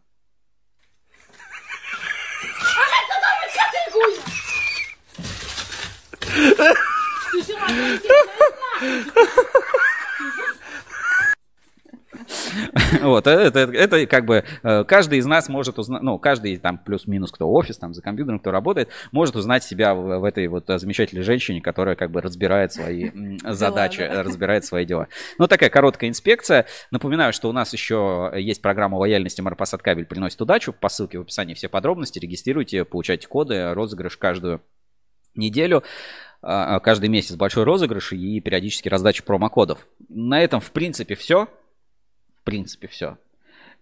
[13.00, 16.78] Вот, это, это, это как бы э, каждый из нас может узнать, ну, каждый там
[16.78, 20.68] плюс-минус, кто офис, там за компьютером, кто работает, может узнать себя в, в этой вот
[20.70, 23.10] э, замечательной женщине, которая как бы разбирает свои
[23.44, 24.22] задачи, да.
[24.22, 25.08] разбирает свои дела.
[25.38, 26.66] Ну, такая короткая инспекция.
[26.90, 30.72] Напоминаю, что у нас еще есть программа лояльности Марпасад Кабель приносит удачу.
[30.72, 32.18] По ссылке в описании все подробности.
[32.18, 34.60] Регистрируйте, получайте коды, розыгрыш каждую
[35.34, 35.82] неделю
[36.42, 39.86] а, каждый месяц большой розыгрыш и периодически раздача промокодов.
[40.08, 41.48] На этом, в принципе, все.
[42.46, 43.18] В принципе, все.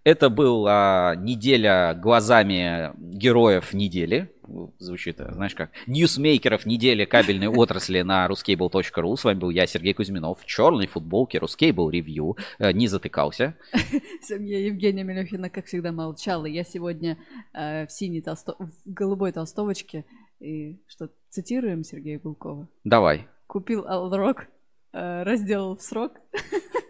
[0.03, 4.31] Это была неделя глазами героев недели.
[4.79, 9.17] Звучит, знаешь как, ньюсмейкеров недели кабельной отрасли на ruscable.ru.
[9.17, 12.39] С вами был я, Сергей Кузьминов, в черной футболке Ruscable Review.
[12.57, 13.55] Э, Не затыкался.
[14.29, 16.47] Я Евгения Мелехина, как всегда, молчала.
[16.47, 17.19] Я сегодня
[17.53, 18.55] э, в синей толсто...
[18.57, 20.05] в голубой толстовочке.
[20.39, 22.67] И что, цитируем Сергея Гулкова?
[22.83, 23.27] Давай.
[23.45, 24.47] Купил Алрок,
[24.91, 26.13] э, разделал в срок.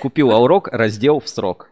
[0.00, 1.70] Купил Аурок, раздел в срок.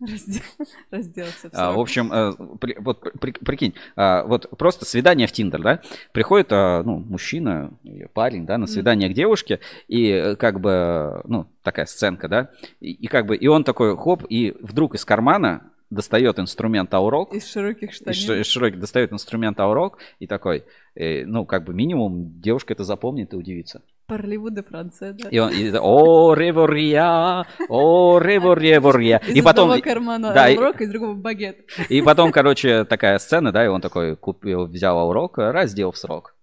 [0.00, 0.42] Раздел,
[0.90, 1.54] разделался в.
[1.54, 5.80] А, в общем, э, при- вот при- прикинь, а, вот просто свидание в Тиндер, да,
[6.12, 7.70] приходит, а, ну, мужчина,
[8.14, 12.90] парень, да, на свидание к девушке, и э, как бы, ну, такая сценка, да, и,
[12.92, 17.50] и как бы, и он такой, хоп, и вдруг из кармана достает инструмент Аурок, Из
[17.50, 18.40] широких из, штанин.
[18.40, 23.32] из широких достает инструмент Аурок, и такой, э, ну, как бы минимум девушка это запомнит
[23.32, 23.82] и удивится.
[24.06, 25.28] Парливу де Франция, да.
[25.28, 30.80] И он, и, о, ревория, о, ревория, Из И потом, одного кармана да, и- Алрок,
[30.80, 31.58] из другого багет.
[31.88, 36.34] и потом, короче, такая сцена, да, и он такой купил, взял Аурок, раздел в срок.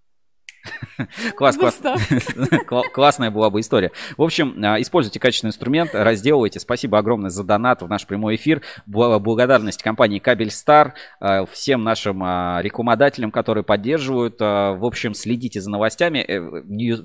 [1.35, 1.79] Класс, класс.
[2.67, 3.91] Кла- Классная была бы история.
[4.17, 6.59] В общем, а, используйте качественный инструмент, разделывайте.
[6.59, 8.61] Спасибо огромное за донат в наш прямой эфир.
[8.87, 14.39] Бла- Благодарность компании Кабель Стар, а, всем нашим а, рекламодателям, которые поддерживают.
[14.39, 16.19] В общем, следите за новостями.
[16.19, 16.97] Э,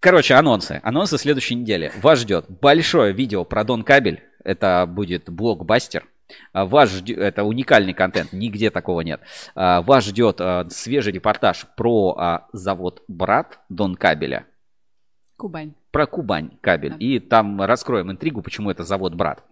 [0.00, 0.80] Короче, анонсы.
[0.82, 1.90] Анонсы следующей недели.
[2.02, 4.22] Вас ждет большое видео про Дон Кабель.
[4.44, 6.06] Это будет блокбастер.
[6.52, 9.20] А, Вас ждет, это уникальный контент, нигде такого нет.
[9.54, 14.46] А, Вас ждет а, свежий репортаж про завод Брат Дон Кабеля,
[15.36, 15.74] Кубань.
[15.90, 16.96] про Кубань кабель.
[16.98, 19.44] И там раскроем интригу, почему это завод Брат.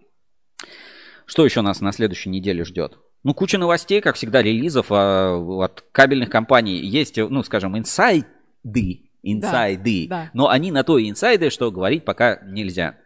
[1.25, 2.97] Что еще нас на следующей неделе ждет?
[3.23, 6.77] Ну, куча новостей, как всегда, релизов а, от кабельных компаний.
[6.77, 10.29] Есть, ну, скажем, инсайды, инсайды, да.
[10.33, 12.97] но они на то и инсайды, что говорить пока нельзя.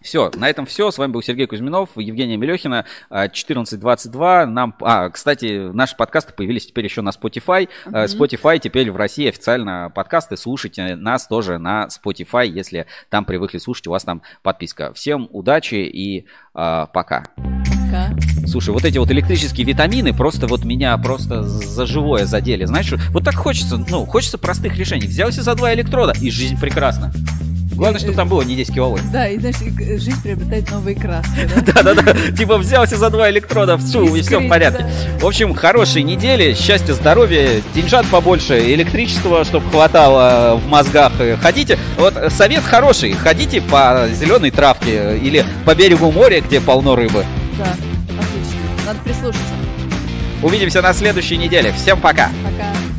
[0.00, 0.90] Все, на этом все.
[0.90, 4.46] С вами был Сергей Кузьминов, Евгения Мелехина, а, 14.22.
[4.46, 7.68] Нам, а, кстати, наши подкасты появились теперь еще на Spotify.
[7.86, 8.22] А, Мгм.
[8.22, 10.36] Spotify теперь в России официально подкасты.
[10.36, 14.92] Слушайте нас тоже на Spotify, если там привыкли слушать, у вас там подписка.
[14.94, 17.24] Всем удачи и а, пока.
[17.36, 18.10] Пока.
[18.46, 22.64] Слушай, вот эти вот электрические витамины просто вот меня просто за живое задели.
[22.64, 25.06] Знаешь, вот так хочется, ну, хочется простых решений.
[25.06, 27.12] Взялся за два электрода, и жизнь прекрасна.
[27.80, 29.10] Главное, чтобы там было не 10 киловольт.
[29.10, 31.72] Да, и знаешь, жизнь приобретает новые краски, да?
[31.82, 34.84] Да-да-да, типа взялся за два электрода, всю, и все в порядке.
[35.18, 41.12] В общем, хорошей недели, счастья, здоровья, деньжат побольше, электричества, чтобы хватало в мозгах.
[41.20, 46.96] Э, Ходите, вот совет хороший, ходите по зеленой травке или по берегу моря, где полно
[46.96, 47.24] рыбы.
[47.56, 48.84] Да, отлично.
[48.84, 49.54] Надо прислушаться.
[50.42, 51.72] Увидимся на следующей неделе.
[51.72, 52.28] Всем пока!
[52.44, 52.89] Пока.